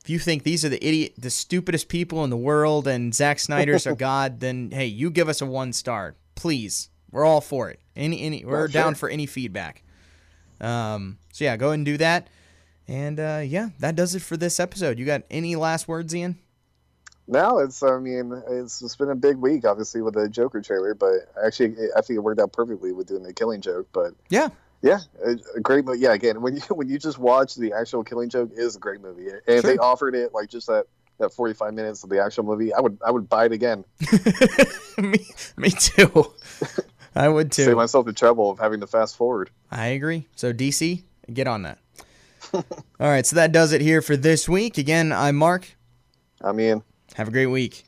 if 0.03 0.09
you 0.09 0.19
think 0.19 0.43
these 0.43 0.63
are 0.63 0.69
the 0.69 0.85
idiot, 0.85 1.13
the 1.17 1.29
stupidest 1.29 1.89
people 1.89 2.23
in 2.23 2.29
the 2.29 2.37
world, 2.37 2.87
and 2.87 3.13
Zack 3.13 3.39
Snyder's 3.39 3.85
a 3.85 3.95
god, 4.07 4.39
then 4.39 4.71
hey, 4.71 4.85
you 4.85 5.09
give 5.09 5.27
us 5.29 5.41
a 5.41 5.45
one 5.45 5.73
star, 5.73 6.15
please. 6.35 6.89
We're 7.11 7.25
all 7.25 7.41
for 7.41 7.69
it. 7.69 7.79
Any 7.95 8.21
any 8.21 8.45
we're 8.45 8.67
Yeah, 8.67 8.73
down 8.83 8.95
for 8.95 9.09
any 9.09 9.25
feedback. 9.25 9.83
Um, 10.59 11.17
so 11.31 11.43
yeah, 11.45 11.57
go 11.57 11.67
ahead 11.67 11.75
and 11.79 11.85
do 11.85 11.97
that. 11.97 12.27
And 12.87 13.19
uh, 13.19 13.41
yeah, 13.43 13.69
that 13.79 13.95
does 13.95 14.15
it 14.15 14.21
for 14.21 14.37
this 14.37 14.59
episode. 14.59 14.97
You 14.97 15.05
got 15.05 15.23
any 15.29 15.55
last 15.55 15.87
words, 15.87 16.15
Ian? 16.15 16.37
No, 17.27 17.59
it's. 17.59 17.83
I 17.83 17.99
mean, 17.99 18.41
it's, 18.49 18.81
it's 18.81 18.95
been 18.95 19.09
a 19.09 19.15
big 19.15 19.35
week, 19.37 19.65
obviously, 19.65 20.01
with 20.01 20.13
the 20.13 20.29
Joker 20.29 20.61
trailer. 20.61 20.93
But 20.93 21.29
actually, 21.43 21.75
I 21.95 22.01
think 22.01 22.17
it 22.17 22.21
worked 22.21 22.39
out 22.39 22.53
perfectly 22.53 22.93
with 22.93 23.07
doing 23.07 23.23
the 23.23 23.33
Killing 23.33 23.59
Joke. 23.59 23.89
But 23.91 24.13
Yeah, 24.29 24.49
yeah, 24.81 24.99
a, 25.55 25.59
great 25.59 25.85
movie. 25.85 25.99
Yeah, 25.99 26.13
again, 26.13 26.41
when 26.41 26.55
you 26.55 26.61
when 26.69 26.87
you 26.87 26.99
just 26.99 27.17
watch 27.17 27.55
the 27.55 27.73
actual 27.73 28.03
Killing 28.03 28.29
Joke, 28.29 28.51
it 28.53 28.59
is 28.59 28.75
a 28.75 28.79
great 28.79 29.01
movie. 29.01 29.29
And 29.29 29.41
if 29.45 29.63
they 29.63 29.77
offered 29.77 30.15
it 30.15 30.33
like 30.33 30.49
just 30.49 30.67
that 30.67 30.85
that 31.19 31.33
forty 31.33 31.53
five 31.53 31.73
minutes 31.73 32.03
of 32.03 32.09
the 32.09 32.23
actual 32.23 32.43
movie, 32.43 32.73
I 32.73 32.79
would 32.79 32.97
I 33.05 33.11
would 33.11 33.27
buy 33.27 33.45
it 33.45 33.51
again. 33.51 33.83
me, 34.97 35.27
me 35.57 35.69
too. 35.71 36.33
I 37.15 37.27
would 37.27 37.51
too. 37.51 37.65
Save 37.65 37.75
myself 37.75 38.05
the 38.05 38.13
trouble 38.13 38.51
of 38.51 38.59
having 38.59 38.79
to 38.81 38.87
fast 38.87 39.17
forward. 39.17 39.49
I 39.71 39.87
agree. 39.87 40.27
So 40.35 40.53
DC, 40.53 41.01
get 41.33 41.47
on 41.47 41.63
that. 41.63 41.79
All 42.53 42.63
right, 42.99 43.25
so 43.25 43.35
that 43.35 43.51
does 43.51 43.73
it 43.73 43.81
here 43.81 44.01
for 44.01 44.15
this 44.15 44.47
week. 44.47 44.77
Again, 44.77 45.11
I'm 45.11 45.35
Mark. 45.35 45.75
I 46.41 46.51
mean. 46.51 46.83
Have 47.15 47.27
a 47.27 47.31
great 47.31 47.47
week. 47.47 47.85